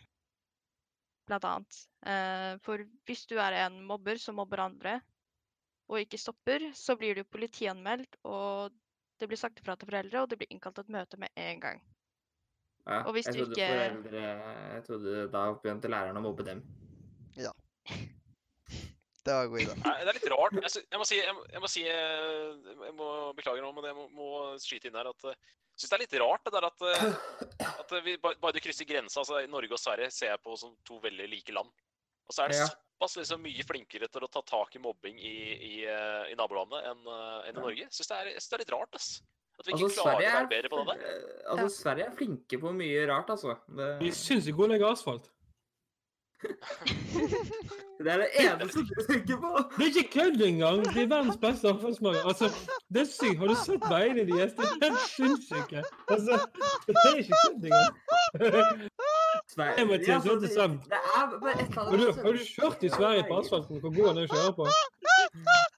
Blant 1.29 1.45
annet. 1.45 1.81
Eh, 2.01 2.53
for 2.65 2.81
hvis 3.05 3.27
du 3.29 3.37
er 3.37 3.59
en 3.61 3.77
mobber 3.85 4.17
som 4.17 4.39
mobber 4.41 4.63
andre, 4.65 4.97
og 5.91 6.01
ikke 6.01 6.17
stopper, 6.17 6.71
så 6.73 6.95
blir 6.97 7.19
du 7.19 7.27
politianmeldt, 7.27 8.17
og 8.25 8.73
det 9.21 9.29
blir 9.31 9.39
sagt 9.39 9.59
ifra 9.61 9.75
til 9.77 9.87
foreldre, 9.89 10.21
og 10.25 10.29
det 10.31 10.37
blir 10.41 10.49
innkalt 10.51 10.79
et 10.81 10.89
møte 10.91 11.17
med 11.21 11.29
en 11.37 11.59
gang. 11.61 11.81
Ja, 12.87 13.03
Og 13.05 13.13
hvis 13.13 13.27
jeg 13.29 13.35
du 13.37 13.43
trodde 13.45 13.53
ikke- 13.61 13.71
foreldre 13.71 14.21
Jeg 14.73 14.83
trodde 14.87 15.31
da 15.31 15.41
begynte 15.53 15.89
læreren 15.93 16.17
å 16.17 16.23
mobbe 16.25 16.43
dem. 16.47 16.63
Det 19.23 19.33
var 19.37 19.47
god 19.47 19.59
idé. 19.61 19.73
Det 19.77 20.09
er 20.09 20.15
litt 20.17 20.29
rart. 20.33 20.55
Jeg, 20.57 20.97
må 20.97 21.05
si, 21.05 21.17
jeg, 21.21 21.33
må- 21.37 21.45
jeg 21.53 21.61
må 21.61 21.69
si 21.69 21.83
eh, 21.85 22.55
Jeg 22.87 22.93
må 22.97 23.09
beklage 23.37 23.61
nå, 23.61 23.69
men 23.77 23.85
jeg 23.85 23.93
må, 23.99 24.05
må 24.17 24.29
skyte 24.57 24.89
inn 24.89 24.97
her 24.97 25.11
at 25.11 25.27
eh, 25.29 25.35
jeg 25.37 25.83
syns 25.83 25.91
det 25.91 25.97
er 25.99 26.01
litt 26.05 26.15
rart 26.23 26.43
det 26.47 26.53
der 26.55 26.65
at, 26.67 26.81
eh, 26.89 27.69
at 27.83 27.93
vi, 28.07 28.15
ba- 28.17 28.33
bare 28.41 28.57
du 28.57 28.59
krysser 28.65 28.89
grensa 28.89 29.21
altså 29.21 29.43
Norge 29.47 29.77
og 29.77 29.81
Sverige 29.81 30.09
ser 30.11 30.33
jeg 30.33 30.41
på 30.41 30.57
som 30.57 30.73
to 30.89 30.97
veldig 31.03 31.29
like 31.29 31.53
land. 31.53 31.69
Og 32.31 32.35
så 32.37 32.45
er 32.45 32.53
det 32.53 32.61
Ja. 32.61 32.67
såpass 32.71 33.17
liksom 33.19 33.41
mye 33.43 33.63
flinkere 33.67 34.07
til 34.07 34.23
å 34.23 34.31
ta 34.31 34.41
tak 34.47 34.75
i 34.77 34.79
mobbing 34.79 35.17
i, 35.19 35.35
i, 35.67 35.73
eh, 35.83 36.31
i 36.31 36.35
nabolandet 36.39 36.85
enn 36.87 37.01
eh, 37.11 37.49
enn 37.49 37.57
i 37.57 37.59
Norge. 37.59 37.83
Jeg 37.83 37.91
syns 37.91 38.07
det, 38.07 38.19
det 38.39 38.55
er 38.55 38.63
litt 38.63 38.71
rart, 38.71 38.95
ass. 38.95 39.09
At 39.59 39.67
vi 39.67 39.73
ikke 39.75 39.89
Altså, 39.89 40.01
klarer 40.05 40.15
Sverige 40.15 40.31
å 40.31 40.37
være 40.39 40.51
bedre 40.55 40.69
på 40.71 40.77
det 40.79 40.85
der. 40.87 41.03
Altså, 41.11 41.65
altså, 41.65 41.81
Sverige 41.81 42.05
er 42.07 42.15
flinke 42.21 42.61
på 42.63 42.71
mye 42.79 43.03
rart, 43.11 43.29
altså. 43.35 43.57
De 43.67 43.75
Det, 43.99 44.07
er 44.07 44.15
syns 44.15 44.47
ikke 44.47 44.63
å 44.63 44.71
legge 44.71 44.87
asfalt. 44.95 45.27
det 48.01 48.09
er 48.09 48.17
det 48.23 48.29
eneste 48.41 48.81
du 48.81 48.95
tenker 49.05 49.37
på. 49.43 49.51
Det 49.75 49.83
er 49.85 49.91
ikke 49.91 50.09
kødd 50.15 50.41
engang! 50.47 50.79
De 50.87 51.03
er 51.03 51.11
verdens 51.11 51.37
beste 51.37 51.69
avfallsmager. 51.69 52.23
Altså, 52.31 52.49
det 52.89 53.03
er 53.03 53.09
sykt. 53.11 53.37
Har 53.43 53.51
du 53.51 53.55
sett 53.59 53.85
beina 53.91 54.23
deres? 54.25 54.55
De 54.57 54.65
er 54.65 54.87
helt 54.87 55.03
sinnssyke. 55.11 55.83
Altså, 56.07 56.39
det 56.87 56.95
er 57.03 57.21
ikke 57.21 57.43
kødd 57.43 57.69
engang. 57.69 57.93
Sverige, 59.53 59.75
Hei, 59.77 59.85
Mathias, 59.89 60.25
altså, 60.25 60.47
søvn. 60.55 60.77
Det 60.91 60.99
er 60.99 61.25
bare 61.41 61.53
et 61.53 61.61
eller 61.61 61.81
Har 61.81 61.97
du, 61.97 62.03
annet 62.03 62.23
har 62.25 62.31
du 62.31 62.43
kjørt 62.55 62.83
i 62.83 62.89
Sverige 62.89 63.23
på 63.29 63.39
asfalten? 63.41 63.81
Hvor 63.83 63.91
god 63.97 64.07
den 64.09 64.17
er 64.21 64.27
å 64.27 64.31
kjøre 64.35 64.53
på? 64.59 64.67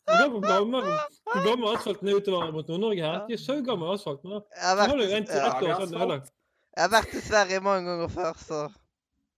Du 0.08 0.14
går 0.20 0.30
på 0.36 0.42
gammel, 0.48 0.88
gammel 1.48 1.68
asfalten 1.76 2.08
er 2.12 2.20
utover 2.20 2.52
mot 2.56 2.68
Nord-Norge 2.72 3.04
her. 3.08 3.20
De 3.30 3.38
er 3.90 3.94
asfalt. 3.98 4.24
Jeg 4.26 4.70
Ja, 5.38 5.46
siden 5.88 6.02
ødelagt. 6.02 6.32
jeg 6.78 6.84
har 6.88 6.94
vært 6.98 7.14
i 7.14 7.22
Sverige 7.30 7.60
mange 7.70 7.84
ganger 7.90 8.10
før, 8.18 8.34
så 8.48 8.60